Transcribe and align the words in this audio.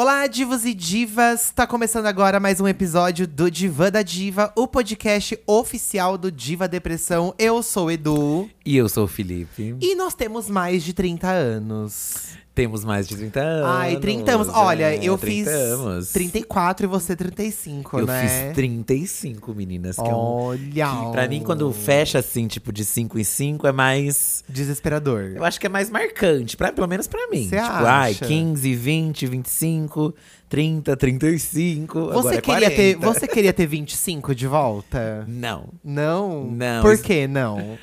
Olá, 0.00 0.28
divos 0.28 0.64
e 0.64 0.74
divas! 0.74 1.50
Tá 1.50 1.66
começando 1.66 2.06
agora 2.06 2.38
mais 2.38 2.60
um 2.60 2.68
episódio 2.68 3.26
do 3.26 3.50
Diva 3.50 3.90
da 3.90 4.00
Diva, 4.00 4.52
o 4.54 4.68
podcast 4.68 5.36
oficial 5.44 6.16
do 6.16 6.30
Diva 6.30 6.68
Depressão. 6.68 7.34
Eu 7.36 7.64
sou 7.64 7.86
o 7.86 7.90
Edu. 7.90 8.48
E 8.68 8.76
eu 8.76 8.86
sou 8.86 9.04
o 9.04 9.08
Felipe. 9.08 9.74
E 9.80 9.94
nós 9.94 10.12
temos 10.12 10.50
mais 10.50 10.84
de 10.84 10.92
30 10.92 11.26
anos. 11.26 12.36
Temos 12.54 12.84
mais 12.84 13.08
de 13.08 13.16
30 13.16 13.40
anos. 13.40 13.66
Ai, 13.66 13.96
30 13.96 14.30
anos. 14.30 14.48
Olha, 14.48 14.92
é, 14.94 14.96
eu 15.02 15.16
30 15.16 15.24
fiz 15.26 15.48
anos. 15.48 16.12
34 16.12 16.84
e 16.84 16.86
você 16.86 17.16
35, 17.16 17.98
Eu 18.00 18.06
né? 18.06 18.28
fiz 18.28 18.54
35, 18.54 19.54
meninas. 19.54 19.96
Que 19.96 20.02
é 20.02 20.04
um, 20.04 20.14
Olha! 20.14 20.60
que 20.60 21.12
pra 21.12 21.26
mim, 21.26 21.40
quando 21.42 21.72
fecha 21.72 22.18
assim, 22.18 22.46
tipo, 22.46 22.70
de 22.70 22.84
5 22.84 23.18
em 23.18 23.24
5, 23.24 23.66
é 23.66 23.72
mais. 23.72 24.44
Desesperador. 24.46 25.32
Eu 25.34 25.44
acho 25.46 25.58
que 25.58 25.64
é 25.64 25.70
mais 25.70 25.88
marcante, 25.88 26.54
pra, 26.54 26.70
pelo 26.70 26.86
menos 26.86 27.06
pra 27.06 27.26
mim. 27.28 27.48
Cê 27.48 27.56
tipo, 27.56 27.68
acha? 27.68 27.88
ai, 27.88 28.14
15, 28.14 28.74
20, 28.74 29.26
25, 29.28 30.14
30, 30.46 30.94
35. 30.94 32.00
Você 32.00 32.10
agora 32.18 32.34
é 32.36 32.40
queria, 32.42 32.70
ter, 32.70 32.96
40. 32.96 33.18
você 33.18 33.26
queria 33.26 33.52
ter 33.54 33.66
25 33.66 34.34
de 34.34 34.46
volta? 34.46 35.24
Não. 35.26 35.68
Não? 35.82 36.44
Não, 36.50 36.82
Por 36.82 36.98
que 36.98 37.26
não? 37.26 37.78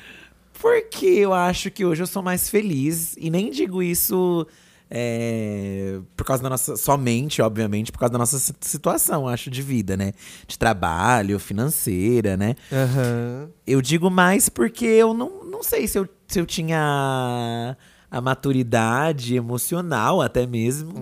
Porque 0.60 1.06
eu 1.06 1.32
acho 1.32 1.70
que 1.70 1.84
hoje 1.84 2.02
eu 2.02 2.06
sou 2.06 2.22
mais 2.22 2.48
feliz. 2.48 3.14
E 3.18 3.30
nem 3.30 3.50
digo 3.50 3.82
isso 3.82 4.46
é, 4.90 5.98
por 6.16 6.24
causa 6.24 6.42
da 6.42 6.48
nossa. 6.50 6.76
Somente, 6.76 7.42
obviamente, 7.42 7.90
por 7.92 7.98
causa 7.98 8.12
da 8.12 8.18
nossa 8.18 8.38
si- 8.38 8.54
situação, 8.60 9.26
acho, 9.28 9.50
de 9.50 9.60
vida, 9.62 9.96
né? 9.96 10.12
De 10.46 10.58
trabalho, 10.58 11.38
financeira, 11.38 12.36
né? 12.36 12.54
Aham. 12.72 13.48
Eu 13.66 13.82
digo 13.82 14.10
mais 14.10 14.48
porque 14.48 14.84
eu 14.86 15.12
não, 15.12 15.44
não 15.44 15.62
sei 15.62 15.86
se 15.88 15.98
eu, 15.98 16.08
se 16.28 16.38
eu 16.40 16.46
tinha 16.46 17.76
a 18.08 18.20
maturidade 18.20 19.34
emocional, 19.34 20.22
até 20.22 20.46
mesmo, 20.46 20.92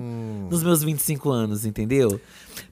nos 0.50 0.62
meus 0.62 0.82
25 0.82 1.30
anos, 1.30 1.66
entendeu? 1.66 2.18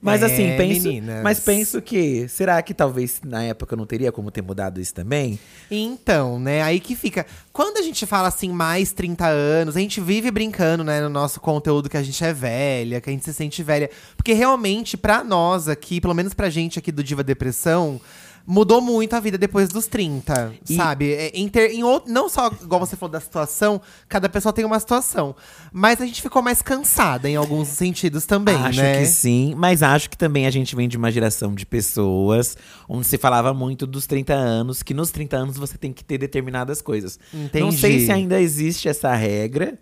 Mas 0.03 0.21
É, 0.21 0.25
assim, 0.25 0.57
penso. 0.57 0.87
meninas. 0.87 1.23
Mas 1.23 1.39
penso 1.39 1.81
que. 1.81 2.27
Será 2.27 2.61
que 2.61 2.73
talvez 2.73 3.21
na 3.25 3.41
época 3.43 3.73
eu 3.73 3.77
não 3.77 3.85
teria 3.85 4.11
como 4.11 4.29
ter 4.29 4.41
mudado 4.41 4.81
isso 4.81 4.93
também? 4.93 5.39
Então, 5.71 6.37
né, 6.39 6.61
aí 6.61 6.79
que 6.81 6.93
fica. 6.95 7.25
Quando 7.53 7.77
a 7.77 7.81
gente 7.81 8.05
fala 8.05 8.27
assim, 8.27 8.49
mais 8.49 8.91
30 8.91 9.25
anos, 9.25 9.77
a 9.77 9.79
gente 9.79 10.01
vive 10.01 10.29
brincando, 10.29 10.83
né, 10.83 10.99
no 11.01 11.09
nosso 11.09 11.39
conteúdo 11.39 11.89
que 11.89 11.95
a 11.95 12.03
gente 12.03 12.21
é 12.23 12.33
velha, 12.33 12.99
que 12.99 13.09
a 13.09 13.13
gente 13.13 13.23
se 13.23 13.33
sente 13.33 13.63
velha. 13.63 13.89
Porque 14.17 14.33
realmente, 14.33 14.97
pra 14.97 15.23
nós 15.23 15.69
aqui, 15.69 16.01
pelo 16.01 16.13
menos 16.13 16.33
pra 16.33 16.49
gente 16.49 16.77
aqui 16.77 16.91
do 16.91 17.03
Diva 17.03 17.23
Depressão, 17.23 18.01
mudou 18.45 18.81
muito 18.81 19.13
a 19.15 19.19
vida 19.19 19.37
depois 19.37 19.69
dos 19.69 19.87
30, 19.87 20.53
E- 20.69 20.75
sabe? 20.75 21.13
É, 21.13 21.31
Em 21.33 21.47
ter, 21.47 21.71
em 21.71 21.81
out- 21.81 22.09
não 22.11 22.27
só, 22.27 22.51
igual 22.61 22.79
você 22.79 22.95
falou 22.95 23.11
da 23.11 23.19
situação, 23.21 23.79
cada 24.09 24.27
pessoa 24.27 24.51
tem 24.51 24.65
uma 24.65 24.79
situação. 24.79 25.35
Mas 25.71 26.01
a 26.01 26.05
gente 26.05 26.21
ficou 26.21 26.41
mais 26.41 26.61
cansada 26.61 27.29
em 27.29 27.35
alguns 27.35 27.69
sentidos 27.69 28.25
também, 28.25 28.55
acho 28.55 28.81
né? 28.81 28.99
que 28.99 29.05
sim, 29.05 29.53
mas 29.55 29.81
acho 29.81 30.09
que 30.09 30.17
também 30.17 30.45
a 30.45 30.51
gente 30.51 30.75
vem 30.75 30.87
de 30.89 30.97
uma 30.97 31.11
geração 31.11 31.53
de 31.55 31.65
pessoas 31.65 32.57
onde 32.87 33.07
se 33.07 33.17
falava 33.17 33.53
muito 33.53 33.87
dos 33.87 34.05
30 34.05 34.33
anos, 34.33 34.83
que 34.83 34.93
nos 34.93 35.09
30 35.11 35.37
anos 35.37 35.57
você 35.57 35.77
tem 35.77 35.93
que 35.93 36.03
ter 36.03 36.17
determinadas 36.17 36.81
coisas. 36.81 37.17
Não 37.33 37.45
Entendi. 37.45 37.77
sei 37.77 37.99
se 38.05 38.11
ainda 38.11 38.41
existe 38.41 38.87
essa 38.89 39.13
regra. 39.15 39.77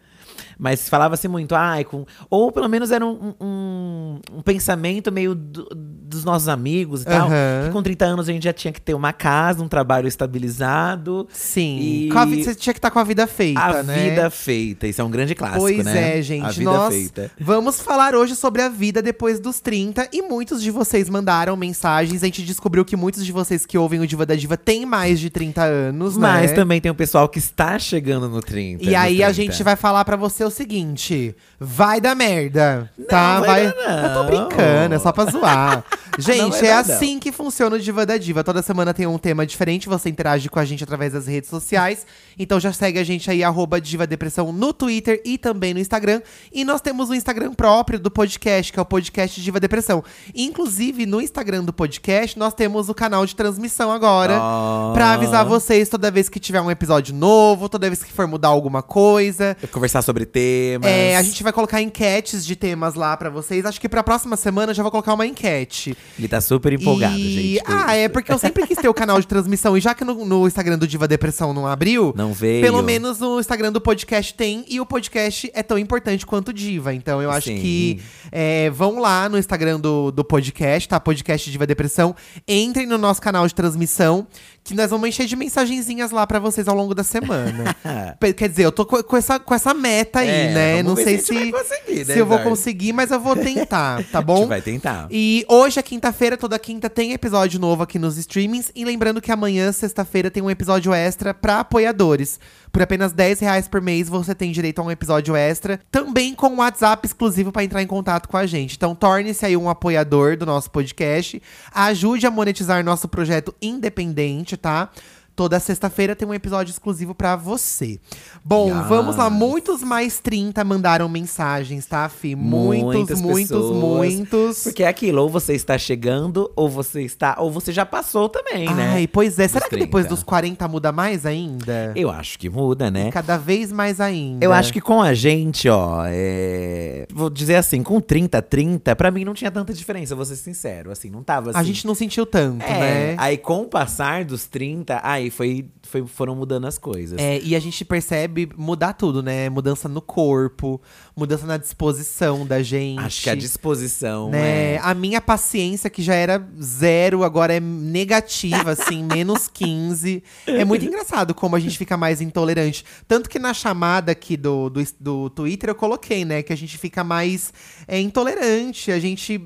Mas 0.57 0.87
falava-se 0.89 1.27
muito, 1.27 1.55
ai, 1.55 1.83
com. 1.83 2.05
Ou 2.29 2.51
pelo 2.51 2.67
menos 2.67 2.91
era 2.91 3.05
um, 3.05 3.33
um, 3.39 4.19
um 4.37 4.41
pensamento 4.41 5.11
meio 5.11 5.33
do- 5.35 5.67
dos 5.73 6.23
nossos 6.23 6.47
amigos 6.47 7.01
e 7.03 7.05
tal. 7.05 7.27
Aham. 7.27 7.65
Que 7.65 7.71
com 7.71 7.81
30 7.83 8.05
anos 8.05 8.29
a 8.29 8.31
gente 8.31 8.43
já 8.43 8.53
tinha 8.53 8.71
que 8.71 8.81
ter 8.81 8.93
uma 8.93 9.13
casa, 9.13 9.63
um 9.63 9.67
trabalho 9.67 10.07
estabilizado. 10.07 11.27
Sim. 11.31 11.79
E- 11.79 12.09
Com 12.11 12.19
a 12.19 12.25
vi- 12.25 12.43
você 12.43 12.55
tinha 12.55 12.73
que 12.73 12.79
estar 12.79 12.91
com 12.91 12.99
a 12.99 13.03
vida 13.03 13.25
feita, 13.27 13.59
a 13.61 13.83
né? 13.83 14.09
vida 14.09 14.29
feita. 14.29 14.87
Isso 14.87 15.01
é 15.01 15.03
um 15.03 15.09
grande 15.11 15.35
clássico, 15.35 15.61
Pois 15.61 15.83
né? 15.85 16.19
é, 16.19 16.21
gente. 16.21 16.45
A 16.45 16.49
vida 16.49 16.63
Nós 16.71 16.93
feita. 16.93 17.31
vamos 17.39 17.79
falar 17.81 18.15
hoje 18.15 18.35
sobre 18.35 18.61
a 18.61 18.69
vida 18.69 19.01
depois 19.01 19.39
dos 19.39 19.59
30. 19.59 20.07
E 20.11 20.21
muitos 20.21 20.61
de 20.61 20.71
vocês 20.71 21.09
mandaram 21.09 21.55
mensagens. 21.55 22.23
A 22.23 22.25
gente 22.25 22.43
descobriu 22.43 22.83
que 22.85 22.95
muitos 22.95 23.25
de 23.25 23.31
vocês 23.31 23.65
que 23.65 23.77
ouvem 23.77 23.99
o 23.99 24.07
Diva 24.07 24.25
da 24.25 24.35
Diva 24.35 24.57
têm 24.57 24.85
mais 24.85 25.19
de 25.19 25.29
30 25.29 25.63
anos, 25.63 26.17
Mas 26.17 26.51
né? 26.51 26.55
também 26.55 26.81
tem 26.81 26.91
o 26.91 26.95
pessoal 26.95 27.27
que 27.29 27.39
está 27.39 27.77
chegando 27.79 28.27
no 28.29 28.41
30. 28.41 28.83
E 28.83 28.95
aí 28.95 29.17
no 29.19 29.23
a 29.23 29.27
30. 29.27 29.33
gente 29.33 29.63
vai 29.63 29.75
falar 29.75 30.03
pra 30.05 30.15
você 30.15 30.43
o 30.51 30.55
seguinte: 30.55 31.35
vai 31.59 31.99
dar 32.01 32.15
merda, 32.15 32.89
tá? 33.09 33.39
vai 33.39 33.65
dar 33.73 34.03
Eu 34.03 34.13
tô 34.13 34.19
não. 34.19 34.25
brincando, 34.25 34.95
é 34.95 34.99
só 34.99 35.11
pra 35.11 35.25
zoar. 35.25 35.83
Gente, 36.19 36.65
é 36.65 36.71
não. 36.71 36.79
assim 36.79 37.19
que 37.19 37.31
funciona 37.31 37.75
o 37.75 37.79
Diva 37.79 38.05
da 38.05 38.17
Diva. 38.17 38.43
Toda 38.43 38.61
semana 38.61 38.93
tem 38.93 39.07
um 39.07 39.17
tema 39.17 39.45
diferente, 39.45 39.87
você 39.87 40.09
interage 40.09 40.49
com 40.49 40.59
a 40.59 40.65
gente 40.65 40.83
através 40.83 41.13
das 41.13 41.27
redes 41.27 41.49
sociais. 41.49 42.05
Então 42.37 42.59
já 42.59 42.73
segue 42.73 42.99
a 42.99 43.03
gente 43.03 43.29
aí, 43.29 43.43
arroba 43.43 43.79
Diva 43.79 44.05
Depressão, 44.05 44.51
no 44.51 44.73
Twitter 44.73 45.21
e 45.23 45.37
também 45.37 45.73
no 45.73 45.79
Instagram. 45.79 46.21
E 46.51 46.65
nós 46.65 46.81
temos 46.81 47.09
o 47.09 47.15
Instagram 47.15 47.53
próprio 47.53 47.99
do 47.99 48.11
podcast, 48.11 48.71
que 48.71 48.79
é 48.79 48.81
o 48.81 48.85
podcast 48.85 49.41
Diva 49.41 49.59
Depressão. 49.59 50.03
Inclusive, 50.35 51.05
no 51.05 51.21
Instagram 51.21 51.63
do 51.63 51.73
podcast, 51.73 52.37
nós 52.37 52.53
temos 52.53 52.89
o 52.89 52.93
canal 52.93 53.25
de 53.25 53.35
transmissão 53.35 53.91
agora. 53.91 54.37
Ó. 54.39 54.93
Pra 54.93 55.13
avisar 55.13 55.45
vocês 55.45 55.89
toda 55.89 56.11
vez 56.11 56.29
que 56.29 56.39
tiver 56.39 56.61
um 56.61 56.69
episódio 56.71 57.13
novo, 57.15 57.69
toda 57.69 57.87
vez 57.87 58.03
que 58.03 58.11
for 58.11 58.27
mudar 58.27 58.49
alguma 58.49 58.81
coisa. 58.81 59.55
Conversar 59.71 60.01
sobre 60.01 60.25
temas. 60.25 60.89
É, 60.89 61.15
a 61.15 61.21
gente 61.21 61.41
vai 61.43 61.53
colocar 61.53 61.81
enquetes 61.81 62.45
de 62.45 62.55
temas 62.55 62.95
lá 62.95 63.15
pra 63.15 63.29
vocês. 63.29 63.65
Acho 63.65 63.79
que 63.79 63.89
pra 63.89 64.03
próxima 64.03 64.35
semana 64.35 64.71
eu 64.71 64.75
já 64.75 64.83
vou 64.83 64.91
colocar 64.91 65.13
uma 65.13 65.25
enquete. 65.25 65.95
Ele 66.19 66.27
tá 66.27 66.39
super 66.41 66.71
empolgado, 66.73 67.17
E- 67.17 67.55
gente. 67.57 67.63
Ah, 67.65 67.95
é 67.95 68.07
porque 68.09 68.31
eu 68.31 68.37
sempre 68.37 68.67
quis 68.67 68.77
ter 68.77 68.87
o 68.89 68.93
canal 68.93 69.19
de 69.19 69.25
transmissão. 69.25 69.75
E 69.77 69.81
já 69.81 69.95
que 69.95 70.03
no, 70.03 70.25
no 70.25 70.45
Instagram 70.45 70.77
do 70.77 70.85
Diva 70.85 71.07
Depressão 71.07 71.53
não 71.53 71.65
abriu, 71.65 72.13
Não 72.15 72.33
veio. 72.33 72.61
pelo 72.63 72.81
menos 72.83 73.19
no 73.19 73.39
Instagram 73.39 73.71
do 73.71 73.81
podcast 73.81 74.33
tem. 74.33 74.63
E 74.67 74.79
o 74.79 74.85
podcast 74.85 75.49
é 75.53 75.63
tão 75.63 75.77
importante 75.79 76.25
quanto 76.25 76.53
Diva. 76.53 76.93
Então 76.93 77.21
eu 77.21 77.31
acho 77.31 77.47
Sim. 77.47 77.59
que 77.59 78.01
é, 78.31 78.69
vão 78.69 78.99
lá 78.99 79.27
no 79.29 79.37
Instagram 79.37 79.79
do, 79.79 80.11
do 80.11 80.23
podcast, 80.23 80.87
tá? 80.89 80.99
Podcast 80.99 81.49
Diva 81.49 81.65
Depressão. 81.65 82.15
Entrem 82.47 82.85
no 82.85 82.97
nosso 82.97 83.21
canal 83.21 83.47
de 83.47 83.55
transmissão, 83.55 84.27
que 84.63 84.75
nós 84.75 84.89
vamos 84.91 85.09
encher 85.09 85.25
de 85.25 85.35
mensagenzinhas 85.35 86.11
lá 86.11 86.25
pra 86.27 86.37
vocês 86.39 86.67
ao 86.67 86.75
longo 86.75 86.93
da 86.93 87.03
semana. 87.03 87.75
Quer 88.37 88.47
dizer, 88.47 88.65
eu 88.65 88.71
tô 88.71 88.85
co- 88.85 89.03
com 89.03 89.17
essa, 89.17 89.39
com 89.39 89.53
essa 89.55 89.73
meta 89.73 90.19
aí, 90.19 90.29
É, 90.29 90.53
né? 90.53 90.83
Não 90.83 90.95
sei 90.95 91.17
se 91.17 91.33
a 91.35 91.63
se, 91.63 91.95
né, 92.05 92.13
se 92.13 92.19
eu 92.19 92.25
vou 92.25 92.39
conseguir, 92.39 92.93
mas 92.93 93.09
eu 93.11 93.19
vou 93.19 93.35
tentar, 93.35 94.03
tá 94.11 94.19
A 94.19 94.21
bom? 94.21 94.37
gente 94.41 94.49
vai 94.49 94.61
tentar. 94.61 95.07
E 95.09 95.43
hoje 95.49 95.79
é 95.79 95.83
quinta-feira, 95.83 96.37
toda 96.37 96.57
quinta 96.59 96.89
tem 96.89 97.11
episódio 97.13 97.59
novo 97.59 97.81
aqui 97.83 97.97
nos 97.97 98.17
streamings. 98.17 98.71
E 98.75 98.85
lembrando 98.85 99.19
que 99.19 99.31
amanhã, 99.31 99.71
sexta-feira, 99.71 100.29
tem 100.29 100.43
um 100.43 100.49
episódio 100.49 100.93
extra 100.93 101.33
pra 101.33 101.61
apoiadores. 101.61 102.39
Por 102.71 102.81
apenas 102.81 103.11
10 103.11 103.39
reais 103.41 103.67
por 103.67 103.81
mês, 103.81 104.07
você 104.07 104.33
tem 104.33 104.49
direito 104.51 104.79
a 104.79 104.83
um 104.85 104.89
episódio 104.91 105.35
extra. 105.35 105.79
Também 105.91 106.33
com 106.33 106.47
um 106.47 106.57
WhatsApp 106.59 107.05
exclusivo 107.05 107.51
pra 107.51 107.63
entrar 107.65 107.81
em 107.81 107.87
contato 107.87 108.29
com 108.29 108.37
a 108.37 108.45
gente. 108.45 108.77
Então 108.77 108.95
torne-se 108.95 109.45
aí 109.45 109.57
um 109.57 109.69
apoiador 109.69 110.37
do 110.37 110.45
nosso 110.45 110.71
podcast. 110.71 111.41
Ajude 111.73 112.25
a 112.25 112.31
monetizar 112.31 112.81
nosso 112.85 113.09
projeto 113.09 113.53
independente, 113.61 114.50
tá? 114.57 114.89
Toda 115.35 115.59
sexta-feira 115.59 116.15
tem 116.15 116.27
um 116.27 116.33
episódio 116.33 116.71
exclusivo 116.71 117.15
pra 117.15 117.35
você. 117.35 117.99
Bom, 118.43 118.67
Yes. 118.67 118.87
vamos 118.87 119.15
lá. 119.15 119.29
Muitos 119.29 119.81
mais 119.81 120.19
30 120.19 120.63
mandaram 120.63 121.07
mensagens, 121.07 121.85
tá, 121.85 122.07
Fi? 122.09 122.35
Muitos, 122.35 123.19
muitos, 123.21 123.47
pessoas. 123.49 123.77
muitos. 123.77 124.63
Porque 124.63 124.83
é 124.83 124.87
aquilo, 124.87 125.21
ou 125.21 125.29
você 125.29 125.53
está 125.53 125.77
chegando, 125.77 126.51
ou 126.55 126.69
você 126.69 127.01
está. 127.03 127.35
Ou 127.39 127.49
você 127.51 127.71
já 127.71 127.85
passou 127.85 128.27
também, 128.29 128.65
né? 128.73 128.91
Ai, 128.95 129.07
pois 129.07 129.39
é. 129.39 129.47
Será 129.47 129.61
Dos 129.65 129.69
que 129.69 129.77
depois 129.77 130.05
30. 130.05 130.15
dos 130.15 130.23
40 130.23 130.67
muda 130.67 130.91
mais 130.91 131.25
ainda? 131.25 131.93
Eu 131.95 132.09
acho 132.11 132.37
que 132.37 132.49
muda, 132.49 132.91
né? 132.91 133.09
Cada 133.11 133.37
vez 133.37 133.71
mais 133.71 133.99
ainda. 134.01 134.43
Eu 134.45 134.51
acho 134.53 134.71
que 134.73 134.81
com 134.81 135.01
a 135.01 135.13
gente, 135.13 135.67
ó, 135.69 136.03
é... 136.07 137.05
vou 137.13 137.29
dizer 137.29 137.55
assim, 137.55 137.81
com 137.83 137.99
30, 137.99 138.41
30, 138.41 138.95
pra 138.95 139.09
mim 139.11 139.23
não 139.25 139.33
tinha 139.33 139.51
tanta 139.51 139.73
diferença, 139.73 140.15
vou 140.15 140.25
ser 140.25 140.35
sincero, 140.35 140.91
assim, 140.91 141.09
não 141.09 141.23
tava 141.23 141.51
assim. 141.51 141.59
A 141.59 141.63
gente 141.63 141.85
não 141.87 141.95
sentiu 141.95 142.25
tanto, 142.25 142.63
é, 142.63 142.79
né? 142.79 143.15
aí 143.17 143.37
com 143.37 143.61
o 143.61 143.65
passar 143.67 144.25
dos 144.25 144.45
30, 144.45 144.99
aí 145.03 145.20
foi, 145.29 145.69
foi, 145.83 146.05
foram 146.07 146.35
mudando 146.35 146.65
as 146.65 146.77
coisas. 146.77 147.19
É, 147.19 147.39
e 147.39 147.55
a 147.55 147.59
gente 147.59 147.83
percebe 147.85 148.49
mudar 148.57 148.93
tudo, 148.93 149.21
né? 149.21 149.49
Mudança 149.49 149.87
no 149.87 150.01
corpo, 150.01 150.81
mudança 151.15 151.45
na 151.45 151.57
disposição 151.57 152.45
da 152.45 152.63
gente. 152.63 152.99
Acho 152.99 153.23
que 153.23 153.29
a 153.29 153.35
disposição 153.35 154.29
né? 154.29 154.73
é... 154.75 154.79
A 154.81 154.93
minha 154.93 155.21
paciência, 155.21 155.89
que 155.89 156.01
já 156.01 156.15
era 156.15 156.45
zero, 156.61 157.23
agora 157.23 157.53
é 157.53 157.59
negativa, 157.59 158.71
assim, 158.71 159.03
menos 159.11 159.47
15. 159.47 160.23
É 160.47 160.65
muito 160.65 160.85
engraçado 160.85 161.33
como 161.33 161.55
a 161.55 161.59
gente 161.59 161.77
fica 161.77 161.95
mais 161.97 162.21
intolerante. 162.21 162.83
Tanto 163.07 163.29
que 163.29 163.37
na 163.37 163.53
chamada 163.53 164.11
aqui 164.11 164.35
do, 164.37 164.69
do, 164.69 164.83
do 164.99 165.29
Twitter 165.29 165.69
eu 165.69 165.75
coloquei, 165.75 166.25
né? 166.25 166.41
Que 166.41 166.53
a 166.53 166.57
gente 166.57 166.77
fica 166.77 167.03
mais 167.03 167.53
é, 167.87 167.99
intolerante, 167.99 168.91
a 168.91 168.99
gente. 168.99 169.41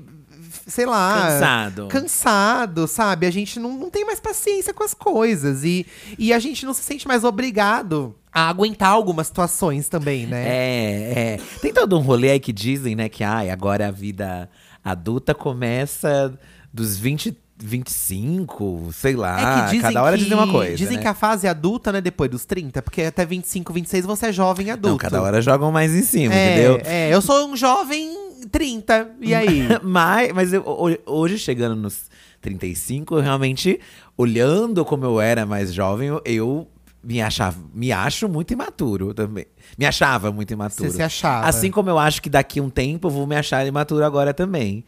Sei 0.66 0.84
lá. 0.84 1.28
Cansado. 1.28 1.88
Cansado, 1.88 2.88
sabe? 2.88 3.26
A 3.26 3.30
gente 3.30 3.60
não, 3.60 3.78
não 3.78 3.88
tem 3.88 4.04
mais 4.04 4.18
paciência 4.18 4.74
com 4.74 4.82
as 4.82 4.92
coisas. 4.92 5.62
E, 5.62 5.86
e 6.18 6.32
a 6.32 6.38
gente 6.40 6.66
não 6.66 6.74
se 6.74 6.82
sente 6.82 7.06
mais 7.06 7.22
obrigado 7.22 8.14
a 8.32 8.48
aguentar 8.48 8.90
algumas 8.90 9.28
situações 9.28 9.88
também, 9.88 10.26
né? 10.26 10.44
É, 10.46 11.12
é. 11.18 11.40
Tem 11.62 11.72
todo 11.72 11.96
um 11.96 12.00
rolê 12.00 12.32
aí 12.32 12.40
que 12.40 12.52
dizem, 12.52 12.94
né, 12.94 13.08
que 13.08 13.24
ai, 13.24 13.48
agora 13.48 13.88
a 13.88 13.90
vida 13.90 14.50
adulta 14.84 15.34
começa 15.34 16.38
dos 16.72 16.98
20, 16.98 17.34
25, 17.58 18.90
sei 18.92 19.16
lá. 19.16 19.70
É 19.72 19.80
cada 19.80 20.02
hora 20.02 20.16
que, 20.16 20.24
dizem 20.24 20.36
uma 20.36 20.50
coisa. 20.50 20.76
Dizem 20.76 20.96
né? 20.96 21.02
que 21.02 21.08
a 21.08 21.14
fase 21.14 21.48
adulta, 21.48 21.90
né, 21.92 22.00
depois 22.00 22.30
dos 22.30 22.44
30, 22.44 22.82
porque 22.82 23.02
até 23.02 23.24
25, 23.24 23.72
26 23.72 24.04
você 24.04 24.26
é 24.26 24.32
jovem 24.32 24.70
adulto. 24.70 24.88
Não, 24.88 24.98
cada 24.98 25.22
hora 25.22 25.40
jogam 25.40 25.72
mais 25.72 25.94
em 25.94 26.02
cima, 26.02 26.34
é, 26.34 26.52
entendeu? 26.52 26.80
É, 26.84 27.14
eu 27.14 27.22
sou 27.22 27.48
um 27.48 27.56
jovem 27.56 28.15
30, 28.50 29.10
e 29.20 29.34
aí? 29.34 29.62
mas 29.82 30.32
mas 30.32 30.52
eu, 30.52 30.62
ho- 30.62 30.98
hoje, 31.06 31.38
chegando 31.38 31.76
nos 31.76 32.04
35, 32.40 33.16
eu 33.16 33.20
realmente, 33.20 33.80
olhando 34.16 34.84
como 34.84 35.04
eu 35.04 35.20
era 35.20 35.44
mais 35.46 35.72
jovem, 35.72 36.08
eu, 36.08 36.22
eu 36.24 36.68
me 37.02 37.20
achava, 37.22 37.56
me 37.74 37.92
acho 37.92 38.28
muito 38.28 38.52
imaturo 38.52 39.14
também. 39.14 39.46
Me 39.78 39.86
achava 39.86 40.32
muito 40.32 40.52
imaturo. 40.52 40.90
Você 40.90 40.96
se 40.96 41.02
achava. 41.02 41.46
Assim 41.46 41.70
como 41.70 41.88
eu 41.90 41.98
acho 41.98 42.20
que 42.22 42.28
daqui 42.28 42.60
um 42.60 42.68
tempo 42.70 43.06
eu 43.08 43.10
vou 43.12 43.26
me 43.26 43.36
achar 43.36 43.66
imaturo 43.66 44.04
agora 44.04 44.34
também. 44.34 44.84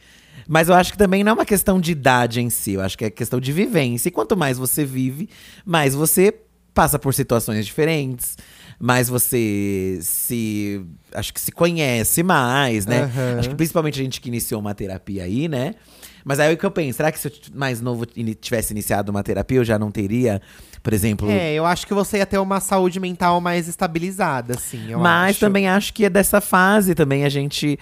Mas 0.47 0.69
eu 0.69 0.75
acho 0.75 0.93
que 0.93 0.99
também 0.99 1.23
não 1.23 1.31
é 1.31 1.35
uma 1.35 1.45
questão 1.45 1.79
de 1.81 1.93
idade 1.93 2.41
em 2.41 2.49
si, 2.49 2.73
eu 2.73 2.81
acho 2.81 2.97
que 2.97 3.05
é 3.05 3.11
questão 3.11 3.39
de 3.39 3.53
vivência. 3.53 4.09
E 4.09 4.11
quanto 4.13 4.37
mais 4.37 4.57
você 4.57 4.85
vive, 4.85 5.29
mais 5.65 5.95
você 5.95 6.35
passa 6.73 6.99
por 6.99 7.13
situações 7.13 7.67
diferentes, 7.67 8.37
mais 8.79 9.09
você 9.09 9.99
se. 10.01 10.81
Acho 11.13 11.35
que 11.35 11.41
se 11.41 11.51
conhece 11.51 12.23
mais, 12.23 12.87
né? 12.87 13.03
Aham. 13.03 13.39
Acho 13.39 13.49
que 13.51 13.55
principalmente 13.57 14.01
a 14.01 14.03
gente 14.03 14.21
que 14.21 14.29
iniciou 14.29 14.61
uma 14.61 14.75
terapia 14.75 15.25
aí, 15.25 15.49
né? 15.49 15.75
Mas 16.25 16.41
aí 16.41 16.53
o 16.53 16.59
que 16.59 16.67
eu 16.67 16.71
penso, 16.71 16.99
será 16.99 17.11
que 17.11 17.19
se 17.19 17.29
eu 17.29 17.33
mais 17.55 17.81
novo 17.81 18.05
tivesse 18.07 18.73
iniciado 18.73 19.11
uma 19.11 19.23
terapia, 19.23 19.59
eu 19.59 19.65
já 19.65 19.79
não 19.79 19.91
teria, 19.91 20.43
por 20.83 20.93
exemplo. 20.93 21.31
É, 21.31 21.55
eu 21.55 21.65
acho 21.65 21.87
que 21.87 21.95
você 21.95 22.19
ia 22.19 22.27
ter 22.27 22.39
uma 22.39 22.61
saúde 22.61 23.01
mental 23.01 23.41
mais 23.41 23.67
estabilizada, 23.67 24.55
assim. 24.55 24.95
Mas 24.95 25.31
acho. 25.31 25.41
também 25.41 25.67
acho 25.67 25.93
que 25.95 26.05
é 26.05 26.11
dessa 26.11 26.41
fase 26.41 26.95
também 26.95 27.25
a 27.25 27.29
gente. 27.29 27.79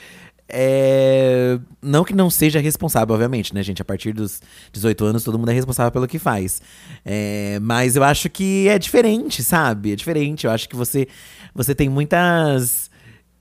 É, 0.48 1.58
Não 1.82 2.04
que 2.04 2.14
não 2.14 2.30
seja 2.30 2.60
responsável, 2.60 3.14
obviamente, 3.14 3.54
né, 3.54 3.62
gente? 3.62 3.82
A 3.82 3.84
partir 3.84 4.12
dos 4.12 4.40
18 4.72 5.04
anos, 5.04 5.24
todo 5.24 5.38
mundo 5.38 5.50
é 5.50 5.54
responsável 5.54 5.90
pelo 5.90 6.06
que 6.06 6.18
faz. 6.18 6.60
É, 7.04 7.58
Mas 7.60 7.96
eu 7.96 8.04
acho 8.04 8.28
que 8.30 8.68
é 8.68 8.78
diferente, 8.78 9.42
sabe? 9.42 9.92
É 9.92 9.96
diferente. 9.96 10.46
Eu 10.46 10.50
acho 10.52 10.68
que 10.68 10.76
você, 10.76 11.08
você 11.54 11.74
tem 11.74 11.88
muitas 11.88 12.90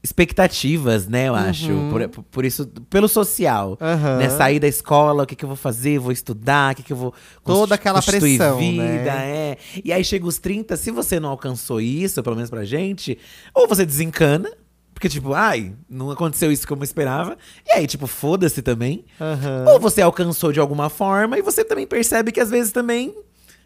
expectativas, 0.04 1.08
né? 1.08 1.28
Eu 1.28 1.36
acho. 1.36 1.68
Por, 1.90 2.24
por- 2.26 2.46
isso, 2.46 2.68
pelo 2.90 3.08
social. 3.08 3.78
Uhum. 3.82 4.18
Né? 4.18 4.30
Sair 4.30 4.60
da 4.60 4.68
escola, 4.68 5.24
o 5.24 5.26
que, 5.26 5.36
que 5.36 5.44
eu 5.44 5.50
vou 5.50 5.56
fazer? 5.56 5.98
Vou 6.00 6.12
estudar, 6.12 6.74
o 6.74 6.76
que, 6.76 6.84
que 6.84 6.94
eu 6.94 6.98
vou. 6.98 7.14
Toda 7.44 7.74
aquela 7.76 8.02
pressão, 8.02 8.58
vida, 8.60 8.84
né? 8.84 9.30
é. 9.30 9.58
E 9.84 9.92
aí 9.92 10.04
chega 10.04 10.26
os 10.28 10.38
30, 10.38 10.78
se 10.78 10.92
você 10.92 11.20
não 11.20 11.30
alcançou 11.30 11.82
isso, 11.82 12.22
pelo 12.22 12.36
menos 12.36 12.50
pra 12.52 12.64
gente, 12.64 13.18
ou 13.54 13.68
você 13.68 13.84
desencana, 13.86 14.52
porque 14.96 15.10
tipo, 15.10 15.34
ai, 15.34 15.74
não 15.90 16.10
aconteceu 16.10 16.50
isso 16.52 16.66
como 16.66 16.82
eu 16.82 16.86
esperava. 16.86 17.38
E 17.68 17.74
aí, 17.74 17.86
tipo, 17.86 18.08
foda-se 18.08 18.62
também. 18.62 19.04
Aham. 19.20 19.66
Ou 19.74 19.80
você 19.80 20.02
alcançou 20.02 20.54
de 20.54 20.60
alguma 20.60 20.90
forma 20.90 21.38
e 21.38 21.42
você 21.42 21.66
também 21.66 21.86
percebe 21.86 22.32
que 22.32 22.40
às 22.40 22.50
vezes 22.50 22.72
também, 22.72 23.14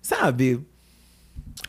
sabe? 0.02 0.60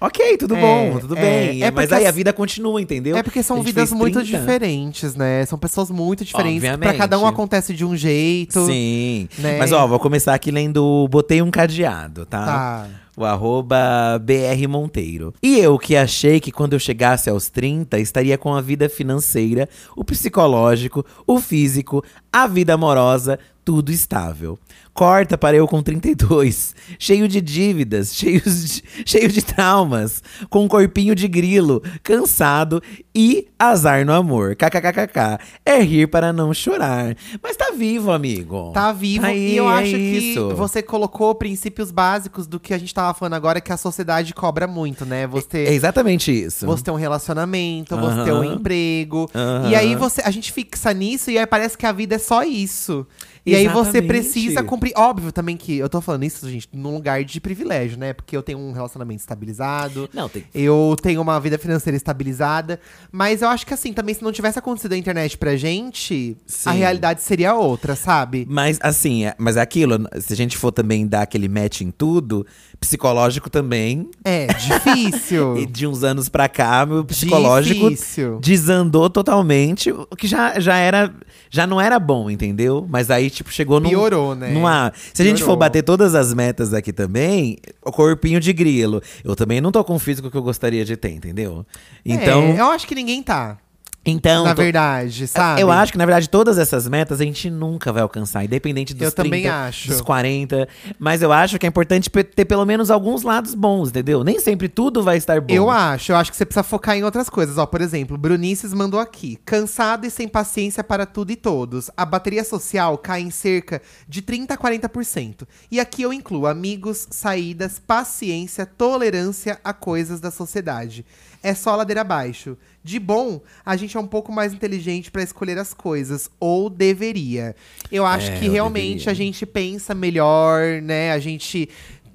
Ok, 0.00 0.38
tudo 0.38 0.56
É, 0.56 0.60
bom, 0.60 0.98
tudo 0.98 1.14
é, 1.14 1.20
bem. 1.20 1.62
é 1.62 1.70
Mas 1.70 1.92
aí 1.92 2.06
a 2.06 2.10
vida 2.10 2.32
continua, 2.32 2.80
entendeu? 2.80 3.16
É 3.18 3.22
porque 3.22 3.42
são 3.42 3.62
vidas 3.62 3.92
muito 3.92 4.18
30. 4.22 4.38
diferentes, 4.38 5.14
né? 5.14 5.44
São 5.44 5.58
pessoas 5.58 5.90
muito 5.90 6.24
diferentes. 6.24 6.60
Pra 6.62 6.72
Obviamente. 6.72 6.96
cada 6.98 7.18
um 7.18 7.26
acontece 7.26 7.74
de 7.74 7.84
um 7.84 7.94
jeito. 7.94 8.64
Sim. 8.64 9.28
né? 9.38 9.58
Mas 9.58 9.72
ó, 9.72 9.86
vou 9.86 9.98
começar 10.00 10.32
aqui 10.32 10.50
lendo 10.50 11.06
Botei 11.10 11.42
um 11.42 11.50
Cadeado, 11.50 12.24
tá? 12.24 12.46
Tá. 12.46 12.88
O 13.20 13.24
arroba 13.26 14.18
BR 14.18 14.66
Monteiro. 14.66 15.34
E 15.42 15.58
eu 15.58 15.78
que 15.78 15.94
achei 15.94 16.40
que 16.40 16.50
quando 16.50 16.72
eu 16.72 16.78
chegasse 16.78 17.28
aos 17.28 17.50
30 17.50 17.98
estaria 17.98 18.38
com 18.38 18.54
a 18.54 18.62
vida 18.62 18.88
financeira, 18.88 19.68
o 19.94 20.02
psicológico, 20.02 21.04
o 21.26 21.38
físico, 21.38 22.02
a 22.32 22.46
vida 22.46 22.72
amorosa, 22.72 23.38
tudo 23.70 23.92
estável. 23.92 24.58
Corta 24.92 25.38
para 25.38 25.56
eu 25.56 25.68
com 25.68 25.80
32, 25.80 26.74
cheio 26.98 27.28
de 27.28 27.40
dívidas, 27.40 28.12
cheios 28.12 28.64
de, 28.64 28.84
cheio 29.06 29.28
de 29.28 29.40
traumas, 29.42 30.20
com 30.50 30.64
um 30.64 30.68
corpinho 30.68 31.14
de 31.14 31.28
grilo, 31.28 31.80
cansado 32.02 32.82
e 33.14 33.46
azar 33.56 34.04
no 34.04 34.12
amor. 34.12 34.56
KKKKK. 34.56 35.38
É 35.64 35.80
rir 35.80 36.08
para 36.08 36.32
não 36.32 36.52
chorar. 36.52 37.16
Mas 37.40 37.56
tá 37.56 37.70
vivo, 37.70 38.10
amigo. 38.10 38.72
Tá 38.72 38.90
vivo. 38.90 39.24
Aí, 39.24 39.52
e 39.52 39.56
eu 39.56 39.70
é 39.70 39.74
acho 39.74 39.92
que 39.92 39.96
isso. 39.96 40.56
você 40.56 40.82
colocou 40.82 41.32
princípios 41.36 41.92
básicos 41.92 42.48
do 42.48 42.58
que 42.58 42.74
a 42.74 42.78
gente 42.78 42.92
tava 42.92 43.14
falando 43.14 43.34
agora, 43.34 43.60
que 43.60 43.72
a 43.72 43.76
sociedade 43.76 44.34
cobra 44.34 44.66
muito, 44.66 45.06
né? 45.06 45.28
Você. 45.28 45.58
É 45.58 45.72
exatamente 45.72 46.32
isso. 46.32 46.66
Você 46.66 46.82
ter 46.82 46.90
um 46.90 46.96
relacionamento, 46.96 47.96
você 47.96 48.24
ter 48.24 48.32
um 48.32 48.42
emprego. 48.42 49.30
Aham. 49.32 49.70
E 49.70 49.76
aí 49.76 49.94
você, 49.94 50.20
a 50.22 50.30
gente 50.32 50.50
fixa 50.50 50.92
nisso 50.92 51.30
e 51.30 51.38
aí 51.38 51.46
parece 51.46 51.78
que 51.78 51.86
a 51.86 51.92
vida 51.92 52.16
é 52.16 52.18
só 52.18 52.42
isso. 52.42 53.06
E 53.44 53.54
aí 53.54 53.66
você 53.68 53.80
Exatamente. 53.98 54.06
precisa 54.06 54.62
cumprir. 54.62 54.92
Óbvio 54.96 55.32
também 55.32 55.56
que 55.56 55.78
eu 55.78 55.88
tô 55.88 56.00
falando 56.00 56.24
isso, 56.24 56.48
gente, 56.48 56.68
num 56.72 56.94
lugar 56.94 57.24
de 57.24 57.40
privilégio, 57.40 57.98
né? 57.98 58.12
Porque 58.12 58.36
eu 58.36 58.42
tenho 58.42 58.58
um 58.58 58.72
relacionamento 58.72 59.20
estabilizado. 59.20 60.08
Não, 60.12 60.28
tem. 60.28 60.44
Eu 60.54 60.94
tenho 61.00 61.20
uma 61.22 61.38
vida 61.40 61.58
financeira 61.58 61.96
estabilizada. 61.96 62.78
Mas 63.10 63.42
eu 63.42 63.48
acho 63.48 63.66
que 63.66 63.72
assim, 63.74 63.92
também 63.92 64.14
se 64.14 64.22
não 64.22 64.30
tivesse 64.32 64.58
acontecido 64.58 64.92
a 64.92 64.96
internet 64.96 65.38
pra 65.38 65.56
gente, 65.56 66.36
a 66.66 66.72
Sim. 66.72 66.78
realidade 66.78 67.22
seria 67.22 67.54
outra, 67.54 67.96
sabe? 67.96 68.46
Mas 68.48 68.78
assim, 68.82 69.24
é- 69.24 69.34
mas 69.38 69.56
é 69.56 69.60
aquilo, 69.62 70.06
se 70.20 70.32
a 70.32 70.36
gente 70.36 70.56
for 70.58 70.70
também 70.70 71.06
dar 71.06 71.22
aquele 71.22 71.48
match 71.48 71.80
em 71.80 71.90
tudo, 71.90 72.46
psicológico 72.78 73.48
também. 73.50 74.08
É, 74.24 74.46
difícil. 74.48 75.56
E 75.60 75.66
de 75.66 75.86
uns 75.86 76.02
anos 76.04 76.28
pra 76.28 76.48
cá, 76.48 76.84
meu 76.86 77.04
psicológico 77.04 77.90
Difícil. 77.90 78.38
desandou 78.40 79.08
totalmente, 79.10 79.90
o 79.92 80.06
que 80.16 80.26
já, 80.26 80.58
já 80.60 80.76
era. 80.76 81.12
Já 81.50 81.66
não 81.66 81.80
era 81.80 81.98
bom, 81.98 82.30
entendeu? 82.30 82.86
Mas 82.88 83.10
aí, 83.10 83.28
tipo, 83.28 83.50
chegou 83.50 83.80
num. 83.80 83.88
Piorou, 83.88 84.36
né? 84.36 84.50
Numa, 84.50 84.92
se 85.12 85.20
a 85.20 85.24
gente 85.24 85.38
for 85.38 85.46
Piorou. 85.46 85.56
bater 85.56 85.82
todas 85.82 86.14
as 86.14 86.32
metas 86.32 86.72
aqui 86.72 86.92
também, 86.92 87.58
o 87.84 87.90
corpinho 87.90 88.38
de 88.38 88.52
grilo. 88.52 89.02
Eu 89.24 89.34
também 89.34 89.60
não 89.60 89.72
tô 89.72 89.82
com 89.82 89.96
o 89.96 89.98
físico 89.98 90.30
que 90.30 90.36
eu 90.36 90.42
gostaria 90.42 90.84
de 90.84 90.96
ter, 90.96 91.10
entendeu? 91.10 91.66
Então. 92.06 92.42
É, 92.44 92.60
eu 92.60 92.70
acho 92.70 92.86
que 92.86 92.94
ninguém 92.94 93.20
tá. 93.20 93.58
Então 94.04 94.44
na 94.44 94.54
verdade, 94.54 95.26
sabe? 95.28 95.60
Eu 95.60 95.70
acho 95.70 95.92
que, 95.92 95.98
na 95.98 96.06
verdade, 96.06 96.28
todas 96.28 96.56
essas 96.58 96.88
metas 96.88 97.20
a 97.20 97.24
gente 97.24 97.50
nunca 97.50 97.92
vai 97.92 98.02
alcançar, 98.02 98.44
independente 98.44 98.94
dos 98.94 99.02
Eu 99.02 99.12
também 99.12 99.42
30, 99.42 99.54
acho. 99.54 99.88
dos 99.88 100.00
40. 100.00 100.68
Mas 100.98 101.20
eu 101.20 101.30
acho 101.32 101.58
que 101.58 101.66
é 101.66 101.68
importante 101.68 102.08
ter 102.08 102.44
pelo 102.46 102.64
menos 102.64 102.90
alguns 102.90 103.22
lados 103.22 103.54
bons, 103.54 103.90
entendeu? 103.90 104.24
Nem 104.24 104.40
sempre 104.40 104.68
tudo 104.68 105.02
vai 105.02 105.18
estar 105.18 105.40
bom. 105.40 105.52
Eu 105.52 105.68
acho, 105.68 106.12
eu 106.12 106.16
acho 106.16 106.30
que 106.30 106.36
você 106.36 106.46
precisa 106.46 106.62
focar 106.62 106.96
em 106.96 107.04
outras 107.04 107.28
coisas. 107.28 107.58
Ó, 107.58 107.66
por 107.66 107.80
exemplo, 107.82 108.16
Brunices 108.16 108.72
mandou 108.72 108.98
aqui. 108.98 109.38
Cansado 109.44 110.06
e 110.06 110.10
sem 110.10 110.26
paciência 110.26 110.82
para 110.82 111.04
tudo 111.04 111.30
e 111.30 111.36
todos. 111.36 111.90
A 111.96 112.06
bateria 112.06 112.42
social 112.42 112.96
cai 112.96 113.20
em 113.20 113.30
cerca 113.30 113.82
de 114.08 114.22
30 114.22 114.54
a 114.54 114.58
40%. 114.58 115.46
E 115.70 115.78
aqui 115.78 116.02
eu 116.02 116.12
incluo 116.12 116.46
amigos, 116.46 117.06
saídas, 117.10 117.78
paciência, 117.78 118.64
tolerância 118.64 119.60
a 119.62 119.74
coisas 119.74 120.20
da 120.20 120.30
sociedade. 120.30 121.04
É 121.42 121.54
só 121.54 121.74
ladeira 121.76 122.02
abaixo. 122.02 122.56
De 122.84 122.98
bom, 122.98 123.40
a 123.64 123.76
gente 123.76 123.96
é 123.96 124.00
um 124.00 124.06
pouco 124.06 124.30
mais 124.32 124.52
inteligente 124.52 125.10
para 125.10 125.22
escolher 125.22 125.58
as 125.58 125.72
coisas, 125.74 126.28
ou 126.38 126.68
deveria. 126.68 127.54
Eu 127.90 128.04
acho 128.06 128.30
É, 128.30 128.38
que 128.38 128.46
eu 128.46 128.52
realmente 128.52 129.04
deveria. 129.04 129.10
a 129.12 129.14
gente 129.14 129.46
pensa 129.46 129.94
melhor, 129.94 130.82
né? 130.82 131.12
A 131.12 131.18
gente 131.18 131.68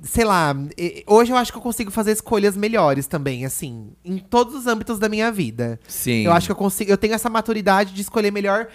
sei 0.04 0.24
lá, 0.24 0.56
hoje 1.08 1.32
eu 1.32 1.36
acho 1.38 1.52
que 1.52 1.58
eu 1.58 1.62
consigo 1.64 1.90
fazer 1.90 2.12
escolhas 2.12 2.56
melhores 2.56 3.08
também, 3.08 3.44
assim, 3.44 3.88
em 4.06 4.20
todos 4.20 4.54
os 4.54 4.68
âmbitos 4.68 5.00
da 5.00 5.10
minha 5.10 5.32
vida. 5.32 5.80
Sim. 5.88 6.22
Eu 6.26 6.32
acho 6.32 6.46
que 6.48 6.52
eu 6.52 6.56
consigo, 6.56 6.92
eu 6.92 6.98
tenho 6.98 7.16
essa 7.16 7.28
maturidade 7.28 7.92
de 7.92 8.02
escolher 8.02 8.30
melhor, 8.32 8.68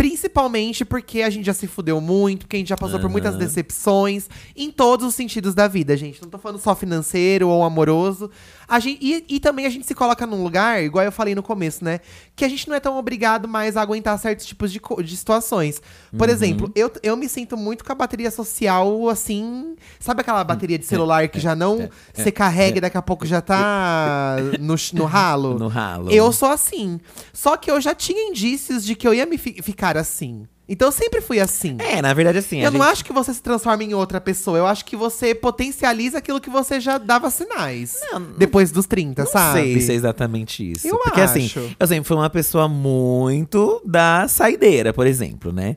principalmente 0.00 0.82
porque 0.82 1.20
a 1.20 1.28
gente 1.28 1.44
já 1.44 1.52
se 1.52 1.66
fudeu 1.66 2.00
muito, 2.00 2.40
porque 2.46 2.56
a 2.56 2.58
gente 2.58 2.68
já 2.68 2.76
passou 2.76 2.98
por 2.98 3.10
muitas 3.10 3.34
Aham. 3.34 3.38
decepções 3.44 4.30
em 4.56 4.70
todos 4.70 5.06
os 5.06 5.14
sentidos 5.14 5.54
da 5.54 5.68
vida, 5.68 5.94
gente. 5.94 6.22
Não 6.22 6.30
tô 6.30 6.38
falando 6.38 6.58
só 6.58 6.74
financeiro 6.74 7.48
ou 7.48 7.62
amoroso. 7.62 8.30
A 8.66 8.78
gente, 8.78 8.98
e, 9.04 9.24
e 9.36 9.40
também 9.40 9.66
a 9.66 9.68
gente 9.68 9.86
se 9.86 9.94
coloca 9.94 10.26
num 10.26 10.42
lugar, 10.42 10.82
igual 10.82 11.04
eu 11.04 11.10
falei 11.12 11.34
no 11.34 11.42
começo, 11.42 11.84
né? 11.84 12.00
Que 12.34 12.44
a 12.44 12.48
gente 12.48 12.66
não 12.68 12.74
é 12.74 12.80
tão 12.80 12.96
obrigado 12.96 13.46
mais 13.48 13.76
a 13.76 13.82
aguentar 13.82 14.16
certos 14.18 14.46
tipos 14.46 14.72
de, 14.72 14.80
de 15.04 15.16
situações. 15.16 15.82
Por 16.16 16.28
Uhum. 16.28 16.34
exemplo, 16.34 16.72
eu, 16.74 16.90
eu 17.02 17.16
me 17.16 17.28
sinto 17.28 17.56
muito 17.56 17.84
com 17.84 17.92
a 17.92 17.94
bateria 17.94 18.30
social, 18.30 19.08
assim. 19.08 19.74
Sabe 19.98 20.22
aquela 20.22 20.42
bateria 20.44 20.78
de 20.78 20.86
celular 20.86 21.28
que 21.28 21.38
já 21.40 21.54
não 21.54 21.90
se 22.14 22.30
carrega 22.32 22.78
e 22.78 22.80
daqui 22.80 22.96
a 22.96 23.02
pouco 23.02 23.26
já 23.26 23.40
tá 23.42 24.36
no, 24.58 24.74
no 24.94 25.04
ralo? 25.04 25.58
No 25.60 25.68
ralo. 25.68 26.10
Eu 26.10 26.32
sou 26.32 26.48
assim. 26.48 27.00
Só 27.34 27.56
que 27.56 27.70
eu 27.70 27.80
já 27.80 27.94
tinha 27.94 28.28
indícios 28.30 28.84
de 28.84 28.94
que 28.94 29.06
eu 29.06 29.12
ia 29.12 29.26
me 29.26 29.36
fi- 29.36 29.60
ficar 29.60 29.89
assim. 29.96 30.46
Então 30.68 30.86
eu 30.88 30.92
sempre 30.92 31.20
fui 31.20 31.40
assim. 31.40 31.76
É, 31.80 32.00
na 32.00 32.14
verdade, 32.14 32.38
assim. 32.38 32.60
eu 32.62 32.70
não 32.70 32.80
gente- 32.80 32.90
acho 32.92 33.04
que 33.04 33.12
você 33.12 33.34
se 33.34 33.42
transforma 33.42 33.82
em 33.82 33.92
outra 33.92 34.20
pessoa. 34.20 34.56
Eu 34.56 34.66
acho 34.66 34.84
que 34.84 34.94
você 34.96 35.34
potencializa 35.34 36.18
aquilo 36.18 36.40
que 36.40 36.48
você 36.48 36.78
já 36.78 36.96
dava 36.96 37.28
sinais. 37.28 37.96
depois 38.38 38.70
dos 38.70 38.86
30, 38.86 39.24
Não 39.24 39.30
sabe? 39.30 39.60
sei 39.62 39.80
se 39.80 39.90
é 39.90 39.94
exatamente 39.96 40.70
isso. 40.72 40.86
Eu 40.86 40.98
Porque 40.98 41.20
assim, 41.20 41.46
acho. 41.46 41.74
eu 41.78 41.86
sempre 41.88 42.04
fui 42.06 42.16
uma 42.16 42.30
pessoa 42.30 42.68
muito 42.68 43.82
da 43.84 44.28
saideira, 44.28 44.92
por 44.92 45.06
exemplo, 45.08 45.50
né? 45.52 45.76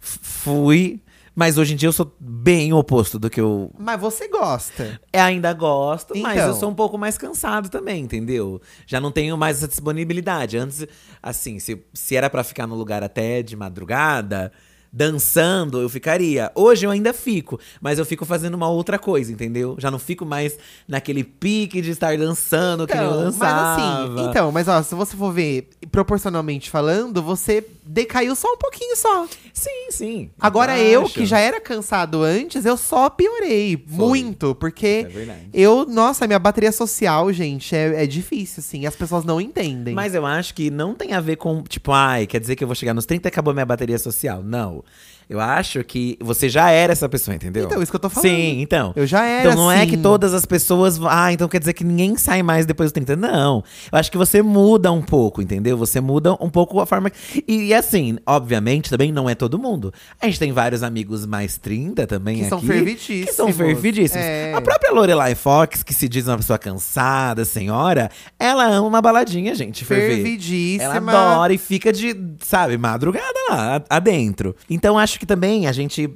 Fui. 0.00 1.00
Mas 1.34 1.56
hoje 1.56 1.72
em 1.72 1.76
dia 1.76 1.88
eu 1.88 1.92
sou 1.92 2.14
bem 2.20 2.72
o 2.72 2.76
oposto 2.76 3.18
do 3.18 3.30
que 3.30 3.40
eu 3.40 3.70
Mas 3.78 3.98
você 4.00 4.28
gosta. 4.28 5.00
é, 5.12 5.20
ainda 5.20 5.52
gosto, 5.52 6.14
mas 6.18 6.36
Então. 6.36 6.48
eu 6.48 6.54
sou 6.54 6.68
um 6.70 6.74
pouco 6.74 6.98
mais 6.98 7.16
cansado 7.16 7.68
também, 7.70 8.02
entendeu? 8.02 8.60
Já 8.86 9.00
não 9.00 9.10
tenho 9.10 9.36
mais 9.36 9.56
essa 9.58 9.68
disponibilidade. 9.68 10.58
Antes, 10.58 10.86
assim, 11.22 11.58
se, 11.58 11.82
se 11.94 12.16
era 12.16 12.28
pra 12.28 12.44
ficar 12.44 12.66
no 12.66 12.74
lugar 12.74 13.02
até 13.02 13.42
de 13.42 13.56
madrugada, 13.56 14.52
dançando, 14.94 15.80
eu 15.80 15.88
ficaria. 15.88 16.52
Hoje 16.54 16.84
eu 16.86 16.90
ainda 16.90 17.14
fico, 17.14 17.58
mas 17.80 17.98
eu 17.98 18.04
fico 18.04 18.26
fazendo 18.26 18.52
uma 18.54 18.68
outra 18.68 18.98
coisa, 18.98 19.32
entendeu? 19.32 19.74
Já 19.78 19.90
não 19.90 19.98
fico 19.98 20.26
mais 20.26 20.58
naquele 20.86 21.24
pique 21.24 21.80
de 21.80 21.90
estar 21.92 22.16
dançando 22.18 22.86
que 22.86 22.94
nem 22.94 23.02
eu 23.04 23.10
Então, 23.10 23.22
mas 23.24 23.32
dançava. 23.38 23.72
assim, 24.20 24.28
então, 24.28 24.52
mas 24.52 24.68
ó, 24.68 24.82
se 24.82 24.94
você 24.94 25.16
for 25.16 25.32
ver 25.32 25.70
proporcionalmente 25.90 26.68
falando, 26.68 27.22
você 27.22 27.66
decaiu 27.84 28.34
só 28.34 28.48
um 28.52 28.56
pouquinho 28.56 28.96
só. 28.96 29.26
Sim, 29.52 29.90
sim. 29.90 30.30
Agora 30.40 30.78
eu, 30.78 31.04
acho. 31.04 31.14
que 31.14 31.26
já 31.26 31.38
era 31.38 31.60
cansado 31.60 32.22
antes, 32.22 32.64
eu 32.64 32.76
só 32.76 33.10
piorei 33.10 33.82
muito, 33.88 34.54
porque 34.54 35.06
É 35.08 35.36
eu, 35.52 35.84
nossa, 35.86 36.26
minha 36.26 36.38
bateria 36.38 36.72
social, 36.72 37.32
gente, 37.32 37.74
é, 37.74 38.04
é 38.04 38.06
difícil, 38.06 38.60
assim, 38.60 38.86
as 38.86 38.96
pessoas 38.96 39.24
não 39.24 39.40
entendem. 39.40 39.94
Mas 39.94 40.14
eu 40.14 40.24
acho 40.24 40.54
que 40.54 40.70
não 40.70 40.94
tem 40.94 41.12
a 41.12 41.20
ver 41.20 41.36
com, 41.36 41.62
tipo, 41.62 41.92
ai, 41.92 42.26
quer 42.26 42.40
dizer 42.40 42.56
que 42.56 42.64
eu 42.64 42.68
vou 42.68 42.74
chegar 42.74 42.94
nos 42.94 43.06
30 43.06 43.26
e 43.26 43.30
acabou 43.30 43.52
minha 43.52 43.66
bateria 43.66 43.98
social. 43.98 44.42
Não. 44.42 44.84
Eu 45.32 45.40
acho 45.40 45.82
que 45.82 46.18
você 46.20 46.46
já 46.46 46.70
era 46.70 46.92
essa 46.92 47.08
pessoa, 47.08 47.34
entendeu? 47.34 47.64
Então, 47.64 47.82
isso 47.82 47.90
que 47.90 47.96
eu 47.96 48.00
tô 48.00 48.10
falando. 48.10 48.28
Sim, 48.28 48.60
então. 48.60 48.92
Eu 48.94 49.06
já 49.06 49.24
era 49.24 49.48
Então 49.50 49.62
não 49.64 49.72
é 49.72 49.78
assim. 49.78 49.86
que 49.90 49.96
todas 49.96 50.34
as 50.34 50.44
pessoas. 50.44 51.00
Ah, 51.08 51.32
então 51.32 51.48
quer 51.48 51.58
dizer 51.58 51.72
que 51.72 51.82
ninguém 51.84 52.16
sai 52.18 52.42
mais 52.42 52.66
depois 52.66 52.88
dos 52.88 52.92
30. 52.92 53.16
Não. 53.16 53.64
Eu 53.90 53.98
acho 53.98 54.10
que 54.12 54.18
você 54.18 54.42
muda 54.42 54.92
um 54.92 55.00
pouco, 55.00 55.40
entendeu? 55.40 55.78
Você 55.78 56.02
muda 56.02 56.34
um 56.38 56.50
pouco 56.50 56.78
a 56.80 56.86
forma. 56.86 57.10
E, 57.48 57.68
e 57.68 57.74
assim, 57.74 58.18
obviamente, 58.26 58.90
também 58.90 59.10
não 59.10 59.26
é 59.26 59.34
todo 59.34 59.58
mundo. 59.58 59.90
A 60.20 60.26
gente 60.26 60.38
tem 60.38 60.52
vários 60.52 60.82
amigos 60.82 61.24
mais 61.24 61.56
30 61.56 62.06
também 62.06 62.34
Que 62.36 62.40
aqui. 62.42 62.50
são 62.50 62.60
fervidíssimos. 62.60 63.24
Que 63.30 63.32
são 63.32 63.50
fervidíssimos. 63.52 64.22
É. 64.26 64.52
A 64.54 64.60
própria 64.60 64.92
Lorelai 64.92 65.34
Fox, 65.34 65.82
que 65.82 65.94
se 65.94 66.08
diz 66.10 66.26
uma 66.26 66.36
pessoa 66.36 66.58
cansada, 66.58 67.44
senhora, 67.46 68.10
ela 68.38 68.66
ama 68.66 68.86
uma 68.86 69.00
baladinha, 69.00 69.54
gente. 69.54 69.82
Ferver. 69.84 70.16
Fervidíssima. 70.16 70.84
Ela 70.84 70.96
adora 70.96 71.54
e 71.54 71.58
fica 71.58 71.90
de, 71.90 72.14
sabe, 72.42 72.76
madrugada 72.76 73.32
lá, 73.48 73.82
adentro. 73.88 74.54
Então 74.68 74.98
acho 74.98 75.18
que 75.22 75.26
também 75.26 75.68
a 75.68 75.72
gente, 75.72 76.10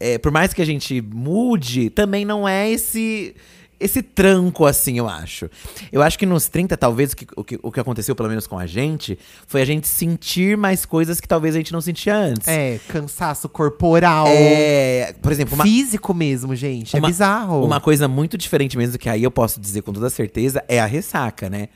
é, 0.00 0.18
por 0.18 0.32
mais 0.32 0.52
que 0.52 0.60
a 0.60 0.64
gente 0.64 1.00
mude, 1.00 1.88
também 1.90 2.24
não 2.24 2.46
é 2.48 2.68
esse. 2.68 3.36
Esse 3.78 4.00
tranco, 4.00 4.64
assim, 4.64 4.96
eu 4.98 5.08
acho. 5.08 5.50
Eu 5.90 6.02
acho 6.02 6.16
que 6.16 6.24
nos 6.24 6.48
30, 6.48 6.76
talvez, 6.76 7.12
o 7.12 7.16
que, 7.16 7.26
o, 7.36 7.42
que, 7.44 7.58
o 7.60 7.72
que 7.72 7.80
aconteceu, 7.80 8.14
pelo 8.14 8.28
menos 8.28 8.46
com 8.46 8.56
a 8.56 8.64
gente, 8.64 9.18
foi 9.46 9.60
a 9.60 9.64
gente 9.64 9.88
sentir 9.88 10.56
mais 10.56 10.84
coisas 10.86 11.20
que 11.20 11.26
talvez 11.26 11.54
a 11.56 11.58
gente 11.58 11.72
não 11.72 11.80
sentia 11.80 12.14
antes. 12.16 12.46
É, 12.46 12.78
cansaço 12.88 13.48
corporal. 13.48 14.26
É, 14.28 15.12
por 15.20 15.32
exemplo, 15.32 15.54
uma, 15.56 15.64
Físico 15.64 16.14
mesmo, 16.14 16.54
gente. 16.54 16.96
uma- 16.96 17.08
é 17.08 17.10
bizarro. 17.10 17.64
Uma 17.64 17.80
coisa 17.80 18.06
muito 18.06 18.38
diferente 18.38 18.76
mesmo, 18.78 18.96
que 18.98 19.08
aí 19.08 19.22
eu 19.24 19.32
posso 19.32 19.60
dizer 19.60 19.82
com 19.82 19.92
toda 19.92 20.08
certeza, 20.10 20.64
é 20.68 20.78
a 20.80 20.86
ressaca, 20.86 21.50
né? 21.50 21.68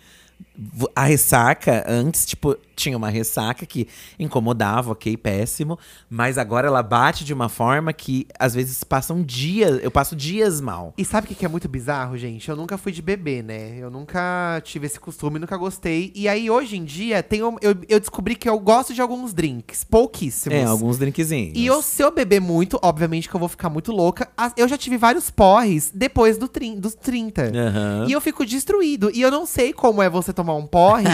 A 0.94 1.04
ressaca, 1.04 1.84
antes, 1.88 2.24
tipo, 2.26 2.56
tinha 2.74 2.96
uma 2.96 3.08
ressaca 3.08 3.64
que 3.66 3.88
incomodava, 4.18 4.92
ok, 4.92 5.16
péssimo. 5.16 5.78
Mas 6.10 6.36
agora 6.38 6.66
ela 6.66 6.82
bate 6.82 7.24
de 7.24 7.32
uma 7.32 7.48
forma 7.48 7.92
que, 7.92 8.26
às 8.38 8.54
vezes, 8.54 8.82
passam 8.84 9.22
dias. 9.22 9.80
Eu 9.82 9.90
passo 9.90 10.14
dias 10.16 10.60
mal. 10.60 10.92
E 10.96 11.04
sabe 11.04 11.26
o 11.26 11.34
que 11.34 11.44
é 11.44 11.48
muito 11.48 11.68
bizarro, 11.68 12.16
gente? 12.16 12.48
Eu 12.48 12.56
nunca 12.56 12.76
fui 12.78 12.92
de 12.92 13.00
beber, 13.02 13.42
né? 13.42 13.76
Eu 13.78 13.90
nunca 13.90 14.60
tive 14.64 14.86
esse 14.86 14.98
costume, 15.00 15.38
nunca 15.38 15.56
gostei. 15.56 16.12
E 16.14 16.28
aí, 16.28 16.50
hoje 16.50 16.76
em 16.76 16.84
dia, 16.84 17.22
tem 17.22 17.42
um- 17.42 17.56
eu, 17.60 17.74
eu 17.88 18.00
descobri 18.00 18.34
que 18.34 18.48
eu 18.48 18.58
gosto 18.58 18.92
de 18.94 19.00
alguns 19.00 19.32
drinks. 19.32 19.84
Pouquíssimos. 19.84 20.58
É, 20.58 20.64
alguns 20.64 20.98
drinkzinhos. 20.98 21.52
E 21.56 21.66
eu, 21.66 21.82
se 21.82 22.02
eu 22.02 22.10
beber 22.10 22.40
muito, 22.40 22.78
obviamente 22.82 23.28
que 23.28 23.34
eu 23.34 23.40
vou 23.40 23.48
ficar 23.48 23.68
muito 23.70 23.92
louca. 23.92 24.28
Eu 24.56 24.68
já 24.68 24.76
tive 24.76 24.96
vários 24.96 25.30
porres 25.30 25.90
depois 25.94 26.36
do 26.38 26.48
trin- 26.48 26.78
dos 26.78 26.94
30. 26.94 27.50
Aham. 27.54 28.06
E 28.08 28.12
eu 28.12 28.20
fico 28.20 28.44
destruído. 28.44 29.10
E 29.14 29.20
eu 29.20 29.30
não 29.30 29.46
sei 29.46 29.72
como 29.72 30.02
é 30.02 30.08
você 30.10 30.32
tomar 30.32 30.45
um 30.54 30.66
porre 30.66 31.04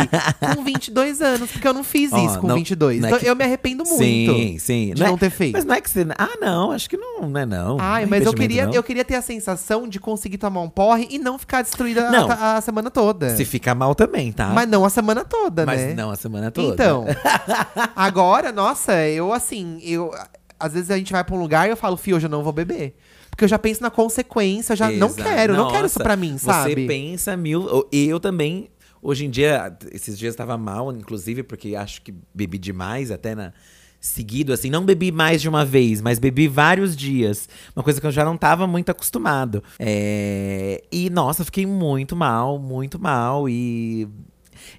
com 0.55 0.63
22 0.65 1.21
anos, 1.23 1.51
porque 1.51 1.67
eu 1.67 1.73
não 1.73 1.83
fiz 1.85 2.13
isso 2.13 2.39
com 2.41 2.47
não- 2.47 2.55
22. 2.57 3.01
não 3.01 3.07
é 3.07 3.11
então 3.11 3.21
que- 3.21 3.27
eu 3.27 3.35
me 3.37 3.45
arrependo 3.45 3.85
muito 3.85 3.99
Sim, 3.99 4.57
sim. 4.59 4.93
de 4.95 5.01
Não 5.01 5.07
é- 5.07 5.11
não 5.11 5.19
ter 5.19 5.31
feito. 5.31 5.53
Mas 5.55 5.65
não 5.65 5.75
é 5.75 5.81
que 5.81 5.89
você. 5.91 6.07
Ah, 6.19 6.37
não, 6.41 6.71
acho 6.73 6.89
que 6.91 6.97
não, 6.97 7.29
não 7.29 7.41
é 7.41 7.47
não. 7.47 7.77
Ai, 7.81 8.03
Não 8.07 8.09
é 8.17 8.19
mas 8.19 8.27
eu 8.27 8.35
queria, 8.35 8.67
não. 8.67 8.75
eu 8.75 8.83
queria 8.83 9.05
ter 9.05 9.15
a 9.15 9.23
sensação 9.23 9.89
de 9.89 9.99
conseguir 10.01 10.39
tomar 10.39 10.61
um 10.61 10.69
porre 10.69 11.07
e 11.11 11.19
não 11.19 11.39
ficar 11.39 11.63
destruída 11.63 12.09
a- 12.09 12.11
Não. 12.11 12.29
a, 12.31 12.61
semana 12.61 12.91
toda. 12.91 13.35
Se 13.37 13.45
ficar 13.45 13.75
mal 13.75 13.95
também, 13.95 14.33
tá? 14.33 14.47
Mas 14.49 14.69
não 14.69 14.85
a 14.85 14.91
semana 14.91 15.25
toda, 15.25 15.65
Mas 15.67 15.81
né? 15.81 15.95
não 15.95 16.11
a 16.11 16.17
semana 16.17 16.51
toda. 16.51 16.75
Então, 16.75 17.05
agora, 17.97 18.53
nossa, 18.53 19.07
eu 19.09 19.33
assim, 19.33 19.79
eu 19.83 20.11
às 20.59 20.73
vezes 20.75 20.91
a 20.91 20.97
gente 20.97 21.13
vai 21.13 21.25
pra 21.25 21.35
um 21.35 21.41
lugar 21.41 21.67
e 21.67 21.71
eu 21.73 21.77
falo, 21.77 21.97
fio, 21.97 22.17
hoje 22.17 22.27
eu 22.27 22.31
não 22.31 22.43
vou 22.43 22.53
beber. 22.53 22.95
Porque 23.31 23.45
eu 23.45 23.49
já 23.49 23.59
penso 23.59 23.83
na 23.83 23.91
consequência, 23.91 24.75
eu 24.75 24.77
já 24.77 24.91
não 24.91 25.09
Exato. 25.09 25.23
quero, 25.23 25.57
não 25.57 25.71
quero 25.71 25.87
isso 25.87 25.99
Nossa, 25.99 26.05
pra 26.05 26.17
mim, 26.17 26.37
sabe? 26.39 26.75
Você 26.75 26.87
pensa 26.87 27.37
mil. 27.37 27.89
Eu 27.91 28.21
também. 28.21 28.69
Hoje 29.03 29.27
em 29.27 29.31
dia, 29.31 29.77
esses 29.91 30.17
dias 30.17 30.33
estava 30.33 30.57
mal, 30.57 30.93
inclusive, 30.93 31.43
porque 31.43 31.75
acho 31.75 32.01
que 32.03 32.15
bebi 32.33 32.57
demais, 32.57 33.11
até 33.11 33.35
na. 33.35 33.53
Seguido, 34.01 34.53
assim, 34.53 34.69
não 34.69 34.85
bebi 34.85 35.13
mais 35.13 35.41
de 35.41 35.49
uma 35.49 35.65
vez, 35.65 36.01
mas 36.01 36.19
bebi 36.19 36.49
vários 36.49 36.97
dias. 36.97 37.49
Uma 37.75 37.85
coisa 37.85 38.01
que 38.01 38.07
eu 38.07 38.11
já 38.11 38.25
não 38.25 38.37
tava 38.37 38.67
muito 38.67 38.91
acostumado. 38.91 39.63
É, 39.79 40.83
E, 40.91 41.09
nossa, 41.09 41.45
fiquei 41.45 41.65
muito 41.67 42.17
mal, 42.17 42.59
muito 42.59 43.01
mal. 43.01 43.49
E 43.49 44.09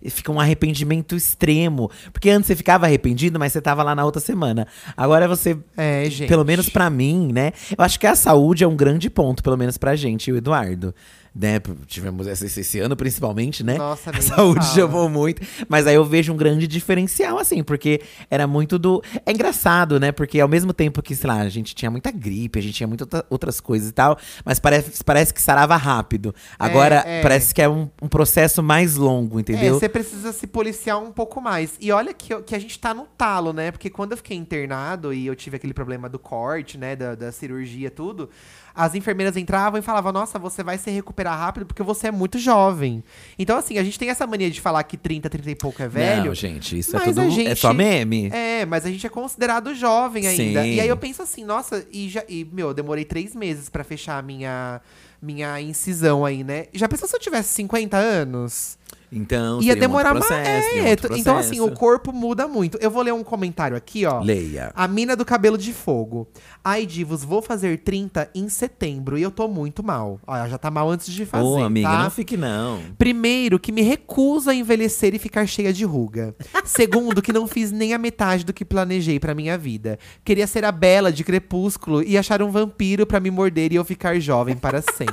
fica 0.09 0.29
um 0.31 0.39
arrependimento 0.41 1.15
extremo. 1.15 1.89
Porque 2.11 2.29
antes 2.29 2.47
você 2.47 2.55
ficava 2.55 2.85
arrependido, 2.85 3.39
mas 3.39 3.53
você 3.53 3.61
tava 3.61 3.81
lá 3.83 3.95
na 3.95 4.03
outra 4.03 4.21
semana. 4.21 4.67
Agora 4.95 5.25
você 5.27 5.57
É, 5.77 6.09
gente. 6.09 6.27
pelo 6.27 6.43
menos 6.43 6.67
pra 6.69 6.89
mim, 6.89 7.31
né? 7.33 7.53
Eu 7.77 7.83
acho 7.83 7.97
que 7.99 8.07
a 8.07 8.15
saúde 8.15 8.63
é 8.63 8.67
um 8.67 8.75
grande 8.75 9.09
ponto, 9.09 9.41
pelo 9.41 9.57
menos 9.57 9.77
pra 9.77 9.95
gente, 9.95 10.29
e 10.29 10.33
o 10.33 10.37
Eduardo. 10.37 10.93
Né? 11.35 11.59
Tivemos 11.87 12.27
esse, 12.27 12.59
esse 12.59 12.79
ano, 12.79 12.95
principalmente, 12.95 13.63
né? 13.63 13.75
Nossa, 13.75 14.11
a 14.11 14.21
saúde 14.21 14.59
fala. 14.65 14.75
chamou 14.75 15.09
muito. 15.09 15.41
Mas 15.67 15.87
aí 15.87 15.95
eu 15.95 16.05
vejo 16.05 16.31
um 16.31 16.37
grande 16.37 16.67
diferencial, 16.67 17.39
assim, 17.39 17.63
porque 17.63 18.01
era 18.29 18.45
muito 18.45 18.77
do. 18.77 19.01
É 19.25 19.31
engraçado, 19.31 19.99
né? 19.99 20.11
Porque 20.11 20.39
ao 20.39 20.47
mesmo 20.47 20.73
tempo 20.73 21.01
que, 21.01 21.15
sei 21.15 21.27
lá, 21.27 21.39
a 21.41 21.49
gente 21.49 21.73
tinha 21.73 21.89
muita 21.89 22.11
gripe, 22.11 22.59
a 22.59 22.61
gente 22.61 22.75
tinha 22.75 22.87
muitas 22.87 23.05
outra- 23.07 23.25
outras 23.31 23.59
coisas 23.59 23.89
e 23.89 23.91
tal, 23.91 24.15
mas 24.45 24.59
parece, 24.59 25.03
parece 25.03 25.33
que 25.33 25.41
sarava 25.41 25.75
rápido. 25.75 26.35
Agora, 26.59 27.03
é. 27.05 27.23
parece 27.23 27.51
que 27.51 27.63
é 27.63 27.67
um, 27.67 27.89
um 27.99 28.07
processo 28.07 28.61
mais 28.61 28.95
longo, 28.95 29.39
É, 29.39 29.41
entendeu? 29.41 29.73
você 29.79 29.89
precisa 29.89 30.31
se 30.33 30.45
policiar 30.45 30.99
um 31.01 31.11
pouco 31.11 31.41
mais. 31.41 31.73
E 31.81 31.91
olha 31.91 32.13
que, 32.13 32.39
que 32.43 32.53
a 32.55 32.59
gente 32.59 32.77
tá 32.77 32.93
no 32.93 33.05
talo, 33.17 33.51
né? 33.53 33.71
Porque 33.71 33.89
quando 33.89 34.11
eu 34.11 34.17
fiquei 34.17 34.37
internado 34.37 35.11
e 35.11 35.25
eu 35.25 35.35
tive 35.35 35.55
aquele 35.57 35.73
problema 35.73 36.07
do 36.07 36.19
corte, 36.19 36.77
né? 36.77 36.95
Da, 36.95 37.15
da 37.15 37.31
cirurgia, 37.31 37.89
tudo. 37.89 38.29
As 38.75 38.95
enfermeiras 38.95 39.37
entravam 39.37 39.79
e 39.79 39.83
falavam, 39.83 40.11
nossa, 40.11 40.39
você 40.39 40.63
vai 40.63 40.77
se 40.79 40.89
recuperar 40.89 41.37
rápido 41.37 41.65
porque 41.65 41.83
você 41.83 42.07
é 42.07 42.11
muito 42.11 42.39
jovem. 42.39 43.03
Então, 43.37 43.57
assim, 43.57 43.77
a 43.77 43.83
gente 43.83 43.99
tem 43.99 44.09
essa 44.09 44.25
mania 44.25 44.49
de 44.49 44.59
falar 44.59 44.81
que 44.83 44.97
30, 44.97 45.29
30 45.29 45.51
e 45.51 45.55
pouco 45.55 45.81
é 45.81 45.87
velho. 45.87 46.25
Não, 46.25 46.33
gente, 46.35 46.77
isso 46.79 46.95
é 46.97 46.99
tudo. 46.99 47.21
É 47.21 47.29
gente- 47.29 47.55
só 47.59 47.71
meme. 47.71 48.29
É, 48.33 48.65
mas 48.65 48.85
a 48.85 48.89
gente 48.89 49.05
é 49.05 49.09
considerado 49.09 49.75
jovem 49.75 50.25
ainda. 50.25 50.63
Sim. 50.63 50.73
E 50.73 50.79
aí 50.79 50.87
eu 50.87 50.97
penso 50.97 51.21
assim, 51.21 51.43
nossa, 51.45 51.85
e, 51.91 52.09
já, 52.09 52.23
e 52.27 52.43
meu, 52.51 52.69
eu 52.69 52.73
demorei 52.73 53.05
três 53.05 53.35
meses 53.35 53.69
pra 53.69 53.83
fechar 53.83 54.17
a 54.17 54.21
minha, 54.21 54.81
minha 55.23 55.59
incisão 55.61 56.25
aí, 56.25 56.43
né? 56.43 56.65
Já 56.73 56.87
pensou 56.89 57.07
se 57.07 57.15
eu 57.15 57.19
tivesse 57.19 57.49
50 57.55 57.97
anos? 57.97 58.77
Então, 59.15 59.61
Ia 59.61 59.73
um 59.73 59.79
demorar 59.79 60.11
mais. 60.15 60.25
processo, 60.25 60.75
um 60.75 60.85
É, 60.87 60.95
t- 60.95 61.07
então, 61.19 61.37
assim, 61.37 61.59
o 61.61 61.69
corpo 61.69 62.11
muda 62.11 62.47
muito. 62.47 62.79
Eu 62.81 62.89
vou 62.89 63.03
ler 63.03 63.13
um 63.13 63.23
comentário 63.23 63.77
aqui, 63.77 64.07
ó. 64.07 64.19
Leia. 64.23 64.71
A 64.75 64.87
mina 64.87 65.15
do 65.15 65.23
cabelo 65.23 65.55
de 65.55 65.71
fogo. 65.71 66.27
Ai, 66.63 66.83
divos, 66.87 67.23
vou 67.23 67.39
fazer 67.39 67.77
30 67.83 68.27
em 68.33 68.49
setembro 68.49 69.15
e 69.15 69.21
eu 69.21 69.29
tô 69.29 69.47
muito 69.47 69.83
mal. 69.83 70.19
Olha, 70.25 70.49
já 70.49 70.57
tá 70.57 70.71
mal 70.71 70.89
antes 70.89 71.13
de 71.13 71.27
fazer, 71.27 71.43
Ô, 71.45 71.63
amiga, 71.63 71.89
tá? 71.89 72.03
não 72.05 72.09
fique 72.09 72.35
não. 72.35 72.81
Primeiro, 72.97 73.59
que 73.59 73.71
me 73.71 73.83
recuso 73.83 74.49
a 74.49 74.55
envelhecer 74.55 75.13
e 75.13 75.19
ficar 75.19 75.45
cheia 75.45 75.71
de 75.71 75.85
ruga. 75.85 76.35
Segundo, 76.65 77.21
que 77.21 77.31
não 77.31 77.45
fiz 77.47 77.71
nem 77.71 77.93
a 77.93 77.99
metade 77.99 78.43
do 78.43 78.51
que 78.51 78.65
planejei 78.65 79.19
pra 79.19 79.35
minha 79.35 79.59
vida. 79.59 79.99
Queria 80.25 80.47
ser 80.47 80.65
a 80.65 80.71
Bela 80.71 81.11
de 81.11 81.23
Crepúsculo 81.23 82.01
e 82.01 82.17
achar 82.17 82.41
um 82.41 82.49
vampiro 82.49 83.05
pra 83.05 83.19
me 83.19 83.29
morder 83.29 83.71
e 83.71 83.75
eu 83.75 83.85
ficar 83.85 84.19
jovem 84.19 84.55
para 84.57 84.81
sempre. 84.81 85.12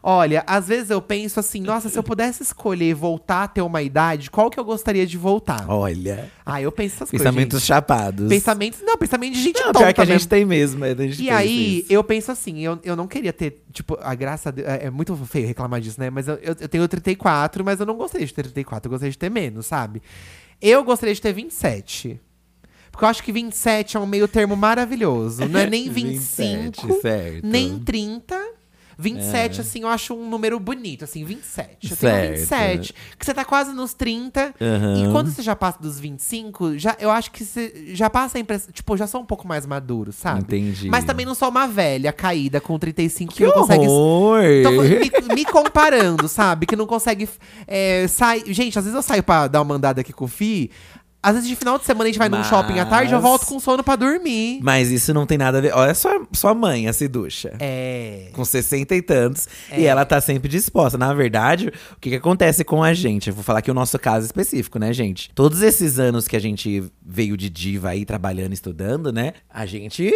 Olha, 0.00 0.44
às 0.46 0.68
vezes 0.68 0.90
eu 0.90 1.02
penso 1.02 1.40
assim, 1.40 1.60
nossa, 1.60 1.88
se 1.88 1.98
eu 1.98 2.02
pudesse 2.04 2.42
escolher 2.42 2.94
voltar 2.94 3.42
a 3.42 3.48
ter 3.48 3.60
uma 3.62 3.82
idade, 3.82 4.30
qual 4.30 4.48
que 4.48 4.58
eu 4.58 4.64
gostaria 4.64 5.04
de 5.04 5.18
voltar? 5.18 5.68
Olha, 5.68 6.30
Ah, 6.46 6.62
eu 6.62 6.70
penso 6.70 6.94
essas 6.96 7.10
pensamentos 7.10 7.54
coisas. 7.54 7.66
chapados. 7.66 8.20
gente. 8.22 8.38
Pensamentos. 8.38 8.80
Não, 8.82 8.96
pensamento 8.96 9.32
de 9.34 9.42
gente 9.42 9.56
Não, 9.60 9.66
tonta 9.72 9.78
pior 9.80 9.92
que 9.92 10.00
a 10.00 10.04
mesmo. 10.06 10.18
gente 10.20 10.28
tem 10.28 10.44
mesmo. 10.44 10.84
é, 10.84 10.94
E 11.18 11.28
aí, 11.28 11.80
isso. 11.80 11.92
eu 11.92 12.02
penso 12.04 12.30
assim, 12.30 12.60
eu, 12.60 12.78
eu 12.84 12.94
não 12.94 13.08
queria 13.08 13.32
ter, 13.32 13.64
tipo, 13.72 13.98
a 14.00 14.14
graça. 14.14 14.52
de- 14.52 14.62
É, 14.62 14.86
é 14.86 14.90
muito 14.90 15.14
feio 15.26 15.46
reclamar 15.48 15.80
disso, 15.80 16.00
né? 16.00 16.08
Mas 16.10 16.28
eu, 16.28 16.36
eu, 16.36 16.56
eu 16.60 16.68
tenho 16.68 16.86
34, 16.88 17.64
mas 17.64 17.80
eu 17.80 17.84
não 17.84 17.96
gostaria 17.96 18.26
de 18.26 18.32
ter 18.32 18.42
34, 18.44 18.86
eu 18.88 18.90
gostaria 18.92 19.10
de 19.12 19.18
ter 19.18 19.30
menos, 19.30 19.66
sabe? 19.66 20.00
Eu 20.62 20.84
gostaria 20.84 21.14
de 21.14 21.20
ter 21.20 21.32
27. 21.32 22.20
Porque 22.92 23.04
eu 23.04 23.08
acho 23.08 23.22
que 23.22 23.32
27 23.32 23.96
é 23.96 24.00
um 24.00 24.06
meio 24.06 24.26
termo 24.28 24.56
maravilhoso. 24.56 25.44
Não 25.46 25.60
é 25.60 25.66
nem 25.68 25.88
25, 25.90 26.86
27, 26.86 27.00
certo. 27.02 27.46
nem 27.46 27.78
30. 27.80 28.36
27, 28.98 29.60
assim, 29.60 29.82
eu 29.82 29.88
acho 29.88 30.12
um 30.12 30.28
número 30.28 30.58
bonito, 30.58 31.04
assim, 31.04 31.24
27. 31.24 31.90
Eu 31.90 31.96
tenho 31.96 32.10
Certo. 32.10 32.30
27. 32.32 32.94
Que 33.16 33.24
você 33.24 33.32
tá 33.32 33.44
quase 33.44 33.72
nos 33.72 33.94
30. 33.94 34.54
Aham. 34.60 35.08
E 35.08 35.12
quando 35.12 35.30
você 35.30 35.40
já 35.40 35.54
passa 35.54 35.78
dos 35.80 36.00
25, 36.00 36.76
já, 36.76 36.96
eu 36.98 37.08
acho 37.08 37.30
que 37.30 37.44
você 37.44 37.92
já 37.94 38.10
passa 38.10 38.38
a 38.38 38.40
impressão. 38.40 38.72
Tipo, 38.72 38.96
já 38.96 39.06
sou 39.06 39.20
um 39.20 39.24
pouco 39.24 39.46
mais 39.46 39.64
maduro, 39.64 40.12
sabe? 40.12 40.40
Entendi. 40.40 40.90
Mas 40.90 41.04
também 41.04 41.24
não 41.24 41.34
sou 41.36 41.48
uma 41.48 41.68
velha 41.68 42.12
caída 42.12 42.60
com 42.60 42.76
35 42.76 43.32
que, 43.32 43.38
Que 43.38 43.46
não 43.46 43.52
consegue. 43.52 43.86
Tô 43.86 44.70
me, 44.72 45.34
me 45.34 45.44
comparando, 45.44 46.26
sabe? 46.26 46.66
Que 46.66 46.74
não 46.74 46.86
consegue 46.86 47.28
é, 47.68 48.08
sair. 48.08 48.52
Gente, 48.52 48.76
às 48.78 48.84
vezes 48.84 48.96
eu 48.96 49.02
saio 49.02 49.22
pra 49.22 49.46
dar 49.46 49.62
uma 49.62 49.76
andada 49.76 50.00
aqui 50.00 50.12
com 50.12 50.24
o 50.24 50.28
Fi. 50.28 50.70
Às 51.28 51.34
vezes 51.34 51.48
de 51.48 51.56
final 51.56 51.78
de 51.78 51.84
semana 51.84 52.04
a 52.04 52.06
gente 52.06 52.18
vai 52.18 52.28
num 52.28 52.38
Mas- 52.38 52.46
shopping 52.46 52.78
à 52.78 52.86
tarde, 52.86 53.12
eu 53.12 53.20
volto 53.20 53.44
com 53.46 53.60
sono 53.60 53.84
pra 53.84 53.96
dormir. 53.96 54.60
Mas 54.62 54.90
isso 54.90 55.12
não 55.12 55.26
tem 55.26 55.36
nada 55.36 55.58
a 55.58 55.60
ver. 55.60 55.72
Olha 55.74 55.92
só 55.94 56.08
sua 56.32 56.54
mãe, 56.54 56.88
a 56.88 56.92
Ciducha. 56.92 57.52
É. 57.60 58.30
Com 58.32 58.44
60 58.44 58.94
e 58.94 59.02
tantos. 59.02 59.46
E 59.76 59.84
ela 59.84 60.04
tá 60.06 60.20
sempre 60.20 60.48
disposta. 60.48 60.96
Na 60.96 61.12
verdade, 61.12 61.68
o 61.92 62.00
que, 62.00 62.10
que 62.10 62.16
acontece 62.16 62.64
com 62.64 62.82
a 62.82 62.94
gente? 62.94 63.28
Eu 63.28 63.34
vou 63.34 63.44
falar 63.44 63.58
aqui 63.58 63.70
o 63.70 63.74
nosso 63.74 63.98
caso 63.98 64.24
específico, 64.24 64.78
né, 64.78 64.92
gente? 64.92 65.30
Todos 65.34 65.60
esses 65.60 65.98
anos 65.98 66.26
que 66.26 66.36
a 66.36 66.40
gente 66.40 66.84
veio 67.04 67.36
de 67.36 67.50
diva 67.50 67.90
aí, 67.90 68.04
trabalhando, 68.04 68.52
estudando, 68.54 69.12
né? 69.12 69.34
A 69.50 69.66
gente, 69.66 70.10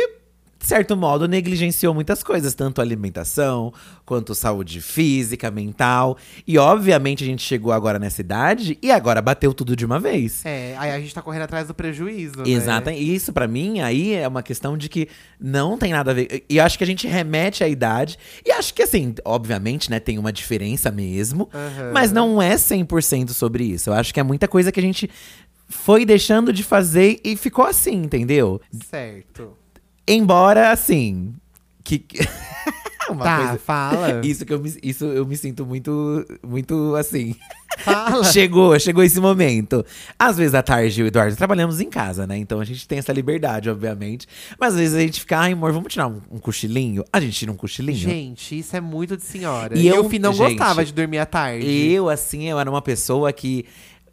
de 0.63 0.69
certo 0.69 0.97
modo, 0.97 1.27
negligenciou 1.27 1.93
muitas 1.93 2.23
coisas. 2.23 2.55
Tanto 2.55 2.81
alimentação, 2.81 3.75
quanto 4.07 4.33
saúde 4.33 4.81
física, 4.81 5.51
mental. 5.51 6.17
E, 6.47 6.57
obviamente, 6.57 7.25
a 7.25 7.27
gente 7.27 7.43
chegou 7.43 7.73
agora 7.73 7.99
nessa 7.99 8.21
idade 8.21 8.79
e 8.81 8.93
agora 8.93 9.21
bateu 9.21 9.53
tudo 9.53 9.75
de 9.75 9.85
uma 9.85 9.99
vez. 9.99 10.47
É, 10.47 10.77
aí 10.79 10.93
a 10.93 11.01
gente 11.01 11.13
tá 11.13 11.21
correndo 11.21 11.43
atrás 11.43 11.67
do 11.67 11.75
prejuízo. 11.75 12.39
né? 12.39 12.49
Exato. 12.49 12.91
E 12.91 13.13
isso 13.13 13.33
pra 13.33 13.49
mim 13.49 13.81
aí 13.81 14.15
é 14.15 14.27
uma 14.29 14.41
questão 14.43 14.79
de 14.79 14.89
que 14.89 15.09
não 15.41 15.77
tem 15.77 15.91
nada 15.91 16.13
a 16.13 16.15
ver. 16.15 16.45
E 16.49 16.59
eu 16.59 16.65
acho 16.65 16.79
que 16.79 16.85
a 16.85 16.87
gente 16.87 17.09
remete 17.09 17.65
à 17.65 17.69
idade. 17.69 18.17
E 18.47 18.53
acho 18.53 18.73
que 18.73 18.85
assim, 18.85 19.17
obviamente, 19.25 19.91
né, 19.91 19.99
tem 19.99 20.17
uma 20.17 20.33
diferença 20.33 20.93
mesmo, 20.93 21.51
Aham. 21.53 21.91
mas 21.93 22.13
não 22.13 22.41
é 22.41 22.55
100% 22.55 23.31
sobre 23.31 23.65
isso. 23.65 23.91
Eu 23.91 23.95
acho 23.95 24.15
que 24.15 24.21
é 24.21 24.23
muita 24.23 24.47
coisa 24.47 24.71
que 24.71 24.79
a 24.79 24.83
gente 24.83 25.11
foi 25.69 26.05
deixando 26.05 26.53
de 26.53 26.63
fazer 26.63 27.19
e 27.25 27.37
ficou 27.37 27.65
assim, 27.65 27.95
entendeu? 27.95 28.61
Certo. 28.89 29.57
Embora 30.07 30.71
assim, 30.71 31.35
que 31.85 32.05
uma 33.09 33.25
tá, 33.25 33.37
coisa 33.39 33.59
fala. 33.59 34.21
isso 34.27 34.45
que 34.45 34.53
eu 34.53 34.61
me, 34.61 34.75
isso 34.83 35.05
eu 35.05 35.27
me 35.27 35.37
sinto 35.37 35.65
muito 35.67 36.25
muito 36.47 36.95
assim. 36.97 37.35
Fala. 37.79 38.23
Chegou, 38.31 38.79
chegou 38.79 39.03
esse 39.03 39.19
momento. 39.19 39.85
Às 40.19 40.37
vezes 40.37 40.55
à 40.55 40.63
tarde 40.63 41.01
eu 41.01 41.07
e 41.07 41.07
o 41.07 41.09
Eduardo 41.09 41.35
trabalhamos 41.37 41.81
em 41.81 41.89
casa, 41.89 42.27
né? 42.27 42.37
Então 42.37 42.61
a 42.61 42.65
gente 42.65 42.87
tem 42.87 42.99
essa 42.99 43.13
liberdade, 43.13 43.71
obviamente. 43.71 44.27
Mas 44.61 44.75
às 44.75 44.81
vezes 44.81 44.95
a 44.95 45.01
gente 45.01 45.21
fica, 45.21 45.39
ai, 45.39 45.53
amor, 45.53 45.73
vamos 45.73 45.91
tirar 45.93 46.07
um, 46.07 46.21
um 46.31 46.39
cochilinho? 46.39 47.03
A 47.13 47.19
gente 47.19 47.33
tira 47.33 47.51
um 47.51 47.57
cochilinho. 47.57 47.99
Gente, 47.99 48.59
isso 48.59 48.77
é 48.77 48.81
muito 48.81 49.17
de 49.17 49.25
senhora. 49.25 49.77
E 49.77 49.87
eu- 49.89 49.97
eu, 49.97 50.03
não 50.21 50.33
gente, 50.33 50.49
gostava 50.51 50.85
de 50.85 50.93
dormir 50.93 51.19
à 51.19 51.27
tarde. 51.27 51.67
Eu, 51.67 52.09
assim, 52.11 52.45
eu 52.49 52.61
era 52.61 52.69
uma 52.71 52.83
pessoa 52.83 53.33
que 53.33 53.65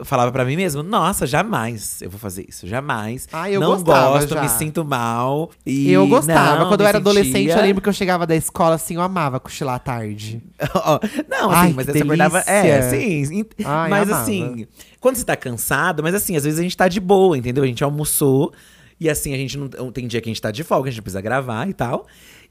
falava 0.03 0.31
pra 0.31 0.45
mim 0.45 0.55
mesmo, 0.55 0.81
nossa, 0.81 1.27
jamais 1.27 2.01
eu 2.01 2.09
vou 2.09 2.19
fazer 2.19 2.45
isso, 2.47 2.67
jamais. 2.67 3.27
Ah, 3.31 3.49
eu 3.49 3.59
não 3.59 3.71
gostava 3.75 4.17
gosto, 4.19 4.33
já. 4.33 4.41
me 4.41 4.49
sinto 4.49 4.83
mal. 4.85 5.49
E 5.65 5.91
eu 5.91 6.07
gostava. 6.07 6.59
não, 6.59 6.67
Quando 6.69 6.81
eu 6.81 6.87
era 6.87 6.97
adolescente, 6.99 7.33
sentia- 7.33 7.55
eu 7.57 7.61
lembro 7.61 7.81
que 7.81 7.89
eu 7.89 7.93
chegava 7.93 8.25
da 8.25 8.35
escola 8.35 8.75
assim, 8.75 8.95
eu 8.95 9.01
amava 9.01 9.39
cochilar 9.39 9.75
à 9.75 9.79
tarde. 9.79 10.41
Não, 11.29 11.51
assim, 11.51 11.59
Ai, 11.67 11.73
mas 11.73 11.85
você 11.85 11.99
acordava. 11.99 12.39
É, 12.47 12.81
sim. 12.89 13.45
Ai, 13.65 13.89
mas 13.89 14.09
assim, 14.09 14.67
quando 14.99 15.15
você 15.15 15.25
tá 15.25 15.35
cansado, 15.35 16.01
mas 16.03 16.13
assim, 16.15 16.35
às 16.35 16.43
vezes 16.43 16.59
a 16.59 16.63
gente 16.63 16.75
tá 16.77 16.87
de 16.87 16.99
boa, 16.99 17.37
entendeu? 17.37 17.63
A 17.63 17.67
gente 17.67 17.83
almoçou. 17.83 18.53
E 18.99 19.09
assim, 19.09 19.33
a 19.33 19.37
gente 19.37 19.57
não. 19.57 19.91
Tem 19.91 20.07
dia 20.07 20.19
que 20.21 20.29
a 20.29 20.31
gente 20.31 20.41
tá 20.41 20.51
de 20.51 20.63
folga, 20.63 20.89
a 20.89 20.91
gente 20.91 21.01
precisa 21.01 21.21
gravar 21.21 21.69
e 21.69 21.73
tal. 21.73 22.05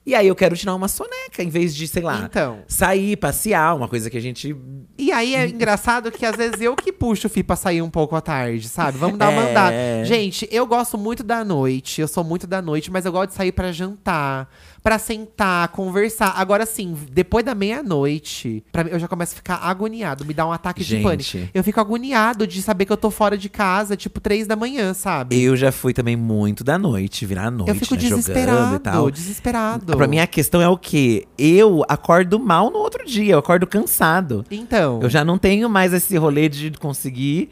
E 0.08 0.14
aí 0.14 0.26
eu 0.26 0.34
quero 0.34 0.56
tirar 0.56 0.74
uma 0.74 0.88
soneca, 0.88 1.42
em 1.42 1.50
vez 1.50 1.76
de, 1.76 1.86
sei 1.86 2.02
lá, 2.02 2.22
Então. 2.24 2.60
sair, 2.66 3.14
passear, 3.16 3.76
uma 3.76 3.86
coisa 3.86 4.08
que 4.08 4.16
a 4.16 4.20
gente. 4.20 4.56
E 4.96 5.12
aí 5.12 5.34
é 5.34 5.46
engraçado 5.46 6.10
que 6.10 6.24
às 6.24 6.34
vezes 6.34 6.62
eu 6.62 6.74
que 6.74 6.90
puxo 6.90 7.26
o 7.26 7.30
Fih 7.30 7.42
pra 7.42 7.56
sair 7.56 7.82
um 7.82 7.90
pouco 7.90 8.16
à 8.16 8.20
tarde, 8.22 8.70
sabe? 8.70 8.96
Vamos 8.96 9.18
dar 9.18 9.28
uma 9.28 9.42
É. 9.42 9.50
andada. 9.50 10.04
Gente, 10.06 10.48
eu 10.50 10.66
gosto 10.66 10.96
muito 10.96 11.22
da 11.22 11.44
noite, 11.44 12.00
eu 12.00 12.08
sou 12.08 12.24
muito 12.24 12.46
da 12.46 12.62
noite, 12.62 12.90
mas 12.90 13.04
eu 13.04 13.12
gosto 13.12 13.28
de 13.32 13.36
sair 13.36 13.52
pra 13.52 13.70
jantar, 13.70 14.48
pra 14.88 14.98
sentar, 14.98 15.68
conversar. 15.68 16.32
Agora 16.38 16.64
sim, 16.64 16.96
depois 17.12 17.44
da 17.44 17.54
meia-noite, 17.54 18.64
eu 18.90 18.98
já 18.98 19.06
começo 19.06 19.34
a 19.34 19.36
ficar 19.36 19.56
agoniado, 19.56 20.24
me 20.24 20.32
dá 20.32 20.46
um 20.46 20.52
ataque 20.52 20.82
Gente. 20.82 21.00
de 21.00 21.04
pânico. 21.04 21.50
Eu 21.52 21.62
fico 21.62 21.78
agoniado 21.78 22.46
de 22.46 22.62
saber 22.62 22.86
que 22.86 22.92
eu 22.92 22.96
tô 22.96 23.10
fora 23.10 23.36
de 23.36 23.50
casa, 23.50 23.98
tipo, 23.98 24.18
três 24.18 24.46
da 24.46 24.56
manhã, 24.56 24.94
sabe? 24.94 25.38
Eu 25.42 25.54
já 25.58 25.70
fui 25.70 25.92
também 25.92 26.16
muito 26.16 26.64
da 26.64 26.78
noite, 26.78 27.26
virar 27.26 27.48
a 27.48 27.50
noite, 27.50 27.68
Eu 27.68 27.74
fico 27.74 27.96
né, 27.96 28.00
jogando 28.00 28.18
e 28.18 28.22
desesperado, 28.22 28.78
tal. 28.78 29.10
desesperado. 29.10 29.94
Pra 29.94 30.06
mim, 30.06 30.20
a 30.20 30.26
questão 30.26 30.62
é 30.62 30.68
o 30.70 30.78
quê? 30.78 31.26
Eu 31.36 31.84
acordo 31.86 32.40
mal 32.40 32.70
no 32.70 32.78
outro 32.78 33.06
dia, 33.06 33.34
eu 33.34 33.38
acordo 33.38 33.66
cansado. 33.66 34.42
Então. 34.50 35.00
Eu 35.02 35.10
já 35.10 35.22
não 35.22 35.36
tenho 35.36 35.68
mais 35.68 35.92
esse 35.92 36.16
rolê 36.16 36.48
de 36.48 36.70
conseguir 36.70 37.50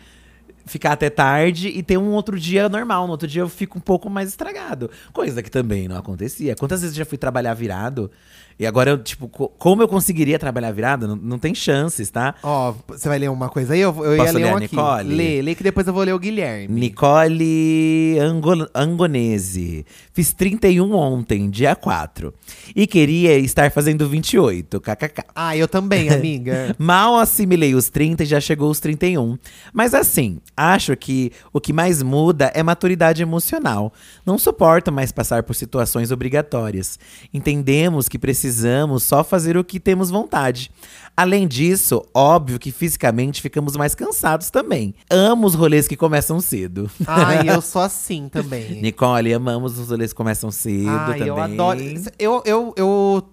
ficar 0.67 0.93
até 0.93 1.09
tarde 1.09 1.69
e 1.69 1.83
ter 1.83 1.97
um 1.97 2.11
outro 2.11 2.39
dia 2.39 2.69
normal. 2.69 3.07
No 3.07 3.13
outro 3.13 3.27
dia 3.27 3.43
eu 3.43 3.49
fico 3.49 3.79
um 3.79 3.81
pouco 3.81 4.11
mais 4.11 4.29
estragado. 4.29 4.91
Coisa 5.13 5.43
que 5.43 5.51
também 5.51 5.89
não 5.89 5.97
acontecia. 5.97 6.55
Quantas 6.55 6.83
vezes 6.83 6.97
eu 6.97 7.05
já 7.05 7.09
fui 7.09 7.17
trabalhar 7.17 7.55
virado? 7.55 8.11
E 8.59 8.67
agora 8.67 8.91
eu, 8.91 8.99
tipo, 8.99 9.29
co- 9.29 9.49
como 9.59 9.83
eu 9.83 9.89
conseguiria 9.89 10.39
trabalhar 10.39 10.73
virado? 10.73 11.07
Não, 11.07 11.15
não 11.17 11.39
tem 11.39 11.55
chances, 11.55 12.09
tá? 12.11 12.35
Ó, 12.43 12.75
você 12.89 13.07
vai 13.09 13.19
ler 13.19 13.31
uma 13.31 13.49
coisa 13.51 13.75
aí? 13.75 13.81
Eu, 13.81 13.95
eu 14.05 14.13
ia 14.13 14.17
Posso 14.23 14.33
ler 14.35 14.45
ler 14.45 14.51
um 14.51 14.55
a 14.55 14.59
aqui. 14.59 14.75
Nicole? 14.77 15.15
Lê, 15.15 15.43
lê 15.43 15.55
que 15.55 15.63
depois 15.63 15.87
eu 15.87 15.93
vou 15.93 16.03
ler 16.03 16.15
o 16.15 16.19
Guilherme. 16.19 16.69
Nicole 16.81 18.19
Ango- 18.19 18.69
Angonese. 18.75 19.85
Fiz 20.13 20.33
31 20.33 20.93
ontem, 20.95 21.51
dia 21.51 21.75
4. 21.77 22.33
E 22.75 22.87
queria 22.87 23.39
estar 23.39 23.71
fazendo 23.71 24.09
28, 24.09 24.81
kkk. 24.81 25.23
Ah, 25.35 25.57
eu 25.57 25.69
também, 25.69 26.09
amiga. 26.13 26.75
Mal 26.79 27.17
assimilei 27.19 27.75
os 27.75 27.89
30 27.91 28.23
e 28.23 28.27
já 28.27 28.41
chegou 28.41 28.71
os 28.71 28.81
31. 28.81 29.37
Mas 29.73 29.93
assim, 29.95 30.39
acho 30.57 30.97
que 30.97 31.31
o 31.53 31.61
que 31.61 31.73
mais 31.73 32.03
muda 32.03 32.51
é 32.55 32.63
maturidade 32.63 33.21
emocional. 33.23 33.93
Não 34.25 34.39
suporto 34.39 34.91
mais 34.91 35.13
passar 35.13 35.43
por 35.43 35.55
situações 35.55 36.11
obrigatórias. 36.11 36.99
Entendemos 37.35 38.09
que 38.09 38.19
precisamos 38.47 39.03
só 39.03 39.25
fazer 39.25 39.57
o 39.57 39.65
que 39.65 39.81
temos 39.81 40.09
vontade. 40.09 40.71
Além 41.17 41.49
disso, 41.49 42.07
óbvio 42.15 42.59
que 42.61 42.71
fisicamente 42.71 43.43
ficamos 43.43 43.77
mais 43.77 43.93
cansados 43.95 44.51
também. 44.51 44.95
Amo 45.11 45.49
os 45.49 45.55
rolês 45.55 45.89
que 45.89 45.97
começam 45.97 46.41
cedo. 46.41 46.89
Ai, 47.07 47.49
eu 47.49 47.61
sou 47.63 47.83
assim 47.83 48.29
também. 48.29 48.81
Nicole, 48.81 49.35
amamos 49.35 49.79
os 49.79 49.89
rolês 49.89 50.13
que 50.13 50.17
começam 50.17 50.51
cedo 50.53 50.89
Ai, 50.89 51.15
também. 51.15 51.29
eu 51.29 51.41
adoro. 51.41 51.81
Eu, 52.19 52.43
eu, 52.45 52.75
eu 52.77 53.29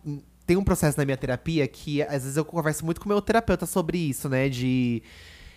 tenho 0.48 0.60
um 0.62 0.64
processo 0.64 0.98
na 0.98 1.06
minha 1.06 1.18
terapia 1.18 1.68
que 1.68 2.02
às 2.02 2.24
vezes 2.24 2.38
eu 2.38 2.46
converso 2.46 2.84
muito 2.84 3.00
com 3.00 3.06
o 3.06 3.10
meu 3.10 3.22
terapeuta 3.22 3.66
sobre 3.68 3.98
isso, 3.98 4.28
né? 4.28 4.50
De. 4.50 5.04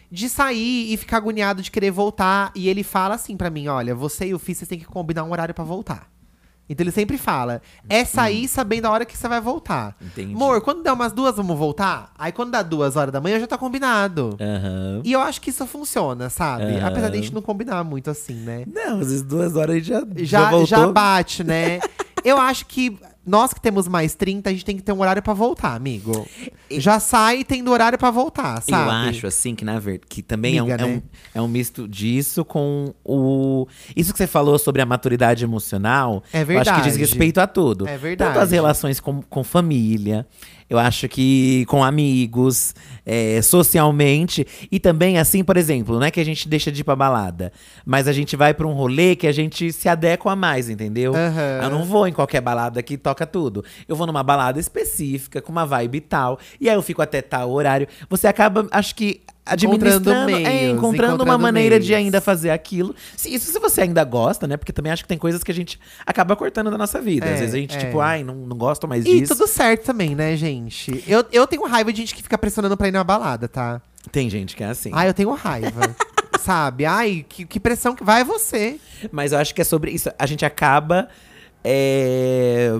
De 0.09 0.29
sair 0.29 0.93
e 0.93 0.97
ficar 0.97 1.17
agoniado 1.17 1.61
de 1.63 1.71
querer 1.71 1.91
voltar. 1.91 2.53
E 2.55 2.69
ele 2.69 2.85
fala 2.85 3.17
assim 3.17 3.37
pra 3.37 3.51
mim: 3.51 3.67
olha, 3.67 3.95
você 3.95 4.27
e 4.27 4.35
o 4.35 4.39
Fih, 4.39 4.55
vocês 4.55 4.69
têm 4.69 4.79
que 4.79 4.85
combinar 4.85 5.25
um 5.25 5.33
horário 5.33 5.53
pra 5.55 5.65
voltar. 5.65 6.09
Então 6.69 6.85
ele 6.85 6.91
sempre 6.91 7.17
fala: 7.19 7.63
é 7.89 8.05
sair 8.05 8.49
sabendo 8.49 8.87
a 8.87 8.91
hora 8.91 9.05
que 9.05 9.17
você 9.17 9.29
vai 9.29 9.41
voltar. 9.41 9.97
Entendi. 10.01 10.35
Amor, 10.35 10.61
quando 10.61 10.83
der 10.83 10.93
umas 10.93 11.13
duas, 11.13 11.37
vamos 11.37 11.57
voltar? 11.57 12.13
Aí 12.19 12.33
quando 12.33 12.51
dá 12.51 12.63
duas 12.63 12.97
horas 12.97 13.13
da 13.13 13.21
manhã, 13.21 13.39
já 13.39 13.47
tá 13.47 13.57
combinado. 13.59 14.37
Aham. 14.41 15.01
E 15.05 15.13
eu 15.13 15.21
acho 15.21 15.41
que 15.41 15.51
isso 15.51 15.67
funciona, 15.67 16.29
sabe? 16.29 16.77
Aham. 16.77 16.87
Apesar 16.87 17.09
de 17.09 17.19
a 17.19 17.21
gente 17.21 17.35
não 17.35 17.43
combinar 17.43 17.85
muito 17.85 18.11
assim, 18.11 18.35
né? 18.35 18.65
Não, 18.67 19.01
às 19.01 19.09
vezes 19.09 19.23
duas 19.23 19.57
horas 19.57 19.77
a 19.77 19.79
gente 19.79 19.89
já, 19.89 20.03
já, 20.17 20.51
voltou. 20.51 20.67
já 20.67 20.87
bate, 20.89 21.45
né? 21.45 21.81
Eu 22.25 22.39
acho 22.39 22.67
que 22.67 22.99
nós 23.27 23.53
que 23.53 23.61
temos 23.61 23.89
mais 23.89 24.15
30, 24.15 24.49
a 24.49 24.53
gente 24.53 24.65
tem 24.65 24.77
que 24.77 24.83
ter 24.83 24.93
um 24.93 25.01
horário 25.01 25.21
pra 25.23 25.35
voltar, 25.35 25.75
amigo. 25.75 26.27
Já 26.71 27.01
sai 27.01 27.43
tendo 27.45 27.71
horário 27.73 27.99
pra 27.99 28.11
voltar, 28.11 28.57
Eu 28.59 28.75
sabe? 28.75 29.09
acho, 29.09 29.27
assim, 29.27 29.55
que 29.55 29.65
na 29.65 29.79
verdade, 29.79 30.07
que 30.09 30.23
também 30.23 30.59
é, 30.59 30.63
um, 30.63 30.67
Miga, 30.67 30.83
é, 30.83 30.87
né? 30.87 30.95
um, 30.95 31.03
é 31.39 31.43
um 31.43 31.49
misto 31.49 31.89
disso 31.89 32.45
com 32.45 32.95
o. 33.05 33.67
Isso 33.97 34.13
que 34.13 34.19
você 34.19 34.27
falou 34.27 34.59
sobre 34.59 34.81
a 34.81 34.87
maturidade 34.87 35.43
emocional. 35.45 36.23
É 36.33 36.43
Eu 36.43 36.61
acho 36.61 36.71
que 36.71 36.77
diz 36.83 36.95
verdade. 36.95 36.99
respeito 36.99 37.39
a 37.41 37.47
tudo. 37.47 37.89
É 37.89 37.99
verdade. 37.99 38.33
Tanto 38.33 38.43
as 38.43 38.51
relações 38.53 39.01
com, 39.01 39.21
com 39.23 39.43
família. 39.45 40.27
Eu 40.69 40.79
acho 40.79 41.09
que 41.09 41.65
com 41.67 41.85
amigos, 41.85 42.75
é, 43.07 43.41
socialmente. 43.41 44.45
E 44.71 44.81
também, 44.81 45.19
assim, 45.19 45.45
por 45.45 45.57
exemplo, 45.57 45.99
não 45.99 46.05
é 46.07 46.11
que 46.11 46.21
a 46.21 46.25
gente 46.25 46.49
deixa 46.49 46.73
de 46.73 46.81
ir 46.81 46.85
pra 46.85 46.97
balada. 46.97 47.53
Mas 47.85 48.09
a 48.09 48.13
gente 48.13 48.35
vai 48.37 48.53
pra 48.53 48.67
um 48.67 48.73
rolê 48.73 49.15
que 49.15 49.27
a 49.27 49.33
gente 49.33 49.73
se 49.73 49.89
adequa 49.89 50.35
mais, 50.35 50.69
entendeu? 50.69 51.15
Aham. 51.15 51.61
Eu 51.63 51.71
não 51.71 51.85
vou 51.85 52.07
em 52.09 52.13
qualquer 52.13 52.41
balada 52.41 52.83
que 52.83 52.99
toca 52.99 53.25
tudo. 53.27 53.65
Eu 53.87 53.95
vou 53.95 54.07
numa 54.07 54.23
balada 54.23 54.59
específica, 54.59 55.41
com 55.41 55.53
uma 55.53 55.65
vibe 55.65 56.01
tal. 56.01 56.39
E 56.61 56.69
aí 56.69 56.75
eu 56.75 56.83
fico 56.83 57.01
até 57.01 57.23
tal 57.23 57.51
horário. 57.53 57.87
Você 58.11 58.27
acaba, 58.27 58.67
acho 58.73 58.95
que. 58.95 59.21
Encontrando 59.63 60.11
Administrando, 60.11 60.31
é, 60.31 60.43
meios, 60.43 60.77
encontrando, 60.77 61.13
uma 61.23 61.35
encontrando 61.35 61.39
maneira 61.41 61.79
de 61.79 61.91
meios. 61.91 62.05
ainda 62.07 62.21
fazer 62.21 62.51
aquilo. 62.51 62.97
Se, 63.17 63.33
isso 63.33 63.53
se 63.53 63.61
você 63.61 63.83
ainda 63.83 64.03
gosta, 64.03 64.45
né? 64.45 64.57
Porque 64.57 64.73
também 64.73 64.91
acho 64.91 65.05
que 65.05 65.09
tem 65.09 65.17
coisas 65.17 65.45
que 65.45 65.53
a 65.53 65.55
gente 65.55 65.79
acaba 66.05 66.35
cortando 66.35 66.69
da 66.69 66.77
nossa 66.77 67.01
vida. 67.01 67.25
É, 67.27 67.35
Às 67.35 67.39
vezes 67.39 67.55
a 67.55 67.59
gente, 67.59 67.77
é. 67.77 67.79
tipo, 67.79 68.01
ai, 68.01 68.25
não, 68.25 68.35
não 68.35 68.57
gosto 68.57 68.89
mais 68.89 69.07
E 69.07 69.21
disso. 69.21 69.37
tudo 69.37 69.47
certo 69.47 69.85
também, 69.85 70.17
né, 70.17 70.37
gente? 70.37 71.05
Eu, 71.07 71.25
eu 71.31 71.47
tenho 71.47 71.65
raiva 71.65 71.93
de 71.93 72.01
gente 72.01 72.13
que 72.17 72.25
fica 72.25 72.37
pressionando 72.37 72.77
pra 72.77 72.89
ir 72.89 72.91
na 72.97 73.05
balada, 73.05 73.49
tá? 73.49 73.81
Tem 74.11 74.29
gente 74.31 74.57
que 74.57 74.63
é 74.65 74.69
assim. 74.69 74.91
Ai, 74.93 75.09
eu 75.09 75.15
tenho 75.15 75.33
raiva. 75.33 75.95
sabe? 76.41 76.85
Ai, 76.87 77.25
que, 77.29 77.45
que 77.45 77.59
pressão 77.59 77.95
que 77.95 78.05
vai 78.05 78.23
você. 78.25 78.79
Mas 79.11 79.33
eu 79.33 79.39
acho 79.39 79.55
que 79.55 79.61
é 79.61 79.65
sobre 79.65 79.91
isso. 79.91 80.11
A 80.19 80.27
gente 80.27 80.45
acaba. 80.45 81.09
é, 81.65 82.71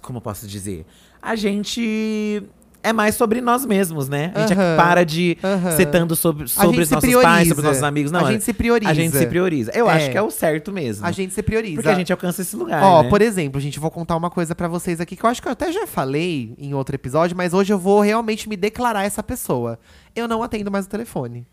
Como 0.00 0.18
eu 0.18 0.22
posso 0.22 0.46
dizer? 0.46 0.86
A 1.20 1.36
gente. 1.36 2.42
É 2.84 2.92
mais 2.92 3.14
sobre 3.14 3.40
nós 3.40 3.64
mesmos, 3.64 4.08
né? 4.08 4.32
A 4.34 4.40
gente 4.40 4.54
Aham, 4.54 4.76
para 4.76 5.04
de 5.04 5.38
aham. 5.42 5.70
ser 5.76 5.86
tanto 5.86 6.16
sobre, 6.16 6.48
sobre 6.48 6.80
os 6.80 6.90
nossos 6.90 7.08
prioriza. 7.08 7.28
pais, 7.32 7.48
sobre 7.48 7.60
os 7.60 7.64
nossos 7.68 7.82
amigos. 7.84 8.10
Não, 8.10 8.26
a 8.26 8.28
é- 8.28 8.32
gente 8.32 8.42
se 8.44 8.52
prioriza. 8.52 8.90
A 8.90 8.94
gente 8.94 9.16
se 9.16 9.26
prioriza. 9.26 9.70
Eu 9.72 9.88
É. 9.88 9.94
acho 9.94 10.10
que 10.10 10.18
é 10.18 10.22
o 10.22 10.30
certo 10.32 10.72
mesmo. 10.72 11.06
A 11.06 11.12
gente 11.12 11.32
se 11.32 11.42
prioriza. 11.44 11.76
Porque 11.76 11.88
a 11.88 11.94
gente 11.94 12.12
alcança 12.12 12.42
esse 12.42 12.56
lugar. 12.56 12.82
Ó, 12.82 13.04
né? 13.04 13.08
por 13.08 13.22
exemplo, 13.22 13.60
gente, 13.60 13.78
vou 13.78 13.90
contar 13.90 14.16
uma 14.16 14.30
coisa 14.30 14.52
pra 14.54 14.66
vocês 14.66 15.00
aqui 15.00 15.14
que 15.14 15.24
eu 15.24 15.30
acho 15.30 15.40
que 15.40 15.46
eu 15.46 15.52
até 15.52 15.70
já 15.70 15.86
falei 15.86 16.54
em 16.58 16.74
outro 16.74 16.94
episódio, 16.96 17.36
mas 17.36 17.54
hoje 17.54 17.72
eu 17.72 17.78
vou 17.78 18.00
realmente 18.00 18.48
me 18.48 18.56
declarar 18.56 19.04
essa 19.04 19.22
pessoa. 19.22 19.78
Eu 20.16 20.26
não 20.26 20.42
atendo 20.42 20.70
mais 20.70 20.84
o 20.86 20.88
telefone. 20.88 21.46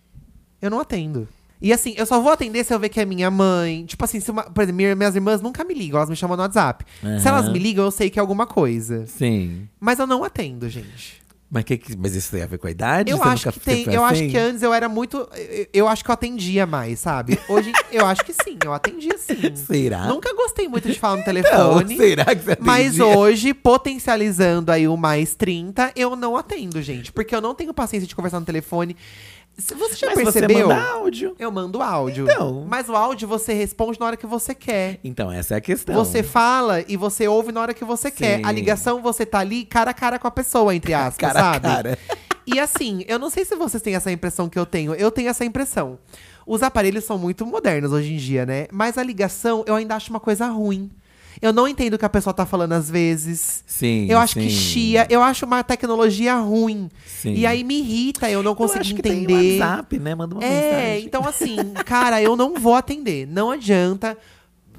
Eu 0.59 0.71
não 0.71 0.79
atendo. 0.79 1.27
E 1.61 1.73
assim, 1.73 1.93
eu 1.97 2.05
só 2.05 2.21
vou 2.21 2.31
atender 2.31 2.63
se 2.63 2.73
eu 2.73 2.79
ver 2.79 2.89
que 2.89 2.99
é 3.01 3.05
minha 3.05 3.29
mãe. 3.29 3.85
Tipo 3.85 4.05
assim, 4.05 4.19
se 4.19 4.31
uma, 4.31 4.43
por 4.43 4.61
exemplo, 4.61 4.77
minha- 4.77 4.95
minhas 4.95 5.15
irmãs 5.15 5.41
nunca 5.41 5.63
me 5.63 5.73
ligam, 5.73 5.97
elas 5.97 6.09
me 6.09 6.15
chamam 6.15 6.37
no 6.37 6.43
WhatsApp. 6.43 6.85
Se 7.01 7.05
Aham. 7.05 7.21
elas 7.27 7.49
me 7.49 7.59
ligam, 7.59 7.83
eu 7.85 7.91
sei 7.91 8.09
que 8.09 8.17
é 8.17 8.21
alguma 8.21 8.47
coisa. 8.47 9.05
Sim. 9.07 9.67
Mas 9.79 9.99
eu 9.99 10.07
não 10.07 10.23
atendo, 10.23 10.69
gente. 10.69 11.19
Mas, 11.51 11.63
que, 11.63 11.77
que- 11.79 11.97
mas 11.97 12.13
isso 12.13 12.29
tem 12.29 12.43
a 12.43 12.45
ver 12.45 12.59
com 12.59 12.67
a 12.67 12.71
idade? 12.71 13.09
Eu 13.11 13.17
Você 13.17 13.23
acho 13.23 13.47
nunca 13.47 13.59
que 13.59 13.65
tem. 13.65 13.83
foi 13.83 13.95
Eu 13.95 14.03
acho 14.05 14.21
assim? 14.21 14.29
que 14.29 14.37
antes 14.37 14.61
eu 14.61 14.71
era 14.71 14.87
muito. 14.87 15.17
Eu, 15.35 15.67
eu 15.73 15.87
acho 15.87 16.03
que 16.05 16.11
eu 16.11 16.13
atendia 16.13 16.67
mais, 16.67 16.99
sabe? 16.99 17.39
Hoje 17.49 17.73
eu 17.91 18.05
acho 18.05 18.23
que 18.23 18.31
sim, 18.31 18.55
eu 18.63 18.71
atendia 18.71 19.17
sim. 19.17 19.35
Será? 19.57 20.05
Nunca 20.05 20.31
gostei 20.35 20.67
muito 20.67 20.87
de 20.87 20.99
falar 20.99 21.13
no 21.13 21.17
Não, 21.19 21.25
telefone. 21.25 21.97
será 21.97 22.23
que 22.35 22.43
você 22.43 22.57
Mas 22.61 22.99
atendia? 23.01 23.17
hoje, 23.17 23.53
potencializando 23.55 24.71
aí 24.71 24.87
o 24.87 24.95
mais 24.95 25.33
30, 25.35 25.91
eu 25.95 26.15
não 26.15 26.37
atendo, 26.37 26.81
gente. 26.83 27.11
Porque 27.11 27.33
eu 27.35 27.41
não 27.41 27.55
tenho 27.55 27.73
paciência 27.73 28.07
de 28.07 28.15
conversar 28.15 28.39
no 28.39 28.45
telefone. 28.45 28.95
Se 29.59 29.75
você 29.75 29.95
já 29.95 30.07
Mas 30.07 30.15
percebeu? 30.15 30.57
você 30.57 30.63
manda 30.63 30.81
áudio. 30.91 31.35
Eu 31.37 31.51
mando 31.51 31.81
áudio. 31.81 32.25
Então. 32.29 32.65
Mas 32.67 32.87
o 32.89 32.95
áudio 32.95 33.27
você 33.27 33.53
responde 33.53 33.99
na 33.99 34.05
hora 34.07 34.17
que 34.17 34.25
você 34.27 34.55
quer. 34.55 34.99
Então, 35.03 35.31
essa 35.31 35.55
é 35.55 35.57
a 35.57 35.61
questão. 35.61 35.93
Você 35.95 36.23
fala 36.23 36.83
e 36.87 36.95
você 36.97 37.27
ouve 37.27 37.51
na 37.51 37.61
hora 37.61 37.73
que 37.73 37.83
você 37.85 38.09
quer. 38.09 38.41
A 38.43 38.49
Sim. 38.49 38.53
ligação 38.55 39.01
você 39.01 39.25
tá 39.25 39.39
ali 39.39 39.65
cara 39.65 39.91
a 39.91 39.93
cara 39.93 40.17
com 40.17 40.27
a 40.27 40.31
pessoa, 40.31 40.73
entre 40.73 40.93
aspas, 40.95 41.15
Cara 41.33 41.39
a 41.39 41.53
sabe? 41.53 41.67
cara. 41.67 41.99
E 42.47 42.59
assim, 42.59 43.03
eu 43.07 43.19
não 43.19 43.29
sei 43.29 43.45
se 43.45 43.55
vocês 43.55 43.81
têm 43.83 43.95
essa 43.95 44.11
impressão 44.11 44.49
que 44.49 44.57
eu 44.57 44.65
tenho. 44.65 44.95
Eu 44.95 45.11
tenho 45.11 45.29
essa 45.29 45.45
impressão. 45.45 45.99
Os 46.47 46.63
aparelhos 46.63 47.03
são 47.03 47.17
muito 47.17 47.45
modernos 47.45 47.91
hoje 47.91 48.13
em 48.13 48.17
dia, 48.17 48.43
né? 48.45 48.65
Mas 48.71 48.97
a 48.97 49.03
ligação 49.03 49.63
eu 49.67 49.75
ainda 49.75 49.95
acho 49.95 50.09
uma 50.09 50.19
coisa 50.19 50.47
ruim. 50.47 50.89
Eu 51.41 51.53
não 51.53 51.67
entendo 51.67 51.93
o 51.93 51.97
que 51.97 52.05
a 52.05 52.09
pessoa 52.09 52.33
tá 52.33 52.45
falando 52.45 52.73
às 52.73 52.89
vezes. 52.89 53.63
Sim, 53.65 54.07
Eu 54.09 54.19
acho 54.19 54.33
que 54.35 54.41
sim. 54.41 54.49
chia, 54.49 55.07
eu 55.09 55.21
acho 55.23 55.45
uma 55.45 55.63
tecnologia 55.63 56.35
ruim. 56.35 56.89
Sim. 57.05 57.33
E 57.33 57.45
aí 57.45 57.63
me 57.63 57.79
irrita, 57.79 58.29
eu 58.29 58.43
não 58.43 58.51
Eu 58.51 58.55
consigo 58.55 58.81
acho 58.81 58.93
que 58.93 58.99
entender. 58.99 59.27
Tem 59.27 59.59
WhatsApp, 59.61 59.99
né? 59.99 60.15
Manda 60.15 60.35
uma 60.35 60.43
É, 60.43 60.49
mensagem. 60.49 61.05
então 61.05 61.25
assim, 61.25 61.55
cara, 61.85 62.21
eu 62.21 62.35
não 62.35 62.55
vou 62.55 62.75
atender. 62.75 63.25
Não 63.27 63.51
adianta. 63.51 64.17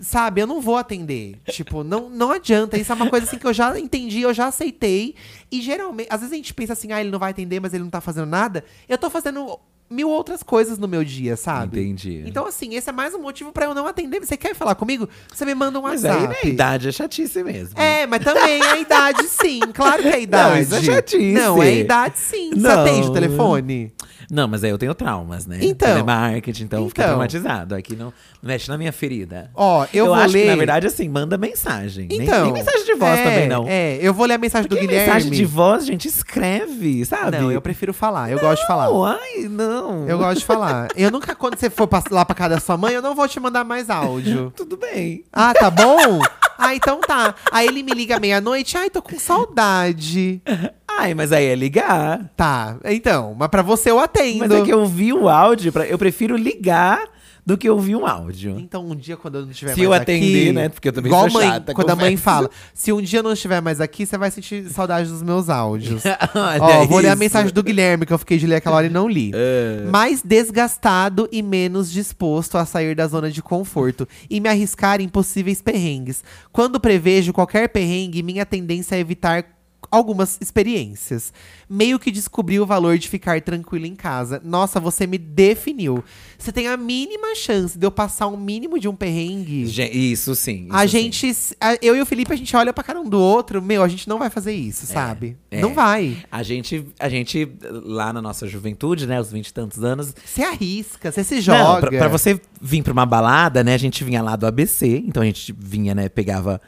Sabe, 0.02 0.40
eu 0.40 0.46
não 0.46 0.62
vou 0.62 0.76
atender. 0.78 1.36
Tipo, 1.50 1.84
não, 1.84 2.08
não 2.08 2.30
adianta. 2.32 2.78
Isso 2.78 2.90
é 2.90 2.94
uma 2.94 3.10
coisa 3.10 3.26
assim 3.26 3.36
que 3.38 3.46
eu 3.46 3.52
já 3.52 3.78
entendi, 3.78 4.22
eu 4.22 4.32
já 4.32 4.46
aceitei. 4.46 5.14
E 5.52 5.60
geralmente, 5.60 6.08
às 6.10 6.20
vezes 6.20 6.32
a 6.32 6.36
gente 6.36 6.54
pensa 6.54 6.72
assim, 6.72 6.90
ah, 6.90 7.00
ele 7.00 7.10
não 7.10 7.18
vai 7.18 7.32
atender, 7.32 7.60
mas 7.60 7.74
ele 7.74 7.82
não 7.84 7.90
tá 7.90 8.00
fazendo 8.00 8.26
nada. 8.26 8.64
Eu 8.88 8.96
tô 8.96 9.10
fazendo 9.10 9.58
mil 9.90 10.08
outras 10.08 10.42
coisas 10.42 10.78
no 10.78 10.86
meu 10.86 11.02
dia, 11.02 11.36
sabe? 11.36 11.80
Entendi. 11.80 12.22
Então, 12.24 12.46
assim, 12.46 12.74
esse 12.76 12.88
é 12.88 12.92
mais 12.92 13.12
um 13.12 13.18
motivo 13.20 13.50
pra 13.50 13.64
eu 13.66 13.74
não 13.74 13.86
atender. 13.88 14.20
Você 14.20 14.36
quer 14.36 14.54
falar 14.54 14.76
comigo? 14.76 15.08
Você 15.34 15.44
me 15.44 15.54
manda 15.54 15.78
um 15.78 15.82
Mas 15.82 16.04
WhatsApp. 16.04 16.36
aí, 16.36 16.44
né, 16.44 16.52
idade 16.52 16.88
é 16.88 16.92
chatice 16.92 17.42
mesmo. 17.42 17.78
É, 17.78 18.06
mas 18.06 18.22
também 18.22 18.60
é 18.62 18.70
a 18.70 18.78
idade, 18.78 19.24
sim. 19.26 19.58
Claro 19.74 20.02
que 20.02 20.08
é 20.08 20.14
a 20.14 20.18
idade. 20.20 20.62
isso 20.62 20.74
é 20.76 20.82
chatice. 20.82 21.32
Não, 21.32 21.60
é 21.62 21.66
a 21.66 21.72
idade, 21.72 22.18
sim. 22.18 22.50
Você 22.50 22.56
Não. 22.60 22.80
atende 22.80 23.08
o 23.08 23.12
telefone? 23.12 23.92
Não, 24.00 24.08
mas 24.46 24.62
aí 24.62 24.70
eu 24.70 24.78
tenho 24.78 24.94
traumas, 24.94 25.46
né? 25.46 25.58
Então. 25.60 25.88
Telemarketing, 25.88 26.64
então, 26.64 26.88
fica 26.88 27.02
Então. 27.02 27.10
traumatizado. 27.14 27.74
Aqui 27.74 27.96
não 27.96 28.12
não 28.42 28.48
mexe 28.48 28.68
na 28.70 28.78
minha 28.78 28.90
ferida. 28.92 29.50
Ó, 29.54 29.86
eu, 29.92 30.06
vou 30.06 30.14
acho 30.14 30.32
ler. 30.32 30.42
que, 30.44 30.48
na 30.48 30.56
verdade, 30.56 30.86
assim, 30.86 31.08
manda 31.08 31.36
mensagem. 31.36 32.06
Nem- 32.08 32.22
Então, 32.22 32.44
nem, 32.44 32.52
mensagem 32.54 32.84
de 32.86 32.94
voz 32.94 33.18
é, 33.18 33.24
também, 33.24 33.48
não. 33.48 33.66
É, 33.68 33.98
eu 34.00 34.14
vou 34.14 34.24
ler 34.26 34.34
a 34.34 34.38
mensagem 34.38 34.66
Porque 34.66 34.80
do 34.82 34.86
Guilherme. 34.88 35.06
mensagem 35.12 35.30
de 35.30 35.44
voz, 35.44 35.84
gente, 35.84 36.08
escreve, 36.08 37.04
sabe? 37.04 37.38
Não, 37.38 37.52
eu 37.52 37.60
prefiro 37.60 37.92
falar. 37.92 38.30
Eu 38.30 38.38
gosto 38.38 38.62
de 38.62 38.66
falar. 38.66 38.86
Não, 38.86 39.04
ai, 39.04 39.42
não. 39.48 40.08
Eu 40.08 40.16
gosto 40.16 40.38
de 40.40 40.46
falar. 40.46 40.88
Eu 40.96 41.10
nunca, 41.10 41.34
quando 41.34 41.58
você 41.58 41.68
for 41.68 41.88
lá 42.10 42.24
pra 42.24 42.34
casa 42.34 42.54
da 42.54 42.60
sua 42.60 42.76
mãe, 42.76 42.94
eu 42.94 43.02
não 43.02 43.14
vou 43.14 43.28
te 43.28 43.38
mandar 43.38 43.64
mais 43.64 43.90
áudio. 43.90 44.50
Tudo 44.56 44.76
bem. 44.76 45.24
Ah, 45.32 45.52
tá 45.52 45.70
bom? 45.70 46.20
Ah, 46.56 46.74
então 46.74 47.00
tá. 47.00 47.34
Aí 47.52 47.66
ele 47.66 47.82
me 47.82 47.92
liga 47.92 48.18
meia-noite. 48.20 48.76
Ai, 48.76 48.88
tô 48.90 49.02
com 49.02 49.18
saudade. 49.18 50.40
Ai, 51.00 51.14
mas 51.14 51.32
aí 51.32 51.46
é 51.46 51.54
ligar. 51.54 52.30
Tá, 52.36 52.76
então. 52.84 53.34
Mas 53.38 53.48
pra 53.48 53.62
você 53.62 53.90
eu 53.90 53.98
atendo. 53.98 54.40
Mas 54.40 54.50
é 54.50 54.62
que 54.62 54.72
eu 54.72 54.84
vi 54.84 55.14
o 55.14 55.30
áudio, 55.30 55.72
pra, 55.72 55.86
eu 55.86 55.96
prefiro 55.96 56.36
ligar 56.36 57.08
do 57.44 57.56
que 57.56 57.68
ouvir 57.70 57.96
um 57.96 58.06
áudio. 58.06 58.58
Então, 58.58 58.86
um 58.86 58.94
dia, 58.94 59.16
quando 59.16 59.36
eu 59.36 59.42
não 59.42 59.50
estiver 59.50 59.72
Se 59.72 59.78
mais 59.78 59.84
eu 59.84 59.92
aqui… 59.94 60.02
atender, 60.02 60.52
né? 60.52 60.68
Porque 60.68 60.88
eu 60.88 60.92
também 60.92 61.10
igual 61.10 61.30
sou 61.30 61.40
mãe, 61.40 61.48
chata, 61.48 61.74
Quando 61.74 61.88
a 61.88 61.96
mãe 61.96 62.10
confesso. 62.10 62.22
fala, 62.22 62.50
se 62.74 62.92
um 62.92 63.00
dia 63.00 63.20
eu 63.20 63.22
não 63.22 63.32
estiver 63.32 63.62
mais 63.62 63.80
aqui, 63.80 64.04
você 64.04 64.18
vai 64.18 64.30
sentir 64.30 64.68
saudade 64.68 65.08
dos 65.08 65.22
meus 65.22 65.48
áudios. 65.48 66.02
Olha 66.36 66.62
Ó, 66.62 66.86
vou 66.86 66.98
ler 66.98 67.08
a 67.08 67.16
mensagem 67.16 67.50
do 67.50 67.62
Guilherme, 67.62 68.04
que 68.04 68.12
eu 68.12 68.18
fiquei 68.18 68.36
de 68.36 68.46
ler 68.46 68.56
aquela 68.56 68.76
hora 68.76 68.86
e 68.86 68.90
não 68.90 69.08
li. 69.08 69.32
É. 69.42 69.86
Mais 69.88 70.22
desgastado 70.22 71.26
e 71.32 71.42
menos 71.42 71.90
disposto 71.90 72.58
a 72.58 72.66
sair 72.66 72.94
da 72.94 73.06
zona 73.08 73.30
de 73.30 73.42
conforto 73.42 74.06
e 74.28 74.38
me 74.38 74.48
arriscar 74.48 75.00
em 75.00 75.08
possíveis 75.08 75.62
perrengues. 75.62 76.22
Quando 76.52 76.78
prevejo 76.78 77.32
qualquer 77.32 77.68
perrengue, 77.70 78.22
minha 78.22 78.44
tendência 78.44 78.96
é 78.96 78.98
evitar 78.98 79.44
algumas 79.90 80.38
experiências. 80.40 81.32
Meio 81.68 81.98
que 81.98 82.10
descobri 82.10 82.58
o 82.60 82.66
valor 82.66 82.98
de 82.98 83.08
ficar 83.08 83.40
tranquilo 83.40 83.86
em 83.86 83.94
casa. 83.94 84.40
Nossa, 84.44 84.78
você 84.80 85.06
me 85.06 85.18
definiu. 85.18 86.02
Você 86.38 86.52
tem 86.52 86.68
a 86.68 86.76
mínima 86.76 87.34
chance 87.34 87.78
de 87.78 87.86
eu 87.86 87.90
passar 87.90 88.26
um 88.28 88.36
mínimo 88.36 88.78
de 88.78 88.88
um 88.88 88.94
perrengue. 88.94 89.66
Gen- 89.66 89.90
Isso 89.92 90.34
sim. 90.34 90.66
A 90.70 90.84
isso 90.84 90.96
sim. 90.96 91.02
gente, 91.02 91.56
a- 91.60 91.76
eu 91.82 91.94
e 91.96 92.00
o 92.00 92.06
Felipe, 92.06 92.32
a 92.32 92.36
gente 92.36 92.54
olha 92.56 92.72
pra 92.72 92.82
cara 92.84 93.00
um 93.00 93.08
do 93.08 93.18
outro, 93.20 93.60
meu, 93.62 93.82
a 93.82 93.88
gente 93.88 94.08
não 94.08 94.18
vai 94.18 94.30
fazer 94.30 94.52
isso, 94.52 94.86
sabe? 94.86 95.36
é. 95.50 95.60
Não 95.60 95.74
vai. 95.74 96.16
A 96.30 96.42
gente, 96.42 96.86
a 96.98 97.08
gente, 97.08 97.48
lá 97.84 98.12
na 98.12 98.22
nossa 98.22 98.46
juventude, 98.48 99.06
né, 99.06 99.20
os 99.20 99.30
20 99.32 99.48
e 99.48 99.52
tantos 99.54 99.82
anos. 99.84 100.14
Você 100.24 100.42
arrisca, 100.42 101.10
você 101.12 101.22
se 101.24 101.34
Não, 101.36 101.40
joga. 101.42 101.80
pra, 101.88 101.98
pra 101.98 102.08
você 102.08 102.40
vir 102.60 102.82
pra 102.82 102.92
uma 102.92 103.06
balada, 103.06 103.62
né, 103.64 103.74
a 103.74 103.78
gente 103.78 104.02
vinha 104.04 104.22
lá 104.22 104.36
do 104.36 104.46
ABC, 104.46 105.02
então 105.06 105.22
a 105.22 105.26
gente 105.26 105.54
vinha, 105.58 105.94
né, 105.94 106.08
pegava 106.08 106.60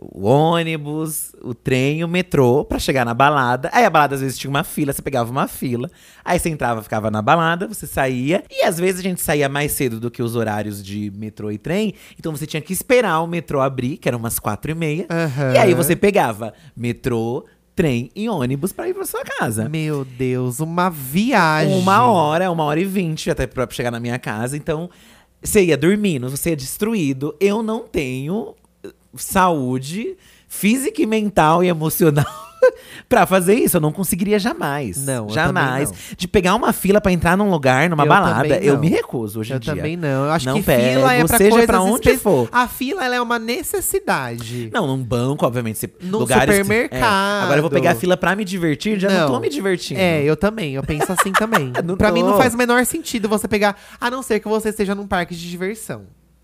o 0.00 0.26
ônibus, 0.28 1.32
o 1.42 1.52
trem, 1.52 2.04
o 2.04 2.08
metrô 2.08 2.64
pra 2.64 2.78
chegar 2.78 3.04
na 3.04 3.12
balada. 3.12 3.68
Aí 3.72 3.84
a 3.84 3.90
balada 3.90 4.14
às 4.14 4.20
vezes 4.20 4.38
tinha 4.38 4.48
uma 4.48 4.62
fila, 4.62 4.92
você 4.92 5.02
pegava 5.02 5.30
uma 5.30 5.48
fila. 5.48 5.90
Aí 6.24 6.38
você 6.38 6.48
entrava, 6.48 6.82
ficava 6.82 7.10
na 7.10 7.20
balada, 7.20 7.66
você 7.66 7.86
saía. 7.86 8.44
E 8.50 8.62
às 8.64 8.78
vezes 8.78 9.00
a 9.00 9.02
gente 9.02 9.20
saía 9.20 9.48
mais 9.48 9.72
cedo 9.72 9.98
do 9.98 10.10
que 10.10 10.22
os 10.22 10.36
horários 10.36 10.82
de 10.82 11.10
metrô 11.16 11.50
e 11.50 11.58
trem. 11.58 11.94
Então 12.18 12.30
você 12.30 12.46
tinha 12.46 12.60
que 12.60 12.72
esperar 12.72 13.20
o 13.20 13.26
metrô 13.26 13.60
abrir, 13.60 13.96
que 13.96 14.08
eram 14.08 14.18
umas 14.18 14.38
quatro 14.38 14.70
e 14.70 14.74
meia. 14.74 15.06
Aham. 15.10 15.54
E 15.54 15.58
aí 15.58 15.74
você 15.74 15.96
pegava 15.96 16.54
metrô, 16.76 17.44
trem 17.74 18.10
e 18.14 18.28
ônibus 18.28 18.72
pra 18.72 18.88
ir 18.88 18.94
pra 18.94 19.04
sua 19.04 19.24
casa. 19.24 19.68
Meu 19.68 20.04
Deus, 20.04 20.60
uma 20.60 20.88
viagem. 20.88 21.74
Uma 21.74 22.06
hora, 22.06 22.50
uma 22.50 22.64
hora 22.64 22.78
e 22.78 22.84
vinte 22.84 23.30
até 23.30 23.46
pra 23.46 23.68
chegar 23.70 23.90
na 23.90 23.98
minha 23.98 24.18
casa. 24.18 24.56
Então, 24.56 24.88
você 25.42 25.64
ia 25.64 25.76
dormindo, 25.76 26.30
você 26.30 26.50
ia 26.50 26.56
destruído. 26.56 27.34
Eu 27.40 27.62
não 27.62 27.80
tenho 27.86 28.54
saúde 29.16 30.16
física 30.48 31.02
e 31.02 31.06
mental 31.06 31.62
e 31.62 31.68
emocional 31.68 32.24
pra 33.08 33.26
fazer 33.26 33.54
isso. 33.54 33.76
Eu 33.76 33.80
não 33.82 33.92
conseguiria 33.92 34.38
jamais. 34.38 35.04
Não, 35.04 35.28
eu 35.28 35.34
jamais. 35.34 35.90
também 35.90 36.04
De 36.16 36.26
pegar 36.26 36.54
uma 36.54 36.72
fila 36.72 37.00
pra 37.00 37.12
entrar 37.12 37.36
num 37.36 37.50
lugar, 37.50 37.88
numa 37.90 38.04
Eu 38.04 38.08
balada, 38.08 38.58
eu 38.58 38.74
não. 38.74 38.80
me 38.80 38.88
recuso 38.88 39.40
hoje 39.40 39.52
Eu 39.52 39.58
em 39.58 39.60
dia. 39.60 39.74
também 39.76 39.96
não. 39.96 40.24
Eu 40.24 40.30
acho 40.32 40.46
Não 40.46 40.54
que 40.54 40.62
pego, 40.62 41.00
fila 41.00 41.14
é 41.14 41.24
pra 41.24 41.36
seja 41.38 41.50
coisas 41.50 41.66
pra 41.66 41.80
onde 41.82 42.16
for. 42.16 42.48
A 42.50 42.66
fila 42.66 43.04
ela 43.04 43.14
é 43.16 43.20
uma 43.20 43.38
necessidade. 43.38 44.70
Não, 44.72 44.86
num 44.86 45.02
banco, 45.02 45.44
obviamente. 45.46 45.88
Num 46.00 46.18
lugares 46.18 46.44
que- 46.56 46.62
supermercado. 46.62 47.40
é. 47.40 47.42
Agora 47.44 47.58
eu 47.58 47.62
vou 47.62 47.70
pegar 47.70 47.92
a 47.92 47.94
fila 47.94 48.16
pra 48.16 48.34
me 48.34 48.44
divertir, 48.44 48.98
já 48.98 49.08
não, 49.10 49.28
tô 49.28 49.38
me 49.40 49.48
divertindo. 49.48 50.00
É, 50.00 50.22
eu 50.24 50.36
também. 50.36 50.74
Eu 50.74 50.82
penso 50.82 51.12
assim 51.12 51.32
também. 51.32 51.72
Não 51.84 51.96
pra 51.96 52.10
mim 52.10 52.22
não 52.22 52.36
faz 52.36 52.54
o 52.54 52.56
menor 52.56 52.84
sentido 52.86 53.28
você 53.28 53.46
pegar, 53.46 53.76
a 54.00 54.10
não 54.10 54.22
ser 54.22 54.40
que 54.40 54.48
você 54.48 54.70
esteja 54.70 54.94
num 54.94 55.06
parque 55.06 55.34
de 55.34 55.48
diversão. 55.50 56.02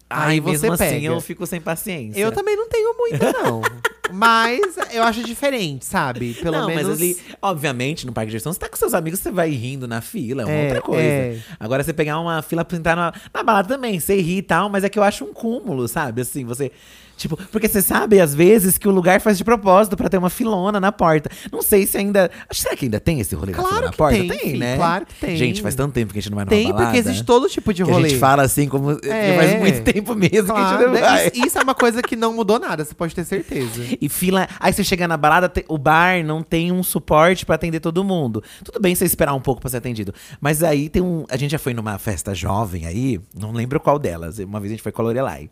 Ai, 0.09 0.35
Aí 0.35 0.41
você 0.41 0.67
mesmo 0.69 0.79
pega. 0.79 0.97
assim 0.97 1.07
eu 1.07 1.21
fico 1.21 1.47
sem 1.47 1.61
paciência. 1.61 2.21
Eu 2.21 2.31
também 2.31 2.57
não 2.57 2.69
tenho 2.69 2.95
muita, 2.97 3.33
não. 3.33 3.63
mas 4.13 4.61
eu 4.93 5.03
acho 5.03 5.25
diferente, 5.25 5.85
sabe? 5.85 6.35
Pelo 6.35 6.59
não, 6.59 6.67
menos. 6.69 6.85
mas 6.89 6.99
ali, 7.01 7.17
obviamente, 7.41 8.07
no 8.07 8.13
parque 8.13 8.27
de 8.27 8.33
diversão, 8.33 8.53
você 8.53 8.59
tá 8.61 8.69
com 8.69 8.77
seus 8.77 8.95
amigos, 8.95 9.19
você 9.21 9.31
vai 9.31 9.51
rindo 9.51 9.89
na 9.89 10.01
fila, 10.01 10.43
é 10.43 10.45
uma 10.45 10.53
É, 10.55 10.63
outra 10.67 10.83
coisa. 10.83 11.03
é. 11.03 11.39
Agora, 11.59 11.83
você 11.83 11.93
pegar 11.93 12.21
uma 12.21 12.43
fila 12.43 12.65
pra 12.65 12.77
entrar 12.77 12.95
na, 12.95 13.13
na 13.33 13.43
balada 13.43 13.67
também, 13.69 13.99
você 13.99 14.21
ri 14.21 14.39
e 14.39 14.43
tal, 14.43 14.69
mas 14.69 14.85
é 14.85 14.89
que 14.89 14.99
eu 14.99 15.03
acho 15.03 15.25
um 15.25 15.33
cúmulo, 15.33 15.89
sabe? 15.89 16.21
Assim, 16.21 16.45
você. 16.45 16.71
Tipo, 17.17 17.37
porque 17.51 17.69
você 17.69 17.81
sabe, 17.81 18.21
às 18.21 18.35
vezes, 18.35 18.77
que 18.77 18.89
o 18.89 18.91
lugar 18.91 19.21
faz 19.21 19.39
de 19.39 19.45
propósito 19.45 19.97
pra 19.97 20.09
ter 20.09 20.19
uma 20.19 20.31
filona 20.31 20.81
na 20.81 20.91
porta. 20.91 21.31
Não 21.53 21.63
sei 21.63 21.87
se 21.87 21.97
ainda. 21.97 22.31
Será 22.51 22.77
que 22.77 22.87
ainda 22.87 22.99
tem 22.99 23.21
esse 23.21 23.35
rolê 23.35 23.53
da 23.53 23.59
Claro 23.59 23.69
fila 23.75 23.85
na 23.87 23.91
que 23.93 23.97
porta? 23.97 24.19
tem, 24.19 24.39
filho, 24.39 24.59
né? 24.59 24.77
claro 24.77 25.07
que 25.07 25.15
tem. 25.15 25.37
Gente, 25.37 25.63
faz 25.63 25.75
tanto 25.75 25.93
tempo 25.93 26.13
que 26.13 26.19
a 26.19 26.23
gente 26.23 26.31
não 26.31 26.37
vai 26.37 26.45
numa 26.45 26.51
Tem, 26.51 26.65
balada. 26.69 26.85
porque 26.87 26.99
existe 26.99 27.23
todo 27.25 27.49
tipo 27.49 27.73
de 27.73 27.83
rolê. 27.83 28.07
a 28.07 28.09
gente 28.09 28.19
fala 28.19 28.43
assim, 28.43 28.69
como 28.69 28.93
É. 29.05 29.37
faz 29.37 29.59
muito 29.61 29.83
tempo 29.83 30.15
mesmo 30.15 30.47
que 30.47 30.51
a 30.51 30.55
Claro, 30.55 30.79
gente 30.79 30.87
não 30.87 30.93
né? 30.95 31.01
vai. 31.01 31.27
Isso, 31.29 31.47
isso 31.47 31.59
é 31.59 31.63
uma 31.63 31.75
coisa 31.75 32.03
que 32.03 32.17
não 32.17 32.33
mudou 32.35 32.59
nada, 32.59 32.85
você 32.85 32.95
pode 32.95 33.15
ter 33.15 33.25
certeza. 33.25 33.83
E 34.01 34.09
fila. 34.09 34.49
Aí 34.61 34.73
você 34.73 34.83
chega 34.85 35.07
na 35.09 35.17
balada, 35.17 35.51
o 35.69 35.79
bar 35.79 36.23
não 36.25 36.43
tem 36.43 36.73
um 36.73 36.83
suporte 36.83 37.47
pra 37.47 37.55
atender 37.55 37.81
todo 37.81 38.03
mundo. 38.05 38.43
Tudo 38.65 38.81
bem 38.81 38.95
você 38.95 39.05
esperar 39.05 39.35
um 39.35 39.41
pouco 39.41 39.61
pra 39.61 39.71
ser 39.71 39.77
atendido. 39.79 40.13
Mas 40.41 40.63
aí 40.63 40.89
tem 40.89 41.01
um. 41.01 41.25
A 41.31 41.37
gente 41.37 41.53
já 41.53 41.59
foi 41.59 41.73
numa 41.73 41.97
festa 41.99 42.35
jovem 42.35 42.87
aí, 42.87 43.21
não 43.39 43.53
lembro 43.53 43.79
qual 43.81 43.99
delas. 43.99 44.39
Uma 44.41 44.59
vez 44.61 44.73
a 44.73 44.75
gente 44.75 44.83
foi 44.83 44.91
com 44.93 45.01
a 45.01 45.05
Lorelai. 45.05 45.49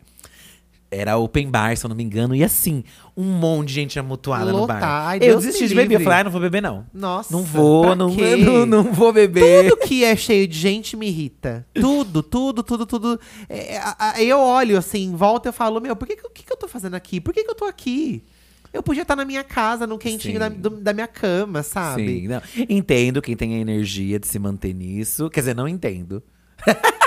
Era 0.93 1.17
open 1.17 1.49
bar, 1.49 1.75
se 1.75 1.85
eu 1.85 1.89
não 1.89 1.95
me 1.95 2.03
engano, 2.03 2.35
e 2.35 2.43
assim, 2.43 2.83
um 3.17 3.23
monte 3.23 3.69
de 3.69 3.73
gente 3.73 3.99
amutuada 3.99 4.51
no 4.51 4.59
Lotar, 4.59 4.79
bar. 4.79 5.07
ai, 5.07 5.19
eu 5.21 5.37
desisti 5.37 5.67
de 5.67 5.75
beber. 5.75 5.95
Eu 5.95 6.01
falei, 6.01 6.19
ah, 6.19 6.23
não 6.25 6.31
vou 6.31 6.39
beber, 6.41 6.61
não. 6.61 6.85
Nossa. 6.93 7.31
Não 7.33 7.43
vou, 7.43 7.95
não, 7.95 8.09
não, 8.37 8.65
não 8.65 8.83
vou 8.93 9.11
beber. 9.11 9.69
Tudo 9.69 9.81
que 9.87 10.03
é 10.03 10.15
cheio 10.15 10.47
de 10.47 10.57
gente 10.57 10.95
me 10.95 11.07
irrita. 11.07 11.65
Tudo, 11.73 12.21
tudo, 12.21 12.61
tudo, 12.63 12.85
tudo. 12.85 13.19
É, 13.49 13.77
a- 13.77 13.95
a- 14.15 14.21
eu 14.23 14.39
olho 14.39 14.77
assim, 14.77 15.03
em 15.05 15.15
volta 15.15 15.49
e 15.49 15.51
falo, 15.51 15.79
meu, 15.81 15.95
por 15.95 16.07
que, 16.07 16.15
que, 16.15 16.25
o 16.27 16.29
que, 16.29 16.43
que 16.43 16.51
eu 16.53 16.57
tô 16.57 16.67
fazendo 16.67 16.93
aqui? 16.95 17.19
Por 17.19 17.33
que, 17.33 17.43
que 17.43 17.49
eu 17.49 17.55
tô 17.55 17.65
aqui? 17.65 18.23
Eu 18.71 18.81
podia 18.81 19.03
estar 19.03 19.15
na 19.15 19.23
minha 19.23 19.43
casa, 19.43 19.85
no 19.85 19.99
quentinho 19.99 20.39
da, 20.39 20.49
do- 20.49 20.71
da 20.71 20.93
minha 20.93 21.05
cama, 21.07 21.61
sabe? 21.61 22.21
Sim, 22.21 22.27
não. 22.27 22.41
Entendo 22.67 23.21
quem 23.21 23.35
tem 23.35 23.53
a 23.53 23.57
energia 23.59 24.19
de 24.19 24.27
se 24.27 24.39
manter 24.39 24.73
nisso. 24.73 25.29
Quer 25.29 25.41
dizer, 25.41 25.55
não 25.55 25.67
entendo. 25.67 26.23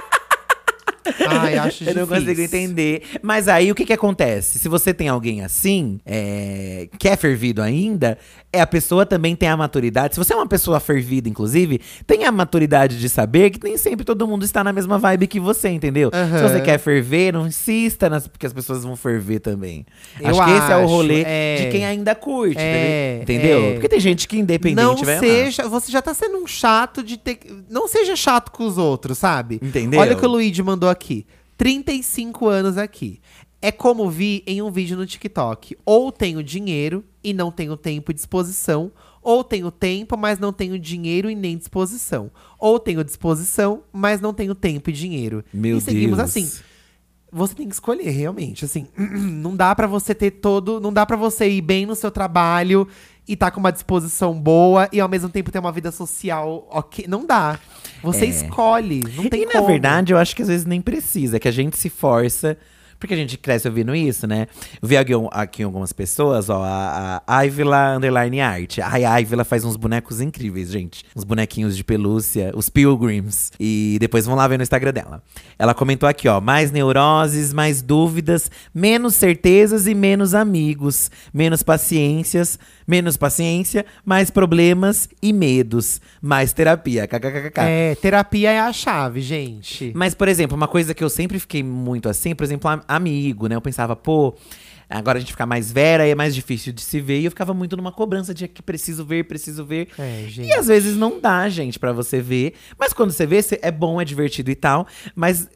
Ai, 1.29 1.59
acho 1.59 1.85
Eu 1.89 1.95
não 1.95 2.03
difícil. 2.07 2.25
consigo 2.27 2.41
entender. 2.43 3.03
Mas 3.23 3.49
aí 3.49 3.71
o 3.71 3.75
que 3.75 3.85
que 3.85 3.93
acontece? 3.93 4.59
Se 4.59 4.69
você 4.69 4.93
tem 4.95 5.09
alguém 5.09 5.43
assim, 5.45 6.01
é, 6.05 6.89
que 6.99 7.09
é 7.09 7.17
fervido 7.17 7.63
ainda, 7.63 8.19
é 8.53 8.61
a 8.61 8.67
pessoa 8.67 9.05
também 9.05 9.37
tem 9.37 9.49
a 9.49 9.57
maturidade. 9.57 10.15
Se 10.15 10.19
você 10.19 10.33
é 10.33 10.37
uma 10.37 10.47
pessoa 10.47 10.81
fervida, 10.81 11.29
inclusive, 11.29 11.81
tem 12.07 12.25
a 12.25 12.33
maturidade 12.33 12.99
de 12.99 13.09
saber 13.09 13.51
que 13.51 13.63
nem 13.63 13.77
sempre 13.77 14.05
todo 14.05 14.27
mundo 14.27 14.45
está 14.45 14.65
na 14.65 14.73
mesma 14.73 14.99
vibe 14.99 15.27
que 15.27 15.39
você, 15.41 15.69
entendeu? 15.69 16.11
Aham. 16.13 16.39
Se 16.39 16.43
você 16.43 16.61
quer 16.61 16.79
ferver, 16.79 17.33
não 17.33 17.47
insista 17.47 18.09
nas, 18.09 18.27
porque 18.27 18.47
as 18.47 18.53
pessoas 18.53 18.83
vão 18.85 18.97
ferver 18.97 19.41
também. 19.41 19.85
Eu 20.21 20.31
acho 20.31 20.45
que 20.45 20.51
esse 20.51 20.73
é 20.73 20.77
o 20.77 20.87
rolê 20.87 21.23
é. 21.27 21.57
de 21.65 21.71
quem 21.71 21.85
ainda 21.85 22.15
curte, 22.15 22.57
É, 22.59 23.19
entendeu? 23.23 23.63
é. 23.65 23.73
Porque 23.75 23.89
tem 23.89 24.01
gente 24.01 24.27
que 24.27 24.39
independente 24.39 24.83
não 24.83 24.97
vai 24.97 25.17
amar. 25.17 25.21
seja, 25.29 25.69
você 25.69 25.93
já 25.93 26.01
tá 26.01 26.15
sendo 26.15 26.39
um 26.39 26.47
chato 26.47 27.03
de 27.03 27.17
ter. 27.19 27.39
Não 27.69 27.87
seja 27.87 28.17
chato 28.17 28.51
com 28.51 28.65
os 28.67 28.79
outros, 28.79 29.19
sabe? 29.19 29.59
Entendeu? 29.63 30.01
Olha 30.01 30.15
o 30.15 30.19
que 30.19 30.25
o 30.25 30.29
Luigi 30.29 30.63
mandou 30.63 30.89
aqui. 30.89 30.96
35 31.57 32.47
anos 32.49 32.77
aqui. 32.77 33.21
É 33.61 33.73
como 33.73 34.11
vi 34.11 34.43
em 34.47 34.61
um 34.61 34.71
vídeo 34.71 34.97
no 34.97 35.07
TikTok. 35.07 35.77
Ou 35.85 36.13
tenho 36.13 36.43
dinheiro 36.43 37.05
e 37.25 37.33
não 37.33 37.51
tenho 37.51 37.77
tempo 37.77 38.11
e 38.11 38.15
disposição. 38.15 38.93
Ou 39.23 39.43
tenho 39.43 39.71
tempo, 39.71 40.17
mas 40.17 40.39
não 40.39 40.53
tenho 40.53 40.79
dinheiro 40.79 41.29
e 41.31 41.35
nem 41.35 41.57
disposição. 41.57 42.31
Ou 42.59 42.79
tenho 42.79 43.03
disposição, 43.03 43.83
mas 43.93 44.21
não 44.21 44.33
tenho 44.33 44.55
tempo 44.55 44.91
e 44.91 44.93
dinheiro. 44.93 45.45
Meu 45.53 45.79
e 45.79 45.81
seguimos 45.81 46.19
Deus. 46.19 46.29
assim. 46.29 46.51
Você 47.33 47.55
tem 47.55 47.67
que 47.67 47.75
escolher, 47.75 48.09
realmente. 48.11 48.65
Assim, 48.65 48.87
não 48.97 49.57
dá 49.57 49.75
pra 49.75 49.87
você 49.87 50.15
ter 50.15 50.31
todo. 50.31 50.81
Não 50.81 50.93
dá 50.93 51.05
pra 51.05 51.17
você 51.17 51.49
ir 51.49 51.61
bem 51.61 51.87
no 51.87 51.97
seu 51.97 52.11
trabalho 52.11 52.87
e 53.29 53.35
tá 53.37 53.51
com 53.51 53.59
uma 53.61 53.73
disposição 53.73 54.33
boa 54.35 54.89
e 54.93 55.01
ao 55.01 55.09
mesmo 55.09 55.29
tempo 55.29 55.51
ter 55.51 55.59
uma 55.59 55.73
vida 55.73 55.91
social 55.91 56.67
ok. 56.71 57.07
Não 57.09 57.27
dá. 57.27 57.59
Você 58.03 58.27
É. 58.27 58.29
escolhe. 58.29 59.03
Não 59.17 59.29
tem 59.29 59.43
e 59.43 59.47
como. 59.47 59.61
na 59.63 59.67
verdade, 59.67 60.13
eu 60.13 60.19
acho 60.19 60.35
que 60.37 60.43
às 60.43 60.49
vezes 60.49 60.65
nem 60.67 60.81
precisa, 60.81 61.41
que 61.41 61.49
a 61.49 61.53
gente 61.53 61.77
se 61.77 61.89
força. 61.89 62.57
Porque 63.07 63.15
a 63.15 63.17
gente 63.19 63.39
cresce 63.39 63.69
ouvindo 63.69 63.95
isso, 63.95 64.27
né? 64.27 64.49
Eu 64.83 64.89
vi 64.89 64.97
aqui, 64.97 65.13
aqui 65.31 65.63
algumas 65.63 65.93
pessoas, 65.93 66.49
ó, 66.51 66.63
a, 66.65 67.23
a 67.27 67.47
Ivila 67.47 67.97
Underline 67.97 68.41
Art. 68.41 68.79
Ai, 68.83 69.05
a 69.05 69.21
Ivila 69.21 69.45
faz 69.45 69.65
uns 69.65 69.77
bonecos 69.77 70.21
incríveis, 70.21 70.71
gente. 70.71 71.05
Uns 71.15 71.23
bonequinhos 71.25 71.77
de 71.77 71.85
pelúcia, 71.85 72.51
os 72.55 72.69
Pilgrims. 72.69 73.53
E 73.61 73.97
depois 74.01 74.27
vão 74.27 74.35
lá 74.35 74.49
ver 74.49 74.57
no 74.57 74.63
Instagram 74.65 74.93
dela. 74.93 75.23
Ela 75.59 75.73
comentou 75.73 76.09
aqui, 76.09 76.27
ó, 76.29 76.41
mais 76.41 76.71
neuroses, 76.73 77.53
mais 77.53 77.81
dúvidas, 77.81 78.51
menos 78.75 79.15
certezas 79.15 79.87
e 79.87 79.95
menos 79.95 80.35
amigos, 80.35 81.11
menos 81.33 81.63
paciências, 81.63 82.59
menos 82.87 83.17
paciência, 83.17 83.87
mais 84.05 84.31
problemas 84.31 85.09
e 85.23 85.33
medos, 85.33 86.01
mais 86.21 86.53
terapia. 86.53 87.07
KKKK. 87.07 87.61
É, 87.61 87.95
terapia 87.95 88.51
é 88.51 88.61
a 88.61 88.73
chave, 88.73 89.21
gente. 89.21 89.93
Mas, 89.95 90.15
por 90.15 90.29
exemplo, 90.29 90.57
uma 90.57 90.69
coisa 90.69 90.93
que 90.95 91.03
eu 91.05 91.09
sempre 91.09 91.39
fiquei 91.39 91.63
muito 91.63 92.09
assim, 92.09 92.35
por 92.35 92.45
exemplo, 92.45 92.69
am- 92.71 92.83
amigo, 92.97 93.47
né? 93.47 93.55
Eu 93.55 93.61
pensava, 93.61 93.95
pô, 93.95 94.35
agora 94.89 95.19
a 95.19 95.21
gente 95.21 95.33
fica 95.33 95.47
mais 95.47 95.71
vera 95.71 96.07
e 96.07 96.11
é 96.11 96.15
mais 96.15 96.35
difícil 96.35 96.73
de 96.73 96.81
se 96.81 97.01
ver. 97.01 97.21
E 97.21 97.25
eu 97.25 97.31
ficava 97.31 97.53
muito 97.53 97.77
numa 97.77 97.93
cobrança 97.93 98.33
de 98.33 98.49
que 98.49 98.63
preciso 98.63 99.05
ver, 99.05 99.25
preciso 99.25 99.65
ver. 99.65 99.89
É. 99.99 100.27
E 100.39 100.53
às 100.53 100.67
vezes 100.67 100.97
não 100.97 101.21
dá, 101.21 101.49
gente, 101.49 101.79
pra 101.79 101.93
você 101.93 102.21
ver. 102.21 102.55
Mas 102.79 102.93
quando 102.93 103.13
você 103.13 103.27
vê, 103.27 103.41
é 103.63 103.71
bom, 103.71 104.01
é 104.01 104.05
divertido 104.05 104.51
e 104.51 104.55
tal. 104.55 104.87
Mas 105.15 105.49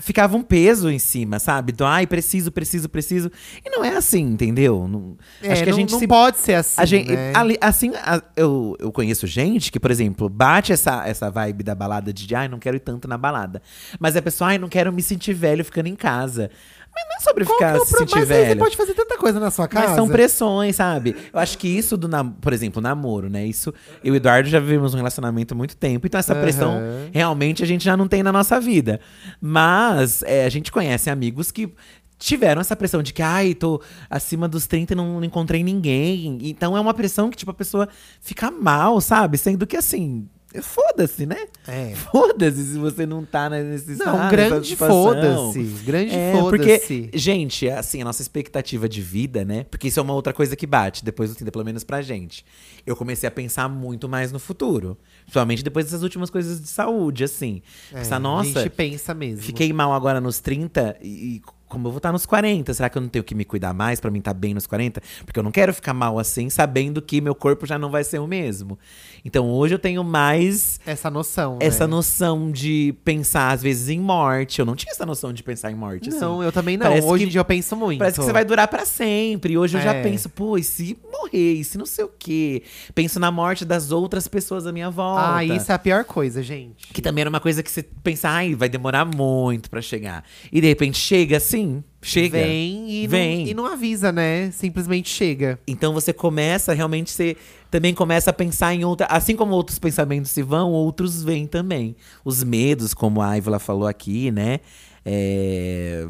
ficava 0.00 0.36
um 0.36 0.42
peso 0.42 0.88
em 0.90 0.98
cima, 0.98 1.38
sabe? 1.38 1.72
Do, 1.72 1.84
ai, 1.84 2.06
preciso, 2.06 2.50
preciso, 2.52 2.88
preciso. 2.88 3.30
E 3.64 3.70
não 3.70 3.84
é 3.84 3.96
assim, 3.96 4.22
entendeu? 4.22 4.86
Não- 4.88 5.16
É, 5.42 5.52
acho 5.52 5.62
que 5.64 5.68
a 5.68 5.72
não, 5.72 5.78
gente 5.78 5.92
não 5.92 5.98
se 5.98 6.06
pode 6.06 6.38
ser 6.38 6.54
assim. 6.54 6.80
a 6.80 6.84
gente, 6.84 7.10
né? 7.12 7.32
assim, 7.60 7.92
a- 7.96 8.22
eu, 8.36 8.76
eu 8.78 8.92
conheço 8.92 9.26
gente 9.26 9.70
que, 9.72 9.80
por 9.80 9.90
exemplo, 9.90 10.28
bate 10.28 10.72
essa, 10.72 11.06
essa 11.06 11.30
vibe 11.30 11.62
da 11.64 11.74
balada 11.74 12.12
de, 12.12 12.34
ai, 12.34 12.48
não 12.48 12.58
quero 12.58 12.76
ir 12.76 12.80
tanto 12.80 13.06
na 13.08 13.18
balada. 13.18 13.60
Mas 13.98 14.16
a 14.16 14.22
pessoa, 14.22 14.50
ai, 14.50 14.58
não 14.58 14.68
quero 14.68 14.92
me 14.92 15.02
sentir 15.02 15.32
velho 15.34 15.64
ficando 15.64 15.88
em 15.88 15.96
casa. 15.96 16.50
Mas 16.96 17.04
não 17.08 17.16
é 17.16 17.20
sobre 17.20 17.44
Qual 17.44 17.58
ficar 17.58 17.76
é 17.76 17.80
se 17.80 17.90
pro- 17.90 17.98
sentir 17.98 18.16
Mas 18.18 18.28
você 18.28 18.56
pode 18.56 18.76
fazer 18.76 18.94
tanta 18.94 19.18
coisa 19.18 19.38
na 19.38 19.50
sua 19.50 19.68
casa. 19.68 19.88
Mas 19.88 19.96
são 19.96 20.08
pressões, 20.08 20.76
sabe? 20.76 21.14
Eu 21.32 21.38
acho 21.38 21.58
que 21.58 21.68
isso 21.68 21.96
do, 21.96 22.08
nam- 22.08 22.32
por 22.40 22.52
exemplo, 22.52 22.80
namoro, 22.80 23.28
né? 23.28 23.44
Isso, 23.46 23.72
eu 24.02 24.08
e 24.08 24.10
o 24.12 24.14
Eduardo 24.16 24.48
já 24.48 24.58
vivemos 24.58 24.94
um 24.94 24.96
relacionamento 24.96 25.52
há 25.52 25.56
muito 25.56 25.76
tempo, 25.76 26.06
então 26.06 26.18
essa 26.18 26.34
pressão 26.34 26.72
Aham. 26.78 27.10
realmente 27.12 27.62
a 27.62 27.66
gente 27.66 27.84
já 27.84 27.96
não 27.96 28.08
tem 28.08 28.22
na 28.22 28.32
nossa 28.32 28.58
vida. 28.58 28.98
Mas 29.40 30.22
é, 30.22 30.44
a 30.44 30.48
gente 30.48 30.72
conhece 30.72 31.10
amigos 31.10 31.50
que 31.50 31.72
tiveram 32.18 32.60
essa 32.62 32.74
pressão 32.74 33.02
de 33.02 33.12
que, 33.12 33.20
ai, 33.20 33.54
tô 33.54 33.80
acima 34.08 34.48
dos 34.48 34.66
30 34.66 34.94
e 34.94 34.96
não, 34.96 35.14
não 35.20 35.24
encontrei 35.24 35.62
ninguém. 35.62 36.38
Então 36.42 36.74
é 36.76 36.80
uma 36.80 36.94
pressão 36.94 37.28
que, 37.30 37.36
tipo, 37.36 37.50
a 37.50 37.54
pessoa 37.54 37.88
fica 38.20 38.50
mal, 38.50 39.00
sabe? 39.02 39.36
Sendo 39.36 39.66
que 39.66 39.76
assim. 39.76 40.26
Foda-se, 40.62 41.26
né? 41.26 41.46
É. 41.66 41.94
Foda-se 41.94 42.64
se 42.72 42.78
você 42.78 43.04
não 43.06 43.24
tá 43.24 43.48
nesse 43.50 43.96
Não, 43.96 44.28
grande 44.28 44.76
foda-se. 44.76 45.62
Grande 45.84 46.14
É, 46.14 46.32
foda-se. 46.32 46.78
porque, 46.80 47.10
gente, 47.18 47.68
assim, 47.68 48.02
a 48.02 48.04
nossa 48.04 48.22
expectativa 48.22 48.88
de 48.88 49.00
vida, 49.00 49.44
né? 49.44 49.64
Porque 49.70 49.88
isso 49.88 49.98
é 50.00 50.02
uma 50.02 50.14
outra 50.14 50.32
coisa 50.32 50.54
que 50.56 50.66
bate 50.66 51.04
depois 51.04 51.30
do 51.30 51.36
Tinder, 51.36 51.52
pelo 51.52 51.64
menos 51.64 51.84
pra 51.84 52.02
gente. 52.02 52.44
Eu 52.86 52.94
comecei 52.96 53.26
a 53.26 53.30
pensar 53.30 53.68
muito 53.68 54.08
mais 54.08 54.32
no 54.32 54.38
futuro. 54.38 54.96
Principalmente 55.22 55.62
depois 55.64 55.86
dessas 55.86 56.02
últimas 56.02 56.30
coisas 56.30 56.60
de 56.60 56.68
saúde, 56.68 57.24
assim. 57.24 57.62
É, 57.92 57.98
Pensar, 57.98 58.16
A 58.16 58.20
nossa, 58.20 58.60
gente 58.62 58.70
pensa 58.70 59.12
mesmo. 59.14 59.42
fiquei 59.42 59.72
mal 59.72 59.92
agora 59.92 60.20
nos 60.20 60.38
30 60.40 60.96
e, 61.02 61.36
e 61.36 61.42
como 61.68 61.86
eu 61.88 61.92
vou 61.92 61.98
estar 61.98 62.12
nos 62.12 62.24
40? 62.26 62.72
Será 62.74 62.88
que 62.88 62.96
eu 62.98 63.02
não 63.02 63.08
tenho 63.08 63.24
que 63.24 63.34
me 63.34 63.44
cuidar 63.44 63.72
mais 63.74 64.00
pra 64.00 64.10
mim 64.10 64.18
estar 64.20 64.34
bem 64.34 64.54
nos 64.54 64.66
40? 64.66 65.00
Porque 65.24 65.38
eu 65.38 65.42
não 65.42 65.50
quero 65.50 65.72
ficar 65.74 65.92
mal 65.94 66.18
assim, 66.18 66.48
sabendo 66.48 67.02
que 67.02 67.20
meu 67.20 67.34
corpo 67.34 67.66
já 67.66 67.78
não 67.78 67.90
vai 67.90 68.04
ser 68.04 68.18
o 68.20 68.26
mesmo. 68.26 68.78
Então 69.24 69.50
hoje 69.50 69.74
eu 69.74 69.78
tenho 69.78 70.04
mais 70.04 70.78
Essa 70.86 71.10
noção. 71.10 71.58
essa 71.60 71.84
né? 71.86 71.90
noção 71.90 72.50
de 72.52 72.94
pensar, 73.04 73.50
às 73.50 73.62
vezes, 73.62 73.88
em 73.88 73.98
morte. 73.98 74.60
Eu 74.60 74.64
não 74.66 74.76
tinha 74.76 74.92
essa 74.92 75.04
noção 75.04 75.32
de 75.32 75.42
pensar 75.42 75.70
em 75.70 75.74
morte. 75.74 76.08
assim. 76.08 76.18
Não, 76.20 76.42
eu 76.42 76.52
também 76.52 76.76
não. 76.76 76.86
Parece 76.86 77.06
Hoje 77.06 77.24
que- 77.24 77.28
em 77.28 77.32
dia 77.32 77.40
eu 77.40 77.44
penso 77.44 77.74
muito. 77.74 77.98
Parece 77.98 78.18
que 78.18 78.24
você 78.24 78.32
vai 78.32 78.44
durar 78.44 78.68
pra 78.68 78.84
sempre. 78.86 79.54
E 79.54 79.58
hoje 79.58 79.76
eu 79.76 79.82
já 79.82 79.94
É. 79.94 80.02
penso, 80.02 80.28
pô, 80.28 80.56
e 80.56 80.62
se 80.62 80.96
morrer? 81.12 81.54
E 81.54 81.64
se 81.64 81.76
não 81.76 81.86
sei 81.86 82.04
o 82.04 82.10
quê? 82.16 82.62
Penso 82.94 83.18
na 83.18 83.30
morte 83.32 83.64
das 83.64 83.90
outras 83.90 84.28
pessoas 84.28 84.66
à 84.66 84.72
minha 84.72 84.90
volta. 84.90 85.36
Ah, 85.36 85.44
isso 85.44 85.72
é 85.72 85.74
a 85.74 85.78
pior 85.78 86.04
coisa, 86.04 86.42
gente. 86.42 86.86
Que 86.92 87.02
também 87.02 87.22
era 87.22 87.30
uma 87.30 87.40
coisa 87.40 87.62
que 87.62 87.70
você 87.70 87.82
pensa, 87.82 88.28
ai, 88.28 88.54
vai 88.54 88.68
demorar 88.68 89.04
muito 89.04 89.68
pra 89.68 89.82
chegar. 89.82 90.22
E 90.52 90.60
de 90.60 90.68
repente 90.68 90.98
chega 90.98 91.36
assim, 91.38 91.55
chega. 92.02 92.38
Vem 92.38 92.90
e, 92.90 93.06
Vem. 93.06 93.44
Não, 93.44 93.46
e 93.50 93.54
não 93.54 93.66
avisa, 93.66 94.12
né? 94.12 94.50
Simplesmente 94.50 95.08
chega. 95.08 95.58
Então 95.66 95.92
você 95.92 96.12
começa 96.12 96.72
realmente, 96.72 97.10
você 97.10 97.36
também 97.70 97.94
começa 97.94 98.30
a 98.30 98.32
pensar 98.32 98.74
em 98.74 98.84
outra. 98.84 99.06
Assim 99.06 99.36
como 99.36 99.54
outros 99.54 99.78
pensamentos 99.78 100.30
se 100.30 100.42
vão, 100.42 100.72
outros 100.72 101.22
vêm 101.22 101.46
também. 101.46 101.96
Os 102.24 102.42
medos, 102.42 102.94
como 102.94 103.20
a 103.20 103.36
Ivla 103.36 103.58
falou 103.58 103.86
aqui, 103.86 104.30
né? 104.30 104.60
É, 105.04 106.06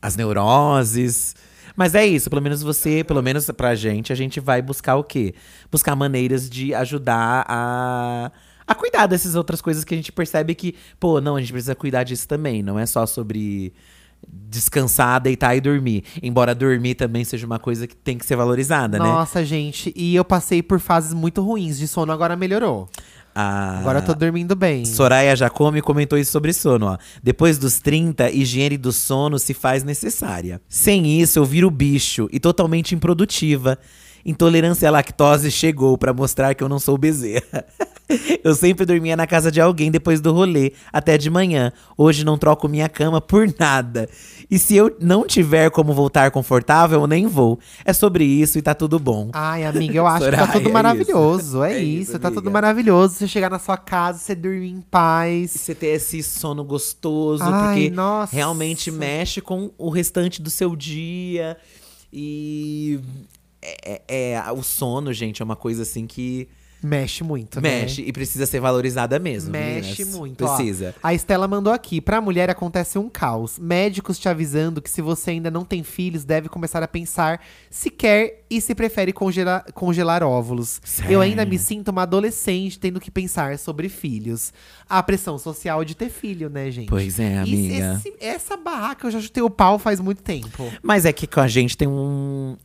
As 0.00 0.16
neuroses. 0.16 1.34
Mas 1.76 1.94
é 1.94 2.06
isso, 2.06 2.28
pelo 2.28 2.42
menos 2.42 2.62
você, 2.62 3.02
pelo 3.02 3.22
menos 3.22 3.50
pra 3.50 3.74
gente, 3.74 4.12
a 4.12 4.16
gente 4.16 4.40
vai 4.40 4.60
buscar 4.60 4.96
o 4.96 5.04
quê? 5.04 5.34
Buscar 5.70 5.96
maneiras 5.96 6.48
de 6.48 6.74
ajudar 6.74 7.44
a. 7.48 8.30
A 8.64 8.74
cuidar 8.74 9.06
dessas 9.06 9.34
outras 9.34 9.60
coisas 9.60 9.82
que 9.82 9.92
a 9.92 9.96
gente 9.96 10.12
percebe 10.12 10.54
que, 10.54 10.76
pô, 11.00 11.20
não, 11.20 11.34
a 11.36 11.40
gente 11.40 11.52
precisa 11.52 11.74
cuidar 11.74 12.04
disso 12.04 12.28
também. 12.28 12.62
Não 12.62 12.78
é 12.78 12.86
só 12.86 13.04
sobre 13.06 13.72
descansar, 14.28 15.20
deitar 15.20 15.56
e 15.56 15.60
dormir. 15.60 16.04
Embora 16.22 16.54
dormir 16.54 16.94
também 16.94 17.24
seja 17.24 17.46
uma 17.46 17.58
coisa 17.58 17.86
que 17.86 17.96
tem 17.96 18.18
que 18.18 18.26
ser 18.26 18.36
valorizada, 18.36 18.98
né? 18.98 19.04
Nossa, 19.04 19.44
gente. 19.44 19.92
E 19.96 20.14
eu 20.14 20.24
passei 20.24 20.62
por 20.62 20.78
fases 20.78 21.14
muito 21.14 21.42
ruins 21.42 21.78
de 21.78 21.88
sono, 21.88 22.12
agora 22.12 22.36
melhorou. 22.36 22.88
A 23.34 23.78
Agora 23.78 24.00
eu 24.00 24.04
tô 24.04 24.14
dormindo 24.14 24.54
bem. 24.54 24.84
Soraya 24.84 25.34
Jacome 25.34 25.80
comentou 25.80 26.18
isso 26.18 26.30
sobre 26.30 26.52
sono, 26.52 26.86
ó. 26.86 26.98
Depois 27.22 27.56
dos 27.56 27.80
30, 27.80 28.30
higiene 28.30 28.76
do 28.76 28.92
sono 28.92 29.38
se 29.38 29.54
faz 29.54 29.82
necessária. 29.82 30.60
Sem 30.68 31.20
isso, 31.20 31.38
eu 31.38 31.44
viro 31.44 31.70
bicho 31.70 32.28
e 32.30 32.38
totalmente 32.38 32.94
improdutiva. 32.94 33.78
Intolerância 34.24 34.88
à 34.88 34.90
lactose 34.90 35.50
chegou 35.50 35.98
pra 35.98 36.12
mostrar 36.12 36.54
que 36.54 36.62
eu 36.62 36.68
não 36.68 36.78
sou 36.78 36.96
bezerra. 36.96 37.64
eu 38.44 38.54
sempre 38.54 38.84
dormia 38.84 39.16
na 39.16 39.26
casa 39.26 39.50
de 39.50 39.60
alguém 39.60 39.90
depois 39.90 40.20
do 40.20 40.32
rolê, 40.32 40.72
até 40.92 41.16
de 41.18 41.30
manhã. 41.30 41.72
Hoje 41.96 42.24
não 42.24 42.38
troco 42.38 42.68
minha 42.68 42.88
cama 42.88 43.20
por 43.20 43.46
nada. 43.58 44.08
E 44.50 44.58
se 44.58 44.76
eu 44.76 44.94
não 45.00 45.26
tiver 45.26 45.70
como 45.70 45.94
voltar 45.94 46.30
confortável, 46.30 47.00
eu 47.00 47.06
nem 47.06 47.26
vou. 47.26 47.58
É 47.84 47.92
sobre 47.92 48.24
isso 48.24 48.58
e 48.58 48.62
tá 48.62 48.74
tudo 48.74 48.98
bom. 48.98 49.30
Ai, 49.32 49.64
amiga, 49.64 49.96
eu 49.96 50.06
acho 50.06 50.26
que 50.26 50.30
tá 50.30 50.36
Soraya, 50.38 50.52
tudo 50.52 50.68
é 50.68 50.72
maravilhoso. 50.72 51.62
É, 51.62 51.70
isso. 51.70 51.78
É 51.78 51.82
isso, 51.82 52.10
isso, 52.10 52.18
tá 52.18 52.30
tudo 52.30 52.50
maravilhoso. 52.50 53.14
Você 53.14 53.26
chegar 53.26 53.48
na 53.50 53.58
sua 53.58 53.76
casa, 53.78 54.18
você 54.18 54.34
dormir 54.34 54.70
em 54.70 54.78
E 54.78 54.82
paz. 54.82 55.50
você 55.52 55.74
ter 55.74 55.86
esse 55.88 56.22
sono 56.22 56.62
gostoso, 56.64 57.42
Ai, 57.44 57.74
porque 57.74 57.90
nossa. 57.90 58.34
realmente 58.34 58.90
mexe 58.90 59.40
com 59.40 59.70
o 59.78 59.88
restante 59.88 60.42
do 60.42 60.50
seu 60.50 60.76
dia. 60.76 61.56
E 62.12 63.00
é, 63.62 64.02
é- 64.08 64.32
é- 64.32 64.52
o 64.52 64.62
sono, 64.62 65.12
gente, 65.12 65.40
é 65.40 65.44
uma 65.44 65.56
coisa 65.56 65.82
assim 65.82 66.06
que 66.06 66.48
Mexe 66.84 67.22
muito, 67.22 67.60
né? 67.60 67.82
Mexe 67.82 68.02
e 68.02 68.12
precisa 68.12 68.44
ser 68.44 68.58
valorizada 68.58 69.16
mesmo. 69.16 69.52
Mexe 69.52 70.00
meninas. 70.02 70.18
muito. 70.18 70.44
ó. 70.44 70.56
Precisa. 70.56 70.92
a 71.00 71.14
Estela 71.14 71.46
mandou 71.46 71.72
aqui. 71.72 72.00
Pra 72.00 72.20
mulher 72.20 72.50
acontece 72.50 72.98
um 72.98 73.08
caos. 73.08 73.56
Médicos 73.56 74.18
te 74.18 74.28
avisando 74.28 74.82
que 74.82 74.90
se 74.90 75.00
você 75.00 75.30
ainda 75.30 75.48
não 75.48 75.64
tem 75.64 75.84
filhos, 75.84 76.24
deve 76.24 76.48
começar 76.48 76.82
a 76.82 76.88
pensar 76.88 77.40
se 77.70 77.88
quer 77.88 78.42
e 78.50 78.60
se 78.60 78.74
prefere 78.74 79.12
congelar, 79.12 79.64
congelar 79.72 80.24
óvulos. 80.24 80.80
Sério? 80.82 81.12
Eu 81.12 81.20
ainda 81.20 81.44
me 81.46 81.56
sinto 81.56 81.92
uma 81.92 82.02
adolescente 82.02 82.80
tendo 82.80 82.98
que 82.98 83.12
pensar 83.12 83.56
sobre 83.60 83.88
filhos. 83.88 84.52
A 84.88 85.00
pressão 85.04 85.38
social 85.38 85.84
de 85.84 85.94
ter 85.94 86.10
filho, 86.10 86.50
né, 86.50 86.68
gente? 86.72 86.88
Pois 86.88 87.20
é, 87.20 87.38
amiga. 87.38 87.94
esse- 88.04 88.16
essa 88.18 88.56
barraca 88.56 89.06
eu 89.06 89.10
já 89.12 89.20
chutei 89.20 89.40
o 89.44 89.48
pau 89.48 89.78
faz 89.78 90.00
muito 90.00 90.20
tempo. 90.20 90.68
Mas 90.82 91.04
é 91.04 91.12
que 91.12 91.28
com 91.28 91.38
a 91.38 91.46
gente 91.46 91.76
tem 91.76 91.86
um. 91.86 92.56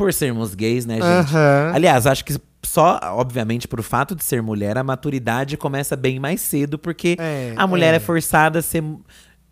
Por 0.00 0.14
sermos 0.14 0.54
gays, 0.54 0.86
né, 0.86 0.94
gente? 0.94 1.04
Aham. 1.04 1.72
Aliás, 1.74 2.06
acho 2.06 2.24
que 2.24 2.34
só, 2.64 2.98
obviamente, 3.02 3.68
por 3.68 3.82
fato 3.82 4.14
de 4.14 4.24
ser 4.24 4.40
mulher, 4.42 4.78
a 4.78 4.82
maturidade 4.82 5.58
começa 5.58 5.94
bem 5.94 6.18
mais 6.18 6.40
cedo, 6.40 6.78
porque 6.78 7.16
É, 7.18 7.52
a 7.54 7.66
mulher 7.66 7.92
é. 7.92 7.96
é. 7.98 8.00
forçada 8.00 8.60
a 8.60 8.62
ser. 8.62 8.82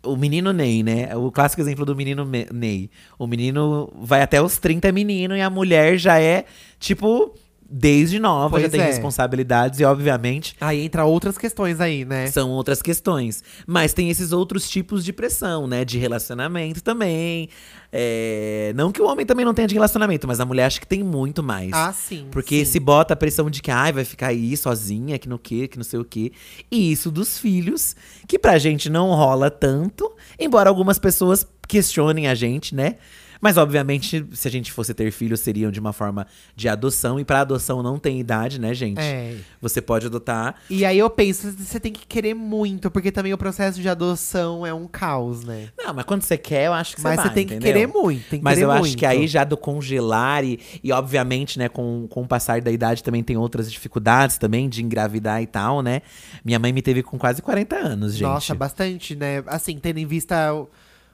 O 0.01 0.15
menino 0.15 0.51
Ney, 0.51 0.81
né? 0.81 1.15
O 1.15 1.29
clássico 1.31 1.61
exemplo 1.61 1.85
do 1.85 1.95
menino 1.95 2.25
Me- 2.25 2.47
Ney. 2.51 2.89
O 3.19 3.27
menino 3.27 3.91
vai 4.01 4.21
até 4.23 4.41
os 4.41 4.57
30 4.57 4.87
é 4.87 4.91
menino 4.91 5.35
e 5.37 5.41
a 5.41 5.49
mulher 5.51 5.97
já 5.99 6.19
é, 6.19 6.45
tipo, 6.79 7.35
desde 7.69 8.17
nova, 8.19 8.59
já 8.59 8.63
Pois 8.63 8.71
tem 8.71 8.81
é. 8.81 8.85
responsabilidades 8.85 9.79
e, 9.79 9.85
obviamente, 9.85 10.55
Aí 10.59 10.83
entra 10.85 11.05
outras 11.05 11.37
questões 11.37 11.79
aí, 11.79 12.03
né? 12.03 12.27
são 12.27 12.49
outras 12.49 12.81
questões. 12.81 13.43
Mas 13.67 13.93
tem 13.93 14.09
esses 14.09 14.31
outros 14.31 14.67
tipos 14.67 15.05
de 15.05 15.13
pressão, 15.13 15.67
né? 15.67 15.85
De 15.85 15.97
relacionamento 15.99 16.81
também. 16.81 17.49
É, 17.91 18.71
Não 18.75 18.91
que 18.91 19.01
o 19.01 19.05
homem 19.05 19.25
também 19.25 19.45
não 19.45 19.53
tenha 19.53 19.67
de 19.67 19.73
relacionamento, 19.73 20.27
mas 20.27 20.39
a 20.39 20.45
mulher 20.45 20.65
acho 20.65 20.79
que 20.79 20.87
tem 20.87 21.03
muito 21.03 21.41
mais. 21.43 21.71
Ah, 21.73 21.91
sim. 21.93 22.27
Porque 22.31 22.65
sim. 22.65 22.71
se 22.71 22.79
bota 22.79 23.13
a 23.13 23.17
pressão 23.17 23.49
de 23.49 23.61
que 23.61 23.71
ai, 23.71 23.91
vai 23.91 24.05
ficar 24.05 24.27
aí 24.27 24.55
sozinha, 24.55 25.17
que 25.17 25.29
no 25.29 25.39
quê, 25.39 25.67
que 25.67 25.77
não 25.77 25.83
sei 25.83 25.99
o 25.99 26.05
quê. 26.05 26.31
E 26.71 26.91
isso 26.91 27.11
dos 27.11 27.37
filhos, 27.37 27.95
que 28.27 28.39
pra 28.39 28.57
gente 28.57 28.89
não 28.89 29.09
rola 29.09 29.49
tanto, 29.49 30.11
embora 30.39 30.69
algumas 30.69 30.99
pessoas 30.99 31.45
questionem 31.67 32.27
a 32.27 32.35
gente, 32.35 32.73
né? 32.73 32.95
Mas, 33.41 33.57
obviamente, 33.57 34.25
se 34.33 34.47
a 34.47 34.51
gente 34.51 34.71
fosse 34.71 34.93
ter 34.93 35.11
filhos, 35.11 35.39
seriam 35.39 35.71
de 35.71 35.79
uma 35.79 35.93
forma 35.93 36.27
de 36.55 36.67
adoção. 36.67 37.19
E 37.19 37.23
pra 37.25 37.41
adoção 37.41 37.81
não 37.81 37.97
tem 37.97 38.19
idade, 38.19 38.59
né, 38.59 38.73
gente? 38.73 38.99
É. 38.99 39.37
Você 39.61 39.81
pode 39.81 40.07
adotar. 40.07 40.55
E 40.69 40.83
aí 40.83 40.99
eu 40.99 41.09
penso, 41.09 41.51
você 41.51 41.79
tem 41.79 41.91
que 41.93 42.05
querer 42.05 42.33
muito, 42.33 42.91
porque 42.91 43.11
também 43.11 43.33
o 43.33 43.37
processo 43.37 43.81
de 43.81 43.87
adoção 43.87 44.65
é 44.65 44.73
um 44.73 44.87
caos, 44.87 45.43
né? 45.43 45.69
Não, 45.77 45.93
mas 45.93 46.05
quando 46.05 46.21
você 46.23 46.37
quer, 46.37 46.67
eu 46.67 46.73
acho 46.73 46.95
que 46.95 47.01
Mas 47.01 47.15
você 47.15 47.21
você 47.21 47.27
vai, 47.27 47.35
tem 47.35 47.47
que 47.47 47.53
entendeu? 47.55 47.73
querer 47.73 47.87
muito, 47.87 48.29
tem 48.29 48.39
que 48.39 48.43
Mas 48.43 48.55
querer 48.55 48.65
eu 48.65 48.71
acho 48.71 48.81
muito. 48.81 48.97
que 48.97 49.05
aí 49.05 49.27
já 49.27 49.43
do 49.43 49.55
congelar 49.55 50.43
e, 50.43 50.59
e 50.83 50.91
obviamente, 50.91 51.57
né, 51.57 51.69
com, 51.69 52.07
com 52.09 52.21
o 52.23 52.27
passar 52.27 52.61
da 52.61 52.71
idade 52.71 53.03
também 53.03 53.23
tem 53.23 53.37
outras 53.37 53.71
dificuldades 53.71 54.37
também 54.37 54.67
de 54.67 54.83
engravidar 54.83 55.41
e 55.41 55.47
tal, 55.47 55.81
né? 55.81 56.01
Minha 56.43 56.59
mãe 56.59 56.73
me 56.73 56.81
teve 56.81 57.01
com 57.03 57.17
quase 57.17 57.41
40 57.41 57.75
anos, 57.75 58.13
gente. 58.13 58.23
Nossa, 58.23 58.53
bastante, 58.53 59.15
né? 59.15 59.43
Assim, 59.47 59.77
tendo 59.79 59.97
em 59.99 60.05
vista 60.05 60.53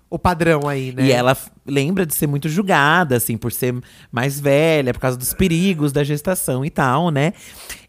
o, 0.10 0.20
padrão 0.20 0.68
aí, 0.68 0.92
né? 0.92 1.06
E 1.06 1.12
ela 1.12 1.36
lembra 1.66 2.06
de 2.06 2.14
ser 2.14 2.28
muito 2.28 2.48
julgada, 2.48 3.16
assim, 3.16 3.38
por 3.38 3.52
ser 3.52 3.76
mais 4.12 4.40
velha, 4.40 4.94
por 4.94 5.00
causa 5.00 5.18
dos 5.18 5.34
perigos 5.34 5.92
da 5.92 6.04
gestação 6.04 6.64
e 6.64 6.70
tal, 6.70 7.10
né? 7.10 7.34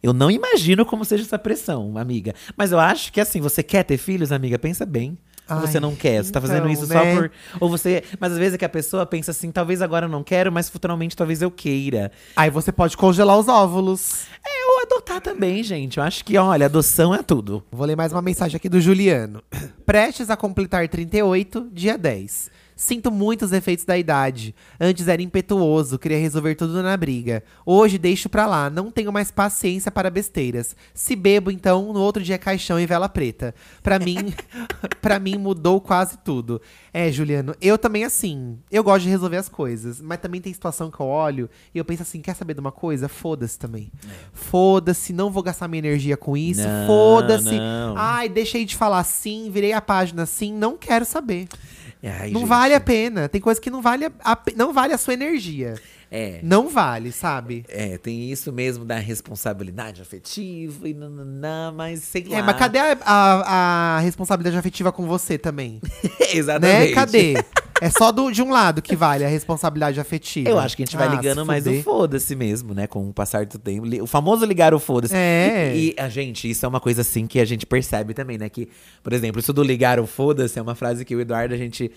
Eu 0.03 0.13
não 0.13 0.31
imagino 0.31 0.85
como 0.85 1.05
seja 1.05 1.25
essa 1.25 1.39
pressão, 1.39 1.97
amiga. 1.97 2.35
Mas 2.57 2.73
eu 2.73 2.81
acho 2.81 3.13
que, 3.13 3.21
assim, 3.21 3.41
você 3.41 3.63
quer 3.63 3.83
ter 3.85 3.99
filhos, 3.99 4.33
amiga? 4.33 4.59
Pensa 4.59 4.87
bem. 4.87 5.17
Ou 5.49 5.59
Ai, 5.59 5.67
você 5.67 5.79
não 5.79 5.95
quer? 5.95 6.25
Você 6.25 6.33
tá 6.33 6.41
fazendo 6.41 6.69
então, 6.69 6.71
isso 6.71 6.87
né? 6.87 6.95
só 6.95 7.21
por. 7.21 7.31
Ou 7.61 7.69
você. 7.69 8.03
Mas 8.19 8.33
às 8.33 8.39
vezes 8.39 8.55
é 8.55 8.59
que 8.59 8.65
a 8.65 8.69
pessoa 8.69 9.07
pensa 9.07 9.31
assim, 9.31 9.53
talvez 9.53 9.81
agora 9.81 10.07
eu 10.07 10.11
não 10.11 10.25
quero, 10.25 10.51
mas 10.51 10.69
futuramente 10.69 11.17
talvez 11.17 11.41
eu 11.41 11.51
queira. 11.51 12.11
Aí 12.35 12.51
você 12.51 12.73
pode 12.73 12.97
congelar 12.97 13.39
os 13.39 13.47
óvulos. 13.47 14.27
É, 14.45 14.67
ou 14.67 14.83
adotar 14.83 15.21
também, 15.21 15.63
gente. 15.63 15.99
Eu 15.99 16.05
acho 16.05 16.25
que, 16.25 16.37
olha, 16.37 16.67
adoção 16.67 17.15
é 17.15 17.23
tudo. 17.23 17.63
Vou 17.71 17.87
ler 17.87 17.97
mais 17.97 18.13
uma 18.13 18.23
mensagem 18.23 18.57
aqui 18.57 18.69
do 18.69 18.81
Juliano. 18.81 19.43
Prestes 19.87 20.31
a 20.31 20.37
completar 20.37 20.89
38, 20.89 21.69
dia 21.73 21.97
10. 21.97 22.51
Sinto 22.79 23.11
muitos 23.11 23.53
efeitos 23.53 23.87
da 23.87 23.97
idade. 23.97 24.55
Antes 24.79 25.09
era 25.09 25.23
impetuoso, 25.23 25.99
queria 25.99 26.19
resolver 26.19 26.55
tudo 26.55 26.83
na 26.83 26.95
briga. 26.95 27.43
Hoje 27.65 27.97
deixo 27.97 28.29
pra 28.29 28.47
lá, 28.47 28.69
não 28.69 28.91
tenho 28.91 29.11
mais 29.11 29.31
paciência 29.31 29.91
para 29.91 30.11
besteiras. 30.11 30.77
Se 30.93 31.17
bebo, 31.17 31.51
então, 31.51 31.91
no 31.95 32.01
outro 32.01 32.23
dia 32.23 32.35
é 32.35 32.39
caixão 32.39 32.79
e 32.79 32.85
vela 32.85 33.09
preta. 33.09 33.55
Pra 33.83 33.99
mim, 33.99 34.35
para 35.01 35.19
mim 35.19 35.39
mudou 35.39 35.81
quase 35.81 36.19
tudo. 36.19 36.61
É, 36.93 37.11
Juliano, 37.11 37.55
eu 37.63 37.79
também 37.79 38.05
assim, 38.05 38.59
eu 38.71 38.85
gosto 38.85 39.05
de 39.05 39.11
resolver 39.11 39.39
as 39.39 39.49
coisas, 39.49 39.99
mas 40.03 40.21
também 40.21 40.43
tem 40.43 40.53
situação 40.53 40.91
que 40.91 41.01
eu 41.01 41.07
olho 41.07 41.49
e 41.75 41.79
eu 41.79 41.85
penso 41.85 42.03
assim, 42.03 42.21
quer 42.21 42.37
saber 42.37 42.53
de 42.53 42.61
uma 42.61 42.73
coisa? 42.73 43.09
Foda-se 43.09 43.59
também. 43.59 43.91
Foda-se, 44.35 45.15
não 45.15 45.31
vou 45.31 45.43
gastar 45.43 45.67
minha 45.67 45.79
energia 45.79 46.17
com 46.17 46.37
isso. 46.37 46.61
Foda-se. 46.87 47.59
Ai, 47.97 48.29
deixei 48.29 48.67
de 48.67 48.77
falar 48.77 49.03
sim, 49.05 49.51
virei 49.51 49.73
a 49.73 49.81
página 49.81 50.25
assim, 50.25 50.53
não 50.53 50.77
quero 50.77 51.07
saber. 51.07 51.49
Ai, 52.03 52.31
não 52.31 52.41
gente. 52.41 52.49
vale 52.49 52.75
a 52.75 52.81
pena. 52.81 53.29
Tem 53.29 53.41
coisa 53.41 53.61
que 53.61 53.71
não 53.71 53.83
vale 53.83 54.05
a, 54.07 54.39
não 54.57 54.73
vale 54.73 54.93
a 54.93 54.99
sua 54.99 55.15
energia. 55.15 55.75
É. 56.11 56.39
Não 56.43 56.69
vale, 56.69 57.11
sabe? 57.11 57.65
É, 57.69 57.99
tem 57.99 58.31
isso 58.31 58.53
mesmo 58.53 58.85
da 58.85 58.97
responsabilidade 58.97 60.01
afetiva 60.01 60.89
e 60.89 60.95
nananã, 60.95 61.73
mas 61.73 62.01
sei 62.05 62.25
lá. 62.29 62.39
É, 62.39 62.43
mas 62.43 62.57
cadê 62.57 62.79
a, 62.79 62.97
a- 63.05 63.97
a 63.97 63.99
responsabilidade 64.01 64.57
afetiva 64.57 64.93
com 64.93 65.05
você 65.05 65.37
também? 65.37 65.81
Exatamente. 66.33 66.89
né? 66.91 66.95
Cadê? 66.95 67.35
É 67.81 67.91
só 67.91 68.11
do, 68.11 68.31
de 68.31 68.43
um 68.43 68.51
lado 68.51 68.81
que 68.81 68.97
vale 68.97 69.25
a 69.25 69.29
responsabilidade 69.29 70.01
afetiva. 70.01 70.49
Eu 70.49 70.59
acho 70.59 70.77
que 70.77 70.83
a 70.83 70.87
gente 70.87 70.97
vai 70.97 71.09
Ah, 71.09 71.11
ligando 71.11 71.45
mais 71.45 71.67
o 71.67 71.83
foda-se 71.83 72.35
mesmo, 72.35 72.75
né? 72.75 72.87
Com 72.87 73.09
o 73.09 73.13
passar 73.13 73.45
do 73.47 73.59
tempo. 73.59 73.87
O 74.03 74.07
famoso 74.07 74.45
ligar 74.45 74.75
o 74.75 74.79
foda-se. 74.79 75.15
É. 75.15 75.73
E, 75.75 75.91
e, 75.91 75.95
a 76.01 76.09
gente, 76.09 76.49
isso 76.49 76.65
é 76.65 76.69
uma 76.69 76.81
coisa 76.81 77.03
assim 77.03 77.27
que 77.27 77.39
a 77.39 77.45
gente 77.45 77.67
percebe 77.67 78.15
também, 78.15 78.39
né? 78.39 78.49
Que, 78.49 78.69
por 79.03 79.13
exemplo, 79.13 79.41
isso 79.41 79.53
do 79.53 79.63
ligar 79.63 80.01
o 80.01 80.07
foda-se 80.07 80.59
é 80.59 80.63
uma 80.63 80.75
frase 80.75 81.05
que 81.05 81.15
o 81.15 81.21
Eduardo, 81.21 81.55
a 81.55 81.59
gente. 81.59 81.91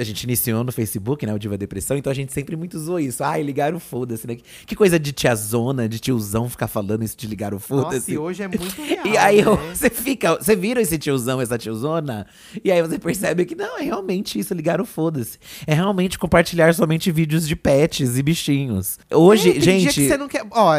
A 0.00 0.04
gente 0.04 0.22
iniciou 0.24 0.64
no 0.64 0.72
Facebook, 0.72 1.26
né? 1.26 1.34
O 1.34 1.38
Diva 1.38 1.58
Depressão, 1.58 1.96
então 1.96 2.10
a 2.10 2.14
gente 2.14 2.32
sempre 2.32 2.56
muito 2.56 2.74
usou 2.76 2.98
isso. 2.98 3.22
Ai, 3.22 3.42
ligar 3.42 3.74
o 3.74 3.80
foda-se, 3.80 4.26
né? 4.26 4.36
Que 4.66 4.74
coisa 4.74 4.98
de 4.98 5.12
tiazona, 5.12 5.88
de 5.88 5.98
tiozão 5.98 6.48
ficar 6.48 6.68
falando 6.68 7.04
isso 7.04 7.16
de 7.16 7.26
ligar 7.26 7.52
o 7.52 7.56
Nossa, 7.56 7.66
foda-se. 7.66 8.12
e 8.12 8.18
hoje 8.18 8.42
é 8.42 8.48
muito 8.48 8.64
real. 8.80 9.06
E 9.06 9.16
aí 9.18 9.44
né? 9.44 9.74
você 9.74 9.90
fica, 9.90 10.36
você 10.36 10.56
vira 10.56 10.80
esse 10.80 10.96
tiozão, 10.98 11.40
essa 11.40 11.58
tiozona, 11.58 12.26
e 12.64 12.72
aí 12.72 12.80
você 12.80 12.98
percebe 12.98 13.44
que 13.44 13.54
não, 13.54 13.78
é 13.78 13.82
realmente 13.82 14.38
isso, 14.38 14.54
ligar 14.54 14.80
o 14.80 14.84
foda-se. 14.86 15.38
É 15.66 15.74
realmente 15.74 16.18
compartilhar 16.18 16.74
somente 16.74 17.10
vídeos 17.12 17.46
de 17.46 17.54
pets 17.54 18.16
e 18.16 18.22
bichinhos. 18.22 18.98
Hoje, 19.12 19.50
É, 19.50 19.60
gente. 19.60 19.80
dia 19.82 19.92
que 19.92 20.08
você 20.08 20.16
não 20.16 20.28
quer. 20.28 20.44
Ó, 20.50 20.72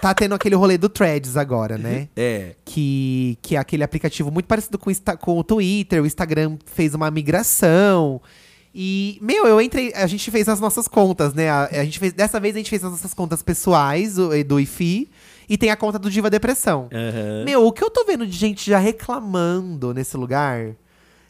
tá 0.00 0.14
tendo 0.14 0.34
aquele 0.34 0.54
rolê 0.54 0.78
do 0.78 0.88
Threads 0.88 1.36
agora, 1.36 1.76
né? 1.78 2.08
É. 2.16 2.54
que, 2.64 3.38
que 3.42 3.56
é 3.56 3.58
aquele 3.58 3.82
aplicativo 3.82 4.30
muito 4.30 4.46
parecido 4.46 4.78
com, 4.78 4.90
Insta- 4.90 5.16
com 5.16 5.38
o 5.38 5.44
Twitter. 5.44 6.02
O 6.02 6.06
Instagram 6.06 6.56
fez 6.66 6.94
uma 6.94 7.10
migração. 7.10 8.20
E, 8.74 9.18
meu, 9.20 9.46
eu 9.46 9.60
entrei. 9.60 9.92
A 9.94 10.06
gente 10.06 10.30
fez 10.30 10.48
as 10.48 10.60
nossas 10.60 10.86
contas, 10.86 11.34
né? 11.34 11.48
A, 11.50 11.64
a 11.66 11.84
gente 11.84 11.98
fez, 11.98 12.12
dessa 12.12 12.38
vez 12.38 12.54
a 12.54 12.58
gente 12.58 12.70
fez 12.70 12.84
as 12.84 12.90
nossas 12.90 13.12
contas 13.14 13.42
pessoais, 13.42 14.18
o, 14.18 14.30
do 14.44 14.60
IFI. 14.60 15.08
E 15.48 15.56
tem 15.56 15.70
a 15.70 15.76
conta 15.76 15.98
do 15.98 16.10
Diva 16.10 16.28
Depressão. 16.28 16.88
Aham. 16.92 17.44
Meu, 17.46 17.66
o 17.66 17.72
que 17.72 17.82
eu 17.82 17.88
tô 17.90 18.04
vendo 18.04 18.26
de 18.26 18.36
gente 18.36 18.68
já 18.68 18.78
reclamando 18.78 19.94
nesse 19.94 20.16
lugar. 20.16 20.76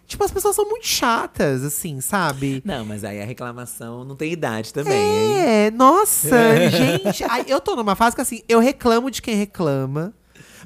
Tipo, 0.08 0.24
as 0.24 0.30
pessoas 0.30 0.56
são 0.56 0.64
muito 0.66 0.86
chatas, 0.86 1.62
assim, 1.62 2.00
sabe? 2.00 2.62
Não, 2.64 2.82
mas 2.82 3.04
aí 3.04 3.20
a 3.20 3.24
reclamação 3.26 4.06
não 4.06 4.16
tem 4.16 4.32
idade 4.32 4.72
também, 4.72 4.94
hein? 4.96 5.38
É, 5.38 5.70
nossa, 5.70 6.30
gente. 6.72 7.22
ai, 7.24 7.44
eu 7.46 7.60
tô 7.60 7.76
numa 7.76 7.94
fase 7.94 8.16
que 8.16 8.22
assim, 8.22 8.40
eu 8.48 8.58
reclamo 8.58 9.10
de 9.10 9.20
quem 9.20 9.34
reclama. 9.36 10.14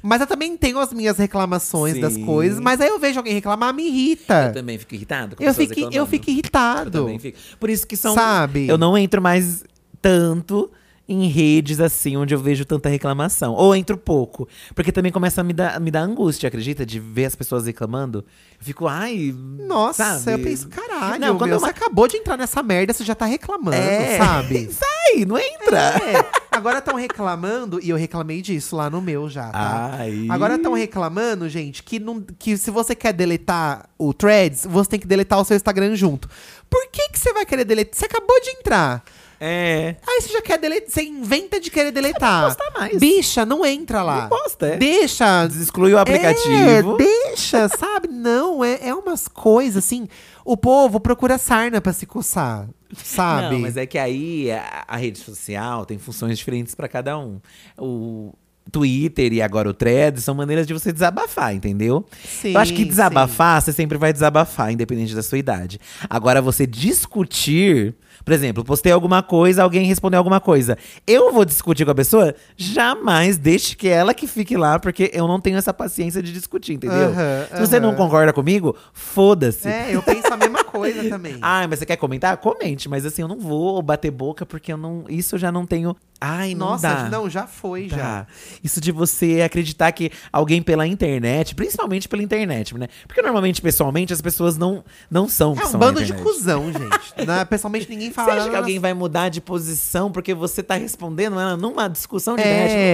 Mas 0.01 0.21
eu 0.21 0.27
também 0.27 0.55
tenho 0.57 0.79
as 0.79 0.91
minhas 0.93 1.17
reclamações 1.17 1.99
das 1.99 2.13
Sim. 2.13 2.25
coisas. 2.25 2.59
Mas 2.59 2.79
aí 2.79 2.87
eu 2.89 2.97
vejo 2.99 3.19
alguém 3.19 3.33
reclamar, 3.33 3.73
me 3.73 3.85
irrita. 3.87 4.47
Eu 4.47 4.53
também 4.53 4.77
fico 4.77 4.95
irritado 4.95 5.35
com 5.35 5.43
Eu 5.43 5.53
fico, 5.53 5.73
eu 5.93 6.05
fico 6.05 6.29
Eu 6.29 6.33
irritado. 6.33 6.91
também 6.91 7.19
fico. 7.19 7.37
Por 7.59 7.69
isso 7.69 7.85
que 7.85 7.95
são. 7.97 8.13
Sabe? 8.13 8.67
Eu 8.67 8.77
não 8.77 8.97
entro 8.97 9.21
mais 9.21 9.63
tanto 10.01 10.69
em 11.07 11.27
redes 11.27 11.81
assim, 11.81 12.15
onde 12.15 12.33
eu 12.33 12.39
vejo 12.39 12.63
tanta 12.63 12.87
reclamação. 12.87 13.53
Ou 13.53 13.75
entro 13.75 13.97
pouco. 13.97 14.47
Porque 14.73 14.91
também 14.91 15.11
começa 15.11 15.41
a 15.41 15.43
me 15.43 15.51
dar, 15.51 15.79
me 15.79 15.91
dar 15.91 16.01
angústia, 16.01 16.47
acredita? 16.47 16.85
De 16.85 16.97
ver 16.99 17.25
as 17.25 17.35
pessoas 17.35 17.65
reclamando. 17.65 18.19
Eu 18.59 18.65
fico, 18.65 18.87
ai. 18.87 19.35
Nossa, 19.37 20.19
sabe? 20.19 20.41
eu 20.41 20.45
penso, 20.45 20.69
caralho, 20.69 21.19
Não, 21.19 21.37
quando 21.37 21.49
meu, 21.49 21.55
eu- 21.55 21.59
você 21.59 21.69
acabou 21.69 22.07
de 22.07 22.15
entrar 22.17 22.37
nessa 22.37 22.63
merda, 22.63 22.93
você 22.93 23.03
já 23.03 23.13
tá 23.15 23.25
reclamando, 23.25 23.75
É. 23.75 24.17
sabe? 24.17 24.69
Sai, 24.71 25.25
não 25.25 25.37
entra. 25.37 25.77
É, 26.01 26.25
agora 26.49 26.77
estão 26.79 26.95
reclamando, 26.95 27.79
e 27.83 27.89
eu 27.89 27.97
reclamei 27.97 28.41
disso 28.41 28.75
lá 28.77 28.89
no 28.89 29.01
meu 29.01 29.29
já, 29.29 29.49
tá? 29.49 29.89
Ai. 29.99 30.25
Agora 30.29 30.55
estão 30.55 30.71
reclamando, 30.73 31.49
gente, 31.49 31.83
que, 31.83 31.99
não, 31.99 32.21
que 32.21 32.55
se 32.55 32.71
você 32.71 32.95
quer 32.95 33.11
deletar 33.11 33.89
o 33.97 34.13
Threads, 34.13 34.65
você 34.65 34.91
tem 34.91 34.99
que 35.01 35.07
deletar 35.07 35.39
o 35.41 35.43
seu 35.43 35.57
Instagram 35.57 35.95
junto. 35.97 36.29
Por 36.69 36.87
que, 36.89 37.09
que 37.09 37.19
você 37.19 37.33
vai 37.33 37.45
querer 37.45 37.65
deletar? 37.65 37.93
Você 37.99 38.05
acabou 38.05 38.39
de 38.41 38.49
entrar. 38.51 39.03
É. 39.39 39.95
Aí 40.07 40.21
você 40.21 40.29
já 40.33 40.41
quer 40.41 40.57
deletar, 40.57 40.89
você 40.89 41.03
inventa 41.03 41.59
de 41.59 41.69
querer 41.69 41.91
deletar. 41.91 42.45
postar 42.45 42.71
mais. 42.79 42.97
Bicha, 42.97 43.45
não 43.45 43.65
entra 43.65 44.01
lá. 44.03 44.21
Não 44.21 44.29
posta, 44.29 44.67
é. 44.67 44.77
Deixa. 44.77 45.45
Exclui 45.45 45.93
o 45.93 45.97
aplicativo. 45.97 46.95
É, 46.95 46.97
deixa, 46.97 47.67
sabe? 47.77 48.07
Não, 48.07 48.63
é, 48.63 48.79
é 48.87 48.93
umas 48.93 49.27
coisas 49.27 49.83
assim. 49.83 50.07
O 50.45 50.55
povo 50.57 50.99
procura 50.99 51.37
sarna 51.37 51.79
pra 51.81 51.93
se 51.93 52.05
coçar. 52.05 52.67
sabe? 52.95 53.53
Não, 53.55 53.59
mas 53.59 53.75
é 53.77 53.85
que 53.85 53.97
aí 53.97 54.51
a, 54.51 54.85
a 54.87 54.97
rede 54.97 55.19
social 55.19 55.85
tem 55.85 55.97
funções 55.97 56.37
diferentes 56.37 56.75
pra 56.75 56.87
cada 56.87 57.17
um. 57.17 57.39
O 57.77 58.33
Twitter 58.71 59.33
e 59.33 59.41
agora 59.41 59.69
o 59.69 59.73
Thread 59.73 60.21
são 60.21 60.33
maneiras 60.35 60.65
de 60.65 60.73
você 60.73 60.91
desabafar, 60.93 61.53
entendeu? 61.53 62.05
Sim, 62.23 62.53
Eu 62.53 62.59
acho 62.61 62.71
que 62.73 62.83
sim. 62.83 62.87
desabafar, 62.87 63.61
você 63.61 63.73
sempre 63.73 63.97
vai 63.97 64.13
desabafar, 64.13 64.71
independente 64.71 65.13
da 65.13 65.21
sua 65.23 65.37
idade. 65.37 65.79
Agora, 66.09 66.41
você 66.41 66.65
discutir. 66.65 67.93
Por 68.23 68.33
exemplo, 68.33 68.63
postei 68.63 68.91
alguma 68.91 69.21
coisa, 69.21 69.63
alguém 69.63 69.85
respondeu 69.85 70.17
alguma 70.17 70.39
coisa. 70.39 70.77
Eu 71.05 71.33
vou 71.33 71.43
discutir 71.43 71.85
com 71.85 71.91
a 71.91 71.95
pessoa? 71.95 72.33
Jamais 72.55 73.37
deixe 73.37 73.75
que 73.75 73.87
ela 73.87 74.13
que 74.13 74.27
fique 74.27 74.55
lá, 74.55 74.79
porque 74.79 75.11
eu 75.13 75.27
não 75.27 75.39
tenho 75.39 75.57
essa 75.57 75.73
paciência 75.73 76.21
de 76.21 76.31
discutir, 76.31 76.73
entendeu? 76.73 77.09
Aham, 77.09 77.47
Se 77.55 77.59
você 77.59 77.79
não 77.79 77.93
concorda 77.95 78.31
comigo, 78.31 78.75
foda-se. 78.93 79.67
É, 79.67 79.89
eu 79.91 80.01
penso 80.01 80.33
a 80.33 80.37
mesma 80.37 80.62
coisa 80.73 81.09
também. 81.09 81.37
Ah, 81.41 81.67
mas 81.69 81.79
você 81.79 81.85
quer 81.85 81.97
comentar? 81.97 82.35
Comente, 82.37 82.89
mas 82.89 83.05
assim, 83.05 83.21
eu 83.21 83.27
não 83.27 83.39
vou 83.39 83.81
bater 83.81 84.11
boca 84.11 84.45
porque 84.45 84.71
eu 84.73 84.77
não. 84.77 85.05
Isso 85.07 85.35
eu 85.35 85.39
já 85.39 85.51
não 85.51 85.65
tenho. 85.65 85.95
Ai, 86.25 86.55
não 86.55 86.67
Nossa, 86.67 86.87
dá. 86.87 87.09
não, 87.09 87.29
já 87.29 87.45
foi, 87.45 87.89
já. 87.89 88.25
Isso 88.63 88.79
de 88.79 88.93
você 88.93 89.41
acreditar 89.41 89.91
que 89.91 90.09
alguém 90.31 90.61
pela 90.61 90.87
internet, 90.87 91.53
principalmente 91.53 92.07
pela 92.07 92.23
internet, 92.23 92.77
né? 92.77 92.87
Porque 93.05 93.21
normalmente, 93.21 93.61
pessoalmente, 93.61 94.13
as 94.13 94.21
pessoas 94.21 94.57
não, 94.57 94.85
não 95.11 95.27
são 95.27 95.53
É 95.59 95.65
um 95.65 95.67
são 95.67 95.79
bando 95.79 96.01
de 96.03 96.13
cuzão, 96.13 96.71
gente. 96.71 97.25
Na- 97.27 97.45
pessoalmente, 97.45 97.89
ninguém 97.89 98.07
Você 98.07 98.13
fala 98.13 98.29
acha 98.29 98.37
nada 98.39 98.49
que 98.51 98.55
alguém 98.55 98.75
nas- 98.75 98.81
vai 98.81 98.93
mudar 98.93 99.27
de 99.27 99.41
posição 99.41 100.09
porque 100.09 100.33
você 100.33 100.63
tá 100.63 100.75
respondendo 100.75 101.37
ela 101.37 101.57
numa 101.57 101.89
discussão 101.89 102.37
de 102.37 102.41
É, 102.41 102.45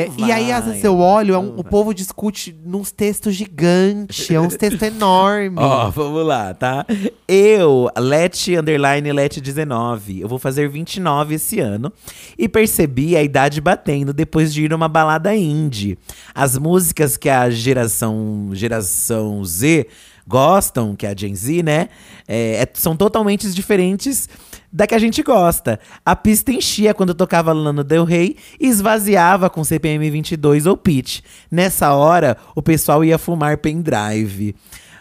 internet? 0.07 0.19
Não 0.21 0.27
e 0.27 0.31
aí 0.31 0.51
às 0.51 0.65
vezes 0.65 0.83
eu 0.83 0.97
olho, 0.97 1.35
é 1.35 1.37
um- 1.37 1.43
Não 1.51 1.59
o 1.59 1.63
povo 1.63 1.93
discute 1.93 2.51
nos 2.65 2.89
textos 2.91 3.35
gigantes, 3.35 4.31
é 4.31 4.39
uns 4.39 4.55
textos 4.55 4.81
enormes. 4.87 5.59
Ó, 5.63 5.91
vamos 5.91 6.25
lá, 6.25 6.51
tá? 6.55 6.83
Eu, 7.27 7.68
Let 7.97 8.47
underline 8.57 9.11
Let 9.11 9.39
19. 9.39 10.21
Eu 10.21 10.27
vou 10.27 10.39
fazer 10.39 10.69
29 10.69 11.35
esse 11.35 11.59
ano. 11.59 11.91
E 12.37 12.47
percebi 12.47 13.15
a 13.15 13.23
idade 13.23 13.61
batendo 13.61 14.13
depois 14.13 14.53
de 14.53 14.63
ir 14.65 14.69
numa 14.69 14.87
balada 14.87 15.35
indie. 15.35 15.97
As 16.33 16.57
músicas 16.57 17.17
que 17.17 17.29
a 17.29 17.49
geração, 17.49 18.49
geração 18.53 19.43
Z 19.45 19.87
gostam, 20.27 20.95
que 20.95 21.07
é 21.07 21.09
a 21.09 21.15
Gen 21.15 21.33
Z, 21.35 21.63
né? 21.63 21.89
é, 22.27 22.61
é- 22.61 22.69
são 22.75 22.95
totalmente 22.95 23.51
diferentes 23.51 24.29
da 24.71 24.85
que 24.85 24.93
a 24.93 24.99
gente 24.99 25.23
gosta. 25.23 25.79
A 26.05 26.15
pista 26.15 26.51
enchia 26.51 26.93
quando 26.93 27.15
tocava 27.15 27.51
Lana 27.51 27.83
Del 27.83 28.03
Rey 28.03 28.37
e 28.59 28.67
esvaziava 28.67 29.49
com 29.49 29.63
CPM 29.63 30.07
22 30.11 30.67
ou 30.67 30.77
Pitch. 30.77 31.21
Nessa 31.49 31.91
hora, 31.93 32.37
o 32.55 32.61
pessoal 32.61 33.03
ia 33.03 33.17
fumar 33.17 33.57
pendrive. 33.57 34.55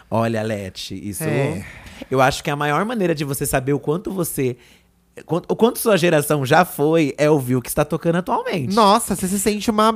Olha, 0.09 0.41
Leti, 0.41 0.95
isso. 1.09 1.23
É. 1.23 1.63
Eu 2.09 2.21
acho 2.21 2.43
que 2.43 2.49
a 2.49 2.55
maior 2.55 2.83
maneira 2.85 3.13
de 3.15 3.23
você 3.23 3.45
saber 3.45 3.73
o 3.73 3.79
quanto 3.79 4.11
você. 4.11 4.55
O 5.27 5.55
quanto 5.55 5.79
sua 5.79 5.97
geração 5.97 6.45
já 6.45 6.63
foi 6.63 7.13
é 7.17 7.29
ouvir 7.29 7.57
o 7.57 7.61
que 7.61 7.67
está 7.67 7.83
tocando 7.83 8.15
atualmente. 8.17 8.73
Nossa, 8.73 9.15
você 9.15 9.27
se 9.27 9.37
sente 9.39 9.69
uma. 9.69 9.91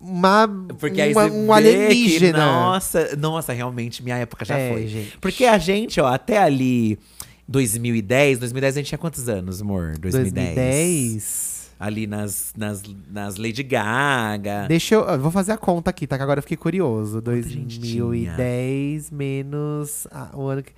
uma 0.00 0.48
Porque 0.80 1.00
aí 1.00 1.12
uma- 1.12 1.26
um 1.26 1.52
alienígena. 1.52 2.32
Que, 2.32 2.44
nossa, 2.44 3.16
nossa, 3.16 3.52
realmente, 3.52 4.02
minha 4.02 4.16
época 4.16 4.44
já 4.44 4.58
É, 4.58 4.72
foi. 4.72 4.86
gente. 4.88 5.16
Porque 5.18 5.44
a 5.44 5.58
gente, 5.58 6.00
ó, 6.00 6.08
até 6.08 6.38
ali 6.38 6.98
2010, 7.46 8.38
2010 8.40 8.76
a 8.76 8.80
gente 8.80 8.88
tinha 8.88 8.98
quantos 8.98 9.28
anos, 9.28 9.60
amor? 9.62 9.96
2010. 9.98 10.54
2010. 10.54 11.54
Ali 11.78 12.06
nas, 12.06 12.52
nas, 12.56 12.82
nas 13.12 13.36
Lady 13.36 13.62
Gaga. 13.62 14.66
Deixa 14.66 14.94
eu. 14.94 15.02
eu 15.02 15.20
Vou 15.20 15.30
fazer 15.30 15.52
a 15.52 15.56
conta 15.58 15.90
aqui, 15.90 16.06
tá? 16.06 16.16
Que 16.16 16.22
agora 16.22 16.38
eu 16.38 16.42
fiquei 16.42 16.56
curioso. 16.56 17.22
a 17.24 17.34
gente 17.42 17.78
2010 17.98 19.10
menos. 19.10 20.06
ah, 20.10 20.30
o 20.34 20.46
ano 20.48 20.62
que. 20.62 20.72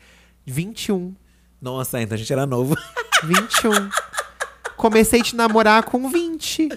21. 0.47 1.15
Nossa, 1.61 2.01
então 2.01 2.15
a 2.15 2.19
gente 2.19 2.33
era 2.33 2.47
novo. 2.47 2.77
21. 3.25 3.71
Comecei 4.77 5.21
a 5.21 5.23
te 5.23 5.35
namorar 5.35 5.83
com 5.85 6.09
20. 6.09 6.69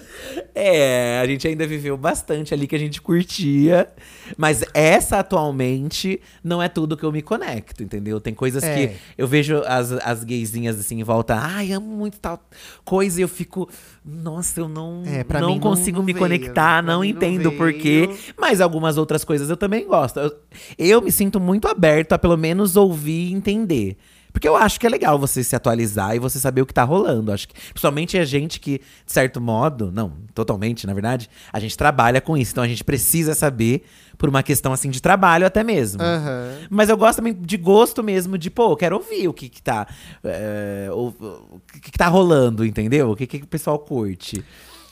É, 0.54 1.20
a 1.22 1.26
gente 1.26 1.46
ainda 1.46 1.66
viveu 1.66 1.96
bastante 1.96 2.54
ali 2.54 2.66
que 2.66 2.74
a 2.74 2.78
gente 2.78 3.00
curtia. 3.00 3.88
Mas 4.36 4.64
essa 4.72 5.18
atualmente 5.18 6.20
não 6.42 6.62
é 6.62 6.68
tudo 6.68 6.96
que 6.96 7.04
eu 7.04 7.12
me 7.12 7.20
conecto, 7.22 7.82
entendeu? 7.82 8.20
Tem 8.20 8.32
coisas 8.34 8.62
É. 8.62 8.74
que 8.88 8.96
eu 9.18 9.26
vejo 9.26 9.62
as, 9.66 9.92
as 9.92 10.24
gaysinhas 10.24 10.78
assim 10.78 11.00
em 11.00 11.04
volta. 11.04 11.34
Ai, 11.36 11.72
amo 11.72 11.86
muito 11.86 12.18
tal 12.18 12.40
coisa. 12.84 13.20
E 13.20 13.22
eu 13.22 13.28
fico. 13.28 13.68
Nossa, 14.04 14.60
eu 14.60 14.68
não, 14.68 15.02
É, 15.06 15.24
não 15.40 15.58
consigo 15.60 15.98
não 15.98 16.04
me 16.04 16.12
veio. 16.12 16.22
conectar, 16.24 16.82
não 16.82 17.04
entendo 17.04 17.52
por 17.52 17.72
quê. 17.72 18.06
veio. 18.06 18.18
Mas 18.38 18.60
algumas 18.60 18.96
outras 18.96 19.24
coisas 19.24 19.50
eu 19.50 19.56
também 19.56 19.86
gosto. 19.86 20.18
Eu, 20.20 20.32
eu 20.78 21.02
me 21.02 21.12
sinto 21.12 21.38
muito 21.38 21.68
aberto 21.68 22.12
a 22.12 22.18
pelo 22.18 22.36
menos 22.36 22.76
ouvir 22.76 23.28
e 23.28 23.32
entender. 23.32 23.96
Porque 24.32 24.46
eu 24.48 24.56
acho 24.56 24.78
que 24.78 24.86
é 24.86 24.90
legal 24.90 25.18
você 25.18 25.42
se 25.42 25.56
atualizar 25.56 26.14
e 26.14 26.18
você 26.18 26.38
saber 26.38 26.62
o 26.62 26.66
que 26.66 26.72
tá 26.74 26.84
rolando. 26.84 27.32
Acho 27.32 27.48
que, 27.48 27.54
principalmente 27.54 28.16
a 28.18 28.24
gente 28.24 28.60
que, 28.60 28.78
de 28.78 29.12
certo 29.12 29.40
modo, 29.40 29.90
não, 29.92 30.12
totalmente, 30.34 30.86
na 30.86 30.94
verdade, 30.94 31.28
a 31.52 31.58
gente 31.60 31.76
trabalha 31.76 32.20
com 32.20 32.36
isso. 32.36 32.52
Então 32.52 32.64
a 32.64 32.68
gente 32.68 32.84
precisa 32.84 33.34
saber 33.34 33.84
por 34.16 34.28
uma 34.28 34.42
questão 34.42 34.72
assim 34.72 34.90
de 34.90 35.00
trabalho 35.00 35.46
até 35.46 35.64
mesmo. 35.64 36.02
Aham. 36.02 36.58
Mas 36.68 36.88
eu 36.88 36.96
gosto 36.96 37.16
também 37.16 37.32
de 37.34 37.56
gosto 37.56 38.02
mesmo, 38.02 38.36
de, 38.38 38.50
pô, 38.50 38.72
eu 38.72 38.76
quero 38.76 38.96
ouvir 38.96 39.26
o 39.28 39.32
que 39.32 39.48
que 39.48 39.62
tá. 39.62 39.86
é, 40.22 40.88
o, 40.92 41.08
o 41.08 41.60
que 41.72 41.90
que 41.90 41.98
tá 41.98 42.06
rolando, 42.08 42.64
entendeu? 42.64 43.10
O 43.10 43.16
que 43.16 43.26
que 43.26 43.38
o 43.38 43.46
pessoal 43.46 43.78
curte. 43.78 44.44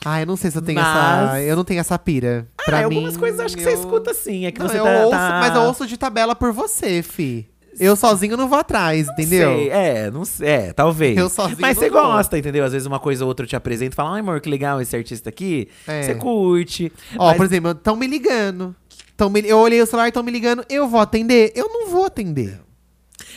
Ah, 0.05 0.21
eu 0.21 0.27
não 0.27 0.37
sei 0.37 0.51
se 0.51 0.57
eu 0.59 0.63
tenho 0.63 0.81
Mas- 0.81 1.29
essa. 1.31 1.43
Eu 1.43 1.57
não 1.57 1.65
tenho 1.65 1.81
essa 1.81 1.99
pira. 1.99 2.47
Pra 2.65 2.79
ah, 2.79 2.89
mim, 2.89 2.97
algumas 2.97 3.17
coisas 3.17 3.39
eu 3.41 3.47
acho 3.47 3.57
que 3.57 3.63
você 3.63 3.71
eu- 3.71 3.75
escuta 3.81 4.15
sim. 4.15 4.47
É 4.47 4.53
que 4.53 4.61
Não, 4.61 4.69
você 4.69 4.79
tá, 4.79 4.85
ouço, 4.85 5.11
tá- 5.11 5.41
mas 5.43 5.55
eu 5.55 5.63
ouço 5.63 5.87
de 5.87 5.97
tabela 5.97 6.35
por 6.37 6.53
você, 6.53 7.03
fi. 7.03 7.49
Eu 7.81 7.97
sozinho 7.97 8.37
não 8.37 8.49
vou 8.49 8.59
atrás, 8.59 9.09
entendeu? 9.09 9.57
Sei, 9.57 9.69
é, 9.71 10.11
não 10.11 10.25
sei. 10.25 10.49
É, 10.49 10.73
talvez. 10.73 11.17
Eu 11.17 11.29
sozinho 11.29 11.59
Mas 11.61 11.77
não 11.77 11.83
você 11.83 11.91
gosta, 11.91 12.39
entendeu? 12.39 12.65
Às 12.65 12.73
vezes 12.73 12.87
uma 12.87 12.99
coisa 12.99 13.25
ou 13.25 13.29
outra 13.29 13.45
eu 13.45 13.49
te 13.49 13.57
apresento 13.57 13.95
e 13.95 13.97
fala, 13.97 14.15
ai, 14.15 14.21
amor, 14.21 14.41
que 14.41 14.49
legal 14.49 14.81
esse 14.81 14.95
artista 14.97 15.29
aqui. 15.29 15.69
É. 15.87 16.03
Você 16.03 16.15
curte. 16.15 16.93
Ó, 17.19 17.29
Mas- 17.29 17.37
por 17.37 17.47
exemplo, 17.47 17.71
estão 17.73 17.97
me 17.97 18.07
ligando. 18.07 18.75
Tão 19.17 19.29
me- 19.31 19.43
eu 19.47 19.59
olhei 19.59 19.81
o 19.83 19.87
celular, 19.87 20.09
estão 20.09 20.23
me 20.23 20.31
ligando. 20.31 20.65
Eu 20.69 20.89
vou 20.89 21.01
atender? 21.01 21.53
Eu 21.55 21.69
não 21.69 21.89
vou 21.89 22.05
atender. 22.05 22.61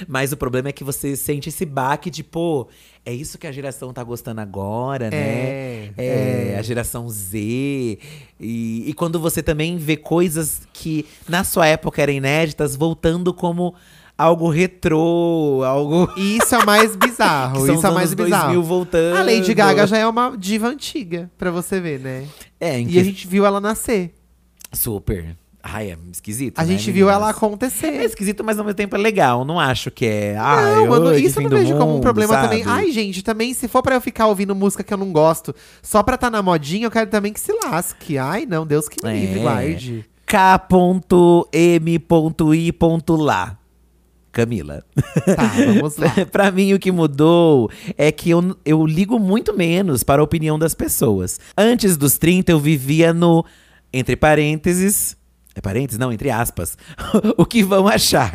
Mas 0.07 0.31
o 0.31 0.37
problema 0.37 0.69
é 0.69 0.71
que 0.71 0.83
você 0.83 1.15
sente 1.15 1.49
esse 1.49 1.65
baque 1.65 2.09
de, 2.09 2.23
pô, 2.23 2.67
é 3.05 3.13
isso 3.13 3.37
que 3.37 3.45
a 3.45 3.51
geração 3.51 3.91
tá 3.93 4.03
gostando 4.03 4.39
agora, 4.41 5.09
né? 5.09 5.17
É, 5.17 5.89
É, 5.97 6.51
é. 6.53 6.57
a 6.57 6.61
geração 6.61 7.07
Z. 7.09 7.37
E, 8.39 8.83
e 8.87 8.93
quando 8.95 9.19
você 9.19 9.41
também 9.43 9.77
vê 9.77 9.97
coisas 9.97 10.61
que 10.73 11.05
na 11.27 11.43
sua 11.43 11.67
época 11.67 12.01
eram 12.01 12.13
inéditas, 12.13 12.75
voltando 12.75 13.33
como 13.33 13.73
algo 14.21 14.49
retrô, 14.49 15.61
algo. 15.65 16.09
Isso 16.17 16.53
é 16.55 16.65
mais 16.65 16.95
bizarro. 16.97 17.57
isso 17.71 17.85
é 17.87 17.91
mais 17.91 18.11
anos 18.11 18.15
2000 18.15 18.25
bizarro. 18.25 18.63
voltando. 18.63 19.17
A 19.17 19.23
Lady 19.23 19.53
Gaga 19.53 19.85
já 19.87 19.97
é 19.97 20.07
uma 20.07 20.35
diva 20.37 20.67
antiga, 20.67 21.29
pra 21.37 21.51
você 21.51 21.79
ver, 21.79 21.99
né? 21.99 22.25
É, 22.59 22.79
E 22.81 22.99
a 22.99 23.03
gente 23.03 23.27
viu 23.27 23.45
ela 23.45 23.59
nascer. 23.59 24.13
Super. 24.73 25.35
Ai, 25.63 25.91
é 25.91 25.97
esquisito. 26.11 26.57
A 26.57 26.63
né, 26.63 26.67
gente 26.69 26.91
viu 26.91 27.07
ela 27.07 27.19
meninas? 27.27 27.35
É 27.35 27.37
acontecer. 27.37 28.03
esquisito, 28.03 28.43
mas 28.43 28.57
ao 28.57 28.65
mesmo 28.65 28.75
tempo 28.75 28.95
é 28.95 28.99
legal. 28.99 29.45
Não 29.45 29.59
acho 29.59 29.91
que 29.91 30.07
é. 30.07 30.35
Ai, 30.35 30.75
não, 30.77 30.87
mano, 30.87 31.05
oi, 31.09 31.21
isso 31.21 31.39
eu 31.39 31.43
não 31.43 31.49
vejo 31.55 31.77
como 31.77 31.97
um 31.97 32.01
problema 32.01 32.33
sabe? 32.33 32.47
também. 32.47 32.63
Ai, 32.65 32.91
gente, 32.91 33.21
também, 33.23 33.53
se 33.53 33.67
for 33.67 33.83
pra 33.83 33.93
eu 33.95 34.01
ficar 34.01 34.25
ouvindo 34.25 34.55
música 34.55 34.83
que 34.83 34.91
eu 34.91 34.97
não 34.97 35.11
gosto, 35.11 35.53
só 35.83 36.01
pra 36.01 36.17
tá 36.17 36.31
na 36.31 36.41
modinha, 36.41 36.87
eu 36.87 36.91
quero 36.91 37.11
também 37.11 37.31
que 37.31 37.39
se 37.39 37.53
lasque. 37.63 38.17
Ai, 38.17 38.47
não, 38.47 38.65
Deus 38.65 38.89
que 38.89 39.05
me 39.05 39.13
livre, 39.19 39.39
É. 39.39 39.43
guarde. 39.43 40.05
K.M.I.lá. 42.31 43.57
Camila. 44.31 44.83
Tá, 45.35 45.53
vamos 45.65 45.97
lá. 45.97 46.13
pra 46.31 46.51
mim, 46.51 46.73
o 46.73 46.79
que 46.79 46.91
mudou 46.91 47.69
é 47.97 48.11
que 48.11 48.29
eu, 48.29 48.55
eu 48.65 48.85
ligo 48.85 49.19
muito 49.19 49.55
menos 49.55 50.03
para 50.03 50.21
a 50.21 50.23
opinião 50.23 50.57
das 50.57 50.73
pessoas. 50.73 51.39
Antes 51.57 51.97
dos 51.97 52.17
30, 52.17 52.51
eu 52.51 52.59
vivia 52.59 53.13
no. 53.13 53.45
Entre 53.93 54.15
parênteses. 54.15 55.17
É 55.53 55.59
parênteses? 55.59 55.99
Não, 55.99 56.13
entre 56.13 56.29
aspas. 56.29 56.77
o 57.37 57.45
que 57.45 57.61
vão 57.61 57.87
achar. 57.87 58.31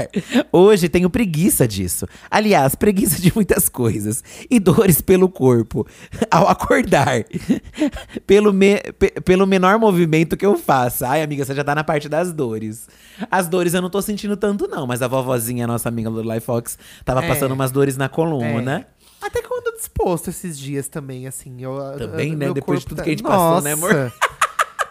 Hoje 0.53 0.87
tenho 0.89 1.09
preguiça 1.09 1.67
disso. 1.67 2.07
Aliás, 2.31 2.75
preguiça 2.75 3.21
de 3.21 3.33
muitas 3.35 3.69
coisas. 3.71 4.23
E 4.51 4.61
dores 4.61 5.01
pelo 5.01 5.29
corpo. 5.29 5.87
Ao 6.31 6.47
acordar. 6.47 7.25
pelo, 8.27 8.53
me- 8.53 8.81
pe- 8.99 9.19
pelo 9.23 9.47
menor 9.47 9.79
movimento 9.79 10.37
que 10.37 10.45
eu 10.45 10.59
faça. 10.59 11.09
Ai, 11.09 11.23
amiga, 11.23 11.45
você 11.45 11.55
já 11.55 11.64
tá 11.64 11.75
na 11.75 11.83
parte 11.83 12.07
das 12.09 12.33
dores. 12.33 12.87
As 13.31 13.49
dores 13.49 13.73
eu 13.73 13.81
não 13.81 13.89
tô 13.91 14.03
sentindo 14.03 14.37
tanto, 14.37 14.69
não. 14.69 14.87
Mas 14.87 15.01
a 15.01 15.09
vovozinha, 15.09 15.67
nossa 15.67 15.89
amiga 15.89 16.11
Lorelai 16.11 16.41
Fox, 16.41 16.79
tava 17.05 17.25
É. 17.25 17.29
passando 17.29 17.53
umas 17.53 17.71
dores 17.71 17.97
na 17.97 18.09
coluna. 18.11 18.87
Até 19.23 19.41
que 19.41 19.51
eu 19.51 19.59
ando 19.59 19.73
disposto 19.75 20.29
esses 20.29 20.59
dias 20.59 20.87
também, 20.87 21.27
assim. 21.27 21.57
Eu, 21.62 21.77
Também, 21.97 22.33
eu- 22.33 22.39
né? 22.39 22.53
Depois 22.53 22.81
de 22.81 22.87
tudo 22.87 23.03
que 23.03 23.09
a 23.09 23.12
gente 23.12 23.23
passou, 23.23 23.62
né, 23.62 23.73
amor? 23.73 24.12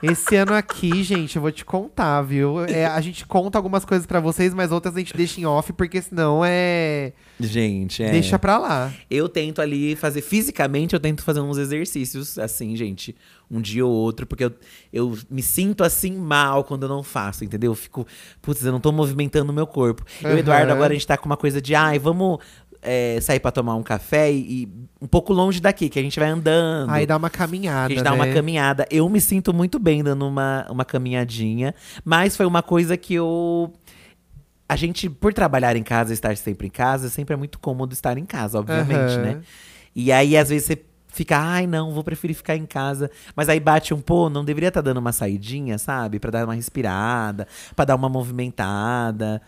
Esse 0.01 0.35
ano 0.35 0.53
aqui, 0.53 1.03
gente, 1.03 1.35
eu 1.35 1.41
vou 1.41 1.51
te 1.51 1.63
contar, 1.63 2.21
viu? 2.21 2.65
É, 2.65 2.85
a 2.85 2.99
gente 3.01 3.25
conta 3.25 3.57
algumas 3.57 3.85
coisas 3.85 4.05
pra 4.05 4.19
vocês, 4.19 4.53
mas 4.53 4.71
outras 4.71 4.95
a 4.95 4.99
gente 4.99 5.15
deixa 5.15 5.39
em 5.39 5.45
off, 5.45 5.71
porque 5.73 6.01
senão 6.01 6.41
é. 6.43 7.13
Gente, 7.39 8.03
é. 8.03 8.11
Deixa 8.11 8.37
pra 8.37 8.57
lá. 8.57 8.93
Eu 9.09 9.27
tento 9.27 9.61
ali 9.61 9.95
fazer, 9.95 10.21
fisicamente, 10.21 10.93
eu 10.93 10.99
tento 10.99 11.23
fazer 11.23 11.39
uns 11.39 11.57
exercícios, 11.57 12.37
assim, 12.37 12.75
gente, 12.75 13.15
um 13.49 13.61
dia 13.61 13.85
ou 13.85 13.91
outro, 13.91 14.25
porque 14.25 14.45
eu, 14.45 14.53
eu 14.91 15.17
me 15.29 15.41
sinto 15.41 15.83
assim 15.83 16.15
mal 16.15 16.63
quando 16.63 16.83
eu 16.83 16.89
não 16.89 17.03
faço, 17.03 17.43
entendeu? 17.43 17.71
Eu 17.71 17.75
fico, 17.75 18.05
putz, 18.41 18.63
eu 18.63 18.71
não 18.71 18.79
tô 18.79 18.91
movimentando 18.91 19.51
o 19.51 19.55
meu 19.55 19.67
corpo. 19.67 20.03
Eu 20.23 20.31
e 20.31 20.35
o. 20.35 20.39
Eduardo, 20.39 20.71
agora 20.71 20.91
a 20.91 20.93
gente 20.93 21.07
tá 21.07 21.17
com 21.17 21.25
uma 21.25 21.37
coisa 21.37 21.61
de, 21.61 21.75
ai, 21.75 21.99
vamos 21.99 22.39
é, 22.86 23.19
sair 23.19 23.39
pra 23.39 23.51
tomar 23.51 23.75
um 23.75 23.83
café 23.83 24.31
e, 24.31 24.63
e 24.63 24.69
um 25.01 25.07
pouco 25.07 25.33
longe 25.33 25.59
daqui, 25.59 25.89
que 25.89 25.99
a 25.99 26.01
gente 26.01 26.19
vai 26.19 26.29
andando. 26.29 26.91
Aí 26.91 27.05
dá 27.05 27.17
uma 27.17 27.29
caminhada. 27.29 27.88
A 27.88 27.89
gente 27.89 28.03
dá 28.03 28.13
uma 28.13 28.25
né? 28.25 28.33
caminhada. 28.33 28.88
Eu 28.89 29.09
me 29.09 29.19
sinto 29.19 29.53
muito 29.53 29.79
bem 29.79 30.03
dando 30.03 30.27
uma, 30.27 30.65
uma 30.69 30.86
caminhadinha. 30.86 31.73
Mas 32.03 32.38
foi 32.38 32.45
uma 32.45 32.61
coisa 32.61 32.95
que 32.95 33.13
eu. 33.13 33.73
A 34.67 34.75
gente, 34.75 35.09
por 35.09 35.33
trabalhar 35.33 35.75
em 35.75 35.83
casa, 35.83 36.13
estar 36.13 36.36
sempre 36.38 36.67
em 36.67 36.71
casa, 36.71 37.09
sempre 37.09 37.33
é 37.33 37.38
muito 37.38 37.59
cômodo 37.59 37.93
estar 37.93 38.17
em 38.17 38.25
casa, 38.25 38.59
obviamente, 38.59 39.13
Aham. 39.13 39.21
né? 39.21 39.41
E 39.95 40.11
aí, 40.11 40.36
às 40.36 40.49
vezes, 40.49 40.65
você 40.65 40.81
fica, 41.07 41.38
ai, 41.38 41.65
não, 41.65 41.91
vou 41.91 42.03
preferir 42.03 42.36
ficar 42.36 42.55
em 42.55 42.65
casa. 42.65 43.09
Mas 43.36 43.47
aí 43.47 43.59
bate 43.59 43.93
um, 43.93 44.01
pô, 44.01 44.29
não 44.29 44.43
deveria 44.43 44.67
estar 44.67 44.81
dando 44.81 44.97
uma 44.97 45.11
saidinha, 45.11 45.77
sabe? 45.77 46.19
Pra 46.19 46.31
dar 46.31 46.45
uma 46.45 46.55
respirada, 46.55 47.47
pra 47.75 47.86
dar 47.86 47.95
uma 47.95 48.09
movimentada. 48.09 49.41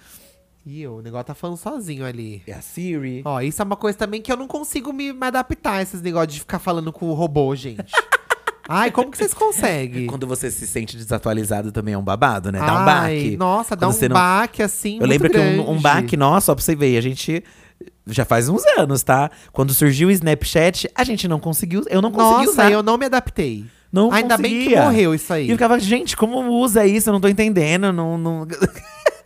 Ih, 0.70 0.86
o 0.88 1.02
negócio 1.02 1.28
tá 1.28 1.34
falando 1.34 1.56
sozinho 1.56 2.06
ali. 2.06 2.42
É 2.46 2.52
a 2.52 2.60
Siri. 2.62 3.22
Ó, 3.24 3.40
isso 3.40 3.62
é 3.62 3.66
uma 3.66 3.78
coisa 3.78 3.98
também 3.98 4.22
que 4.22 4.30
eu 4.30 4.36
não 4.36 4.48
consigo 4.48 4.92
me, 4.92 5.16
adaptar 5.22 5.76
a 5.76 5.82
esses 5.82 6.02
negócios 6.02 6.34
de 6.34 6.40
ficar 6.42 6.60
falando 6.60 6.92
com 6.92 7.06
o 7.06 7.14
robô, 7.14 7.56
gente. 7.56 7.86
Ai, 8.68 8.92
como 8.92 9.10
que 9.10 9.18
vocês 9.18 9.34
conseguem? 9.34 10.08
Quando 10.08 10.28
você 10.28 10.52
se 10.52 10.68
sente 10.68 10.98
desatualizado 10.98 11.72
também 11.72 11.94
é 11.94 11.98
um 11.98 12.04
babado, 12.04 12.52
né? 12.52 12.60
Dá 12.60 12.74
um 12.74 12.78
Ai, 12.80 12.86
baque. 12.86 13.38
Nossa, 13.38 13.76
dá 13.78 13.88
Quando 13.88 14.04
um 14.04 14.08
não- 14.10 14.14
baque 14.14 14.62
assim. 14.62 14.98
Eu 15.00 15.08
lembro 15.08 15.30
que 15.30 15.38
um, 15.40 15.62
um 15.62 15.66
grande. 15.68 15.82
baque 15.84 16.18
nosso, 16.18 16.52
ó, 16.52 16.56
pra 16.56 16.62
você 16.62 16.76
ver, 16.76 16.98
a 16.98 17.02
gente 17.02 17.42
já 18.06 18.26
faz 18.26 18.50
uns 18.50 18.62
anos, 18.78 19.04
tá? 19.04 19.32
Quando 19.54 19.74
surgiu 19.74 20.10
o 20.10 20.12
Snapchat, 20.12 20.90
a 20.94 21.06
gente 21.06 21.30
não 21.30 21.40
conseguiu, 21.40 21.82
eu 21.90 22.02
não 22.02 22.12
consegui 22.12 22.46
Nossa, 22.48 22.52
usar. 22.52 22.72
eu 22.74 22.84
não 22.84 22.98
me 22.98 23.06
adaptei. 23.06 23.64
não 23.90 24.12
Ainda 24.12 24.38
bem 24.38 24.52
que 24.52 24.58
conseguia. 24.66 24.82
morreu 24.84 25.16
isso 25.16 25.32
aí. 25.32 25.48
E 25.48 25.50
eu 25.50 25.56
ficava, 25.56 25.80
gente, 25.80 26.18
como 26.18 26.42
usa 26.62 26.86
isso? 26.86 27.08
Eu 27.08 27.14
não 27.14 27.22
tô 27.22 27.30
entendendo. 27.30 27.94
Não, 27.94 28.18
não... 28.18 28.46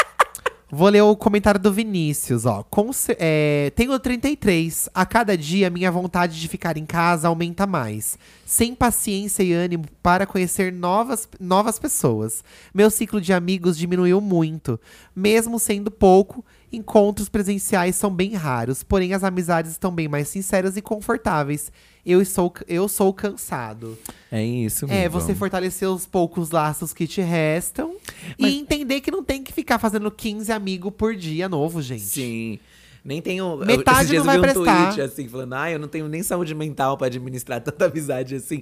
Vou 0.74 0.88
ler 0.88 1.02
o 1.02 1.18
comentário 1.18 1.60
do 1.60 1.72
Vinícius, 1.74 2.46
ó. 2.46 2.64
Com 2.64 2.94
ce- 2.94 3.18
é, 3.20 3.74
tenho 3.76 4.00
33. 4.00 4.88
A 4.94 5.06
cada 5.06 5.38
dia, 5.38 5.70
minha 5.70 5.92
vontade 5.92 6.40
de 6.40 6.48
ficar 6.48 6.78
em 6.78 6.86
casa 6.86 7.28
aumenta 7.28 7.68
mais. 7.68 8.18
Sem 8.46 8.74
paciência 8.74 9.44
e 9.44 9.52
ânimo 9.52 9.84
para 10.02 10.26
conhecer 10.26 10.72
novas, 10.72 11.28
novas 11.42 11.78
pessoas. 11.78 12.42
Meu 12.74 12.90
ciclo 12.90 13.20
de 13.20 13.34
amigos 13.34 13.78
diminuiu 13.78 14.22
muito. 14.22 14.80
Mesmo 15.14 15.60
sendo 15.60 15.92
pouco, 15.92 16.44
encontros 16.72 17.28
presenciais 17.30 17.96
são 17.96 18.10
bem 18.14 18.34
raros. 18.34 18.84
Porém, 18.84 19.14
as 19.14 19.24
amizades 19.24 19.72
estão 19.72 19.92
bem 19.94 20.08
mais 20.08 20.28
sinceras 20.30 20.78
e 20.78 20.82
confortáveis. 20.82 21.72
Eu 22.06 22.24
sou, 22.26 22.52
eu 22.68 22.88
sou 22.88 23.14
cansado. 23.14 23.98
É 24.32 24.44
isso, 24.44 24.86
É, 24.90 25.02
amigo. 25.06 25.20
você 25.20 25.36
fortalecer 25.36 25.88
os 25.90 26.06
poucos 26.06 26.50
laços 26.52 26.94
que 26.94 27.06
te 27.06 27.22
restam 27.22 27.96
Mas- 28.40 28.52
e 28.54 28.58
entender 28.60 29.02
que 29.02 29.12
não 29.12 29.24
tem 29.24 29.44
que 29.44 29.54
ficar 29.54 29.78
fazendo 29.78 30.10
15 30.10 30.52
amigos 30.52 30.92
por 30.98 31.16
dia 31.16 31.48
novo, 31.48 31.82
gente. 31.82 32.02
Sim. 32.02 32.60
Nem 33.04 33.20
tenho. 33.20 33.58
Metade 33.58 34.10
não 34.10 34.16
eu 34.18 34.24
vai 34.24 34.36
vi 34.36 34.40
um 34.40 34.44
prestar. 34.44 34.94
tweet 34.94 35.02
assim, 35.02 35.28
falando, 35.28 35.54
ah, 35.54 35.72
eu 35.72 35.80
não 35.80 35.88
tenho 35.88 36.08
nem 36.08 36.22
saúde 36.22 36.54
mental 36.54 36.96
pra 36.98 37.08
administrar 37.08 37.60
tanta 37.60 37.86
amizade 37.88 38.36
assim. 38.36 38.62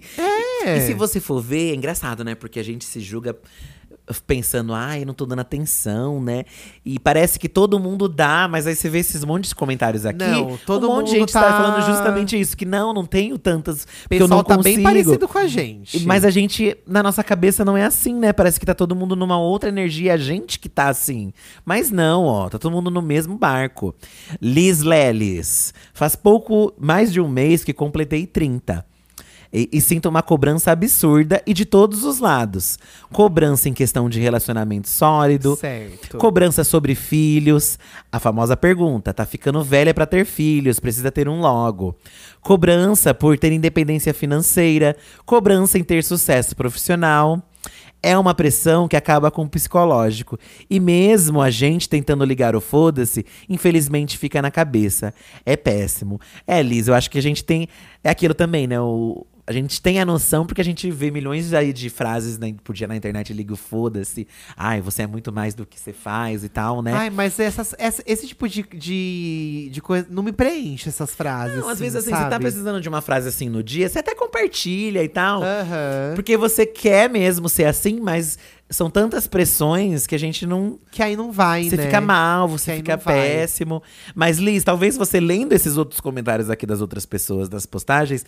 É. 0.66 0.78
E 0.78 0.82
se 0.88 0.94
você 0.94 1.20
for 1.20 1.42
ver, 1.42 1.72
é 1.72 1.76
engraçado, 1.76 2.24
né? 2.24 2.36
Porque 2.36 2.58
a 2.60 2.64
gente 2.64 2.86
se 2.86 3.02
julga 3.02 3.38
pensando, 4.26 4.74
ah, 4.74 4.98
eu 5.00 5.06
não 5.06 5.14
tô 5.14 5.26
dando 5.26 5.40
atenção, 5.40 6.22
né? 6.22 6.46
E 6.86 6.98
parece 7.00 7.38
que 7.40 7.48
todo 7.48 7.80
mundo 7.80 8.08
dá, 8.08 8.48
mas 8.50 8.66
aí 8.66 8.76
você 8.76 8.90
vê 8.90 9.00
esses 9.00 9.24
montes 9.24 9.50
de 9.50 9.56
comentários 9.56 10.06
aqui. 10.06 10.18
Não, 10.18 10.58
todo 10.66 10.90
um 10.90 10.96
monte 10.96 11.08
de 11.08 11.12
mundo 11.14 11.20
gente 11.20 11.34
tá... 11.34 11.44
tá- 11.44 11.52
falando 11.62 11.86
justamente 11.86 12.40
isso, 12.40 12.56
que 12.56 12.66
não, 12.66 12.94
não 12.94 13.06
tenho 13.06 13.38
tantas. 13.38 13.84
O 13.84 13.88
Porque 14.10 14.16
eu 14.16 14.28
não 14.28 14.38
pessoal 14.38 14.44
tá 14.44 14.58
bem 14.58 14.76
consigo. 14.76 14.84
parecido 14.84 15.28
com 15.28 15.38
a 15.38 15.48
gente. 15.48 16.06
Mas 16.06 16.26
a 16.26 16.30
gente, 16.30 16.76
na 16.88 17.04
nossa 17.04 17.24
cabeça, 17.24 17.64
não 17.64 17.78
é 17.78 17.86
assim, 17.86 18.14
né? 18.16 18.34
Parece 18.34 18.60
que 18.60 18.66
tá 18.66 18.74
todo 18.74 18.96
mundo 18.96 19.16
numa 19.16 19.40
outra 19.40 19.70
energia, 19.70 20.14
a 20.14 20.18
gente 20.18 20.60
que 20.60 20.70
tá 20.70 20.88
assim. 20.88 21.32
Mas 21.66 21.92
não, 21.92 22.26
ó, 22.26 22.50
tá 22.50 22.58
todo 22.58 22.72
mundo 22.72 22.90
no 22.90 23.02
mesmo 23.02 23.38
barco. 23.38 23.94
Liz 24.42 24.82
Lelis, 24.82 25.74
faz 25.94 26.16
pouco 26.16 26.74
mais 26.80 27.12
de 27.12 27.20
um 27.22 27.28
mês 27.28 27.64
que 27.64 27.74
completei 27.74 28.26
30. 28.26 28.89
E, 29.52 29.68
e 29.72 29.82
sinto 29.82 30.08
uma 30.08 30.22
cobrança 30.22 30.72
absurda 30.72 31.42
e 31.46 31.54
de 31.54 31.66
todos 31.66 32.04
os 32.04 32.20
lados. 32.20 32.78
Cobrança 33.12 33.68
em 33.68 33.74
questão 33.74 34.10
de 34.10 34.20
relacionamento 34.20 34.88
sólido, 34.90 35.56
Certo. 35.56 36.18
Cobrança 36.18 36.64
sobre 36.64 36.96
filhos. 36.96 37.80
A 38.12 38.20
famosa 38.20 38.56
pergunta: 38.56 39.14
tá 39.14 39.26
ficando 39.26 39.64
velha 39.64 39.94
pra 39.94 40.06
ter 40.06 40.26
filhos, 40.26 40.80
precisa 40.80 41.12
ter 41.12 41.28
um 41.28 41.40
logo. 41.40 41.96
Cobrança 42.42 43.14
por 43.14 43.38
ter 43.38 43.52
independência 43.52 44.14
financeira. 44.14 44.96
Cobrança 45.26 45.78
em 45.78 45.84
ter 45.84 46.04
sucesso 46.04 46.56
profissional. 46.56 47.44
É 48.02 48.18
uma 48.18 48.34
pressão 48.34 48.88
que 48.88 48.96
acaba 48.96 49.30
com 49.30 49.44
o 49.44 49.50
psicológico. 49.50 50.40
E 50.70 50.80
mesmo 50.80 51.42
a 51.42 51.50
gente 51.50 51.90
tentando 51.90 52.24
ligar 52.24 52.56
o 52.56 52.62
foda-se, 52.62 53.26
infelizmente 53.50 54.18
fica 54.18 54.42
na 54.42 54.50
cabeça. 54.50 55.14
É 55.46 55.58
péssimo. 55.58 56.20
É, 56.48 56.62
Liz, 56.62 56.88
eu 56.88 56.94
acho 56.94 57.10
que 57.10 57.18
a 57.18 57.22
gente 57.22 57.44
tem. 57.44 57.68
É 58.02 58.10
aquilo 58.10 58.34
também, 58.34 58.68
né? 58.68 58.80
O, 58.80 59.28
a 59.50 59.52
gente 59.52 59.82
tem 59.82 60.00
a 60.00 60.06
noção 60.06 60.46
porque 60.46 60.62
a 60.62 60.64
gente 60.64 60.92
vê 60.92 61.10
milhões 61.10 61.52
aí 61.54 61.74
de 61.74 61.90
frases 61.90 62.38
na, 62.38 62.46
por 62.64 62.76
dia 62.76 62.88
na 62.88 62.96
internet, 62.96 63.34
liga 63.34 63.52
o 63.52 63.58
foda-se. 63.58 64.28
Ai, 64.56 64.80
você 64.80 65.02
é 65.02 65.08
muito 65.08 65.34
mais 65.34 65.56
do 65.56 65.66
que 65.66 65.80
você 65.80 65.92
faz 65.92 66.44
e 66.44 66.50
tal, 66.50 66.84
né? 66.84 66.94
Ai, 66.94 67.10
mas 67.10 67.40
essas, 67.40 67.74
essa- 67.80 68.04
esse 68.06 68.28
tipo 68.28 68.48
de, 68.48 68.62
de, 68.72 69.70
de 69.72 69.82
coisa 69.82 70.06
não 70.08 70.22
me 70.22 70.32
preenche 70.32 70.88
essas 70.88 71.16
frases. 71.16 71.58
Não, 71.58 71.68
às 71.68 71.80
vezes 71.80 71.96
assim, 71.96 72.12
sabe? 72.12 72.26
você 72.26 72.30
tá 72.30 72.40
precisando 72.40 72.80
de 72.80 72.88
uma 72.88 73.02
frase 73.02 73.28
assim 73.28 73.50
no 73.50 73.64
dia, 73.64 73.90
você 73.90 73.98
até 73.98 74.14
compartilha 74.14 75.04
e 75.04 75.10
tal. 75.10 75.42
Aham. 75.42 76.14
Porque 76.14 76.38
você 76.38 76.64
quer 76.66 77.10
mesmo 77.10 77.50
ser 77.50 77.66
assim, 77.66 78.00
mas 78.00 78.38
são 78.70 78.88
tantas 78.88 79.26
pressões 79.26 80.06
que 80.06 80.14
a 80.14 80.20
gente 80.20 80.46
não. 80.46 80.78
Que 80.92 81.02
aí 81.02 81.16
não 81.16 81.32
vai, 81.32 81.64
Você 81.68 81.76
né? 81.76 81.86
fica 81.86 82.00
mal, 82.00 82.48
você 82.48 82.76
fica 82.76 82.98
não 82.98 83.04
vai. 83.04 83.16
péssimo. 83.16 83.82
Mas, 84.14 84.38
Liz, 84.38 84.64
talvez 84.64 84.96
você 84.96 85.20
lendo 85.20 85.54
esses 85.54 85.76
outros 85.76 86.00
comentários 86.00 86.52
aqui 86.52 86.68
das 86.68 86.80
outras 86.82 87.04
pessoas, 87.04 87.50
das 87.50 87.66
postagens, 87.66 88.24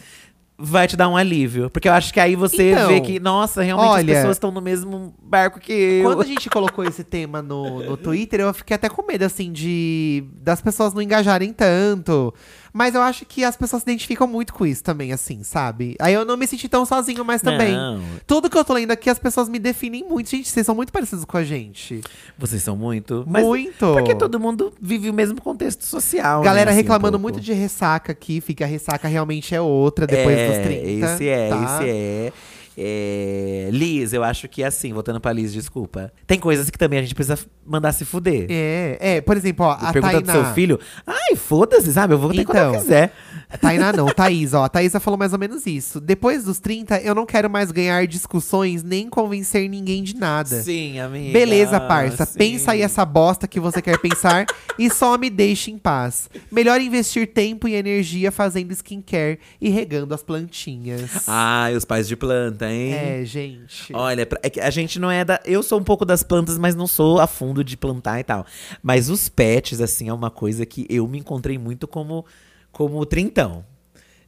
vai 0.58 0.88
te 0.88 0.96
dar 0.96 1.10
um 1.10 1.18
alívio. 1.18 1.70
Porque 1.70 1.88
eu 1.88 1.94
acho 1.94 2.14
que 2.14 2.20
aí 2.20 2.36
você 2.36 2.72
Então, 2.72 2.88
vê 2.88 3.02
que, 3.02 3.20
nossa, 3.20 3.62
realmente 3.62 3.90
olha, 3.90 4.14
as 4.14 4.18
pessoas 4.20 4.36
estão 4.38 4.52
no 4.52 4.62
mesmo 4.62 5.14
barco 5.22 5.60
que 5.60 5.74
eu. 5.74 6.04
Quando 6.04 6.22
a 6.22 6.26
gente 6.28 6.50
colocou 6.50 6.84
esse 6.84 7.04
tema 7.04 7.42
no, 7.42 7.84
no 7.84 7.98
Twitter, 7.98 8.42
eu 8.42 8.54
fiquei 8.54 8.76
até 8.76 8.88
com 8.88 9.06
medo, 9.06 9.24
assim, 9.24 9.52
de 9.52 10.24
das 10.36 10.62
pessoas 10.62 10.94
não 10.94 11.02
engajarem 11.02 11.52
tanto. 11.52 12.34
Mas 12.74 12.96
eu 12.96 13.02
acho 13.02 13.26
que 13.26 13.44
as 13.44 13.56
pessoas 13.58 13.84
se 13.84 13.90
identificam 13.90 14.28
muito 14.28 14.54
com 14.54 14.66
isso 14.66 14.84
também, 14.84 15.12
assim, 15.12 15.44
sabe? 15.44 15.96
Aí 16.00 16.14
eu 16.14 16.24
não 16.24 16.38
me 16.38 16.48
senti 16.48 16.70
tão 16.70 16.86
sozinho 16.86 17.24
mais 17.26 17.42
também. 17.42 17.74
Não, 17.74 18.02
Tudo 18.26 18.50
que 18.50 18.58
eu 18.58 18.64
tô 18.64 18.74
lendo 18.74 18.92
aqui, 18.92 19.10
as 19.10 19.20
pessoas 19.20 19.50
me 19.50 19.60
definem 19.60 20.04
muito. 20.04 20.30
Gente, 20.30 20.50
vocês 20.50 20.66
são 20.66 20.76
muito 20.76 20.92
parecidos 20.92 21.26
com 21.26 21.38
a 21.38 21.44
gente. 21.44 22.02
vocês 22.38 22.64
são 22.64 22.76
muito. 22.76 23.26
Mas 23.28 23.44
muito. 23.44 23.94
Porque 23.94 24.16
todo 24.16 24.40
mundo 24.40 24.74
vive 24.82 25.10
o 25.10 25.14
mesmo 25.14 25.42
contexto 25.42 25.84
social. 25.84 26.42
Galera 26.42 26.66
né, 26.66 26.72
assim, 26.72 26.80
um 26.80 26.84
reclamando 26.84 27.20
pouco. 27.20 27.34
muito 27.34 27.44
de 27.44 27.54
ressaca 27.54 28.12
aqui, 28.12 28.40
fica 28.40 28.64
a 28.64 28.68
ressaca 28.68 29.08
realmente 29.08 29.54
é 29.54 29.62
outra 29.62 30.08
depois 30.08 30.38
é, 30.38 30.48
dos 30.48 30.58
30. 30.66 31.14
Esse 31.14 31.28
é, 31.28 31.50
tá? 31.50 31.64
esse 31.64 31.90
é. 31.90 32.34
É, 32.78 33.70
Liz, 33.72 34.14
eu 34.14 34.24
acho 34.24 34.48
que 34.48 34.64
é 34.64 34.68
assim, 34.68 34.94
voltando 34.94 35.20
pra 35.20 35.34
Liz, 35.34 35.52
desculpa. 35.54 36.12
Tem 36.26 36.40
coisas 36.40 36.70
que 36.70 36.78
também 36.78 37.00
a 37.00 37.02
gente 37.02 37.14
precisa 37.16 37.38
mandar 37.66 37.92
se 37.92 38.06
fuder. 38.06 38.48
É, 38.50 38.98
é, 39.00 39.22
por 39.22 39.36
exemplo, 39.38 39.66
ó, 39.66 39.72
a 39.72 39.92
Pergunta 39.92 40.22
do 40.22 40.26
Tainá. 40.26 40.46
seu 40.46 40.54
filho. 40.54 40.80
Ai, 41.06 41.36
foda-se, 41.36 41.92
sabe? 41.94 42.14
Eu 42.14 42.18
vou 42.20 42.32
ter 42.34 42.46
quando 42.46 42.58
eu 42.58 42.70
Então. 42.70 42.82
quiser. 42.82 43.14
Tainá 43.60 43.92
não, 43.92 44.08
Thaís, 44.08 44.54
ó. 44.54 44.64
A 44.64 44.70
Thaísa 44.70 45.00
falou 45.00 45.18
mais 45.18 45.34
ou 45.34 45.40
menos 45.40 45.66
isso. 45.66 46.00
Depois 46.00 46.44
dos 46.44 46.60
30, 46.60 47.00
eu 47.02 47.16
não 47.16 47.26
quero 47.26 47.50
mais 47.50 47.72
ganhar 47.72 48.06
discussões 48.08 48.84
nem 48.84 49.10
convencer 49.10 49.70
ninguém 49.70 50.04
de 50.04 50.16
nada. 50.16 50.62
Sim, 50.62 51.00
amiga. 51.00 51.34
Beleza, 51.34 51.80
parça. 51.80 52.26
sim. 52.26 52.38
Pensa 52.38 52.72
aí 52.72 52.82
essa 52.82 53.06
bosta 53.06 53.48
que 53.48 53.60
você 53.60 53.82
quer 53.82 53.98
pensar 54.00 54.46
e 54.78 54.90
só 54.90 55.18
me 55.18 55.30
deixe 55.30 55.72
em 55.72 55.78
paz. 55.78 56.30
Melhor 56.52 56.80
investir 56.82 57.28
tempo 57.28 57.68
e 57.68 57.76
energia 57.76 58.32
fazendo 58.32 58.72
skincare 58.72 59.40
e 59.60 59.70
regando 59.70 60.14
as 60.14 60.24
plantinhas. 60.24 61.28
Ai, 61.28 61.76
os 61.76 61.86
pais 61.86 62.08
de 62.08 62.16
planta, 62.16 62.70
hein? 62.70 62.94
É, 62.94 63.26
gente. 63.26 63.94
Olha, 63.94 64.28
é 64.42 64.50
que 64.50 64.60
a 64.60 64.70
gente 64.70 65.00
não 65.00 65.10
é 65.12 65.24
da. 65.24 65.40
Eu 65.46 65.64
sou 65.64 65.80
um 65.80 65.84
pouco 65.84 66.06
das 66.06 66.24
plantas, 66.24 66.58
mas 66.58 66.76
não 66.76 66.88
sou 66.88 67.20
a 67.20 67.28
fundo 67.28 67.64
de 67.64 67.76
plantar 67.78 68.20
e 68.20 68.24
tal. 68.24 68.46
Mas 68.82 69.10
os 69.10 69.30
pets, 69.30 69.82
assim, 69.82 70.10
é 70.10 70.14
uma 70.14 70.30
coisa 70.30 70.66
que 70.66 70.86
eu 70.90 71.08
me 71.08 71.20
encontrei 71.20 71.58
muito 71.58 71.88
como, 71.88 72.26
como 72.72 73.06
trintão. 73.06 73.66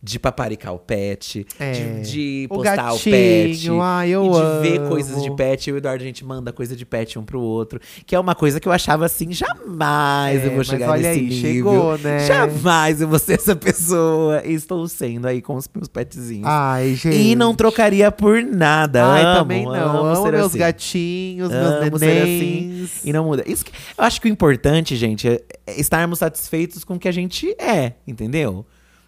De 0.05 0.19
paparicar 0.19 0.73
o 0.73 0.79
pet, 0.79 1.47
É. 1.57 1.71
de, 1.71 2.11
de 2.11 2.47
O 2.51 2.55
postar 2.55 2.73
o, 2.91 2.97
gatinho, 2.97 3.15
pet. 3.15 3.69
ai, 3.81 4.09
eu 4.09 4.23
de 4.29 4.37
amo. 4.37 4.61
ver 4.61 4.89
coisas 4.89 5.23
de 5.23 5.33
pet. 5.33 5.69
Eu 5.69 5.75
e 5.75 5.77
o 5.77 5.79
Eduardo, 5.79 6.03
a 6.03 6.05
gente 6.05 6.25
manda 6.25 6.51
coisa 6.51 6.75
de 6.75 6.85
pet 6.85 7.17
um 7.17 7.23
pro 7.23 7.39
outro. 7.39 7.79
Que 8.05 8.13
é 8.13 8.19
uma 8.19 8.35
coisa 8.35 8.59
que 8.59 8.67
eu 8.67 8.73
achava 8.73 9.05
assim, 9.05 9.31
jamais 9.31 10.41
É, 10.41 10.45
eu 10.45 10.49
vou 10.49 10.57
mas 10.57 10.67
chegar 10.67 10.89
olha 10.89 11.01
nesse 11.09 11.19
aí, 11.21 11.25
nível. 11.29 11.41
chegou, 11.71 11.97
né? 11.99 12.27
Jamais 12.27 12.99
eu 13.01 13.07
vou 13.07 13.17
ser 13.17 13.35
essa 13.35 13.55
pessoa. 13.55 14.41
E 14.45 14.53
estou 14.53 14.85
sendo 14.89 15.25
aí 15.25 15.41
com 15.41 15.55
os 15.55 15.69
meus 15.73 15.87
petzinhos. 15.87 16.45
Ai, 16.47 16.95
gente. 16.95 17.15
E 17.15 17.33
não 17.33 17.55
trocaria 17.55 18.11
por 18.11 18.43
nada. 18.43 19.05
Ai, 19.05 19.23
amo, 19.23 19.39
também 19.39 19.63
não. 19.63 20.05
Amo, 20.05 20.21
ser 20.25 20.31
meus 20.33 20.47
assim. 20.47 20.57
gatinhos, 20.57 21.49
Amo 21.49 21.79
meus 21.89 21.99
ser 22.01 22.05
nenéns. 22.07 22.83
assim 22.97 23.09
e 23.09 23.13
não 23.13 23.23
muda. 23.23 23.43
Isso 23.47 23.63
que- 23.63 23.71
eu 23.97 24.03
acho 24.03 24.19
que 24.19 24.27
o 24.27 24.29
importante, 24.29 24.97
gente, 24.97 25.29
é 25.29 25.41
é 25.65 25.79
estarmos 25.79 26.19
satisfeitos 26.19 26.83
com 26.83 26.95
o 26.95 26.99
que 26.99 27.07
a 27.07 27.11
gente 27.13 27.49
é, 27.57 27.93
entendeu? 28.05 28.65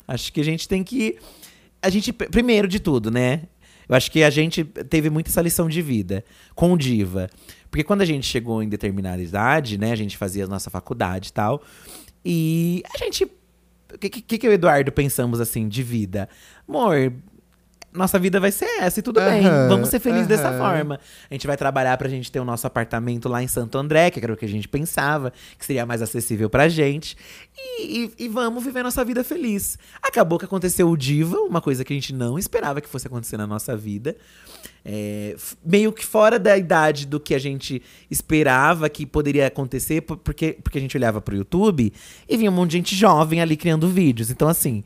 Acho 0.08 0.32
que 0.32 0.42
a 0.42 0.44
gente 0.44 0.68
tem 0.68 0.84
que. 0.84 1.18
A 1.82 1.90
gente, 1.90 2.12
pr- 2.14 2.30
primeiro 2.30 2.68
de 2.68 2.80
tudo, 2.80 3.10
né? 3.12 3.44
Eu 3.88 3.96
acho 3.96 4.12
que 4.12 4.24
a 4.24 4.30
gente 4.30 4.64
teve 4.64 5.10
muito 5.10 5.28
essa 5.28 5.42
lição 5.42 5.70
de 5.70 5.82
vida 5.82 6.24
com 6.56 6.76
Diva. 6.76 7.30
Porque 7.70 7.84
quando 7.84 8.02
a 8.02 8.06
gente 8.06 8.26
chegou 8.26 8.64
em 8.64 8.70
determinada 8.70 9.22
idade, 9.22 9.78
né? 9.78 9.92
A 9.92 9.96
gente 9.96 10.18
fazia 10.18 10.46
a 10.46 10.48
nossa 10.48 10.70
faculdade 10.70 11.30
e 11.30 11.34
tal. 11.34 11.62
E 12.24 12.82
a 12.94 12.98
gente 12.98 13.26
O 13.94 13.98
que, 14.00 14.10
que, 14.10 14.38
que 14.40 14.48
eu 14.48 14.52
e 14.52 14.54
o 14.54 14.56
Eduardo 14.56 14.92
pensamos 14.92 15.40
assim 15.40 15.68
de 15.68 15.84
vida? 15.84 16.28
Amor, 16.68 17.14
nossa 17.96 18.20
vida 18.20 18.40
vai 18.40 18.52
ser 18.52 18.66
essa 18.80 19.00
e 19.00 19.04
tudo 19.04 19.20
bem. 19.22 19.46
Aham, 19.46 19.68
Vamos 19.70 19.90
ser 19.90 20.00
felizes 20.00 20.28
dessa 20.28 20.50
aham. 20.50 20.58
forma. 20.58 21.00
A 21.30 21.34
gente 21.34 21.48
vai 21.48 21.58
trabalhar 21.58 21.98
pra 21.98 22.08
gente 22.10 22.32
ter 22.32 22.40
o 22.40 22.46
nosso 22.46 22.68
apartamento 22.68 23.28
lá 23.30 23.42
em 23.42 23.48
Santo 23.48 23.78
André, 23.78 24.12
que 24.12 24.20
era 24.24 24.34
o 24.34 24.38
que 24.38 24.46
a 24.46 24.50
gente 24.50 24.68
pensava, 24.68 25.32
que 25.58 25.66
seria 25.66 25.86
mais 25.86 26.02
acessível 26.02 26.50
pra 26.50 26.68
gente. 26.70 27.16
E, 27.58 28.06
e- 28.20 28.26
e 28.26 28.28
vamos 28.28 28.64
viver 28.64 28.84
nossa 28.84 29.04
vida 29.04 29.24
feliz. 29.24 29.78
Acabou 30.02 30.38
que 30.38 30.46
aconteceu 30.46 30.90
o 30.90 30.98
Diva, 30.98 31.38
uma 31.40 31.62
coisa 31.62 31.84
que 31.84 31.94
a 31.94 31.96
gente 31.96 32.14
não 32.14 32.38
esperava 32.38 32.82
que 32.82 32.90
fosse 32.90 33.08
acontecer 33.08 33.38
na 33.38 33.48
nossa 33.48 33.76
vida. 33.76 34.16
É, 34.88 35.36
meio 35.66 35.92
que 35.92 36.06
fora 36.06 36.38
da 36.38 36.56
idade 36.58 37.08
do 37.08 37.20
que 37.20 37.34
a 37.34 37.40
gente 37.40 37.82
esperava 38.10 38.88
que 38.88 39.06
poderia 39.06 39.48
acontecer, 39.48 40.02
por- 40.02 40.18
porque, 40.18 40.58
porque 40.64 40.78
a 40.78 40.82
gente 40.82 40.96
olhava 40.96 41.20
pro 41.22 41.36
YouTube 41.36 41.92
e 42.30 42.38
vinha 42.38 42.52
um 42.52 42.54
monte 42.54 42.72
de 42.72 42.78
gente 42.78 42.96
jovem 42.96 43.42
ali 43.42 43.58
criando 43.58 43.88
vídeos. 43.90 44.30
Então, 44.30 44.48
assim, 44.48 44.84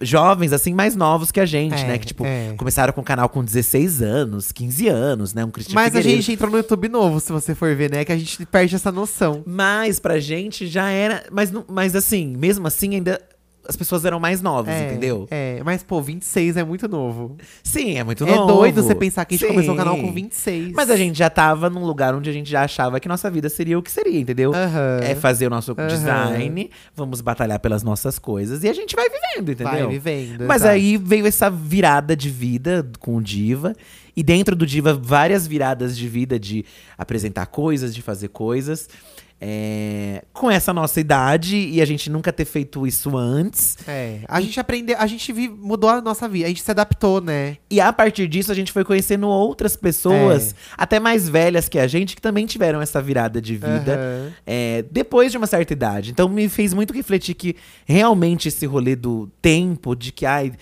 jovens, 0.00 0.52
assim, 0.52 0.74
mais 0.74 0.94
novos 0.96 1.30
que 1.30 1.40
a 1.40 1.46
gente, 1.46 1.74
É, 1.82 1.86
né? 1.86 1.98
Que, 1.98 2.06
tipo, 2.06 2.24
é. 2.24 2.54
começaram 2.56 2.92
com 2.92 3.00
o 3.00 3.04
canal 3.04 3.28
com 3.28 3.42
16 3.44 4.02
anos, 4.02 4.52
15 4.52 4.88
anos, 4.88 5.34
né? 5.34 5.44
Um 5.44 5.50
Cristian 5.50 5.74
Mas 5.74 5.94
a 5.94 5.98
Figueiredo. 5.98 6.22
gente 6.22 6.32
entrou 6.34 6.50
no 6.50 6.56
YouTube 6.58 6.88
novo, 6.88 7.20
se 7.20 7.32
você 7.32 7.54
for 7.54 7.74
ver, 7.74 7.90
né? 7.90 8.04
Que 8.04 8.12
a 8.12 8.18
gente 8.18 8.44
perde 8.46 8.74
essa 8.74 8.90
noção. 8.92 9.42
Mas 9.46 9.98
pra 9.98 10.18
gente 10.20 10.66
já 10.66 10.88
era. 10.90 11.24
Mas, 11.30 11.52
mas 11.68 11.94
assim, 11.96 12.36
mesmo 12.36 12.66
assim, 12.66 12.94
ainda. 12.94 13.20
As 13.66 13.76
pessoas 13.76 14.04
eram 14.04 14.18
mais 14.18 14.40
novas, 14.42 14.74
É, 14.74 14.86
entendeu? 14.90 15.28
É, 15.30 15.62
mas 15.64 15.82
pô, 15.82 16.02
26 16.02 16.56
é 16.56 16.64
muito 16.64 16.88
novo. 16.88 17.36
Sim, 17.62 17.96
é 17.96 18.02
muito 18.04 18.24
é 18.24 18.34
novo. 18.34 18.52
doido 18.54 18.82
você 18.82 18.94
pensar 18.94 19.24
que 19.24 19.34
a 19.34 19.38
gente 19.38 19.46
Sim. 19.46 19.54
começou 19.54 19.74
o 19.74 19.76
canal 19.76 19.96
com 19.96 20.12
26. 20.12 20.72
Mas 20.72 20.90
a 20.90 20.96
gente 20.96 21.16
já 21.16 21.30
tava 21.30 21.70
num 21.70 21.84
lugar 21.84 22.14
onde 22.14 22.28
a 22.28 22.32
gente 22.32 22.50
já 22.50 22.62
achava 22.64 22.98
que 22.98 23.08
nossa 23.08 23.30
vida 23.30 23.48
seria 23.48 23.78
o 23.78 23.82
que 23.82 23.90
seria, 23.90 24.18
entendeu? 24.18 24.52
É 25.00 25.14
fazer 25.14 25.46
o 25.46 25.50
nosso 25.50 25.74
design, 25.74 26.70
vamos 26.94 27.20
batalhar 27.20 27.60
pelas 27.60 27.82
nossas 27.82 28.18
coisas 28.18 28.64
e 28.64 28.68
a 28.68 28.72
gente 28.72 28.96
vai 28.96 29.08
vivendo, 29.08 29.52
entendeu? 29.52 29.86
Vai 29.86 29.86
vivendo. 29.86 30.44
Mas 30.46 30.62
exato. 30.62 30.74
aí 30.74 30.96
veio 30.96 31.26
essa 31.26 31.48
virada 31.48 32.16
de 32.16 32.28
vida 32.30 32.86
com 32.98 33.16
o 33.16 33.22
Diva. 33.22 33.74
E 34.14 34.22
dentro 34.22 34.54
do 34.54 34.66
Diva, 34.66 34.92
várias 34.92 35.46
viradas 35.46 35.96
de 35.96 36.06
vida 36.06 36.38
de 36.38 36.64
apresentar 36.98 37.46
coisas, 37.46 37.94
de 37.94 38.02
fazer 38.02 38.28
coisas. 38.28 38.88
É, 39.44 40.22
com 40.32 40.48
essa 40.48 40.72
nossa 40.72 41.00
idade 41.00 41.56
e 41.56 41.82
a 41.82 41.84
gente 41.84 42.08
nunca 42.08 42.32
ter 42.32 42.44
feito 42.44 42.86
isso 42.86 43.16
antes. 43.16 43.76
É, 43.88 44.20
a 44.28 44.40
gente 44.40 44.60
aprendeu, 44.60 44.94
a 44.96 45.06
gente 45.08 45.32
mudou 45.32 45.90
a 45.90 46.00
nossa 46.00 46.28
vida, 46.28 46.44
a 46.46 46.48
gente 46.48 46.62
se 46.62 46.70
adaptou, 46.70 47.20
né? 47.20 47.56
E 47.68 47.80
a 47.80 47.92
partir 47.92 48.28
disso, 48.28 48.52
a 48.52 48.54
gente 48.54 48.70
foi 48.70 48.84
conhecendo 48.84 49.26
outras 49.26 49.74
pessoas, 49.74 50.52
É. 50.52 50.54
até 50.78 51.00
mais 51.00 51.28
velhas 51.28 51.68
que 51.68 51.76
a 51.80 51.88
gente, 51.88 52.14
que 52.14 52.22
também 52.22 52.46
tiveram 52.46 52.80
essa 52.80 53.02
virada 53.02 53.40
de 53.42 53.56
vida. 53.56 53.94
Aham. 53.94 54.32
é, 54.46 54.84
depois 54.92 55.32
de 55.32 55.38
uma 55.38 55.46
certa 55.48 55.72
idade. 55.72 56.12
Então 56.12 56.28
me 56.28 56.48
fez 56.48 56.72
muito 56.72 56.92
refletir 56.94 57.34
que 57.34 57.56
realmente 57.84 58.46
esse 58.46 58.64
rolê 58.64 58.94
do 58.94 59.28
tempo, 59.42 59.96
de 59.96 60.12
que 60.12 60.24
ai, 60.24 60.52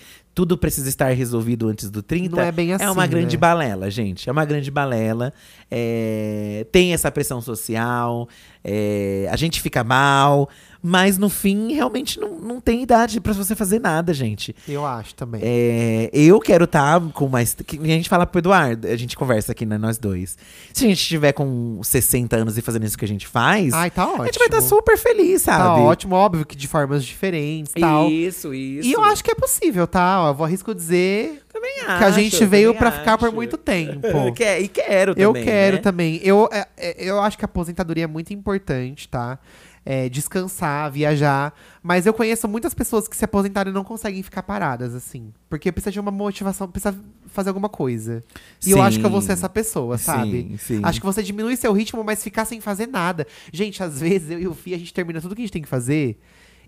tudo 0.41 0.57
precisa 0.57 0.89
estar 0.89 1.11
resolvido 1.11 1.67
antes 1.67 1.91
do 1.91 2.01
30, 2.01 2.35
Não 2.35 2.41
é 2.41 2.51
bem 2.51 2.73
assim, 2.73 2.83
é 2.83 2.89
uma 2.89 3.05
grande 3.05 3.35
né? 3.35 3.39
balela, 3.39 3.91
gente. 3.91 4.27
É 4.27 4.31
uma 4.31 4.43
grande 4.43 4.71
balela. 4.71 5.31
É, 5.69 6.65
tem 6.71 6.95
essa 6.95 7.11
pressão 7.11 7.39
social, 7.39 8.27
é, 8.63 9.27
a 9.29 9.35
gente 9.35 9.61
fica 9.61 9.83
mal, 9.83 10.49
mas 10.81 11.17
no 11.17 11.29
fim, 11.29 11.73
realmente 11.73 12.19
não, 12.19 12.39
não 12.39 12.59
tem 12.61 12.81
idade 12.81 13.19
pra 13.21 13.33
você 13.33 13.55
fazer 13.55 13.79
nada, 13.79 14.13
gente. 14.13 14.55
Eu 14.67 14.85
acho 14.85 15.13
também. 15.15 15.41
É, 15.43 16.09
eu 16.13 16.39
quero 16.39 16.63
estar 16.65 16.99
com 17.13 17.27
mais. 17.27 17.53
Que 17.53 17.77
a 17.77 17.85
gente 17.85 18.09
fala 18.09 18.25
pro 18.25 18.39
Eduardo, 18.39 18.87
a 18.87 18.95
gente 18.95 19.15
conversa 19.15 19.51
aqui, 19.51 19.65
né, 19.65 19.77
nós 19.77 19.97
dois. 19.97 20.37
Se 20.73 20.85
a 20.85 20.87
gente 20.87 20.97
estiver 20.99 21.33
com 21.33 21.79
60 21.83 22.35
anos 22.35 22.57
e 22.57 22.61
fazendo 22.61 22.85
isso 22.85 22.97
que 22.97 23.05
a 23.05 23.07
gente 23.07 23.27
faz, 23.27 23.73
Ai, 23.73 23.91
tá 23.91 24.05
ótimo. 24.07 24.23
a 24.23 24.25
gente 24.25 24.39
vai 24.39 24.47
estar 24.47 24.61
super 24.61 24.97
feliz, 24.97 25.43
sabe? 25.43 25.59
Tá 25.63 25.75
ótimo, 25.77 26.15
óbvio 26.15 26.45
que 26.45 26.55
de 26.55 26.67
formas 26.67 27.03
diferentes 27.05 27.73
e 27.75 27.79
tal. 27.79 28.09
Isso, 28.09 28.53
isso. 28.53 28.87
E 28.87 28.91
eu 28.93 29.03
acho 29.03 29.23
que 29.23 29.31
é 29.31 29.35
possível, 29.35 29.85
tá? 29.85 30.25
Eu 30.27 30.33
vou 30.33 30.45
arrisco 30.45 30.73
dizer 30.73 31.43
também 31.51 31.75
que 31.75 31.85
a 31.85 32.07
acho, 32.07 32.19
gente 32.19 32.45
veio 32.45 32.73
pra 32.73 32.91
ficar 32.91 33.17
por 33.17 33.27
acho. 33.27 33.35
muito 33.35 33.57
tempo. 33.57 34.07
Quer- 34.33 34.61
e 34.61 34.67
quero 34.67 35.13
eu 35.17 35.29
também. 35.29 35.43
quero 35.43 35.75
né? 35.75 35.81
também. 35.81 36.19
Eu, 36.23 36.49
é, 36.51 36.67
é, 36.77 36.95
eu 37.03 37.19
acho 37.21 37.37
que 37.37 37.43
a 37.43 37.47
aposentadoria 37.47 38.05
é 38.05 38.07
muito 38.07 38.33
importante, 38.33 39.07
tá? 39.07 39.37
É, 39.83 40.07
descansar, 40.09 40.91
viajar. 40.91 41.53
Mas 41.81 42.05
eu 42.05 42.13
conheço 42.13 42.47
muitas 42.47 42.71
pessoas 42.73 43.07
que 43.07 43.17
se 43.17 43.25
aposentaram 43.25 43.71
e 43.71 43.73
não 43.73 43.83
conseguem 43.83 44.21
ficar 44.21 44.43
paradas, 44.43 44.93
assim. 44.93 45.33
Porque 45.49 45.71
precisa 45.71 45.91
de 45.91 45.99
uma 45.99 46.11
motivação, 46.11 46.67
precisa 46.69 46.95
fazer 47.27 47.49
alguma 47.49 47.67
coisa. 47.67 48.23
E 48.63 48.69
eu 48.71 48.77
Sim. 48.77 48.83
acho 48.83 48.99
que 48.99 49.05
eu 49.05 49.09
vou 49.09 49.21
ser 49.21 49.31
essa 49.31 49.49
pessoa, 49.49 49.97
sabe? 49.97 50.49
Sim, 50.51 50.57
sim. 50.57 50.79
Acho 50.83 50.99
que 50.99 51.05
você 51.05 51.23
diminui 51.23 51.55
seu 51.57 51.73
ritmo, 51.73 52.03
mas 52.03 52.23
ficar 52.23 52.45
sem 52.45 52.61
fazer 52.61 52.87
nada. 52.87 53.25
Gente, 53.51 53.81
às 53.81 53.99
vezes 53.99 54.29
eu 54.29 54.39
e 54.39 54.47
o 54.47 54.53
Fih, 54.53 54.75
a 54.75 54.77
gente 54.77 54.93
termina 54.93 55.19
tudo 55.19 55.33
que 55.35 55.41
a 55.41 55.45
gente 55.45 55.53
tem 55.53 55.61
que 55.63 55.67
fazer. 55.67 56.19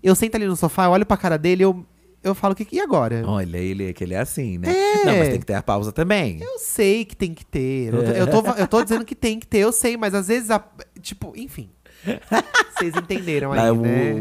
Eu 0.02 0.14
sento 0.16 0.34
ali 0.34 0.46
no 0.46 0.56
sofá, 0.56 0.86
eu 0.86 0.90
olho 0.90 1.06
pra 1.06 1.16
cara 1.16 1.38
dele, 1.38 1.62
eu, 1.64 1.86
eu 2.22 2.34
falo, 2.34 2.52
que, 2.54 2.66
e 2.74 2.80
agora? 2.80 3.22
Olha, 3.24 3.58
ele, 3.58 3.92
que 3.94 4.02
ele 4.02 4.14
é 4.14 4.18
assim, 4.18 4.58
né? 4.58 4.68
É. 4.70 5.04
Não, 5.04 5.18
mas 5.18 5.28
tem 5.28 5.38
que 5.38 5.46
ter 5.46 5.54
a 5.54 5.62
pausa 5.62 5.92
também. 5.92 6.42
Eu 6.42 6.58
sei 6.58 7.04
que 7.04 7.14
tem 7.14 7.32
que 7.32 7.44
ter. 7.46 7.94
Eu 7.94 8.02
tô, 8.04 8.10
eu 8.10 8.26
tô, 8.42 8.50
eu 8.60 8.66
tô 8.66 8.82
dizendo 8.82 9.04
que 9.04 9.14
tem 9.14 9.38
que 9.38 9.46
ter, 9.46 9.58
eu 9.58 9.70
sei, 9.70 9.96
mas 9.96 10.14
às 10.14 10.26
vezes, 10.26 10.50
a- 10.50 10.64
tipo, 11.00 11.32
enfim. 11.36 11.70
Vocês 12.76 12.94
entenderam 12.96 13.52
aí, 13.52 13.76
né? 13.76 14.16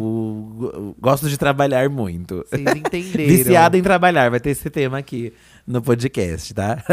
gosto 0.99 1.27
de 1.27 1.37
trabalhar 1.37 1.89
muito. 1.89 2.45
Vocês 2.47 2.75
entenderam. 2.75 3.29
Viciada 3.29 3.77
em 3.77 3.81
trabalhar, 3.81 4.29
vai 4.29 4.39
ter 4.39 4.51
esse 4.51 4.69
tema 4.69 4.99
aqui 4.99 5.33
no 5.65 5.81
podcast, 5.81 6.53
tá? 6.53 6.83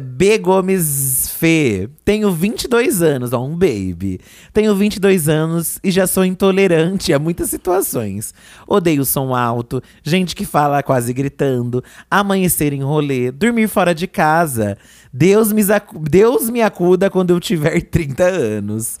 B. 0.00 0.38
Gomes 0.38 1.30
Fê. 1.36 1.88
Tenho 2.04 2.32
22 2.32 3.02
anos, 3.02 3.32
ó, 3.32 3.44
um 3.44 3.56
baby. 3.56 4.20
Tenho 4.52 4.74
22 4.74 5.28
anos 5.28 5.78
e 5.82 5.90
já 5.90 6.06
sou 6.06 6.24
intolerante 6.24 7.12
a 7.12 7.18
muitas 7.18 7.50
situações. 7.50 8.32
Odeio 8.66 9.04
som 9.04 9.34
alto, 9.34 9.82
gente 10.02 10.34
que 10.34 10.46
fala 10.46 10.82
quase 10.82 11.12
gritando, 11.12 11.84
amanhecer 12.10 12.72
em 12.72 12.82
rolê, 12.82 13.30
dormir 13.30 13.68
fora 13.68 13.94
de 13.94 14.06
casa. 14.06 14.78
Deus 15.18 15.50
me, 15.52 15.62
Deus 16.08 16.48
me 16.48 16.62
acuda 16.62 17.10
quando 17.10 17.30
eu 17.30 17.40
tiver 17.40 17.80
30 17.90 18.22
anos. 18.22 19.00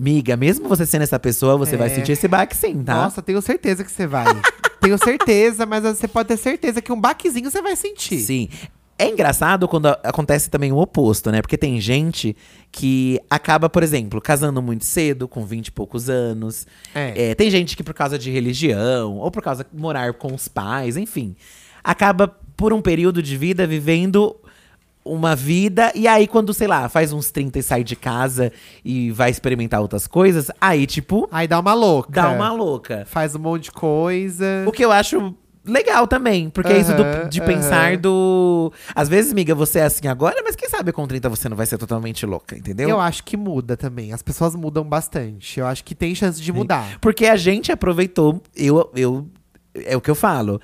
Miga, 0.00 0.34
mesmo 0.34 0.66
você 0.66 0.86
sendo 0.86 1.02
essa 1.02 1.18
pessoa, 1.18 1.58
você 1.58 1.76
vai 1.76 1.88
É. 1.90 1.94
sentir 1.94 2.12
esse 2.12 2.26
baque 2.26 2.56
sim, 2.56 2.82
tá? 2.82 2.94
Nossa, 2.94 3.20
tenho 3.20 3.42
certeza 3.42 3.84
que 3.84 3.92
você 3.92 4.06
vai. 4.06 4.24
tenho 4.80 4.96
certeza, 4.96 5.66
mas 5.66 5.82
você 5.84 6.08
pode 6.08 6.28
ter 6.28 6.38
certeza 6.38 6.80
que 6.80 6.90
um 6.90 6.98
baquezinho 6.98 7.50
você 7.50 7.60
vai 7.60 7.76
sentir. 7.76 8.18
Sim. 8.20 8.48
É 8.98 9.10
engraçado 9.10 9.68
quando 9.68 9.86
acontece 10.02 10.48
também 10.48 10.72
o 10.72 10.78
oposto, 10.78 11.30
né? 11.30 11.42
Porque 11.42 11.58
tem 11.58 11.78
gente 11.82 12.34
que 12.72 13.20
acaba, 13.28 13.68
por 13.68 13.82
exemplo, 13.82 14.22
casando 14.22 14.62
muito 14.62 14.86
cedo, 14.86 15.28
com 15.28 15.44
20 15.44 15.66
e 15.66 15.72
poucos 15.72 16.08
anos. 16.08 16.66
É. 16.94 17.30
É, 17.30 17.34
tem 17.34 17.50
gente 17.50 17.76
que, 17.76 17.82
por 17.84 17.92
causa 17.92 18.18
de 18.18 18.30
religião, 18.30 19.16
ou 19.18 19.30
por 19.30 19.42
causa 19.42 19.64
de 19.70 19.78
morar 19.78 20.14
com 20.14 20.34
os 20.34 20.48
pais, 20.48 20.96
enfim, 20.96 21.36
acaba 21.84 22.26
por 22.56 22.72
um 22.72 22.80
período 22.80 23.22
de 23.22 23.36
vida 23.36 23.66
vivendo 23.66 24.34
uma 25.08 25.34
vida. 25.34 25.90
E 25.94 26.06
aí, 26.06 26.26
quando, 26.26 26.52
sei 26.54 26.66
lá, 26.66 26.88
faz 26.88 27.12
uns 27.12 27.30
30 27.30 27.58
e 27.58 27.62
sai 27.62 27.82
de 27.84 27.96
casa 27.96 28.52
e 28.84 29.10
vai 29.10 29.30
experimentar 29.30 29.80
outras 29.80 30.06
coisas, 30.06 30.50
aí, 30.60 30.86
tipo, 30.86 31.28
Aí 31.32 31.46
dá 31.48 31.58
uma 31.60 31.74
louca. 31.74 32.10
dá 32.10 32.30
uma 32.30 32.52
louca. 32.52 33.04
Faz 33.06 33.34
um 33.34 33.38
monte 33.38 33.64
de 33.64 33.72
coisa. 33.72 34.64
O 34.66 34.72
que 34.72 34.84
eu 34.84 34.92
acho 34.92 35.34
legal 35.64 36.06
também, 36.06 36.48
porque 36.48 36.72
é 36.72 36.78
isso 36.78 36.94
do- 36.94 37.28
de 37.28 37.42
pensar 37.42 37.96
do. 37.98 38.72
Às 38.94 39.06
vezes, 39.08 39.32
miga, 39.34 39.54
você 39.54 39.80
é 39.80 39.84
assim 39.84 40.08
agora, 40.08 40.40
mas 40.42 40.56
quem 40.56 40.66
sabe 40.68 40.92
com 40.92 41.06
30 41.06 41.28
você 41.28 41.46
não 41.48 41.56
vai 41.56 41.66
ser 41.66 41.76
totalmente 41.76 42.24
louca, 42.24 42.56
entendeu? 42.56 42.88
Eu 42.88 42.98
acho 43.00 43.22
que 43.22 43.36
muda 43.36 43.76
também. 43.76 44.12
As 44.12 44.22
pessoas 44.22 44.54
mudam 44.54 44.82
bastante. 44.84 45.60
Eu 45.60 45.66
acho 45.66 45.84
que 45.84 45.94
tem 45.94 46.14
chance 46.14 46.40
de 46.40 46.52
mudar. 46.52 46.98
Porque 47.02 47.26
a 47.26 47.36
gente 47.36 47.70
aproveitou. 47.70 48.40
Eu, 48.56 48.90
eu. 48.94 49.26
É 49.84 49.94
o 49.96 50.00
que 50.00 50.10
eu 50.10 50.14
falo. 50.14 50.58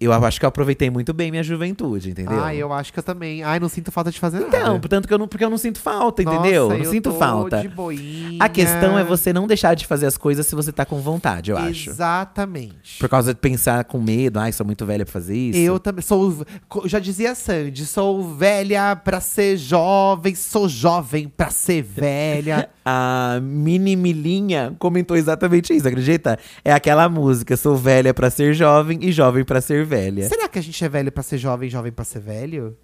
Eu 0.00 0.12
acho 0.12 0.40
que 0.40 0.44
eu 0.44 0.48
aproveitei 0.48 0.90
muito 0.90 1.14
bem 1.14 1.30
minha 1.30 1.42
juventude, 1.42 2.10
entendeu? 2.10 2.42
Ah, 2.42 2.52
eu 2.52 2.72
acho 2.72 2.92
que 2.92 2.98
eu 2.98 3.02
também. 3.04 3.44
Ai, 3.44 3.60
não 3.60 3.68
sinto 3.68 3.92
falta 3.92 4.10
de 4.10 4.18
fazer 4.18 4.38
Então, 4.42 4.60
nada. 4.60 4.78
portanto 4.80 5.06
que 5.06 5.14
eu 5.14 5.18
não, 5.18 5.28
porque 5.28 5.44
eu 5.44 5.50
não 5.50 5.56
sinto 5.58 5.78
falta, 5.78 6.22
entendeu? 6.22 6.64
Nossa, 6.64 6.78
não 6.78 6.84
eu 6.84 6.90
sinto 6.90 7.12
tô 7.12 7.18
falta. 7.18 7.60
De 7.62 7.68
boinha. 7.68 8.38
A 8.40 8.48
questão 8.48 8.98
é 8.98 9.04
você 9.04 9.32
não 9.32 9.46
deixar 9.46 9.74
de 9.74 9.86
fazer 9.86 10.06
as 10.06 10.16
coisas 10.16 10.44
se 10.46 10.56
você 10.56 10.72
tá 10.72 10.84
com 10.84 11.00
vontade, 11.00 11.52
eu 11.52 11.56
acho. 11.56 11.90
Exatamente. 11.90 12.98
Por 12.98 13.08
causa 13.08 13.32
de 13.32 13.38
pensar 13.40 13.84
com 13.84 14.00
medo, 14.00 14.40
ai, 14.40 14.50
sou 14.50 14.66
muito 14.66 14.84
velha 14.84 15.04
pra 15.04 15.12
fazer 15.12 15.36
isso. 15.36 15.58
Eu 15.58 15.78
também 15.78 16.02
sou. 16.02 16.44
Já 16.86 16.98
dizia 16.98 17.34
Sandy, 17.36 17.86
sou 17.86 18.34
velha 18.34 18.96
pra 18.96 19.20
ser 19.20 19.56
jovem, 19.56 20.34
sou 20.34 20.68
jovem 20.68 21.28
pra 21.28 21.50
ser 21.50 21.82
velha. 21.82 22.68
A 22.86 23.38
Mini 23.40 23.96
Milinha 23.96 24.74
comentou 24.78 25.16
exatamente 25.16 25.72
isso, 25.74 25.88
acredita? 25.88 26.38
É 26.62 26.70
aquela 26.70 27.08
música, 27.08 27.56
sou 27.56 27.76
velha 27.76 28.12
pra 28.12 28.28
ser 28.28 28.52
jovem 28.52 28.98
e 29.00 29.10
jovem 29.10 29.42
pra 29.44 29.60
ser 29.60 29.84
velha. 29.84 30.28
Será 30.28 30.48
que 30.48 30.58
a 30.58 30.62
gente 30.62 30.84
é 30.84 30.88
velho 30.88 31.12
pra 31.12 31.22
ser 31.22 31.38
jovem, 31.38 31.68
jovem 31.68 31.92
pra 31.92 32.04
ser 32.04 32.20
velho? 32.20 32.76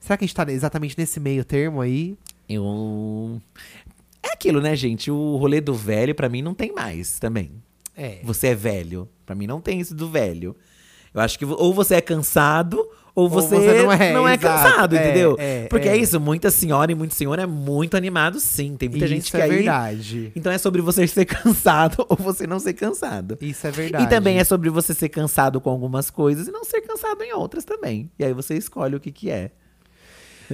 Será 0.00 0.16
que 0.16 0.24
a 0.24 0.26
gente 0.26 0.34
tá 0.34 0.50
exatamente 0.50 0.98
nesse 0.98 1.20
meio 1.20 1.44
termo 1.44 1.80
aí? 1.80 2.16
Eu... 2.48 3.40
É 4.22 4.32
aquilo, 4.32 4.60
né, 4.60 4.74
gente? 4.76 5.10
O 5.10 5.36
rolê 5.36 5.60
do 5.60 5.74
velho, 5.74 6.14
pra 6.14 6.28
mim, 6.28 6.42
não 6.42 6.54
tem 6.54 6.72
mais 6.72 7.18
também. 7.18 7.62
É. 7.96 8.20
Você 8.22 8.48
é 8.48 8.54
velho. 8.54 9.08
Pra 9.24 9.34
mim, 9.34 9.46
não 9.46 9.60
tem 9.60 9.80
isso 9.80 9.94
do 9.94 10.08
velho. 10.08 10.56
Eu 11.14 11.20
acho 11.20 11.38
que 11.38 11.44
ou 11.44 11.74
você 11.74 11.96
é 11.96 12.00
cansado. 12.00 12.88
Ou 13.14 13.28
você, 13.28 13.56
você 13.56 13.74
não 13.82 13.84
não 13.84 13.92
é, 13.92 14.32
é, 14.32 14.34
exato. 14.36 14.40
cansado, 14.40 14.96
É, 14.96 15.04
entendeu? 15.04 15.36
é, 15.38 15.66
Porque 15.68 15.88
é. 15.88 15.92
é. 15.92 15.96
isso, 15.96 16.18
muita 16.18 16.50
senhora 16.50 16.90
e 16.90 16.94
muito 16.94 17.14
senhor 17.14 17.38
é 17.38 17.44
muito 17.46 17.96
animado, 17.96 18.40
sim. 18.40 18.74
Tem 18.76 18.88
muita 18.88 19.06
gente 19.06 19.22
Isso 19.22 19.30
que 19.32 19.36
é 19.36 19.42
aí. 19.44 19.50
verdade. 19.50 20.32
Então 20.34 20.50
é 20.50 20.56
sobre 20.58 20.80
você 20.80 21.06
ser 21.08 21.26
cansado 21.26 22.06
ou 22.08 22.16
você 22.16 22.46
não 22.46 22.58
ser 22.58 22.72
cansado. 22.72 23.36
Isso 23.40 23.66
é 23.66 23.70
verdade. 23.70 24.04
E 24.04 24.08
também 24.08 24.38
é 24.38 24.44
sobre 24.44 24.70
você 24.70 24.94
ser 24.94 25.10
cansado 25.10 25.60
com 25.60 25.68
algumas 25.70 26.10
coisas 26.10 26.48
e 26.48 26.50
não 26.50 26.64
ser 26.64 26.80
cansado 26.80 27.22
em 27.22 27.32
outras 27.34 27.64
também. 27.64 28.10
E 28.18 28.24
aí 28.24 28.32
você 28.32 28.54
escolhe 28.54 28.96
o 28.96 29.00
que 29.00 29.12
que 29.12 29.30
é. 29.30 29.50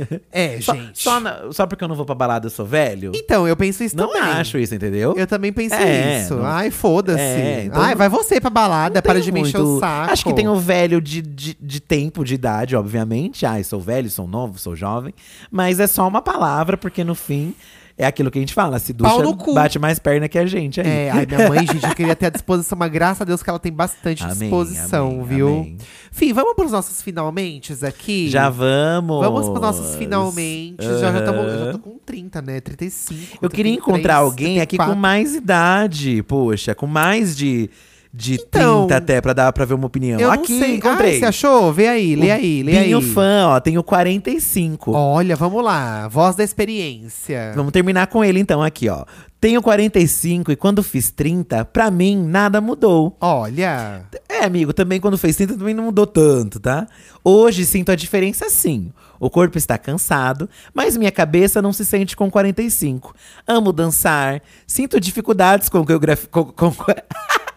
É, 0.33 0.61
Só, 0.61 0.75
gente. 0.75 1.03
só, 1.03 1.21
na- 1.21 1.51
só 1.53 1.67
porque 1.67 1.83
eu 1.83 1.89
não 1.89 1.97
vou 1.97 2.05
pra 2.07 2.15
balada 2.15 2.47
eu 2.47 2.51
sou 2.51 2.65
velho? 2.67 3.13
Então, 3.15 3.47
eu 3.49 3.57
penso 3.57 3.83
isso 3.83 3.97
não 3.97 4.09
também. 4.13 4.23
acho 4.23 4.59
isso, 4.59 4.75
entendeu? 4.75 5.15
Eu 5.17 5.27
também 5.27 5.53
penso 5.53 5.75
É, 5.75 6.21
isso. 6.23 6.35
não- 6.37 6.45
Ai, 6.47 6.71
foda-se. 6.71 7.21
É, 7.21 7.65
então 7.67 7.81
Ai, 7.81 7.91
não- 7.93 7.99
vai 7.99 8.09
você 8.09 8.41
pra 8.41 8.51
balada, 8.51 8.97
Não 8.97 9.03
para 9.03 9.21
de 9.21 9.33
me 9.33 9.41
encher 9.41 9.59
o 9.61 9.65
muito- 9.65 9.81
saco. 9.81 10.13
Acho 10.13 10.25
que 10.25 10.33
tem 10.35 10.49
o 10.49 10.57
velho 10.57 11.01
de, 11.01 11.23
de, 11.23 11.57
de 11.61 11.81
tempo, 11.81 12.25
de 12.25 12.35
idade, 12.35 12.77
obviamente. 12.77 13.45
Ai, 13.47 13.65
sou 13.65 13.81
velho, 13.81 14.09
sou 14.11 14.27
novo, 14.27 14.59
sou 14.59 14.77
jovem. 14.77 15.15
Mas 15.51 15.81
é 15.81 15.87
só 15.87 16.07
uma 16.07 16.21
palavra, 16.23 16.77
porque 16.77 17.03
no 17.05 17.15
fim 17.15 17.55
é 17.99 18.07
aquilo 18.07 18.31
que 18.31 18.39
a 18.39 18.41
gente 18.41 18.55
fala. 18.55 18.79
Se 18.79 18.93
ducha, 18.93 19.11
bate 19.53 19.77
mais 19.79 19.99
perna 19.99 20.29
que 20.29 20.39
a 20.39 20.47
gente 20.47 20.81
aí. 20.81 20.87
É, 20.87 21.11
ai, 21.11 21.27
minha 21.27 21.49
mãe, 21.49 21.67
gente, 21.67 21.85
eu 21.85 21.95
queria 21.97 22.15
ter 22.15 22.27
a 22.27 22.31
disposição, 22.31 22.79
mas 22.79 22.93
graças 22.93 23.23
a 23.23 23.25
Deus 23.25 23.43
que 23.43 23.51
ela 23.51 23.59
tem 23.59 23.73
bastante 23.73 24.23
Amém, 24.23 24.37
disposição, 24.37 25.09
amém, 25.09 25.25
viu? 25.25 25.49
amém. 25.49 25.77
Fim, 26.13 26.33
vamos 26.33 26.55
pros 26.55 26.71
nossos 26.71 27.03
finalmente 27.03 27.75
aqui? 27.85 28.31
Já 28.31 28.49
vamos. 28.49 29.21
Vamos 29.21 29.49
pros 29.49 29.61
nossos 29.61 29.97
finalmente. 29.97 30.83
Já, 30.83 31.13
já, 31.13 31.23
tamo, 31.23 31.41
eu 31.41 31.67
já 31.67 31.73
tô 31.73 31.79
com 31.81 31.99
30, 31.99 32.41
né? 32.41 32.61
35. 32.61 33.39
Eu 33.43 33.51
queria 33.51 33.73
33, 33.73 33.77
encontrar 33.77 34.17
alguém 34.17 34.61
aqui 34.61 34.77
com 34.77 34.85
34. 34.85 34.97
mais 34.97 35.35
idade, 35.35 36.23
poxa, 36.23 36.75
com 36.77 36.87
mais 36.87 37.37
de, 37.37 37.69
de 38.13 38.35
Então, 38.35 38.87
30 38.87 38.97
até, 38.97 39.21
pra 39.21 39.33
dar 39.33 39.53
pra 39.53 39.65
ver 39.65 39.75
uma 39.75 39.87
opinião. 39.87 40.19
Eu 40.19 40.31
aqui, 40.31 40.53
não 40.53 40.61
sei. 40.61 40.77
encontrei. 40.77 41.13
Ai, 41.15 41.19
você 41.19 41.27
achou? 41.27 41.73
Vê 41.73 41.89
aí, 41.89 42.17
lê 42.17 42.29
O 42.29 42.33
aí, 42.33 42.63
lê 42.63 42.79
aí. 42.79 42.85
Binho 42.85 43.01
fã, 43.01 43.49
ó, 43.49 43.61
tenho 43.61 43.83
45. 43.83 44.93
Olha, 44.93 45.37
vamos 45.37 45.63
lá. 45.63 46.09
Voz 46.09 46.35
da 46.37 46.45
experiência. 46.45 47.53
Vamos 47.55 47.73
terminar 47.73 48.07
com 48.07 48.25
ele 48.25 48.41
então 48.41 48.63
aqui, 48.63 48.89
ó. 48.89 49.05
Tenho 49.41 49.63
45 49.63 50.51
e 50.51 50.57
quando 50.57 50.83
fiz 50.83 51.11
30, 51.11 51.65
pra 51.67 51.93
mim 51.93 52.17
nada 52.21 52.61
mudou. 52.61 53.17
Olha. 53.21 54.03
É, 54.29 54.45
amigo, 54.45 54.73
também 54.73 55.01
quando 55.01 55.17
fez 55.17 55.37
30 55.37 55.57
também 55.57 55.75
não 55.75 55.85
mudou 55.85 56.07
tanto, 56.07 56.59
tá? 56.59 56.89
Hoje 57.23 57.65
sinto 57.65 57.93
a 57.93 57.95
diferença 57.95 58.51
sim. 58.51 58.91
O 59.21 59.29
corpo 59.31 59.59
está 59.59 59.77
cansado, 59.77 60.49
mas 60.73 60.97
minha 60.97 61.11
cabeça 61.11 61.61
não 61.63 61.73
se 61.73 61.85
sente 61.85 62.17
com 62.17 62.31
45. 62.31 63.15
Amo 63.47 63.73
dançar, 63.73 64.41
sinto 64.67 65.01
dificuldades 65.01 65.69
com 65.69 65.83
coreografia. 65.85 66.29
Com, 66.31 66.45
com... 66.45 66.73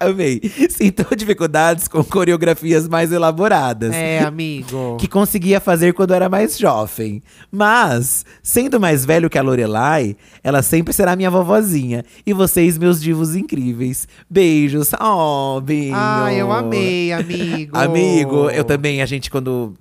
Amei. 0.02 0.41
Sinto 0.70 1.16
dificuldades 1.16 1.88
com 1.88 2.04
coreografias 2.04 2.88
mais 2.88 3.12
elaboradas. 3.12 3.93
É, 3.93 4.20
amigo. 4.20 4.97
Que 4.97 5.08
conseguia 5.08 5.60
fazer 5.60 5.93
quando 5.93 6.14
era 6.14 6.28
mais 6.28 6.58
jovem. 6.58 7.22
Mas, 7.52 8.26
sendo 8.41 8.80
mais 8.80 9.06
velho 9.06 9.30
que 9.30 9.38
a 9.38 9.41
Lorelai, 9.41 10.16
ela 10.43 10.64
sempre 10.64 10.91
será 10.91 11.16
minha 11.16 11.30
vovozinha. 11.30 12.04
E 12.26 12.34
vocês, 12.34 12.78
meus 12.78 12.99
divos 13.02 13.36
incríveis. 13.36 14.08
Beijos. 14.30 14.91
Oh, 14.99 15.62
Binho. 15.62 15.93
Ai, 15.95 16.41
eu 16.41 16.52
amei, 16.52 17.12
amigo. 17.12 17.78
Amigo, 17.78 18.49
eu 18.49 18.64
também, 18.64 19.02
a 19.02 19.06
gente 19.06 19.30
quando. 19.30 19.76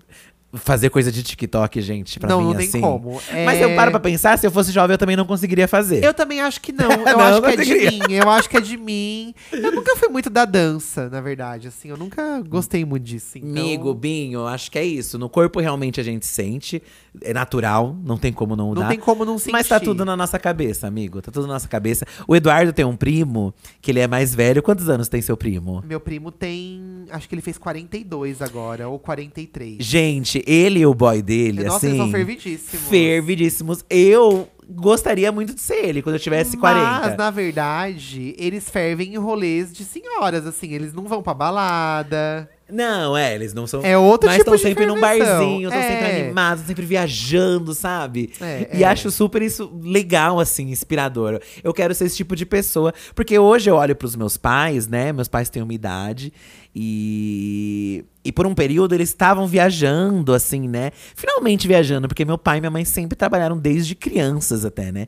Fazer 0.53 0.91
coisa 0.91 1.13
de 1.13 1.23
TikTok, 1.23 1.81
gente, 1.81 2.19
pra 2.19 2.29
Não, 2.29 2.41
mim, 2.41 2.47
não 2.49 2.55
tem 2.57 2.67
assim. 2.67 2.81
como. 2.81 3.21
Mas 3.45 3.61
É- 3.61 3.65
eu 3.65 3.77
paro 3.77 3.93
pra 3.93 4.01
pensar, 4.01 4.37
se 4.37 4.45
eu 4.47 4.51
fosse 4.51 4.73
jovem, 4.73 4.95
eu 4.95 4.99
também 4.99 5.15
não 5.17 5.25
conseguiria 5.25 5.69
fazer. 5.69 6.03
Eu 6.05 6.13
também 6.13 6.41
acho 6.41 6.61
que 6.61 6.73
não. 6.73 6.91
Eu 7.11 7.17
Não, 7.17 7.21
acho 7.21 7.41
que 7.43 7.49
é 7.49 7.57
de 7.57 7.75
mim. 7.77 8.01
Eu 8.13 8.29
acho 8.31 8.51
que 8.51 8.57
é 8.57 8.61
de 8.61 8.77
mim. 8.77 9.33
Eu 9.53 9.71
nunca 9.73 9.95
fui 9.97 10.09
muito 10.09 10.29
da 10.29 10.45
dança, 10.45 11.09
na 11.09 11.21
verdade. 11.21 11.69
Assim, 11.69 11.89
eu 11.89 11.97
nunca 11.97 12.41
gostei 12.43 12.85
muito 12.85 13.05
disso. 13.05 13.39
Então... 13.39 13.51
Amigo, 13.63 13.95
Binho, 13.95 14.45
acho 14.47 14.71
que 14.73 14.79
é 14.79 14.85
isso. 14.85 15.19
No 15.19 15.29
corpo 15.29 15.61
realmente 15.61 16.01
a 16.01 16.03
gente 16.03 16.27
sente. 16.27 16.83
É 17.23 17.33
natural, 17.35 17.97
não 18.05 18.17
tem 18.17 18.33
como 18.33 18.55
não 18.55 18.69
mudar. 18.69 18.83
não 18.83 18.89
tem 18.89 18.99
como 18.99 19.25
não 19.25 19.37
sentir. 19.39 19.51
Mas 19.53 19.67
tá 19.67 19.81
tudo 19.81 20.05
na 20.05 20.17
nossa 20.17 20.39
cabeça, 20.39 20.87
amigo. 20.87 21.21
Tá 21.21 21.31
tudo 21.33 21.47
na 21.49 21.55
nossa 21.55 21.67
cabeça. 21.69 22.07
O 22.27 22.37
Eduardo 22.37 22.73
tem 22.73 22.85
um 22.85 22.95
primo, 22.97 23.53
que 23.81 23.91
ele 23.91 23.99
é 24.01 24.07
mais 24.07 24.33
velho. 24.35 24.63
Quantos 24.63 24.89
anos 24.89 25.09
tem 25.09 25.21
seu 25.21 25.37
primo? 25.37 25.83
Meu 25.87 25.99
primo 26.01 26.31
tem. 26.31 27.05
Acho 27.11 27.29
que 27.29 27.35
ele 27.35 27.43
fez 27.43 27.59
42 27.59 28.41
agora, 28.41 28.89
ou 28.89 28.99
43. 28.99 29.85
Gente, 29.85 30.39
ele 30.47 30.80
e 30.80 30.86
o 30.86 30.95
boy 30.95 31.22
dele, 31.22 31.64
Nossa, 31.64 31.76
assim. 31.78 31.86
eles 31.88 31.99
são 31.99 32.11
fervidíssimos. 32.11 32.88
Fervidíssimos. 32.88 33.84
Eu 33.88 34.49
gostaria 34.68 35.32
muito 35.32 35.55
de 35.55 35.61
ser 35.61 35.84
ele 35.84 36.03
quando 36.03 36.14
eu 36.16 36.20
tivesse 36.20 36.57
40. 36.57 37.01
Mas, 37.01 37.16
na 37.16 37.30
verdade, 37.30 38.34
eles 38.38 38.68
fervem 38.70 39.14
em 39.14 39.18
rolês 39.18 39.72
de 39.72 39.84
senhoras, 39.84 40.47
assim. 40.47 40.72
Eles 40.72 40.93
não 40.93 41.05
vão 41.05 41.22
pra 41.22 41.34
balada. 41.34 42.49
Não, 42.73 43.16
é, 43.16 43.35
eles 43.35 43.53
não 43.55 43.66
são. 43.66 43.85
É 43.85 43.97
outro 43.97 44.29
mas 44.29 44.39
tipo 44.39 44.55
estão 44.55 44.68
sempre 44.68 44.87
num 44.87 45.01
barzinho, 45.01 45.68
estão 45.68 45.83
sempre 45.83 46.07
É. 46.07 46.23
animados, 46.25 46.64
sempre 46.64 46.87
viajando, 46.87 47.75
sabe? 47.75 48.33
É, 48.41 48.71
e 48.75 48.85
é. 48.85 48.87
acho 48.87 49.11
super 49.11 49.43
isso 49.43 49.71
legal, 49.83 50.39
assim, 50.41 50.71
inspirador. 50.71 51.41
Eu 51.62 51.73
quero 51.73 51.95
ser 51.95 52.05
esse 52.07 52.16
tipo 52.16 52.35
de 52.37 52.47
pessoa. 52.47 52.93
Porque 53.14 53.39
hoje 53.39 53.71
eu 53.71 53.77
olho 53.77 53.95
pros 53.97 54.16
meus 54.16 54.37
pais, 54.37 54.87
né? 54.87 55.12
Meus 55.12 55.29
pais 55.29 55.49
têm 55.51 55.62
uma 55.62 55.75
idade. 55.75 56.33
E. 56.75 58.05
E 58.25 58.31
por 58.31 58.47
um 58.47 58.55
período 58.55 58.95
eles 58.95 59.09
estavam 59.09 59.47
viajando, 59.47 60.35
assim, 60.35 60.68
né? 60.68 60.91
Finalmente 61.14 61.66
viajando, 61.66 62.07
porque 62.07 62.25
meu 62.25 62.37
pai 62.37 62.59
e 62.59 62.61
minha 62.61 62.71
mãe 62.71 62.85
sempre 62.85 63.16
trabalharam 63.16 63.57
desde 63.57 63.95
crianças 63.95 64.64
até, 64.64 64.93
né? 64.93 65.07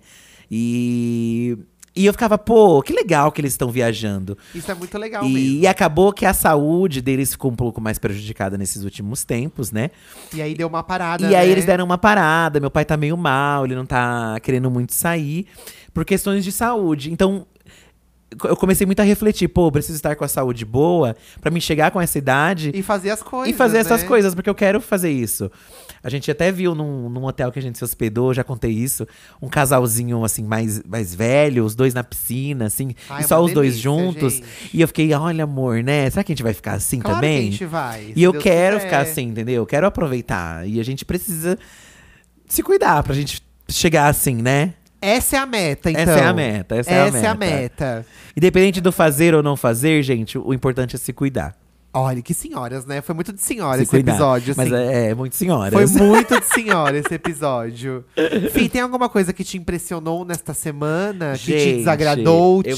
E. 0.50 1.58
E 1.94 2.06
eu 2.06 2.12
ficava, 2.12 2.38
pô, 2.38 2.80
que 2.82 2.92
legal 2.92 3.30
que 3.30 3.40
eles 3.40 3.52
estão 3.52 3.70
viajando. 3.70 4.36
Isso 4.54 4.70
é 4.70 4.74
muito 4.74 4.96
legal 4.96 5.24
E, 5.24 5.32
mesmo. 5.32 5.68
acabou 5.68 6.12
que 6.12 6.24
a 6.24 6.32
saúde 6.32 7.02
deles 7.02 7.32
ficou 7.32 7.50
um 7.50 7.56
pouco 7.56 7.80
mais 7.80 7.98
prejudicada 7.98 8.56
nesses 8.56 8.82
últimos 8.82 9.24
tempos, 9.24 9.70
né? 9.70 9.90
E 10.32 10.40
aí 10.40 10.54
deu 10.54 10.68
uma 10.68 10.82
parada. 10.82 11.24
e 11.30 11.34
aí 11.34 11.46
né? 11.46 11.52
eles 11.52 11.66
deram 11.66 11.84
uma 11.84 11.98
parada. 11.98 12.58
Meu 12.60 12.70
pai 12.70 12.84
tá 12.84 12.96
meio 12.96 13.16
mal, 13.16 13.66
ele 13.66 13.74
não 13.74 13.84
tá 13.84 14.38
querendo 14.40 14.70
muito 14.70 14.94
sair 14.94 15.46
por 15.92 16.04
questões 16.04 16.44
de 16.44 16.52
saúde. 16.52 17.12
Então. 17.12 17.46
Eu 18.44 18.56
comecei 18.56 18.86
muito 18.86 19.00
a 19.00 19.04
refletir, 19.04 19.48
pô, 19.48 19.66
eu 19.68 19.72
preciso 19.72 19.96
estar 19.96 20.14
com 20.16 20.24
a 20.24 20.28
saúde 20.28 20.64
boa 20.64 21.16
pra 21.40 21.50
me 21.50 21.60
chegar 21.60 21.90
com 21.90 22.00
essa 22.00 22.18
idade 22.18 22.70
E 22.74 22.82
fazer 22.82 23.10
as 23.10 23.22
coisas. 23.22 23.54
e 23.54 23.56
fazer 23.56 23.78
essas 23.78 24.02
né? 24.02 24.08
coisas, 24.08 24.34
porque 24.34 24.48
eu 24.50 24.54
quero 24.54 24.80
fazer 24.80 25.10
isso. 25.10 25.50
A 26.02 26.10
gente 26.10 26.30
até 26.30 26.50
viu 26.50 26.74
num, 26.74 27.08
num 27.08 27.24
hotel 27.24 27.52
que 27.52 27.58
a 27.58 27.62
gente 27.62 27.78
se 27.78 27.84
hospedou, 27.84 28.34
já 28.34 28.42
contei 28.42 28.70
isso, 28.72 29.06
um 29.40 29.48
casalzinho 29.48 30.24
assim 30.24 30.42
mais, 30.42 30.82
mais 30.82 31.14
velho, 31.14 31.64
os 31.64 31.74
dois 31.74 31.94
na 31.94 32.02
piscina, 32.02 32.64
assim, 32.66 32.94
Ai, 33.08 33.20
e 33.20 33.24
é 33.24 33.26
só 33.28 33.40
os 33.40 33.52
dois 33.52 33.70
delícia, 33.80 33.82
juntos. 33.82 34.32
gente. 34.34 34.46
E 34.74 34.80
eu 34.80 34.88
fiquei, 34.88 35.12
olha, 35.14 35.44
amor, 35.44 35.82
né? 35.82 36.10
Será 36.10 36.24
que 36.24 36.32
a 36.32 36.34
gente 36.34 36.42
vai 36.42 36.52
ficar 36.54 36.72
assim 36.72 36.98
Claro 36.98 37.16
também? 37.16 37.42
que 37.42 37.48
a 37.48 37.50
gente 37.52 37.64
vai. 37.66 38.12
E 38.16 38.22
eu 38.22 38.32
Deus 38.32 38.42
quero 38.42 38.76
quiser. 38.76 38.86
ficar 38.88 39.00
assim, 39.02 39.22
entendeu? 39.28 39.56
Eu 39.62 39.66
quero 39.66 39.86
aproveitar. 39.86 40.66
E 40.66 40.80
a 40.80 40.84
gente 40.84 41.04
precisa 41.04 41.56
se 42.48 42.62
cuidar 42.62 43.02
pra 43.02 43.14
gente 43.14 43.40
chegar 43.68 44.08
assim, 44.08 44.36
né? 44.36 44.74
Essa 45.02 45.36
é 45.36 45.38
a 45.40 45.46
meta, 45.46 45.90
então. 45.90 46.02
Essa 46.02 46.12
é 46.12 46.24
a 46.24 46.32
meta, 46.32 46.76
essa 46.76 46.90
é 46.90 47.02
a 47.02 47.06
Essa 47.06 47.18
é 47.18 47.26
a 47.26 47.34
meta. 47.34 47.56
meta. 47.56 48.06
Independente 48.36 48.80
do 48.80 48.92
fazer 48.92 49.34
ou 49.34 49.42
não 49.42 49.56
fazer, 49.56 50.00
gente, 50.02 50.38
o 50.38 50.54
importante 50.54 50.94
é 50.94 50.98
se 50.98 51.12
cuidar. 51.12 51.54
Olha, 51.94 52.22
que 52.22 52.32
senhoras, 52.32 52.86
né? 52.86 53.02
Foi 53.02 53.14
muito 53.14 53.34
de 53.34 53.40
senhora 53.42 53.76
se 53.76 53.82
esse 53.82 53.90
cuidar. 53.90 54.12
episódio, 54.12 54.54
Mas 54.56 54.72
assim. 54.72 54.82
é, 54.82 55.10
é 55.10 55.14
muito 55.14 55.36
senhora. 55.36 55.70
Foi 55.72 55.84
muito 56.02 56.40
de 56.40 56.46
senhora 56.46 56.96
esse 56.96 57.12
episódio. 57.14 58.02
Fih, 58.50 58.68
tem 58.70 58.80
alguma 58.80 59.10
coisa 59.10 59.30
que 59.32 59.44
te 59.44 59.58
impressionou 59.58 60.24
nesta 60.24 60.54
semana? 60.54 61.32
que 61.32 61.38
te 61.52 61.58
Gente, 61.58 61.76
desagradou? 61.78 62.62
eu- 62.64 62.76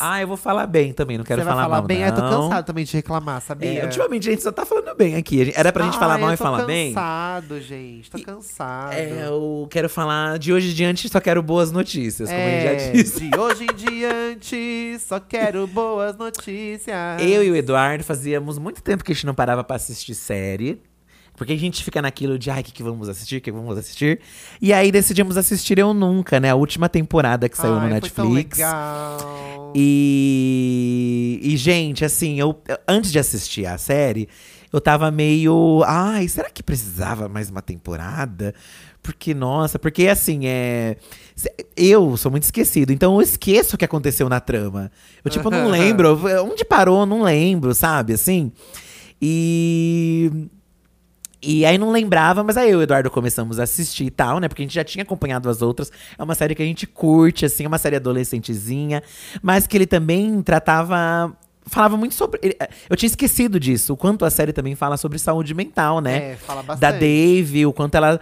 Ah, 0.00 0.20
eu 0.20 0.26
vou 0.26 0.36
falar 0.36 0.66
bem 0.66 0.92
também, 0.92 1.16
não 1.16 1.24
quero 1.24 1.42
Você 1.42 1.44
vai 1.44 1.54
falar, 1.54 1.62
falar 1.64 1.76
mal, 1.78 1.86
bem? 1.86 2.00
não. 2.00 2.06
Eu 2.08 2.12
tô 2.14 2.20
cansado 2.22 2.64
também 2.66 2.84
de 2.84 2.92
reclamar, 2.92 3.40
sabia? 3.40 3.80
É, 3.80 3.84
ultimamente 3.84 4.28
a 4.28 4.32
gente 4.32 4.42
só 4.42 4.50
tá 4.50 4.66
falando 4.66 4.94
bem 4.96 5.14
aqui. 5.14 5.44
Gente- 5.44 5.58
Era 5.58 5.72
pra 5.72 5.84
gente 5.84 5.96
falar 5.98 6.14
Ai, 6.14 6.20
mal 6.20 6.32
e 6.34 6.36
tô 6.36 6.42
falar 6.44 6.64
bem. 6.66 6.92
cansado, 6.92 7.60
gente. 7.60 8.10
Tô 8.10 8.18
cansado. 8.18 8.92
É, 8.94 9.26
eu 9.28 9.68
quero 9.70 9.88
falar 9.88 10.40
de 10.40 10.52
hoje 10.52 10.72
em 10.72 10.74
diante, 10.74 11.08
só 11.08 11.20
quero 11.20 11.40
boas 11.40 11.70
notícias, 11.70 12.28
como 12.28 12.40
a 12.40 12.44
gente 12.44 12.66
É, 12.66 12.78
já 12.78 12.92
disse. 12.92 13.30
de 13.30 13.38
hoje 13.38 13.62
em 13.64 13.74
diante, 13.76 14.96
só 14.98 15.20
quero 15.20 15.68
boas 15.68 16.16
notícias. 16.16 17.22
Eu 17.22 17.44
e 17.44 17.50
o 17.52 17.54
Eduardo 17.54 18.02
fazíamos 18.02 18.55
muito 18.58 18.82
tempo 18.82 19.04
que 19.04 19.12
a 19.12 19.14
gente 19.14 19.26
não 19.26 19.34
parava 19.34 19.62
pra 19.64 19.76
assistir 19.76 20.14
série. 20.14 20.80
Porque 21.36 21.52
a 21.52 21.56
gente 21.56 21.84
fica 21.84 22.00
naquilo 22.00 22.38
de, 22.38 22.50
ai, 22.50 22.62
o 22.62 22.64
que, 22.64 22.72
que 22.72 22.82
vamos 22.82 23.10
assistir? 23.10 23.36
O 23.36 23.40
que, 23.42 23.52
vamos 23.52 23.76
assistir? 23.76 24.20
E 24.60 24.72
aí 24.72 24.90
decidimos 24.90 25.36
assistir 25.36 25.78
Eu 25.78 25.92
Nunca, 25.92 26.40
né? 26.40 26.50
A 26.50 26.54
última 26.54 26.88
temporada 26.88 27.46
que 27.48 27.56
saiu 27.58 27.74
no 27.74 27.80
Ai, 27.80 28.00
tão 28.00 28.30
Netflix. 28.30 28.58
legal. 28.58 29.72
E, 29.74 31.38
e, 31.42 31.56
gente, 31.58 32.04
assim, 32.04 32.40
eu 32.40 32.58
antes 32.88 33.12
de 33.12 33.18
assistir 33.18 33.66
a 33.66 33.76
série, 33.76 34.28
eu 34.72 34.80
tava 34.80 35.10
meio. 35.10 35.82
Ai, 35.86 36.26
será 36.26 36.48
que 36.48 36.62
precisava 36.62 37.28
mais 37.28 37.50
uma 37.50 37.60
temporada? 37.60 38.54
Porque, 39.02 39.34
nossa, 39.34 39.78
porque 39.78 40.08
assim, 40.08 40.46
é. 40.46 40.96
Eu 41.76 42.16
sou 42.16 42.30
muito 42.30 42.44
esquecido, 42.44 42.92
então 42.92 43.14
eu 43.14 43.20
esqueço 43.20 43.76
o 43.76 43.78
que 43.78 43.84
aconteceu 43.84 44.28
na 44.28 44.40
trama. 44.40 44.90
Eu, 45.24 45.30
tipo, 45.30 45.50
não 45.50 45.68
lembro. 45.70 46.18
Onde 46.44 46.64
parou, 46.64 47.04
não 47.04 47.22
lembro, 47.22 47.74
sabe? 47.74 48.14
Assim. 48.14 48.50
E. 49.20 50.30
E 51.42 51.64
aí 51.64 51.78
não 51.78 51.92
lembrava, 51.92 52.42
mas 52.42 52.56
aí 52.56 52.70
eu 52.70 52.78
e 52.78 52.80
o 52.80 52.82
Eduardo 52.82 53.10
começamos 53.10 53.60
a 53.60 53.64
assistir 53.64 54.06
e 54.06 54.10
tal, 54.10 54.40
né? 54.40 54.48
Porque 54.48 54.62
a 54.62 54.64
gente 54.64 54.74
já 54.74 54.82
tinha 54.82 55.02
acompanhado 55.02 55.48
as 55.48 55.62
outras. 55.62 55.92
É 56.18 56.22
uma 56.22 56.34
série 56.34 56.54
que 56.54 56.62
a 56.62 56.66
gente 56.66 56.86
curte, 56.86 57.44
assim, 57.44 57.64
é 57.64 57.68
uma 57.68 57.78
série 57.78 57.96
adolescentezinha, 57.96 59.02
mas 59.42 59.66
que 59.66 59.76
ele 59.76 59.86
também 59.86 60.42
tratava 60.42 61.36
falava 61.66 61.96
muito 61.96 62.14
sobre. 62.14 62.38
ele- 62.42 62.56
Eu 62.88 62.96
tinha 62.96 63.08
esquecido 63.08 63.58
disso, 63.58 63.92
o 63.92 63.96
quanto 63.96 64.24
a 64.24 64.30
série 64.30 64.52
também 64.52 64.74
fala 64.74 64.96
sobre 64.96 65.18
saúde 65.18 65.52
mental, 65.54 66.00
né? 66.00 66.32
É, 66.32 66.36
fala 66.36 66.62
bastante. 66.62 66.80
da 66.80 66.98
Dave, 66.98 67.66
o 67.66 67.72
quanto 67.72 67.94
ela 67.96 68.20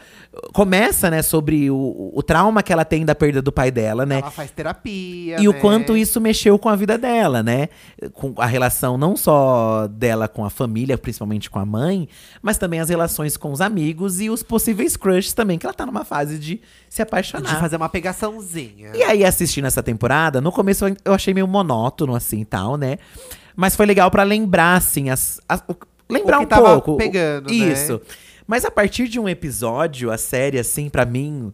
começa, 0.53 1.11
né, 1.11 1.23
sobre 1.23 1.71
o, 1.71 2.11
o 2.15 2.23
trauma 2.23 2.63
que 2.63 2.73
ela 2.73 2.85
tem 2.85 3.05
da 3.05 3.15
perda 3.15 3.41
do 3.41 3.53
pai 3.53 3.71
dela, 3.71 4.05
né? 4.05 4.19
Ela 4.19 4.31
faz 4.31 4.51
terapia. 4.51 5.41
E 5.41 5.49
o 5.49 5.53
né? 5.53 5.61
quanto 5.61 5.97
isso 5.97 6.21
mexeu 6.21 6.59
com 6.59 6.69
a 6.69 6.77
vida 6.77 6.99
dela, 6.99 7.43
né? 7.43 7.69
Com 8.13 8.35
a 8.39 8.47
relação 8.47 8.97
não 8.99 9.17
só 9.17 9.87
dela 9.89 10.27
com 10.27 10.45
a 10.45 10.51
família, 10.51 10.97
principalmente 10.99 11.51
com 11.51 11.59
a 11.59 11.67
mãe, 11.67 12.09
mas 12.43 12.59
também 12.59 12.81
as 12.81 12.89
relações 12.89 13.37
com 13.37 13.53
os 13.53 13.61
amigos 13.61 14.21
e 14.21 14.31
os 14.31 14.43
possíveis 14.43 14.97
crushes 14.97 15.33
também, 15.33 15.59
que 15.59 15.67
ela 15.67 15.75
tá 15.75 15.87
numa 15.87 16.05
fase 16.05 16.39
de 16.39 16.61
se 16.89 17.03
apaixonar. 17.03 17.55
De 17.55 17.61
fazer 17.61 17.77
uma 17.77 17.89
pegaçãozinha. 17.89 18.93
E 18.95 19.03
aí, 19.03 19.25
assistindo 19.25 19.67
essa 19.67 19.83
temporada, 19.83 20.41
no 20.41 20.51
começo 20.53 20.85
eu 21.05 21.13
achei 21.13 21.35
meio 21.35 21.47
monótono, 21.47 22.15
assim 22.15 22.41
e 22.41 22.45
tal, 22.45 22.77
né? 22.77 22.99
Mas 23.57 23.77
foi 23.77 23.87
legal 23.87 24.11
pra 24.11 24.23
lembrar, 24.23 24.77
assim, 24.77 25.11
as, 25.11 25.41
as- 25.49 25.63
o- 25.69 25.77
lembrar 26.11 26.41
O 26.41 26.43
um 26.43 26.47
pouco. 26.47 26.97
pegando, 26.97 27.49
né? 27.49 27.55
Isso. 27.55 28.01
Mas 28.47 28.65
a 28.65 28.71
partir 28.71 29.09
de 29.09 29.19
um 29.19 29.29
episódio, 29.29 30.11
a 30.11 30.19
série, 30.19 30.59
assim, 30.59 30.89
pra 30.91 31.05
mim. 31.07 31.53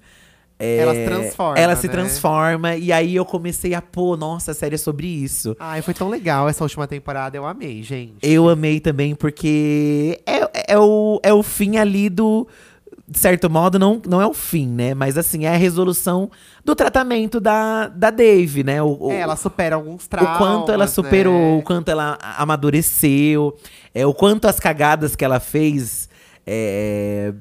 é, 0.59 0.77
Ela 0.79 0.95
se 0.95 1.05
transforma, 1.05 1.59
Ela 1.59 1.77
se 1.77 1.87
né? 1.87 1.93
transforma. 1.93 2.77
E 2.77 2.93
aí 2.93 3.15
eu 3.17 3.25
comecei 3.25 3.75
a, 3.75 3.81
pô, 3.81 4.17
nossa, 4.17 4.51
a 4.51 4.55
série 4.55 4.75
é 4.75 4.79
sobre 4.79 5.07
isso. 5.07 5.57
Ai, 5.61 5.83
foi 5.83 5.95
tão 5.95 6.09
legal 6.09 6.49
essa 6.49 6.65
última 6.65 6.87
temporada, 6.87 7.37
eu 7.37 7.47
amei, 7.47 7.83
gente. 7.83 8.17
Eu 8.23 8.49
amei 8.49 8.81
também, 8.81 9.15
porque 9.15 10.21
é, 10.27 10.73
é, 10.75 10.79
o, 10.79 11.21
é 11.23 11.33
o 11.33 11.43
fim 11.43 11.77
ali 11.77 12.09
do. 12.09 12.47
De 13.13 13.19
certo 13.19 13.51
modo, 13.51 13.77
não, 13.77 14.01
não 14.07 14.23
é 14.23 14.27
o 14.27 14.33
fim, 14.33 14.69
né? 14.69 14.95
Mas 14.95 15.19
assim, 15.19 15.45
é 15.45 15.49
a 15.49 15.57
resolução 15.57 16.31
do 16.65 16.77
tratamento 16.77 17.41
da, 17.41 17.89
da 17.89 18.09
Dave, 18.09 18.63
né? 18.63 18.81
O, 18.81 18.97
o- 19.09 19.11
É, 19.11 19.19
ela 19.23 19.35
supera 19.35 19.75
alguns 19.75 20.07
traumas. 20.07 20.37
o 20.37 20.39
quanto 20.39 20.71
ela 20.71 20.87
superou, 20.87 21.55
o 21.55 21.57
né? 21.57 21.63
quanto 21.63 21.89
ela 21.91 22.17
amadureceu, 22.39 23.57
é, 23.93 24.07
o 24.07 24.15
quanto 24.15 24.47
as 24.47 24.61
cagadas 24.61 25.17
que 25.17 25.25
ela 25.25 25.41
fez 25.41 26.09
é, 26.47 27.35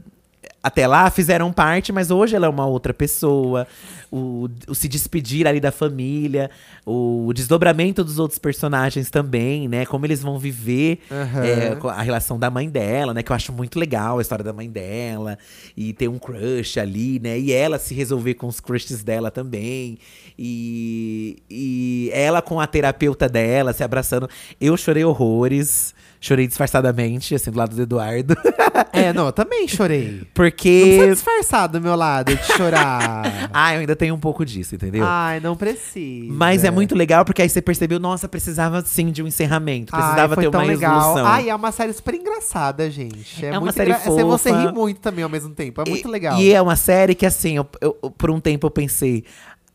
até 0.69 0.87
lá 0.87 1.09
fizeram 1.09 1.51
parte, 1.51 1.91
mas 1.91 2.11
hoje 2.11 2.35
ela 2.35 2.45
é 2.45 2.49
uma 2.49 2.65
outra 2.65 2.93
pessoa. 2.93 3.67
O, 4.11 4.47
o 4.67 4.73
se 4.73 4.87
despedir 4.87 5.45
ali 5.45 5.59
da 5.59 5.71
família, 5.71 6.49
o 6.85 7.31
desdobramento 7.33 8.03
dos 8.03 8.17
outros 8.17 8.39
personagens 8.39 9.09
também, 9.09 9.67
né? 9.67 9.85
Como 9.85 10.05
eles 10.05 10.21
vão 10.21 10.39
viver 10.39 10.99
Aham. 11.11 11.45
é, 11.45 11.77
a 11.89 12.01
relação 12.01 12.39
da 12.39 12.49
mãe 12.49 12.69
dela, 12.69 13.13
né? 13.13 13.21
Que 13.21 13.31
eu 13.31 13.35
acho 13.35 13.51
muito 13.51 13.77
legal 13.77 14.17
a 14.17 14.21
história 14.21 14.43
da 14.43 14.53
mãe 14.53 14.69
dela. 14.69 15.37
E 15.75 15.93
ter 15.93 16.07
um 16.07 16.17
crush 16.17 16.79
ali, 16.79 17.19
né? 17.19 17.37
E 17.37 17.51
ela 17.51 17.77
se 17.77 17.93
resolver 17.93 18.35
com 18.35 18.47
os 18.47 18.59
crushes 18.59 19.03
dela 19.03 19.29
também. 19.29 19.97
E, 20.37 21.37
e 21.49 22.09
ela 22.13 22.41
com 22.41 22.59
a 22.59 22.65
terapeuta 22.65 23.27
dela, 23.27 23.73
se 23.73 23.83
abraçando. 23.83 24.29
Eu 24.61 24.77
chorei 24.77 25.03
horrores. 25.03 25.93
Chorei 26.21 26.47
disfarçadamente, 26.47 27.33
assim, 27.33 27.49
do 27.49 27.57
lado 27.57 27.75
do 27.75 27.81
Eduardo. 27.81 28.35
É, 28.91 29.13
não, 29.13 29.27
eu 29.27 29.31
também 29.31 29.67
chorei. 29.67 30.19
Não 30.19 30.27
Porque. 30.33 30.81
precisa 30.83 31.13
disfarçar 31.13 31.67
do 31.67 31.79
meu 31.81 31.95
lado 31.95 32.35
de 32.35 32.43
chorar. 32.53 33.49
Ah, 33.53 33.73
eu 33.73 33.79
ainda 33.81 33.95
tenho 33.95 34.13
um 34.13 34.19
pouco 34.19 34.45
disso, 34.45 34.75
entendeu? 34.75 35.03
Ai, 35.05 35.39
não 35.39 35.55
precisa. 35.55 36.31
Mas 36.33 36.63
é 36.63 36.71
muito 36.71 36.95
legal 36.95 37.23
porque 37.25 37.41
aí 37.41 37.49
você 37.49 37.61
percebeu, 37.61 37.99
nossa, 37.99 38.27
precisava 38.27 38.81
sim 38.85 39.11
de 39.11 39.23
um 39.23 39.27
encerramento. 39.27 39.91
Precisava 39.91 40.21
Ai, 40.33 40.35
foi 40.35 40.43
ter 40.45 40.51
tão 40.51 40.61
uma 40.61 40.67
legal. 40.67 40.95
resolução. 40.97 41.25
Ai, 41.25 41.49
é 41.49 41.55
uma 41.55 41.71
série 41.71 41.93
super 41.93 42.13
engraçada, 42.15 42.89
gente. 42.89 43.43
É, 43.45 43.49
É 43.49 43.51
uma 43.53 43.61
muito 43.61 43.75
série 43.75 43.91
engra- 43.91 44.03
Você- 44.03 44.23
Você 44.23 44.49
fofa. 44.49 44.61
ri 44.67 44.71
muito 44.73 44.99
também 45.01 45.23
ao 45.23 45.29
mesmo 45.29 45.53
tempo. 45.53 45.81
É 45.81 45.89
muito 45.89 46.07
E- 46.07 46.11
legal. 46.11 46.39
E 46.39 46.51
é 46.53 46.61
uma 46.61 46.75
série 46.75 47.15
que, 47.15 47.25
assim, 47.25 47.57
eu, 47.57 47.67
eu- 47.81 47.93
por 48.17 48.29
um 48.29 48.39
tempo 48.39 48.65
eu 48.67 48.71
pensei. 48.71 49.23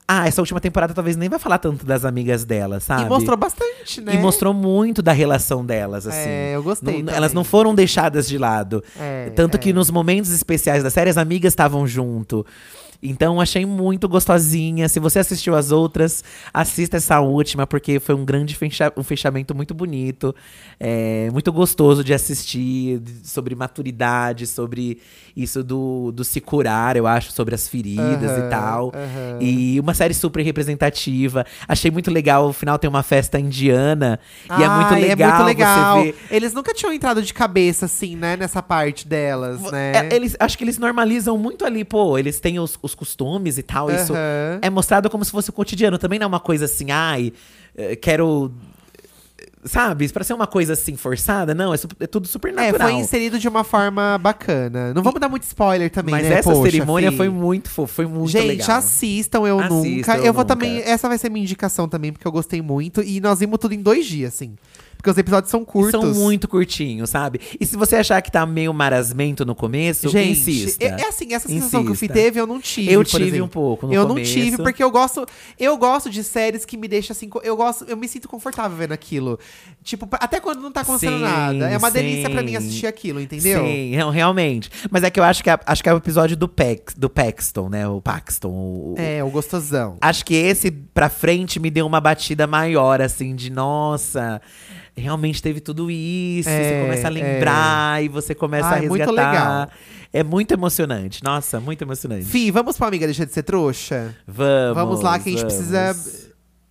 Ah, 0.07 0.26
essa 0.28 0.42
última 0.42 0.61
temporada 0.61 0.92
talvez 0.92 1.16
nem 1.16 1.30
vai 1.30 1.38
falar 1.38 1.57
tanto 1.57 1.86
das 1.86 2.05
amigas 2.05 2.44
dela, 2.44 2.78
sabe? 2.78 3.05
E 3.05 3.09
mostrou 3.09 3.38
bastante, 3.38 4.02
né? 4.02 4.14
E 4.14 4.18
mostrou 4.18 4.52
muito 4.52 5.00
da 5.00 5.12
relação 5.12 5.64
delas, 5.64 6.07
assim. 6.07 6.18
É, 6.28 6.52
eu 6.55 6.62
gostei 6.62 7.02
Não- 7.02 7.11
elas 7.12 7.32
não 7.32 7.42
foram 7.42 7.74
deixadas 7.74 8.28
de 8.28 8.36
lado. 8.36 8.84
É, 9.00 9.30
Tanto 9.34 9.55
é. 9.55 9.59
que 9.59 9.72
nos 9.72 9.90
momentos 9.90 10.30
especiais 10.30 10.82
da 10.82 10.90
série, 10.90 11.09
as 11.09 11.16
amigas 11.16 11.52
estavam 11.52 11.86
junto. 11.86 12.44
Então, 13.05 13.40
achei 13.40 13.66
muito 13.66 14.09
gostosinha. 14.09 14.88
Se 14.88 14.98
você 14.98 15.18
assistiu 15.18 15.55
as 15.55 15.70
outras, 15.70 16.24
assista 16.52 16.96
essa 16.96 17.20
última, 17.20 17.66
porque 17.66 18.00
foi 18.00 18.14
um 18.14 18.24
grande 18.24 18.57
fecha- 18.57 18.92
um 18.96 19.02
fechamento 19.02 19.55
muito 19.55 19.74
bonito. 19.74 20.34
É, 20.80 21.28
muito 21.30 21.52
gostoso 21.52 22.02
de 22.02 22.14
assistir, 22.14 23.00
sobre 23.22 23.55
maturidade, 23.55 24.46
sobre 24.46 24.98
isso 25.36 25.62
do, 25.62 26.11
do 26.12 26.24
se 26.24 26.40
curar, 26.40 26.96
eu 26.96 27.07
acho, 27.07 27.30
sobre 27.32 27.55
as 27.55 27.68
feridas 27.68 28.30
Aham, 28.32 28.46
e 28.46 28.50
tal. 28.50 28.92
aham. 28.94 29.38
E 29.40 29.78
uma 29.80 29.92
série 29.94 30.14
super 30.14 30.42
representativa. 30.42 31.44
Achei 31.68 31.90
muito 31.90 32.11
legal, 32.11 32.48
o 32.48 32.52
final 32.52 32.78
tem 32.78 32.88
uma 32.88 33.02
festa 33.02 33.38
indiana. 33.38 34.18
e 34.59 34.62
é 34.62 34.68
muito 34.68 34.94
legal, 34.94 35.30
É 35.30 35.34
muito 35.34 35.46
legal. 35.46 35.98
você 35.98 36.05
ver. 36.12 36.16
Eles 36.30 36.55
nunca 36.55 36.72
tinham 36.72 36.92
entrado 36.92 37.20
de 37.22 37.34
cabeça, 37.34 37.84
assim, 37.86 38.16
né? 38.16 38.36
Nessa 38.36 38.62
parte 38.62 39.07
delas, 39.07 39.61
né? 39.70 39.92
É, 40.09 40.14
eles, 40.14 40.36
acho 40.38 40.57
que 40.57 40.64
eles 40.64 40.78
normalizam 40.78 41.36
muito 41.36 41.64
ali, 41.64 41.84
pô, 41.84 42.16
eles 42.18 42.40
têm 42.40 42.59
os, 42.59 42.78
os 42.82 42.93
costumes 42.95 43.59
e 43.59 43.62
tal. 43.62 43.90
Isso 43.90 44.12
é 44.62 44.70
mostrado 44.70 45.09
como 45.11 45.24
se 45.24 45.30
fosse 45.30 45.51
o 45.51 45.53
cotidiano. 45.53 45.99
Também 45.99 46.18
não 46.18 46.24
é 46.24 46.28
uma 46.28 46.40
coisa 46.40 46.64
assim, 46.66 46.90
ai, 46.90 47.32
eh, 47.76 47.97
quero. 47.97 48.53
Sabe? 49.66 50.07
Pra 50.11 50.22
ser 50.22 50.34
uma 50.34 50.47
coisa 50.47 50.74
assim 50.74 50.95
forçada, 50.95 51.55
não, 51.55 51.72
é, 51.72 51.78
é 52.01 52.07
tudo 52.07 52.28
super 52.28 52.49
É, 52.53 52.53
natural. 52.53 52.88
foi 52.90 52.99
inserido 52.99 53.38
de 53.38 53.49
uma 53.49 53.64
forma 53.64 54.18
bacana. 54.18 54.92
Não 54.92 55.03
vamos 55.03 55.18
dar 55.18 55.28
muito 55.28 55.45
spoiler 55.45 55.90
também, 55.90 56.14
Mas 56.14 56.28
né? 56.28 56.34
essa 56.34 56.51
Poxa, 56.51 56.70
cerimônia 56.70 57.11
foi 57.11 57.30
muito 57.30 57.70
fofo, 57.70 57.95
foi 57.95 58.07
muito 58.07 58.30
Gente, 58.30 58.47
legal. 58.47 58.76
assistam 58.76 59.47
Eu 59.47 59.59
Nunca. 59.62 60.16
Eu 60.18 60.24
Eu 60.24 60.32
vou 60.34 60.42
Nunca. 60.42 60.55
também. 60.55 60.82
Essa 60.82 61.09
vai 61.09 61.16
ser 61.16 61.30
minha 61.30 61.42
indicação 61.42 61.88
também, 61.88 62.12
porque 62.12 62.26
eu 62.28 62.32
gostei 62.32 62.61
muito. 62.61 63.01
E 63.03 63.20
nós 63.22 63.40
vimos 63.40 63.59
tudo 63.59 63.72
em 63.72 63.80
dois 63.80 64.05
dias, 64.05 64.34
assim. 64.34 64.55
Porque 65.05 65.11
os 65.11 65.18
episódios 65.18 65.50
são 65.50 65.62
curtos. 65.66 65.90
São 66.00 66.14
muito 66.14 66.48
curtinhos, 66.48 67.11
sabe? 67.11 67.38
E 67.61 67.66
se 67.66 67.76
você 67.76 67.96
achar 67.96 68.22
que 68.22 68.32
tá 68.32 68.46
meio 68.46 68.72
marasmento 68.72 69.44
no 69.44 69.55
começo, 69.55 70.09
Gente, 70.09 70.30
insista. 70.40 70.82
é, 70.82 70.88
é 71.02 71.09
assim, 71.09 71.34
essa 71.34 71.46
sensação 71.46 71.84
que 71.84 71.90
o 71.90 71.94
Fih 71.94 72.07
Insista. 72.07 72.14
teve, 72.14 72.40
eu 72.40 72.46
não 72.46 72.59
tive. 72.59 72.90
Eu 72.90 73.05
tive 73.05 73.24
exemplo. 73.24 73.44
um 73.44 73.48
pouco 73.48 73.86
no 73.86 73.92
Eu 73.92 74.07
começo. 74.07 74.34
não 74.34 74.42
tive, 74.42 74.57
porque 74.57 74.82
eu 74.82 74.90
gosto. 74.90 75.26
Eu 75.61 75.76
gosto 75.76 76.09
de 76.09 76.24
séries 76.24 76.64
que 76.64 76.78
me 76.78 76.88
deixam 76.88 77.12
assim. 77.12 77.28
Eu 77.42 77.55
gosto, 77.55 77.84
eu 77.86 77.98
me 77.98 78.09
sinto 78.09 78.26
confortável 78.26 78.74
vendo 78.78 78.92
aquilo. 78.92 79.38
Tipo, 79.82 80.09
até 80.12 80.40
quando 80.40 80.62
não 80.62 80.72
tá 80.72 80.80
acontecendo 80.80 81.18
Sim, 81.18 81.22
nada. 81.22 81.68
É 81.68 81.76
uma 81.76 81.90
delícia 81.90 82.30
pra 82.30 82.42
mim 82.42 82.52
sim. 82.52 82.57
assistir 82.57 82.86
aquilo, 82.86 83.20
entendeu? 83.20 83.62
Sim, 83.62 83.90
real- 83.90 84.09
realmente. 84.11 84.70
Mas 84.90 85.02
é 85.02 85.11
que 85.11 85.20
eu 85.20 85.24
acho 85.24 85.44
que 85.44 85.50
é, 85.50 85.61
acho 85.66 85.82
que 85.82 85.88
é 85.90 85.92
o 85.92 85.98
episódio 85.98 86.34
do, 86.34 86.48
Pax, 86.48 86.94
do 86.96 87.11
Paxton, 87.11 87.68
né? 87.68 87.86
O 87.86 88.00
Paxton. 88.00 88.48
o- 88.48 88.94
É, 88.96 89.22
o 89.22 89.28
gostosão. 89.28 89.98
Acho 90.00 90.24
que 90.24 90.32
esse 90.34 90.70
pra 90.70 91.11
frente 91.11 91.61
me 91.61 91.70
deu 91.70 91.86
uma 91.86 92.00
batida 92.00 92.46
maior, 92.46 93.02
assim, 93.02 93.34
de 93.36 93.50
nossa. 93.50 94.40
Realmente 94.97 95.42
teve 95.42 95.61
tudo 95.61 95.90
isso. 95.90 96.49
É, 96.49 96.62
você 96.62 96.80
começa 96.82 97.07
a 97.07 97.11
lembrar 97.11 98.05
e 98.05 98.09
você 98.09 98.34
começa 98.34 98.68
Ah, 98.68 98.74
a 98.74 98.84
é 98.84 98.88
muito 98.88 99.05
resgatar. 99.05 99.30
legal. 99.32 99.68
É 100.12 100.22
muito 100.22 100.53
emocionante. 100.55 101.22
Nossa, 101.24 101.59
muito 101.59 101.82
emocionante. 101.82 102.24
Fih, 102.24 102.51
vamos 102.53 102.76
pra 102.78 102.86
amiga 102.86 103.05
deixa 103.05 103.26
de 103.26 103.32
ser 103.32 103.42
trouxa? 103.42 104.14
Vamos. 104.26 104.74
Vamos 104.74 105.01
lá 105.03 105.18
que 105.18 105.28
a 105.28 105.32
gente 105.32 105.40
vamos. 105.40 105.55
precisa. 105.55 106.24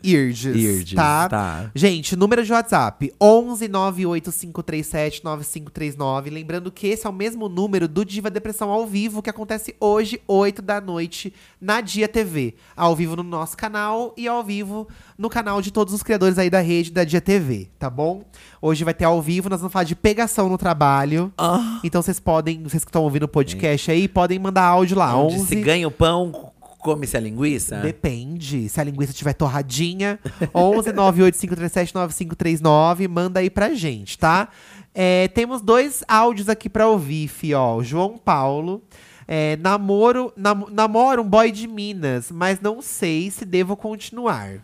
Irdes, 0.03 0.55
Irdes, 0.55 0.93
tá? 0.93 1.29
tá. 1.29 1.71
Gente, 1.73 2.15
número 2.15 2.43
de 2.43 2.51
WhatsApp: 2.51 3.13
11 3.21 3.67
98537 3.67 5.23
9539. 5.23 6.29
Lembrando 6.29 6.71
que 6.71 6.87
esse 6.87 7.07
é 7.07 7.09
o 7.09 7.13
mesmo 7.13 7.47
número 7.47 7.87
do 7.87 8.03
Diva 8.03 8.29
Depressão 8.29 8.69
ao 8.69 8.85
vivo, 8.85 9.21
que 9.21 9.29
acontece 9.29 9.75
hoje, 9.79 10.21
8 10.27 10.61
da 10.61 10.81
noite, 10.81 11.33
na 11.59 11.79
Dia 11.79 12.07
TV. 12.07 12.55
Ao 12.75 12.95
vivo 12.95 13.15
no 13.15 13.23
nosso 13.23 13.55
canal 13.55 14.13
e 14.17 14.27
ao 14.27 14.43
vivo 14.43 14.87
no 15.17 15.29
canal 15.29 15.61
de 15.61 15.71
todos 15.71 15.93
os 15.93 16.03
criadores 16.03 16.37
aí 16.37 16.49
da 16.49 16.59
rede 16.59 16.91
da 16.91 17.03
Dia 17.03 17.21
TV, 17.21 17.69
tá 17.79 17.89
bom? 17.89 18.25
Hoje 18.61 18.83
vai 18.83 18.93
ter 18.93 19.05
ao 19.05 19.21
vivo, 19.21 19.49
nós 19.49 19.59
vamos 19.59 19.73
falar 19.73 19.85
de 19.85 19.95
pegação 19.95 20.49
no 20.49 20.57
trabalho. 20.57 21.31
Ah. 21.37 21.79
Então 21.83 22.01
vocês 22.01 22.19
podem, 22.19 22.61
vocês 22.63 22.83
que 22.83 22.89
estão 22.89 23.03
ouvindo 23.03 23.23
o 23.23 23.27
podcast 23.27 23.89
aí, 23.89 24.07
podem 24.07 24.39
mandar 24.39 24.63
áudio 24.63 24.97
lá. 24.97 25.15
Onde 25.15 25.35
11 25.35 25.47
se 25.47 25.55
ganha 25.55 25.87
o 25.87 25.91
pão, 25.91 26.51
come-se 26.83 27.15
a 27.17 27.19
linguiça? 27.19 27.77
Depende. 27.77 28.67
Se 28.69 28.79
a 28.79 28.83
linguiça 28.83 29.11
estiver 29.11 29.33
torradinha, 29.33 30.19
11 30.53 30.91
98537 30.93 31.95
9539, 31.95 33.07
manda 33.07 33.39
aí 33.39 33.49
pra 33.49 33.73
gente, 33.73 34.17
tá? 34.17 34.49
É, 34.93 35.27
temos 35.29 35.61
dois 35.61 36.03
áudios 36.07 36.49
aqui 36.49 36.69
pra 36.69 36.87
ouvir, 36.87 37.27
fi, 37.27 37.53
ó. 37.53 37.81
João 37.81 38.17
Paulo. 38.17 38.81
É, 39.27 39.55
namoro, 39.57 40.33
nam- 40.35 40.67
namoro 40.69 41.21
um 41.21 41.27
boy 41.27 41.49
de 41.49 41.65
Minas, 41.65 42.29
mas 42.29 42.59
não 42.59 42.81
sei 42.81 43.31
se 43.31 43.45
devo 43.45 43.75
continuar. 43.77 44.61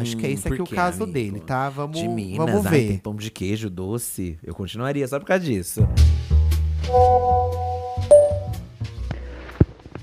Acho 0.00 0.16
que 0.16 0.26
é 0.26 0.32
esse 0.32 0.48
Hum, 0.48 0.52
aqui 0.52 0.62
o 0.62 0.66
caso 0.66 1.04
amigo? 1.04 1.12
dele, 1.12 1.38
tá? 1.40 1.68
Vamos, 1.70 1.96
De 1.96 2.08
Minas, 2.08 2.36
vamos 2.44 2.66
ai, 2.66 2.72
ver. 2.72 2.88
tem 2.88 2.98
pão 2.98 3.14
de 3.14 3.30
queijo 3.30 3.70
doce. 3.70 4.36
Eu 4.42 4.52
continuaria 4.52 5.06
só 5.06 5.20
por 5.20 5.26
causa 5.26 5.44
disso. 5.44 5.86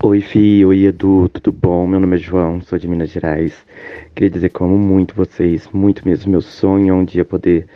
Oi, 0.00 0.20
Fi, 0.20 0.64
oi, 0.64 0.84
Edu, 0.84 1.28
tudo 1.28 1.50
bom? 1.50 1.84
Meu 1.84 1.98
nome 1.98 2.14
é 2.14 2.18
João, 2.20 2.60
sou 2.60 2.78
de 2.78 2.86
Minas 2.86 3.10
Gerais. 3.10 3.66
Queria 4.14 4.30
dizer 4.30 4.48
que 4.48 4.62
amo 4.62 4.78
muito 4.78 5.12
vocês, 5.12 5.68
muito 5.72 6.06
mesmo. 6.06 6.30
Meu 6.30 6.40
sonho 6.40 6.90
é 6.90 6.94
um 6.94 7.04
dia 7.04 7.24
poder 7.24 7.66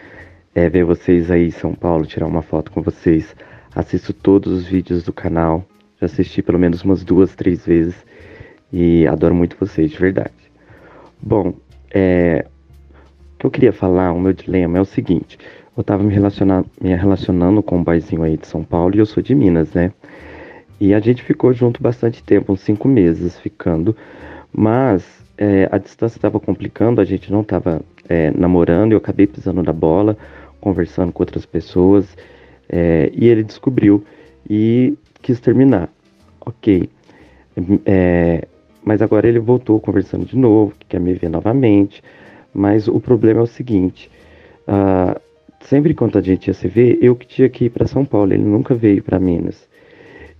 é, 0.54 0.68
ver 0.68 0.84
vocês 0.84 1.32
aí 1.32 1.48
em 1.48 1.50
São 1.50 1.74
Paulo, 1.74 2.06
tirar 2.06 2.28
uma 2.28 2.40
foto 2.40 2.70
com 2.70 2.80
vocês. 2.80 3.34
Assisto 3.74 4.12
todos 4.12 4.52
os 4.52 4.64
vídeos 4.64 5.02
do 5.02 5.12
canal, 5.12 5.64
já 6.00 6.06
assisti 6.06 6.42
pelo 6.42 6.60
menos 6.60 6.84
umas 6.84 7.02
duas, 7.02 7.34
três 7.34 7.66
vezes 7.66 7.96
e 8.72 9.04
adoro 9.08 9.34
muito 9.34 9.56
vocês, 9.58 9.90
de 9.90 9.98
verdade. 9.98 10.32
Bom, 11.20 11.54
é, 11.90 12.46
que 13.36 13.44
eu 13.44 13.50
queria 13.50 13.72
falar, 13.72 14.12
o 14.12 14.20
meu 14.20 14.32
dilema 14.32 14.78
é 14.78 14.80
o 14.80 14.84
seguinte. 14.84 15.36
Eu 15.76 15.82
tava 15.82 16.04
me, 16.04 16.14
relacionando, 16.14 16.70
me 16.80 16.94
relacionando 16.94 17.64
com 17.64 17.78
um 17.78 17.82
boyzinho 17.82 18.22
aí 18.22 18.36
de 18.36 18.46
São 18.46 18.62
Paulo 18.62 18.94
e 18.94 19.00
eu 19.00 19.06
sou 19.06 19.20
de 19.20 19.34
Minas, 19.34 19.72
né? 19.72 19.92
E 20.80 20.92
a 20.94 21.00
gente 21.00 21.22
ficou 21.22 21.52
junto 21.52 21.82
bastante 21.82 22.22
tempo, 22.22 22.52
uns 22.52 22.60
cinco 22.60 22.88
meses 22.88 23.38
ficando. 23.38 23.96
Mas 24.52 25.04
é, 25.38 25.68
a 25.70 25.78
distância 25.78 26.18
estava 26.18 26.38
complicando, 26.38 27.00
a 27.00 27.04
gente 27.04 27.30
não 27.30 27.42
estava 27.42 27.80
é, 28.08 28.30
namorando, 28.30 28.92
eu 28.92 28.98
acabei 28.98 29.26
pisando 29.26 29.62
na 29.62 29.72
bola, 29.72 30.16
conversando 30.60 31.12
com 31.12 31.22
outras 31.22 31.46
pessoas. 31.46 32.16
É, 32.68 33.10
e 33.14 33.28
ele 33.28 33.42
descobriu 33.42 34.04
e 34.48 34.94
quis 35.20 35.40
terminar. 35.40 35.88
Ok. 36.44 36.88
É, 37.84 38.46
mas 38.84 39.00
agora 39.00 39.28
ele 39.28 39.38
voltou 39.38 39.80
conversando 39.80 40.24
de 40.26 40.36
novo, 40.36 40.74
quer 40.88 41.00
me 41.00 41.14
ver 41.14 41.28
novamente. 41.28 42.02
Mas 42.52 42.88
o 42.88 43.00
problema 43.00 43.40
é 43.40 43.42
o 43.44 43.46
seguinte: 43.46 44.10
uh, 44.66 45.18
sempre 45.60 45.94
quando 45.94 46.18
a 46.18 46.20
gente 46.20 46.48
ia 46.48 46.54
se 46.54 46.68
ver, 46.68 46.98
eu 47.00 47.14
que 47.14 47.26
tinha 47.26 47.48
que 47.48 47.66
ir 47.66 47.70
para 47.70 47.86
São 47.86 48.04
Paulo, 48.04 48.32
ele 48.32 48.44
nunca 48.44 48.74
veio 48.74 49.02
para 49.02 49.18
Minas. 49.18 49.68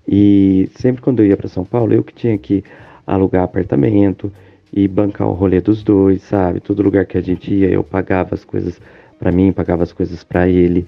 E 0.07 0.69
sempre 0.77 1.03
quando 1.03 1.21
eu 1.21 1.27
ia 1.27 1.37
para 1.37 1.49
São 1.49 1.65
Paulo, 1.65 1.93
eu 1.93 2.03
que 2.03 2.15
tinha 2.15 2.37
que 2.37 2.65
alugar 3.07 3.45
apartamento 3.45 4.33
e 4.73 4.89
bancar 4.89 5.29
o 5.29 5.33
rolê 5.33 5.61
dos 5.61 5.83
dois, 5.83 6.23
sabe? 6.23 6.61
Todo 6.61 6.83
lugar 6.83 7.07
que 7.07 7.19
a 7.19 7.21
gente 7.21 7.53
ia, 7.53 7.69
eu 7.69 7.85
pagava 7.85 8.35
as 8.35 8.45
coisas 8.45 8.81
para 9.19 9.31
mim, 9.31 9.53
pagava 9.53 9.83
as 9.83 9.93
coisas 9.93 10.25
para 10.25 10.49
ele. 10.49 10.87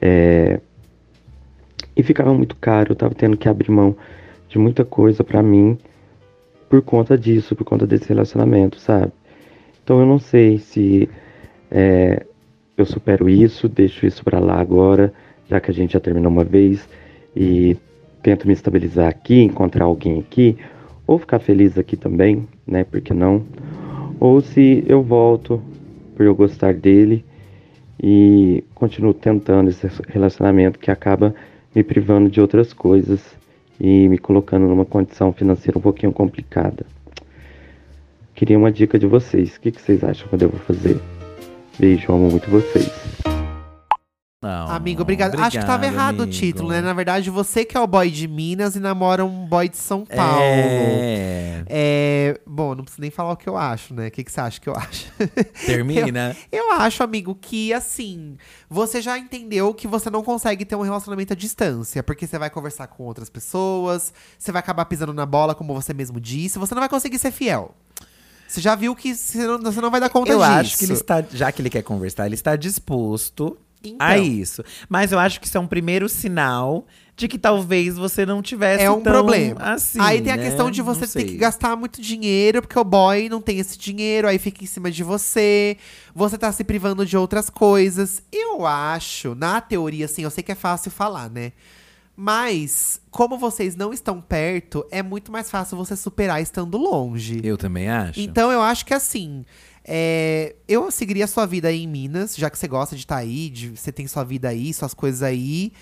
É... 0.00 0.60
E 1.96 2.02
ficava 2.02 2.32
muito 2.32 2.56
caro, 2.56 2.92
eu 2.92 2.96
tava 2.96 3.14
tendo 3.14 3.36
que 3.36 3.48
abrir 3.48 3.70
mão 3.70 3.96
de 4.48 4.58
muita 4.58 4.84
coisa 4.84 5.22
para 5.22 5.42
mim 5.42 5.78
por 6.68 6.82
conta 6.82 7.18
disso, 7.18 7.54
por 7.56 7.64
conta 7.64 7.86
desse 7.86 8.08
relacionamento, 8.08 8.78
sabe? 8.78 9.12
Então 9.82 10.00
eu 10.00 10.06
não 10.06 10.18
sei 10.18 10.58
se 10.58 11.08
é, 11.70 12.24
eu 12.76 12.86
supero 12.86 13.28
isso, 13.28 13.68
deixo 13.68 14.06
isso 14.06 14.24
para 14.24 14.38
lá 14.38 14.60
agora, 14.60 15.12
já 15.48 15.60
que 15.60 15.70
a 15.70 15.74
gente 15.74 15.92
já 15.94 16.00
terminou 16.00 16.30
uma 16.30 16.44
vez, 16.44 16.88
e 17.34 17.76
tento 18.22 18.46
me 18.46 18.52
estabilizar 18.52 19.08
aqui, 19.08 19.40
encontrar 19.40 19.84
alguém 19.84 20.18
aqui, 20.18 20.56
ou 21.06 21.18
ficar 21.18 21.38
feliz 21.38 21.76
aqui 21.78 21.96
também, 21.96 22.46
né? 22.66 22.84
Porque 22.84 23.12
não? 23.12 23.44
Ou 24.18 24.40
se 24.40 24.84
eu 24.86 25.02
volto 25.02 25.62
por 26.14 26.26
eu 26.26 26.34
gostar 26.34 26.74
dele 26.74 27.24
e 28.02 28.62
continuo 28.74 29.14
tentando 29.14 29.70
esse 29.70 29.88
relacionamento 30.08 30.78
que 30.78 30.90
acaba 30.90 31.34
me 31.74 31.82
privando 31.82 32.28
de 32.28 32.40
outras 32.40 32.72
coisas 32.72 33.20
e 33.78 34.08
me 34.08 34.18
colocando 34.18 34.66
numa 34.66 34.84
condição 34.84 35.32
financeira 35.32 35.78
um 35.78 35.82
pouquinho 35.82 36.12
complicada. 36.12 36.84
Queria 38.34 38.58
uma 38.58 38.70
dica 38.70 38.98
de 38.98 39.06
vocês. 39.06 39.56
O 39.56 39.60
que, 39.60 39.70
que 39.70 39.80
vocês 39.80 40.04
acham 40.04 40.28
que 40.28 40.34
eu 40.34 40.38
devo 40.38 40.56
fazer? 40.58 40.98
Beijo, 41.78 42.12
amo 42.12 42.30
muito 42.30 42.50
vocês. 42.50 43.29
Não, 44.42 44.70
amigo, 44.70 45.02
obrigado. 45.02 45.34
obrigado. 45.34 45.48
Acho 45.48 45.58
que 45.58 45.66
tava 45.66 45.84
errado 45.84 46.22
amigo. 46.22 46.34
o 46.36 46.40
título, 46.40 46.70
né? 46.70 46.80
Na 46.80 46.94
verdade, 46.94 47.28
você 47.28 47.62
que 47.62 47.76
é 47.76 47.80
o 47.80 47.86
boy 47.86 48.10
de 48.10 48.26
Minas 48.26 48.74
e 48.74 48.80
namora 48.80 49.22
um 49.22 49.46
boy 49.46 49.68
de 49.68 49.76
São 49.76 50.06
Paulo. 50.06 50.40
É. 50.42 51.62
é... 51.68 52.40
Bom, 52.46 52.74
não 52.74 52.82
preciso 52.82 53.02
nem 53.02 53.10
falar 53.10 53.32
o 53.32 53.36
que 53.36 53.46
eu 53.46 53.54
acho, 53.54 53.92
né? 53.92 54.06
O 54.06 54.10
que, 54.10 54.24
que 54.24 54.32
você 54.32 54.40
acha 54.40 54.58
que 54.58 54.66
eu 54.66 54.74
acho? 54.74 55.12
Termina. 55.66 56.34
eu, 56.50 56.64
eu 56.64 56.72
acho, 56.72 57.02
amigo, 57.02 57.34
que 57.38 57.70
assim, 57.74 58.38
você 58.66 59.02
já 59.02 59.18
entendeu 59.18 59.74
que 59.74 59.86
você 59.86 60.08
não 60.08 60.22
consegue 60.22 60.64
ter 60.64 60.74
um 60.74 60.80
relacionamento 60.80 61.34
à 61.34 61.36
distância, 61.36 62.02
porque 62.02 62.26
você 62.26 62.38
vai 62.38 62.48
conversar 62.48 62.86
com 62.86 63.02
outras 63.02 63.28
pessoas, 63.28 64.10
você 64.38 64.50
vai 64.50 64.60
acabar 64.60 64.86
pisando 64.86 65.12
na 65.12 65.26
bola, 65.26 65.54
como 65.54 65.74
você 65.74 65.92
mesmo 65.92 66.18
disse, 66.18 66.58
você 66.58 66.74
não 66.74 66.80
vai 66.80 66.88
conseguir 66.88 67.18
ser 67.18 67.30
fiel. 67.30 67.74
Você 68.48 68.62
já 68.62 68.74
viu 68.74 68.96
que 68.96 69.14
você 69.14 69.46
não, 69.46 69.58
você 69.60 69.82
não 69.82 69.90
vai 69.90 70.00
dar 70.00 70.08
conta 70.08 70.32
eu 70.32 70.38
disso. 70.38 70.50
Eu 70.50 70.54
acho 70.56 70.78
que 70.78 70.84
ele 70.86 70.94
está, 70.94 71.22
já 71.30 71.52
que 71.52 71.60
ele 71.60 71.68
quer 71.68 71.82
conversar, 71.82 72.24
ele 72.24 72.36
está 72.36 72.56
disposto 72.56 73.58
então. 73.82 74.06
a 74.06 74.18
isso. 74.18 74.62
Mas 74.88 75.12
eu 75.12 75.18
acho 75.18 75.40
que 75.40 75.46
isso 75.46 75.56
é 75.56 75.60
um 75.60 75.66
primeiro 75.66 76.08
sinal 76.08 76.86
de 77.16 77.28
que 77.28 77.38
talvez 77.38 77.96
você 77.96 78.24
não 78.24 78.40
tivesse 78.40 78.82
É 78.82 78.90
um 78.90 79.02
problema. 79.02 79.60
Assim, 79.60 80.00
aí 80.00 80.22
tem 80.22 80.32
a 80.32 80.36
né? 80.36 80.44
questão 80.44 80.70
de 80.70 80.80
você 80.80 81.06
ter 81.06 81.24
que 81.24 81.36
gastar 81.36 81.76
muito 81.76 82.00
dinheiro, 82.00 82.62
porque 82.62 82.78
o 82.78 82.84
boy 82.84 83.28
não 83.28 83.42
tem 83.42 83.58
esse 83.58 83.78
dinheiro, 83.78 84.26
aí 84.26 84.38
fica 84.38 84.64
em 84.64 84.66
cima 84.66 84.90
de 84.90 85.02
você. 85.02 85.76
Você 86.14 86.38
tá 86.38 86.50
se 86.50 86.64
privando 86.64 87.04
de 87.04 87.16
outras 87.16 87.50
coisas. 87.50 88.22
Eu 88.32 88.64
acho, 88.64 89.34
na 89.34 89.60
teoria, 89.60 90.06
assim, 90.06 90.22
eu 90.22 90.30
sei 90.30 90.42
que 90.42 90.52
é 90.52 90.54
fácil 90.54 90.90
falar, 90.90 91.28
né? 91.28 91.52
Mas, 92.16 93.00
como 93.10 93.38
vocês 93.38 93.76
não 93.76 93.94
estão 93.94 94.20
perto, 94.20 94.84
é 94.90 95.02
muito 95.02 95.32
mais 95.32 95.50
fácil 95.50 95.76
você 95.76 95.96
superar 95.96 96.42
estando 96.42 96.76
longe. 96.76 97.40
Eu 97.42 97.56
também 97.56 97.88
acho. 97.88 98.20
Então, 98.20 98.52
eu 98.52 98.60
acho 98.60 98.84
que 98.84 98.92
assim. 98.92 99.44
É, 99.84 100.54
eu 100.68 100.90
seguiria 100.90 101.24
a 101.24 101.28
sua 101.28 101.46
vida 101.46 101.68
aí 101.68 101.82
em 101.82 101.88
Minas, 101.88 102.36
já 102.36 102.50
que 102.50 102.58
você 102.58 102.68
gosta 102.68 102.94
de 102.94 103.02
estar 103.02 103.16
tá 103.16 103.20
aí, 103.20 103.48
de, 103.50 103.70
você 103.70 103.90
tem 103.90 104.06
sua 104.06 104.24
vida 104.24 104.48
aí, 104.48 104.72
suas 104.72 104.94
coisas 104.94 105.22
aí. 105.22 105.72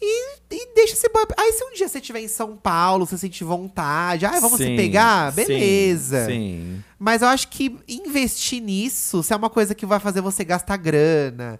E, 0.00 0.36
e 0.50 0.74
deixa 0.74 0.94
esse 0.94 1.08
boy. 1.08 1.26
Aí, 1.36 1.52
se 1.52 1.64
um 1.64 1.72
dia 1.72 1.88
você 1.88 1.98
estiver 1.98 2.20
em 2.20 2.28
São 2.28 2.56
Paulo, 2.56 3.04
você 3.04 3.18
sentir 3.18 3.42
vontade, 3.42 4.24
ah, 4.24 4.38
vamos 4.38 4.58
sim, 4.58 4.66
se 4.66 4.76
pegar? 4.76 5.32
Beleza. 5.32 6.26
Sim, 6.26 6.32
sim. 6.32 6.84
Mas 6.98 7.22
eu 7.22 7.28
acho 7.28 7.48
que 7.48 7.76
investir 7.88 8.62
nisso, 8.62 9.22
se 9.22 9.32
é 9.32 9.36
uma 9.36 9.50
coisa 9.50 9.74
que 9.74 9.84
vai 9.84 9.98
fazer 9.98 10.20
você 10.20 10.44
gastar 10.44 10.76
grana. 10.76 11.58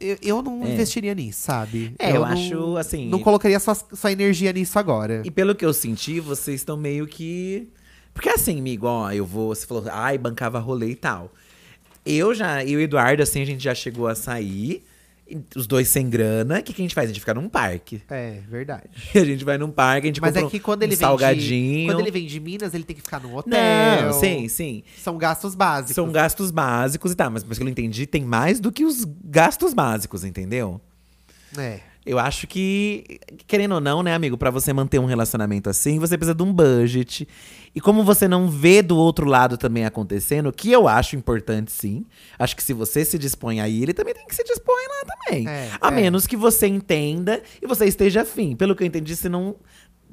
Eu, 0.00 0.16
eu 0.22 0.42
não 0.42 0.64
é. 0.64 0.72
investiria 0.72 1.14
nisso, 1.14 1.42
sabe? 1.42 1.94
É, 1.98 2.10
eu, 2.10 2.14
eu 2.16 2.20
não, 2.22 2.28
acho 2.28 2.76
assim. 2.78 3.08
Não 3.08 3.18
colocaria 3.18 3.60
sua, 3.60 3.74
sua 3.74 4.10
energia 4.10 4.50
nisso 4.50 4.78
agora. 4.78 5.22
E 5.24 5.30
pelo 5.30 5.54
que 5.54 5.64
eu 5.64 5.74
senti, 5.74 6.20
vocês 6.20 6.60
estão 6.60 6.76
meio 6.76 7.06
que. 7.06 7.68
Porque 8.14 8.30
assim, 8.30 8.58
amigo, 8.58 8.86
ó, 8.86 9.10
eu 9.10 9.26
vou. 9.26 9.54
Você 9.54 9.66
falou, 9.66 9.84
ai, 9.90 10.16
bancava 10.16 10.58
rolê 10.58 10.90
e 10.90 10.96
tal. 10.96 11.30
Eu 12.06 12.34
já, 12.34 12.64
eu 12.64 12.70
e 12.72 12.76
o 12.76 12.80
Eduardo, 12.80 13.22
assim, 13.22 13.42
a 13.42 13.44
gente 13.44 13.62
já 13.62 13.74
chegou 13.74 14.06
a 14.06 14.14
sair 14.14 14.84
os 15.56 15.66
dois 15.66 15.88
sem 15.88 16.08
grana, 16.08 16.58
o 16.58 16.62
que, 16.62 16.72
que 16.72 16.82
a 16.82 16.84
gente 16.84 16.94
faz? 16.94 17.08
A 17.08 17.12
gente 17.12 17.20
fica 17.20 17.32
num 17.32 17.48
parque. 17.48 18.02
É, 18.10 18.40
verdade. 18.48 18.90
a 19.14 19.24
gente 19.24 19.44
vai 19.44 19.56
num 19.56 19.70
parque, 19.70 20.06
a 20.06 20.08
gente 20.08 20.20
Mas 20.20 20.36
é 20.36 20.46
que 20.46 20.60
quando 20.60 20.82
ele 20.82 20.94
um 20.94 20.98
salgadinho. 20.98 21.80
De, 21.80 21.86
quando 21.86 22.00
ele 22.00 22.10
vem 22.10 22.26
de 22.26 22.38
Minas, 22.38 22.74
ele 22.74 22.84
tem 22.84 22.94
que 22.94 23.02
ficar 23.02 23.20
num 23.20 23.34
hotel. 23.34 23.58
Não, 24.02 24.12
sim, 24.12 24.48
sim. 24.48 24.82
São 24.98 25.16
gastos 25.16 25.54
básicos. 25.54 25.94
São 25.94 26.12
gastos 26.12 26.50
básicos 26.50 27.12
e 27.12 27.14
tá, 27.14 27.30
mas 27.30 27.42
pelo 27.42 27.56
que 27.56 27.62
eu 27.62 27.68
entendi, 27.68 28.06
tem 28.06 28.24
mais 28.24 28.60
do 28.60 28.70
que 28.70 28.84
os 28.84 29.04
gastos 29.24 29.72
básicos, 29.72 30.24
entendeu? 30.24 30.80
É. 31.56 31.80
Eu 32.06 32.18
acho 32.18 32.46
que, 32.46 33.18
querendo 33.46 33.76
ou 33.76 33.80
não, 33.80 34.02
né, 34.02 34.14
amigo, 34.14 34.36
para 34.36 34.50
você 34.50 34.72
manter 34.72 34.98
um 34.98 35.06
relacionamento 35.06 35.70
assim, 35.70 35.98
você 35.98 36.18
precisa 36.18 36.34
de 36.34 36.42
um 36.42 36.52
budget. 36.52 37.26
E 37.74 37.80
como 37.80 38.04
você 38.04 38.28
não 38.28 38.48
vê 38.48 38.82
do 38.82 38.96
outro 38.96 39.26
lado 39.26 39.56
também 39.56 39.84
acontecendo, 39.84 40.52
que 40.52 40.70
eu 40.70 40.86
acho 40.86 41.16
importante 41.16 41.72
sim. 41.72 42.04
Acho 42.38 42.54
que 42.54 42.62
se 42.62 42.72
você 42.72 43.04
se 43.04 43.18
dispõe 43.18 43.60
aí, 43.60 43.82
ele 43.82 43.94
também 43.94 44.14
tem 44.14 44.26
que 44.26 44.34
se 44.34 44.44
dispõe 44.44 44.84
lá 44.86 45.14
também. 45.14 45.48
É, 45.48 45.70
a 45.80 45.88
é. 45.88 45.90
menos 45.90 46.26
que 46.26 46.36
você 46.36 46.66
entenda 46.66 47.42
e 47.60 47.66
você 47.66 47.86
esteja 47.86 48.22
afim. 48.22 48.54
Pelo 48.54 48.76
que 48.76 48.82
eu 48.82 48.86
entendi, 48.86 49.16
você 49.16 49.28
não 49.28 49.56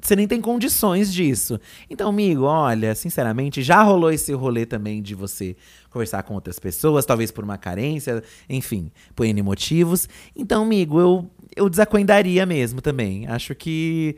você 0.00 0.16
nem 0.16 0.26
tem 0.26 0.40
condições 0.40 1.12
disso. 1.12 1.60
Então, 1.88 2.08
amigo, 2.08 2.42
olha, 2.42 2.92
sinceramente, 2.92 3.62
já 3.62 3.82
rolou 3.84 4.10
esse 4.10 4.32
rolê 4.32 4.66
também 4.66 5.00
de 5.00 5.14
você 5.14 5.54
conversar 5.90 6.24
com 6.24 6.34
outras 6.34 6.58
pessoas, 6.58 7.06
talvez 7.06 7.30
por 7.30 7.44
uma 7.44 7.56
carência, 7.56 8.20
enfim, 8.48 8.90
por 9.14 9.24
N 9.24 9.40
motivos. 9.42 10.08
Então, 10.34 10.64
amigo, 10.64 10.98
eu 10.98 11.30
eu 11.56 11.68
desacoendaria 11.68 12.44
mesmo 12.46 12.80
também. 12.80 13.26
Acho 13.26 13.54
que. 13.54 14.16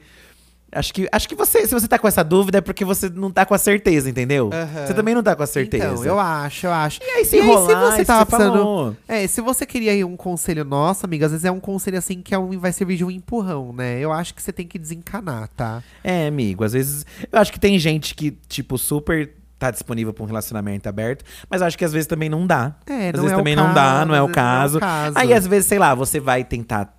Acho 0.72 0.93
que, 0.93 1.09
acho 1.12 1.28
que 1.28 1.37
você, 1.37 1.68
se 1.68 1.72
você 1.72 1.87
tá 1.87 2.01
com 2.01 2.09
essa 2.09 2.24
dúvida, 2.24 2.59
é 2.59 2.61
porque 2.61 2.85
você 2.85 3.09
não 3.09 3.30
tá 3.30 3.47
com 3.47 3.55
a 3.55 3.59
certeza, 3.59 4.11
entendeu? 4.11 4.47
Uhum. 4.47 4.87
Você 4.87 4.93
também 4.93 5.14
não 5.14 5.22
tá 5.22 5.37
com 5.37 5.45
a 5.45 5.47
certeza. 5.47 5.85
Então, 5.85 6.05
eu 6.05 6.18
acho, 6.18 6.66
eu 6.66 6.72
acho. 6.72 7.01
E 7.01 7.11
aí, 7.11 7.24
se 7.24 7.37
e 7.37 7.41
rolar, 7.43 7.91
aí, 7.91 7.91
se 7.93 7.99
você 7.99 8.05
tava 8.05 8.26
precisando. 8.26 8.97
É, 9.07 9.24
se 9.28 9.41
você 9.41 9.64
queria 9.66 10.05
um 10.05 10.16
conselho 10.16 10.64
nosso, 10.64 11.07
amiga, 11.07 11.26
às 11.26 11.32
vezes 11.32 11.45
é 11.45 11.51
um 11.53 11.61
conselho 11.61 11.97
assim 11.97 12.20
que 12.20 12.35
é 12.35 12.39
um, 12.39 12.59
vai 12.59 12.72
servir 12.72 12.97
de 12.97 13.05
um 13.05 13.11
empurrão, 13.11 13.72
né? 13.72 14.01
Eu 14.01 14.11
acho 14.12 14.35
que 14.35 14.43
você 14.43 14.53
tem 14.53 14.66
que 14.66 14.76
desencanar, 14.76 15.49
tá? 15.57 15.80
É, 16.03 16.26
amigo, 16.26 16.64
às 16.64 16.72
vezes. 16.72 17.07
Eu 17.30 17.39
acho 17.39 17.53
que 17.53 17.61
tem 17.61 17.78
gente 17.78 18.12
que, 18.12 18.32
tipo, 18.49 18.76
super 18.76 19.30
tá 19.57 19.70
disponível 19.70 20.12
para 20.12 20.24
um 20.24 20.26
relacionamento 20.26 20.89
aberto, 20.89 21.24
mas 21.49 21.62
acho 21.62 21.78
que 21.78 21.85
às 21.85 21.93
vezes 21.93 22.07
também 22.07 22.28
não 22.28 22.47
dá. 22.47 22.74
É, 22.87 23.11
às 23.11 23.14
não 23.14 23.22
vezes 23.22 23.32
é 23.32 23.37
também 23.37 23.55
caso, 23.55 23.68
não 23.68 23.74
dá, 23.74 24.05
não 24.05 24.14
é 24.14 24.22
o 24.22 24.28
caso. 24.28 24.80
Não 24.80 24.87
é 24.87 24.91
o 24.91 25.05
caso. 25.05 25.18
Aí 25.18 25.32
às 25.32 25.47
vezes, 25.47 25.66
sei 25.66 25.78
lá, 25.78 25.95
você 25.95 26.18
vai 26.18 26.45
tentar 26.45 26.93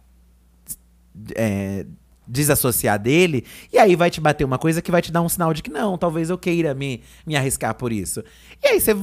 é, 1.36 1.86
desassociar 2.28 3.00
dele, 3.00 3.46
e 3.72 3.78
aí 3.78 3.96
vai 3.96 4.10
te 4.10 4.20
bater 4.20 4.44
uma 4.44 4.58
coisa 4.58 4.82
que 4.82 4.92
vai 4.92 5.02
te 5.02 5.12
dar 5.12 5.22
um 5.22 5.30
sinal 5.30 5.54
de 5.54 5.62
que 5.62 5.70
não, 5.70 5.98
talvez 5.98 6.30
eu 6.30 6.38
queira 6.38 6.74
me, 6.74 7.02
me 7.26 7.36
arriscar 7.36 7.74
por 7.76 7.92
isso. 7.92 8.24
E 8.64 8.68
aí 8.68 8.82
você 8.82 8.96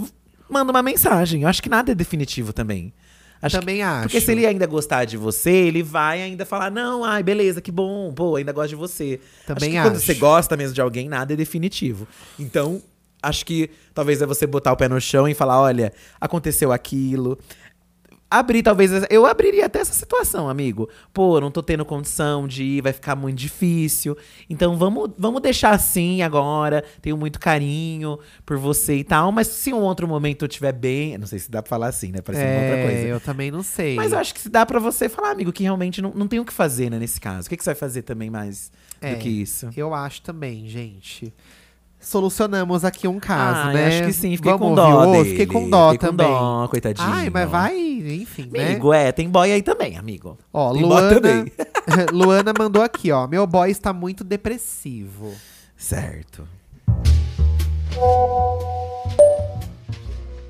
manda 0.49 0.71
uma 0.71 0.83
mensagem. 0.83 1.43
Eu 1.43 1.49
acho 1.49 1.63
que 1.63 1.69
nada 1.69 1.93
é 1.93 1.95
definitivo 1.95 2.53
também. 2.53 2.93
Acho 3.41 3.59
também 3.59 3.77
que, 3.77 3.83
acho. 3.83 4.03
Porque 4.03 4.21
se 4.21 4.31
ele 4.31 4.47
ainda 4.47 4.67
gostar 4.67 5.05
de 5.05 5.17
você, 5.17 5.51
ele 5.51 5.83
vai 5.83 6.23
ainda 6.23 6.47
falar: 6.47 6.71
não, 6.71 7.05
ai, 7.05 7.25
beleza, 7.25 7.61
que 7.61 7.73
bom, 7.73 8.13
pô, 8.13 8.37
ainda 8.37 8.53
gosto 8.53 8.69
de 8.69 8.77
você. 8.77 9.19
Também 9.45 9.71
acho. 9.71 9.73
Que 9.73 9.79
acho. 9.79 9.89
quando 9.91 10.01
você 10.01 10.15
gosta 10.15 10.57
mesmo 10.57 10.75
de 10.75 10.81
alguém, 10.81 11.09
nada 11.09 11.33
é 11.33 11.37
definitivo. 11.37 12.07
Então, 12.39 12.81
acho 13.21 13.45
que 13.45 13.69
talvez 13.93 14.23
é 14.23 14.27
você 14.27 14.47
botar 14.47 14.73
o 14.73 14.77
pé 14.77 14.89
no 14.89 15.01
chão 15.01 15.29
e 15.29 15.35
falar: 15.35 15.61
olha, 15.61 15.93
aconteceu 16.21 16.71
aquilo 16.71 17.37
abrir, 18.39 18.63
talvez. 18.63 18.91
Eu 19.11 19.27
abriria 19.27 19.67
até 19.67 19.81
essa 19.81 19.93
situação, 19.93 20.49
amigo. 20.49 20.89
Pô, 21.13 21.41
não 21.41 21.51
tô 21.51 21.63
tendo 21.63 21.85
condição 21.85 22.47
de 22.49 22.63
ir, 22.63 22.81
vai 22.83 22.93
ficar 22.93 23.15
muito 23.17 23.39
difícil. 23.39 24.17
Então 24.49 24.77
vamos, 24.77 25.11
vamos 25.19 25.41
deixar 25.43 25.71
assim 25.71 26.23
agora. 26.23 26.85
Tenho 27.01 27.17
muito 27.17 27.39
carinho 27.41 28.19
por 28.45 28.57
você 28.59 28.97
e 28.97 29.05
tal. 29.05 29.31
Mas 29.33 29.47
se 29.49 29.73
um 29.73 29.81
outro 29.81 30.07
momento 30.09 30.45
eu 30.45 30.49
estiver 30.49 30.73
bem. 30.73 31.17
Não 31.19 31.27
sei 31.27 31.39
se 31.39 31.51
dá 31.51 31.63
pra 31.63 31.69
falar 31.71 31.89
assim, 31.89 32.11
né? 32.11 32.21
Parece 32.21 32.45
uma 32.45 32.55
outra 32.61 32.77
É, 32.77 32.83
coisa. 32.85 33.07
eu 33.09 33.21
também 33.21 33.51
não 33.51 33.63
sei. 33.63 33.95
Mas 33.97 34.13
eu 34.13 34.19
acho 34.19 34.35
que 34.35 34.41
se 34.41 34.49
dá 34.49 34.65
pra 34.67 34.79
você 34.79 35.09
falar, 35.09 35.31
amigo, 35.31 35.53
que 35.53 35.63
realmente 35.63 36.01
não, 36.03 36.13
não 36.15 36.27
tem 36.27 36.41
o 36.41 36.45
que 36.45 36.53
fazer, 36.53 36.91
né, 36.91 36.99
nesse 36.99 37.21
caso. 37.21 37.47
O 37.47 37.51
que, 37.51 37.57
que 37.57 37.63
você 37.65 37.71
vai 37.71 37.75
fazer 37.77 38.03
também 38.03 38.31
mais 38.31 38.71
É, 39.01 39.15
do 39.15 39.19
que 39.21 39.29
isso? 39.29 39.69
Eu 39.77 39.95
acho 39.95 40.23
também, 40.23 40.67
gente. 40.69 41.33
Solucionamos 42.03 42.85
aqui 42.85 43.07
um 43.07 43.21
caso, 43.21 43.69
Ah, 43.69 43.73
né? 43.73 43.87
acho 43.87 44.03
que 44.07 44.13
sim, 44.13 44.37
fiquei 44.37 44.51
Vamos 44.53 44.75
com 44.77 44.81
ouvir 44.81 44.83
dó 44.83 44.89
o 44.89 45.07
outro? 45.07 45.13
dele. 45.23 45.31
Fiquei 45.31 45.47
com 45.47 45.71
dó 45.71 45.93
Fiquei 45.93 46.09
com 46.11 46.17
também. 46.17 46.27
dó, 46.33 46.69
coitadinho. 46.69 47.09
Ai, 47.09 47.31
mas 47.31 47.49
vai, 47.49 47.77
enfim, 47.79 48.51
né? 48.53 48.67
Amigo, 48.71 48.93
é, 48.93 49.13
tem 49.13 49.29
boy 49.31 49.53
aí 49.53 49.63
também, 49.63 49.97
amigo. 49.97 50.37
Ó, 50.53 50.73
tem 50.73 50.83
boy 50.83 50.91
Luana, 50.91 51.15
também. 51.21 51.53
Luana 52.13 52.53
mandou 52.59 52.83
aqui, 52.83 53.13
ó. 53.13 53.27
Meu 53.29 53.47
boy 53.47 53.71
está 53.71 53.93
muito 53.93 54.25
depressivo. 54.25 55.33
Certo. 55.77 56.47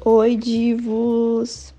Oi, 0.05 0.37
divos! 0.37 1.73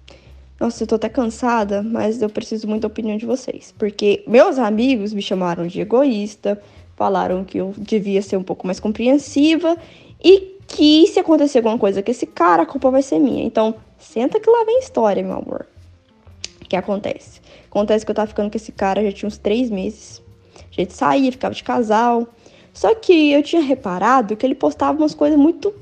Nossa, 0.60 0.84
eu 0.84 0.88
tô 0.88 0.96
até 0.96 1.10
cansada, 1.10 1.82
mas 1.84 2.22
eu 2.22 2.30
preciso 2.30 2.68
muito 2.68 2.84
da 2.84 2.88
opinião 2.88 3.18
de 3.18 3.26
vocês. 3.26 3.74
Porque 3.78 4.24
meus 4.28 4.58
amigos 4.58 5.14
me 5.14 5.22
chamaram 5.22 5.68
de 5.68 5.82
egoísta, 5.82 6.62
falaram 6.96 7.44
que 7.44 7.58
eu 7.58 7.74
devia 7.78 8.22
ser 8.22 8.38
um 8.38 8.44
pouco 8.44 8.66
mais 8.66 8.80
compreensiva 8.80 9.78
e 10.24 10.58
que 10.68 11.08
se 11.08 11.20
acontecer 11.20 11.60
alguma 11.60 11.78
coisa 11.78 12.02
com 12.02 12.10
esse 12.10 12.26
cara, 12.26 12.64
a 12.64 12.66
culpa 12.66 12.90
vai 12.90 13.02
ser 13.02 13.20
minha. 13.20 13.44
Então, 13.44 13.76
senta 14.00 14.40
que 14.40 14.50
lá 14.50 14.64
vem 14.66 14.80
história, 14.80 15.22
meu 15.24 15.34
amor. 15.38 15.68
O 16.62 16.66
que 16.68 16.76
acontece? 16.76 17.42
Acontece 17.70 18.06
que 18.06 18.12
eu 18.12 18.16
tava 18.16 18.28
ficando 18.28 18.50
com 18.50 18.58
esse 18.58 18.72
cara 18.72 19.04
já 19.04 19.12
tinha 19.12 19.28
uns 19.28 19.38
três 19.38 19.70
meses. 19.70 20.22
A 20.56 20.82
gente 20.82 20.94
saía, 20.94 21.32
ficava 21.32 21.54
de 21.54 21.64
casal. 21.64 22.28
Só 22.74 22.96
que 22.96 23.32
eu 23.32 23.44
tinha 23.44 23.62
reparado 23.62 24.36
que 24.36 24.46
ele 24.46 24.56
postava 24.56 24.98
umas 24.98 25.14
coisas 25.14 25.38
muito. 25.38 25.74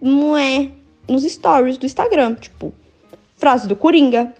Não 0.00 0.36
é? 0.36 0.70
Nos 1.08 1.22
stories 1.24 1.78
do 1.78 1.86
Instagram. 1.86 2.34
Tipo, 2.34 2.72
frase 3.36 3.68
do 3.68 3.76
Coringa, 3.76 4.34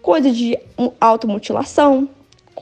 coisa 0.00 0.30
de 0.30 0.58
mu- 0.76 0.94
automutilação, 1.00 2.08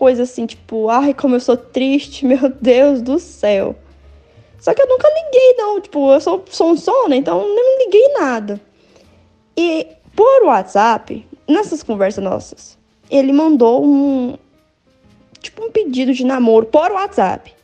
coisa 0.00 0.22
assim, 0.22 0.46
tipo, 0.46 0.88
ai, 0.88 1.12
como 1.12 1.36
eu 1.36 1.40
sou 1.40 1.58
triste, 1.58 2.24
meu 2.26 2.48
Deus 2.58 3.02
do 3.02 3.18
céu. 3.18 3.76
Só 4.58 4.72
que 4.72 4.80
eu 4.80 4.88
nunca 4.88 5.06
liguei, 5.08 5.54
não. 5.58 5.78
Tipo, 5.78 6.14
eu 6.14 6.20
sou 6.22 6.42
sonsona, 6.48 7.14
então 7.14 7.42
eu 7.42 7.54
nem 7.54 7.84
liguei 7.84 8.08
nada. 8.14 8.58
E 9.54 9.86
por 10.16 10.44
WhatsApp, 10.44 11.26
nessas 11.46 11.82
conversas 11.82 12.24
nossas, 12.24 12.78
ele 13.10 13.30
mandou 13.30 13.84
um. 13.84 14.38
Tipo, 15.38 15.66
um 15.66 15.70
pedido 15.70 16.14
de 16.14 16.24
namoro 16.24 16.66
por 16.66 16.90
WhatsApp. 16.92 17.54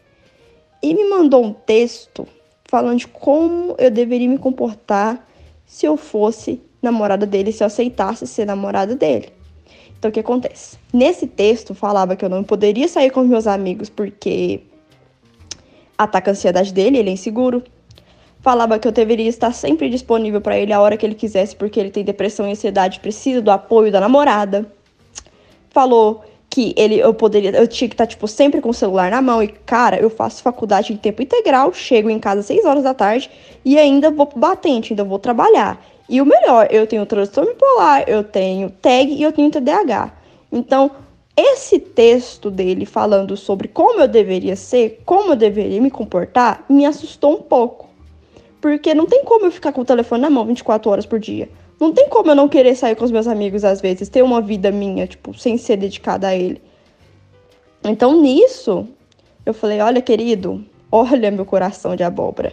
E 0.82 0.95
me 0.95 1.09
mandou 1.09 1.43
um 1.43 1.55
texto 1.55 2.28
falando 2.68 2.99
de 2.99 3.09
como 3.09 3.74
eu 3.78 3.91
deveria 3.91 4.28
me 4.28 4.39
comportar 4.39 5.26
se 5.64 5.87
eu 5.87 5.97
fosse 5.97 6.61
namorada 6.82 7.24
dele, 7.24 7.51
se 7.51 7.62
eu 7.62 7.66
aceitasse 7.66 8.26
ser 8.26 8.45
namorada 8.47 8.95
dele. 8.95 9.36
Então, 9.99 10.11
o 10.11 10.12
que 10.12 10.20
acontece? 10.20 10.78
Nesse 10.92 11.26
texto, 11.26 11.74
falava 11.74 12.16
que 12.16 12.24
eu 12.24 12.28
não 12.28 12.44
poderia 12.44 12.86
sair 12.86 13.11
com 13.11 13.20
os 13.20 13.26
meus 13.26 13.47
amigos 13.47 13.88
porque 13.88 14.61
ataca 15.97 16.30
a 16.30 16.32
ansiedade 16.32 16.72
dele, 16.72 16.99
ele 16.99 17.11
é 17.11 17.12
inseguro. 17.12 17.62
Falava 18.40 18.78
que 18.78 18.86
eu 18.86 18.92
deveria 18.92 19.28
estar 19.28 19.53
sempre 19.53 19.88
disponível 19.88 20.40
para 20.40 20.57
ele 20.57 20.72
a 20.72 20.80
hora 20.80 20.97
que 20.97 21.05
ele 21.05 21.14
quisesse, 21.14 21.57
porque 21.57 21.80
ele 21.80 21.90
tem 21.90 22.05
depressão 22.05 22.47
e 22.47 22.53
ansiedade, 22.53 23.01
precisa 23.01 23.40
do 23.40 23.51
apoio 23.51 23.90
da 23.90 24.01
namorada. 24.01 24.70
Falou 25.70 26.22
que 26.49 26.72
ele 26.76 26.99
eu 26.99 27.12
poderia, 27.12 27.51
eu 27.51 27.66
tinha 27.66 27.88
que 27.88 27.94
estar 27.94 28.07
tipo 28.07 28.28
sempre 28.28 28.61
com 28.61 28.70
o 28.70 28.74
celular 28.74 29.11
na 29.11 29.20
mão 29.20 29.42
e 29.42 29.49
cara, 29.49 29.99
eu 29.99 30.09
faço 30.09 30.42
faculdade 30.42 30.92
em 30.92 30.97
tempo 30.97 31.22
integral, 31.22 31.72
chego 31.74 32.09
em 32.09 32.18
casa 32.18 32.40
às 32.40 32.47
6 32.47 32.64
horas 32.64 32.84
da 32.84 32.94
tarde 32.94 33.28
e 33.64 33.78
ainda 33.78 34.11
vou 34.11 34.30
batente, 34.34 34.92
ainda 34.92 35.05
vou 35.05 35.18
trabalhar. 35.18 35.84
E 36.09 36.21
o 36.21 36.27
melhor, 36.27 36.69
eu 36.71 36.87
tenho 36.87 37.05
transtorno 37.05 37.53
bipolar, 37.53 38.05
eu 38.07 38.23
tenho 38.23 38.71
TAG 38.71 39.13
e 39.13 39.23
eu 39.23 39.33
tenho 39.33 39.51
TDAH. 39.51 40.13
Então, 40.53 40.91
esse 41.37 41.79
texto 41.79 42.51
dele 42.51 42.87
falando 42.87 43.37
sobre 43.37 43.69
como 43.69 44.01
eu 44.01 44.09
deveria 44.09 44.57
ser, 44.57 45.03
como 45.05 45.33
eu 45.33 45.37
deveria 45.37 45.81
me 45.81 45.91
comportar, 45.91 46.65
me 46.69 46.87
assustou 46.87 47.35
um 47.35 47.43
pouco. 47.43 47.91
Porque 48.61 48.95
não 48.95 49.07
tem 49.07 49.25
como 49.25 49.47
eu 49.47 49.51
ficar 49.51 49.73
com 49.73 49.83
o 49.83 49.85
telefone 49.85 50.23
na 50.23 50.31
mão 50.31 50.47
24 50.47 50.91
horas 50.91 51.07
por 51.07 51.19
dia. 51.19 51.49
Não 51.79 51.93
tem 51.93 52.09
como 52.09 52.31
eu 52.31 52.35
não 52.35 52.49
querer 52.49 52.75
sair 52.75 52.97
com 52.97 53.05
os 53.05 53.11
meus 53.11 53.27
amigos 53.27 53.65
às 53.65 53.81
vezes, 53.81 54.09
ter 54.09 54.23
uma 54.23 54.41
vida 54.41 54.71
minha, 54.71 55.07
tipo, 55.07 55.35
sem 55.35 55.59
ser 55.59 55.77
dedicada 55.77 56.29
a 56.29 56.35
ele. 56.35 56.63
Então, 57.85 58.21
nisso, 58.21 58.89
eu 59.45 59.53
falei: 59.53 59.81
olha, 59.81 60.01
querido, 60.01 60.65
olha 60.91 61.31
meu 61.31 61.45
coração 61.45 61.95
de 61.95 62.03
abóbora. 62.03 62.53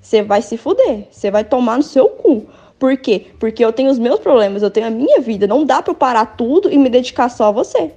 Você 0.00 0.22
vai 0.22 0.40
se 0.40 0.56
fuder, 0.56 1.08
você 1.10 1.30
vai 1.30 1.44
tomar 1.44 1.76
no 1.76 1.82
seu 1.82 2.08
cu. 2.08 2.46
Por 2.80 2.96
quê? 2.96 3.26
Porque 3.38 3.62
eu 3.62 3.72
tenho 3.72 3.90
os 3.90 3.98
meus 3.98 4.18
problemas, 4.18 4.62
eu 4.62 4.70
tenho 4.70 4.86
a 4.86 4.90
minha 4.90 5.20
vida. 5.20 5.46
Não 5.46 5.64
dá 5.64 5.82
pra 5.82 5.92
eu 5.92 5.94
parar 5.94 6.24
tudo 6.24 6.72
e 6.72 6.78
me 6.78 6.88
dedicar 6.88 7.28
só 7.28 7.44
a 7.44 7.50
você. 7.52 7.92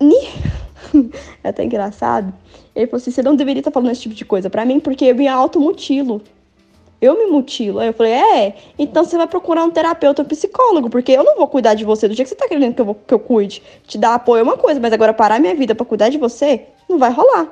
É 1.44 1.50
até 1.50 1.62
engraçado. 1.62 2.32
Ele 2.74 2.86
falou 2.86 3.00
assim: 3.00 3.10
você 3.10 3.22
não 3.22 3.36
deveria 3.36 3.60
estar 3.60 3.70
falando 3.70 3.92
esse 3.92 4.00
tipo 4.00 4.14
de 4.14 4.24
coisa 4.24 4.48
pra 4.48 4.64
mim, 4.64 4.80
porque 4.80 5.04
eu 5.04 5.14
me 5.14 5.28
automutilo. 5.28 6.22
Eu 7.00 7.16
me 7.16 7.26
mutilo. 7.26 7.78
Aí 7.78 7.88
eu 7.88 7.92
falei: 7.92 8.12
é, 8.12 8.56
então 8.78 9.04
você 9.04 9.16
vai 9.16 9.26
procurar 9.26 9.62
um 9.62 9.70
terapeuta, 9.70 10.22
um 10.22 10.24
psicólogo, 10.24 10.88
porque 10.88 11.12
eu 11.12 11.22
não 11.22 11.36
vou 11.36 11.46
cuidar 11.46 11.74
de 11.74 11.84
você 11.84 12.08
do 12.08 12.14
jeito 12.14 12.28
que 12.28 12.34
você 12.34 12.40
tá 12.40 12.48
querendo 12.48 12.74
que 12.74 12.80
eu, 12.80 12.86
vou- 12.86 12.94
que 12.94 13.12
eu 13.12 13.18
cuide. 13.20 13.62
Te 13.86 13.98
dar 13.98 14.14
apoio 14.14 14.40
é 14.40 14.42
uma 14.42 14.56
coisa, 14.56 14.80
mas 14.80 14.92
agora 14.92 15.12
parar 15.12 15.38
minha 15.38 15.54
vida 15.54 15.74
pra 15.74 15.84
cuidar 15.84 16.08
de 16.08 16.16
você, 16.18 16.62
não 16.88 16.98
vai 16.98 17.12
rolar. 17.12 17.46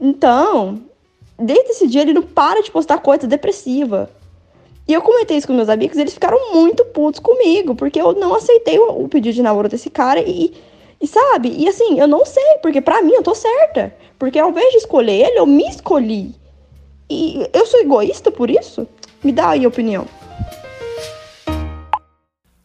Então, 0.00 0.80
desde 1.38 1.70
esse 1.70 1.86
dia 1.88 2.02
ele 2.02 2.12
não 2.12 2.22
para 2.22 2.62
de 2.62 2.70
postar 2.70 2.98
coisa 2.98 3.26
depressiva. 3.26 4.10
E 4.88 4.94
eu 4.94 5.02
comentei 5.02 5.36
isso 5.36 5.46
com 5.46 5.52
meus 5.52 5.68
amigos, 5.68 5.98
e 5.98 6.00
eles 6.00 6.14
ficaram 6.14 6.54
muito 6.54 6.82
putos 6.86 7.20
comigo, 7.20 7.74
porque 7.74 8.00
eu 8.00 8.14
não 8.14 8.34
aceitei 8.34 8.78
o, 8.78 9.04
o 9.04 9.08
pedido 9.08 9.34
de 9.34 9.42
namoro 9.42 9.68
desse 9.68 9.90
cara 9.90 10.18
e, 10.26 10.54
e 10.98 11.06
sabe? 11.06 11.54
E 11.54 11.68
assim, 11.68 12.00
eu 12.00 12.08
não 12.08 12.24
sei, 12.24 12.56
porque 12.62 12.80
pra 12.80 13.02
mim 13.02 13.12
eu 13.12 13.22
tô 13.22 13.34
certa. 13.34 13.94
Porque 14.18 14.38
ao 14.38 14.48
invés 14.48 14.70
de 14.70 14.78
escolher 14.78 15.26
ele, 15.26 15.38
eu 15.38 15.46
me 15.46 15.68
escolhi. 15.68 16.34
E 17.10 17.46
eu 17.52 17.66
sou 17.66 17.80
egoísta 17.80 18.30
por 18.30 18.48
isso? 18.48 18.88
Me 19.22 19.30
dá 19.30 19.50
aí 19.50 19.66
a 19.66 19.68
opinião. 19.68 20.06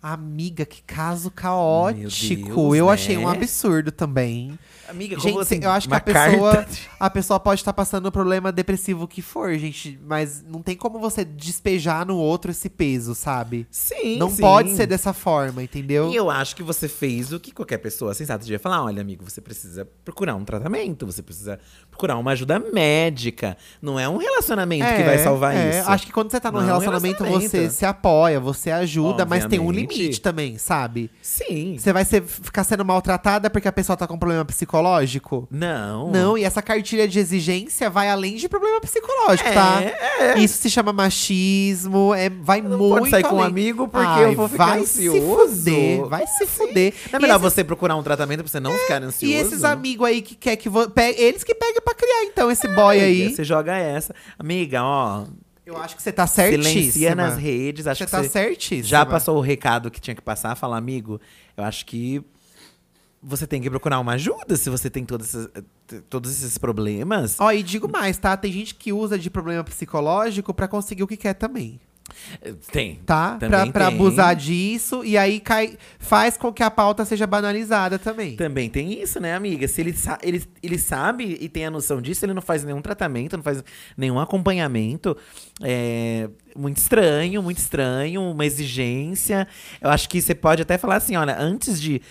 Amiga, 0.01 0.65
que 0.65 0.81
caso 0.81 1.29
caótico. 1.29 2.03
Deus, 2.45 2.75
eu 2.75 2.85
né? 2.85 2.91
achei 2.93 3.17
um 3.17 3.27
absurdo 3.27 3.91
também. 3.91 4.57
Amiga, 4.93 5.15
Gente, 5.15 5.31
como 5.31 5.39
assim? 5.39 5.59
eu 5.61 5.71
acho 5.71 5.87
que 5.87 5.95
a 5.95 5.99
pessoa, 5.99 6.55
carta? 6.55 6.71
a 6.99 7.09
pessoa 7.09 7.39
pode 7.39 7.61
estar 7.61 7.73
passando 7.73 8.05
o 8.05 8.11
problema 8.11 8.51
depressivo 8.51 9.07
que 9.07 9.23
for, 9.23 9.51
gente, 9.57 9.99
mas 10.05 10.43
não 10.47 10.61
tem 10.61 10.77
como 10.77 10.99
você 10.99 11.25
despejar 11.25 12.05
no 12.05 12.15
outro 12.15 12.51
esse 12.51 12.69
peso, 12.69 13.15
sabe? 13.15 13.65
Sim, 13.71 14.17
não 14.17 14.29
sim. 14.29 14.41
pode 14.41 14.75
ser 14.75 14.85
dessa 14.85 15.11
forma, 15.11 15.63
entendeu? 15.63 16.11
E 16.11 16.15
eu 16.15 16.29
acho 16.29 16.55
que 16.55 16.61
você 16.61 16.87
fez 16.87 17.33
o 17.33 17.39
que 17.39 17.51
qualquer 17.51 17.79
pessoa 17.79 18.13
sensata 18.13 18.43
devia 18.43 18.59
falar. 18.59 18.83
Olha, 18.83 19.01
amigo, 19.01 19.27
você 19.27 19.41
precisa 19.41 19.87
procurar 20.05 20.35
um 20.35 20.45
tratamento, 20.45 21.07
você 21.07 21.23
precisa 21.23 21.59
procurar 21.89 22.15
uma 22.17 22.31
ajuda 22.31 22.59
médica. 22.59 23.57
Não 23.81 23.99
é 23.99 24.07
um 24.07 24.17
relacionamento 24.17 24.85
que 24.85 25.03
vai 25.03 25.17
salvar 25.17 25.55
é. 25.55 25.79
isso. 25.79 25.89
Acho 25.89 26.05
que 26.05 26.13
quando 26.13 26.29
você 26.29 26.39
tá 26.39 26.51
num 26.51 26.59
Não 26.59 26.61
é 26.61 26.65
um 26.65 26.67
relacionamento, 26.67 27.23
você 27.23 27.29
relacionamento. 27.29 27.73
se 27.73 27.85
apoia, 27.85 28.39
você 28.39 28.69
ajuda, 28.69 29.25
mas 29.25 29.45
tem 29.45 29.59
um 29.59 29.67
Obviamente. 29.67 29.97
limite 29.97 30.21
também, 30.21 30.59
sabe? 30.59 31.09
Sim. 31.19 31.77
Você 31.79 31.91
vai 31.91 32.05
ser, 32.05 32.21
ficar 32.21 32.63
sendo 32.63 32.85
maltratada 32.85 33.49
porque 33.49 33.67
a 33.67 33.71
pessoa 33.71 33.97
tá 33.97 34.05
com 34.05 34.19
problema 34.19 34.45
psicológico? 34.45 34.82
Não. 35.49 36.11
Não, 36.11 36.37
e 36.37 36.43
essa 36.43 36.61
cartilha 36.61 37.07
de 37.07 37.19
exigência 37.19 37.89
vai 37.89 38.09
além 38.09 38.35
de 38.35 38.47
problema 38.49 38.79
psicológico, 38.81 39.47
É, 39.49 39.53
tá? 39.53 39.81
é. 39.81 40.39
Isso 40.39 40.57
se 40.61 40.69
chama 40.69 40.91
machismo, 40.93 42.13
é, 42.13 42.29
vai 42.29 42.61
Não 42.61 42.77
muito 42.77 42.99
pode 42.99 43.09
sair 43.09 43.23
com 43.23 43.35
um 43.35 43.39
além. 43.39 43.47
amigo 43.47 43.87
porque 43.87 44.05
Ai, 44.07 44.25
eu 44.25 44.33
vou 44.35 44.47
ficar 44.47 44.65
vai 44.67 44.79
ansioso. 44.81 45.55
se 45.55 45.61
fuder, 45.65 46.05
vai 46.07 46.27
se 46.27 46.45
fuder. 46.45 46.93
Não 47.11 47.17
é 47.17 47.21
melhor 47.21 47.35
esses- 47.39 47.53
você 47.53 47.63
procurar 47.63 47.95
um 47.95 48.03
tratamento 48.03 48.39
pra 48.43 48.49
você 48.51 48.59
não 48.59 48.71
ficar 48.71 49.01
ansioso? 49.01 49.25
E 49.25 49.35
esses 49.37 49.63
amigos 49.63 50.07
aí 50.07 50.21
que 50.21 50.35
quer 50.35 50.55
que 50.55 50.69
vo... 50.69 50.91
eles 51.17 51.43
que 51.43 51.55
peguem 51.55 51.81
pra 51.83 51.93
criar 51.93 52.23
então 52.25 52.51
esse 52.51 52.67
boy 52.69 52.99
aí. 52.99 53.33
Você 53.33 53.43
joga 53.43 53.75
essa. 53.75 54.13
Amiga, 54.37 54.83
ó. 54.83 55.25
Eu 55.65 55.77
acho 55.77 55.95
que 55.95 56.01
você 56.03 56.11
tá 56.11 56.27
certíssima. 56.27 56.63
Silencia 56.73 57.15
nas 57.15 57.37
redes. 57.37 57.87
Acho 57.87 57.99
Você 57.99 58.05
que 58.05 58.11
tá 58.11 58.23
certíssima. 58.25 58.83
já 58.83 59.05
passou 59.05 59.37
o 59.37 59.41
recado 59.41 59.89
que 59.89 60.01
tinha 60.01 60.13
que 60.13 60.21
passar. 60.21 60.55
Fala, 60.55 60.75
amigo, 60.77 61.21
eu 61.55 61.63
acho 61.63 61.85
que 61.85 62.21
você 63.23 63.47
tem 63.47 63.61
que 63.61 63.69
procurar 63.69 63.99
uma 63.99 64.13
ajuda 64.13 64.55
se 64.57 64.69
você 64.69 64.89
tem 64.89 65.05
todos 65.05 65.33
esses, 65.33 65.49
todos 66.09 66.31
esses 66.31 66.57
problemas. 66.57 67.39
Ó, 67.39 67.51
e 67.51 67.63
digo 67.63 67.89
mais, 67.89 68.17
tá? 68.17 68.35
Tem 68.35 68.51
gente 68.51 68.75
que 68.75 68.91
usa 68.91 69.17
de 69.17 69.29
problema 69.29 69.63
psicológico 69.63 70.53
pra 70.53 70.67
conseguir 70.67 71.03
o 71.03 71.07
que 71.07 71.17
quer 71.17 71.33
também. 71.33 71.79
Tem. 72.71 72.95
tá? 73.05 73.37
Pra, 73.39 73.49
Também 73.49 73.71
pra 73.71 73.87
tem. 73.87 73.95
abusar 73.95 74.35
disso. 74.35 75.03
E 75.03 75.17
aí 75.17 75.39
cai, 75.39 75.77
faz 75.97 76.37
com 76.37 76.51
que 76.51 76.61
a 76.61 76.69
pauta 76.69 77.05
seja 77.05 77.25
banalizada 77.25 77.97
também. 77.97 78.35
Também 78.35 78.69
tem 78.69 79.01
isso, 79.01 79.19
né, 79.19 79.33
amiga? 79.33 79.67
Se 79.67 79.81
ele, 79.81 79.95
ele, 80.21 80.43
ele 80.61 80.77
sabe 80.77 81.37
e 81.39 81.47
tem 81.49 81.65
a 81.65 81.71
noção 81.71 82.01
disso, 82.01 82.25
ele 82.25 82.33
não 82.33 82.41
faz 82.41 82.63
nenhum 82.63 82.81
tratamento, 82.81 83.37
não 83.37 83.43
faz 83.43 83.63
nenhum 83.97 84.19
acompanhamento. 84.19 85.15
É 85.61 86.29
muito 86.55 86.77
estranho, 86.77 87.41
muito 87.41 87.57
estranho, 87.57 88.21
uma 88.21 88.45
exigência. 88.45 89.47
Eu 89.81 89.89
acho 89.89 90.07
que 90.09 90.21
você 90.21 90.35
pode 90.35 90.61
até 90.61 90.77
falar 90.77 90.97
assim: 90.97 91.15
olha, 91.15 91.35
antes 91.39 91.81
de. 91.81 92.01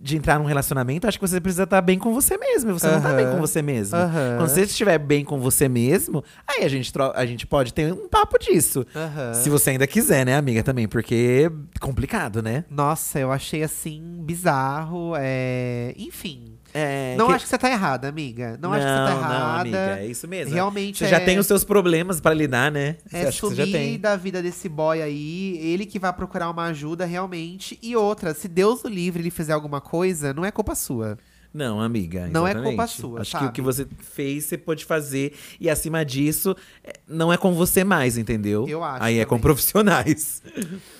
De 0.00 0.16
entrar 0.16 0.38
num 0.38 0.44
relacionamento, 0.44 1.08
acho 1.08 1.18
que 1.18 1.26
você 1.26 1.40
precisa 1.40 1.64
estar 1.64 1.80
bem 1.80 1.98
com 1.98 2.14
você 2.14 2.38
mesmo. 2.38 2.70
e 2.70 2.72
Você 2.72 2.86
não 2.86 3.00
tá 3.00 3.12
bem 3.14 3.26
com 3.30 3.38
você 3.38 3.60
mesmo. 3.60 3.96
Aham. 3.96 4.36
Quando 4.38 4.48
você 4.48 4.62
estiver 4.62 4.96
bem 4.96 5.24
com 5.24 5.40
você 5.40 5.68
mesmo, 5.68 6.22
aí 6.46 6.64
a 6.64 6.68
gente, 6.68 6.92
a 7.14 7.26
gente 7.26 7.46
pode 7.48 7.74
ter 7.74 7.92
um 7.92 8.06
papo 8.08 8.38
disso. 8.38 8.86
Aham. 8.94 9.34
Se 9.34 9.50
você 9.50 9.70
ainda 9.70 9.88
quiser, 9.88 10.24
né, 10.24 10.36
amiga, 10.36 10.62
também, 10.62 10.86
porque 10.86 11.50
é 11.50 11.80
complicado, 11.80 12.40
né? 12.40 12.64
Nossa, 12.70 13.18
eu 13.18 13.32
achei 13.32 13.64
assim 13.64 14.00
bizarro. 14.20 15.14
É... 15.16 15.92
Enfim. 15.98 16.57
É, 16.78 17.16
não 17.16 17.26
que- 17.28 17.32
acho 17.34 17.44
que 17.44 17.50
você 17.50 17.58
tá 17.58 17.70
errada, 17.70 18.08
amiga. 18.08 18.58
Não, 18.60 18.72
acho 18.72 18.84
que 18.84 18.90
você 18.90 18.96
tá 18.96 19.10
errada. 19.18 19.38
Não, 19.38 19.60
amiga, 19.60 19.98
é 20.00 20.06
isso 20.06 20.28
mesmo. 20.28 20.54
Realmente 20.54 20.98
Você 20.98 21.04
é, 21.06 21.08
já 21.08 21.20
tem 21.20 21.38
os 21.38 21.46
seus 21.46 21.64
problemas 21.64 22.20
pra 22.20 22.32
lidar, 22.32 22.70
né? 22.70 22.96
É 23.12 23.30
que 23.30 23.40
você 23.40 23.66
tem. 23.66 23.98
da 23.98 24.16
vida 24.16 24.42
desse 24.42 24.68
boy 24.68 25.02
aí, 25.02 25.58
ele 25.60 25.84
que 25.86 25.98
vai 25.98 26.12
procurar 26.12 26.50
uma 26.50 26.64
ajuda 26.66 27.04
realmente. 27.04 27.78
E 27.82 27.96
outra, 27.96 28.32
se 28.34 28.46
Deus 28.48 28.84
o 28.84 28.88
livre 28.88 29.20
ele 29.22 29.30
fizer 29.30 29.52
alguma 29.52 29.80
coisa, 29.80 30.32
não 30.32 30.44
é 30.44 30.50
culpa 30.50 30.74
sua. 30.74 31.18
Não, 31.52 31.80
amiga. 31.80 32.28
Não 32.30 32.46
é 32.46 32.50
exatamente. 32.50 32.76
culpa 32.76 32.86
sua, 32.86 33.20
Acho 33.22 33.30
que 33.32 33.36
sabe? 33.38 33.46
o 33.48 33.52
que 33.52 33.62
você 33.62 33.86
fez, 33.98 34.44
você 34.44 34.58
pode 34.58 34.84
fazer. 34.84 35.32
E 35.58 35.68
acima 35.70 36.04
disso, 36.04 36.54
é, 36.84 36.92
não 37.08 37.32
é 37.32 37.38
com 37.38 37.54
você 37.54 37.82
mais, 37.82 38.18
entendeu? 38.18 38.66
Eu 38.68 38.84
acho 38.84 39.02
Aí 39.02 39.18
é 39.18 39.24
com 39.24 39.30
também. 39.30 39.42
profissionais. 39.42 40.42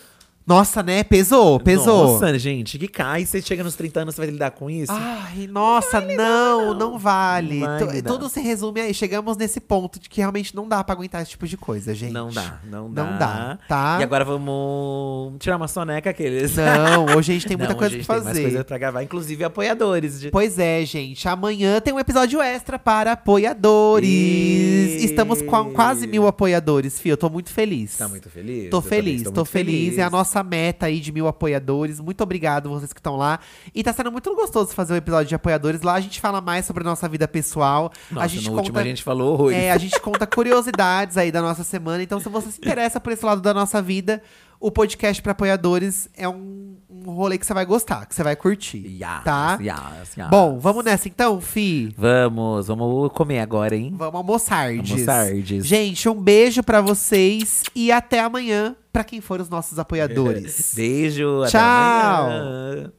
Nossa, 0.48 0.82
né? 0.82 1.04
Pesou, 1.04 1.60
pesou. 1.60 2.12
Nossa, 2.14 2.38
gente, 2.38 2.78
que 2.78 2.88
cai. 2.88 3.26
Você 3.26 3.42
chega 3.42 3.62
nos 3.62 3.74
30 3.76 4.00
anos, 4.00 4.14
você 4.14 4.22
vai 4.22 4.30
lidar 4.30 4.50
com 4.52 4.70
isso? 4.70 4.90
Ai, 4.90 5.46
nossa, 5.46 6.00
não, 6.00 6.72
não, 6.72 6.98
vale. 6.98 7.60
Não 7.60 7.66
vai 7.68 7.78
Tu- 7.86 7.90
lidar. 7.92 8.10
Tudo 8.10 8.30
se 8.30 8.40
resume 8.40 8.80
aí. 8.80 8.94
Chegamos 8.94 9.36
nesse 9.36 9.60
ponto 9.60 10.00
de 10.00 10.08
que 10.08 10.22
realmente 10.22 10.56
não 10.56 10.66
dá 10.66 10.82
pra 10.82 10.94
aguentar 10.94 11.20
esse 11.20 11.32
tipo 11.32 11.46
de 11.46 11.58
coisa, 11.58 11.94
gente. 11.94 12.12
não 12.14 12.30
dá, 12.30 12.60
não 12.64 12.90
dá. 12.90 13.04
Não 13.04 13.18
dá, 13.18 13.58
tá? 13.68 13.98
E 14.00 14.02
agora 14.02 14.24
vamos 14.24 15.34
tirar 15.38 15.56
uma 15.58 15.68
soneca 15.68 16.08
aqueles. 16.08 16.56
Não, 16.56 17.04
hoje 17.16 17.32
a 17.32 17.34
gente 17.34 17.44
tem 17.46 17.56
muita 17.56 17.74
Não, 17.74 17.78
coisa 17.78 17.94
gente, 17.94 18.06
pra 18.06 18.14
Tem 18.16 18.24
mais 18.24 18.36
fazer. 18.38 18.48
coisa 18.48 18.64
pra 18.64 18.78
gravar, 18.78 19.02
inclusive 19.02 19.44
apoiadores. 19.44 20.18
De... 20.18 20.30
Pois 20.30 20.58
é, 20.58 20.82
gente. 20.86 21.28
Amanhã 21.28 21.78
tem 21.78 21.92
um 21.92 22.00
episódio 22.00 22.40
extra 22.40 22.78
para 22.78 23.12
apoiadores. 23.12 24.08
E- 24.08 25.04
Estamos 25.04 25.42
com 25.42 25.72
quase 25.72 26.06
mil 26.06 26.26
apoiadores, 26.26 26.98
Fio. 26.98 27.12
Eu 27.12 27.16
tô 27.16 27.28
muito 27.28 27.50
feliz. 27.50 27.96
Tá 27.98 28.08
muito 28.08 28.30
feliz? 28.30 28.70
Tô 28.70 28.78
Eu 28.78 28.82
feliz, 28.82 29.16
estou 29.18 29.32
tô 29.32 29.40
muito 29.40 29.50
feliz. 29.50 29.98
É 29.98 30.02
a 30.02 30.10
nossa 30.10 30.37
meta 30.42 30.86
aí 30.86 31.00
de 31.00 31.12
mil 31.12 31.26
apoiadores. 31.26 32.00
Muito 32.00 32.22
obrigado 32.22 32.68
vocês 32.68 32.92
que 32.92 33.00
estão 33.00 33.16
lá. 33.16 33.40
E 33.74 33.82
tá 33.82 33.92
sendo 33.92 34.10
muito 34.12 34.34
gostoso 34.34 34.72
fazer 34.72 34.94
o 34.94 34.96
episódio 34.96 35.28
de 35.28 35.34
apoiadores. 35.34 35.82
Lá 35.82 35.94
a 35.94 36.00
gente 36.00 36.20
fala 36.20 36.40
mais 36.40 36.66
sobre 36.66 36.82
a 36.82 36.86
nossa 36.86 37.08
vida 37.08 37.26
pessoal. 37.28 37.92
Nossa, 38.10 38.24
a 38.24 38.28
gente 38.28 38.44
no 38.44 38.50
conta 38.50 38.62
último 38.62 38.78
a 38.78 38.84
gente 38.84 39.02
falou 39.02 39.32
horrores. 39.34 39.58
É, 39.58 39.70
a 39.70 39.78
gente 39.78 39.98
conta 40.00 40.26
curiosidades 40.26 41.16
aí 41.16 41.30
da 41.30 41.42
nossa 41.42 41.64
semana. 41.64 42.02
Então, 42.02 42.20
se 42.20 42.28
você 42.28 42.50
se 42.50 42.58
interessa 42.58 43.00
por 43.00 43.12
esse 43.12 43.24
lado 43.24 43.40
da 43.40 43.52
nossa 43.52 43.80
vida, 43.82 44.22
o 44.60 44.72
podcast 44.72 45.22
para 45.22 45.32
apoiadores 45.32 46.08
é 46.16 46.28
um, 46.28 46.76
um 46.90 47.12
rolê 47.12 47.38
que 47.38 47.46
você 47.46 47.54
vai 47.54 47.64
gostar, 47.64 48.06
que 48.06 48.14
você 48.14 48.24
vai 48.24 48.34
curtir. 48.34 48.78
Yes, 48.78 49.24
tá? 49.24 49.56
yes, 49.60 50.16
yes. 50.16 50.28
Bom, 50.28 50.58
vamos 50.58 50.84
nessa 50.84 51.08
então, 51.08 51.40
Fi? 51.40 51.94
Vamos, 51.96 52.66
vamos 52.66 53.12
comer 53.12 53.38
agora, 53.38 53.76
hein? 53.76 53.94
Vamos. 53.96 54.16
Almoçardes. 54.16 55.64
Gente, 55.64 56.08
um 56.08 56.20
beijo 56.20 56.62
pra 56.62 56.80
vocês 56.80 57.62
e 57.74 57.92
até 57.92 58.20
amanhã 58.20 58.74
pra 58.98 59.04
quem 59.04 59.20
for 59.20 59.40
os 59.40 59.48
nossos 59.48 59.78
apoiadores. 59.78 60.72
Beijo, 60.76 61.42
até 61.42 61.52
Tchau. 61.52 62.26
amanhã. 62.26 62.92